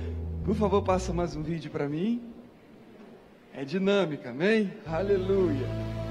Por 0.45 0.55
favor, 0.55 0.83
passa 0.83 1.13
mais 1.13 1.37
um 1.37 1.43
vídeo 1.43 1.71
para 1.71 1.89
mim. 1.89 2.23
É 3.55 3.65
dinâmica, 3.65 4.31
amém? 4.31 4.73
Aleluia. 4.87 6.02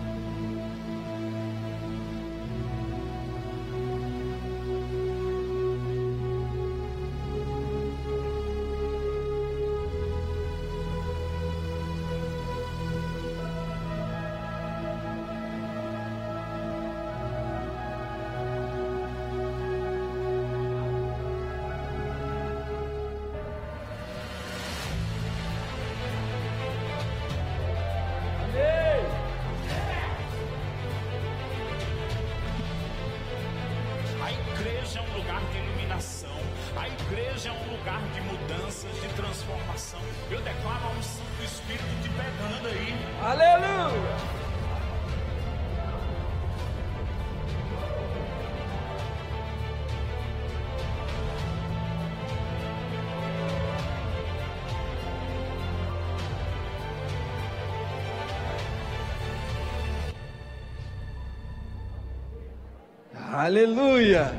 Aleluia! 63.52 64.32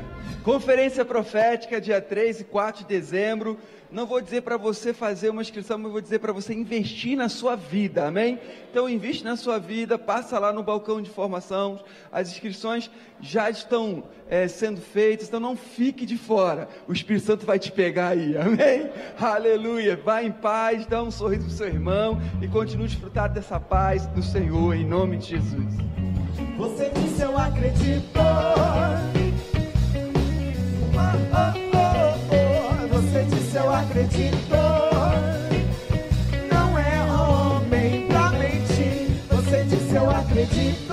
Conferência 0.43 1.05
profética, 1.05 1.79
dia 1.79 2.01
3 2.01 2.39
e 2.39 2.43
4 2.45 2.81
de 2.81 2.87
dezembro. 2.87 3.59
Não 3.91 4.07
vou 4.07 4.19
dizer 4.19 4.41
para 4.41 4.57
você 4.57 4.91
fazer 4.91 5.29
uma 5.29 5.43
inscrição, 5.43 5.77
mas 5.77 5.91
vou 5.91 6.01
dizer 6.01 6.17
para 6.17 6.33
você 6.33 6.51
investir 6.51 7.15
na 7.15 7.29
sua 7.29 7.55
vida, 7.55 8.07
amém? 8.07 8.39
Então, 8.71 8.89
investe 8.89 9.23
na 9.23 9.35
sua 9.35 9.59
vida, 9.59 9.99
passa 9.99 10.39
lá 10.39 10.51
no 10.51 10.63
balcão 10.63 10.99
de 10.99 11.11
formação. 11.11 11.79
As 12.11 12.31
inscrições 12.31 12.89
já 13.21 13.51
estão 13.51 14.03
é, 14.27 14.47
sendo 14.47 14.81
feitas, 14.81 15.27
então 15.27 15.39
não 15.39 15.55
fique 15.55 16.07
de 16.07 16.17
fora. 16.17 16.67
O 16.87 16.91
Espírito 16.91 17.27
Santo 17.27 17.45
vai 17.45 17.59
te 17.59 17.71
pegar 17.71 18.07
aí, 18.07 18.33
amém? 18.41 18.89
Aleluia! 19.21 19.95
Vá 19.95 20.23
em 20.23 20.31
paz, 20.31 20.87
dá 20.87 21.03
um 21.03 21.11
sorriso 21.11 21.43
para 21.43 21.53
o 21.53 21.55
seu 21.55 21.67
irmão 21.67 22.19
e 22.41 22.47
continue 22.47 22.87
desfrutando 22.87 23.35
dessa 23.35 23.59
paz 23.59 24.07
do 24.07 24.23
Senhor, 24.23 24.73
em 24.73 24.83
nome 24.83 25.17
de 25.17 25.37
Jesus. 25.37 25.71
Você 26.57 26.89
eu 27.23 27.37
acredito. 27.37 28.19
Oh, 28.19 28.99
oh, 31.31 32.13
oh. 32.31 32.87
Você 32.87 33.23
disse 33.23 33.55
eu 33.55 33.73
acredito. 33.73 34.55
Não 36.51 36.77
é 36.77 37.01
homem 37.11 38.07
pra 38.07 38.29
mentir. 38.31 39.07
Você 39.29 39.63
disse 39.63 39.95
eu 39.95 40.09
acredito. 40.09 40.92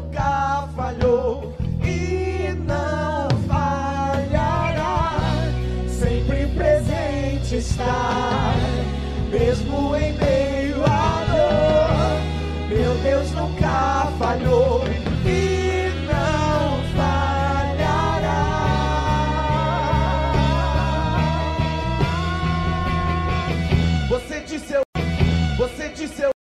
nunca 0.00 0.68
falhou 0.74 1.54
e 1.82 2.52
não 2.66 3.28
falhará. 3.46 5.18
Sempre 5.88 6.46
presente 6.56 7.56
está, 7.56 8.54
mesmo 9.30 9.96
em 9.96 10.12
meio 10.14 10.84
à 10.84 11.24
dor. 11.30 12.68
Meu 12.68 12.94
Deus 13.02 13.30
nunca 13.32 14.06
falhou. 14.18 14.84
e 15.26 15.90
não 16.06 16.82
falhará. 16.96 18.40
Você 24.08 24.40
disse 24.40 24.72
eu, 24.72 24.82
você 25.56 25.88
disse 25.90 26.22
eu. 26.22 26.39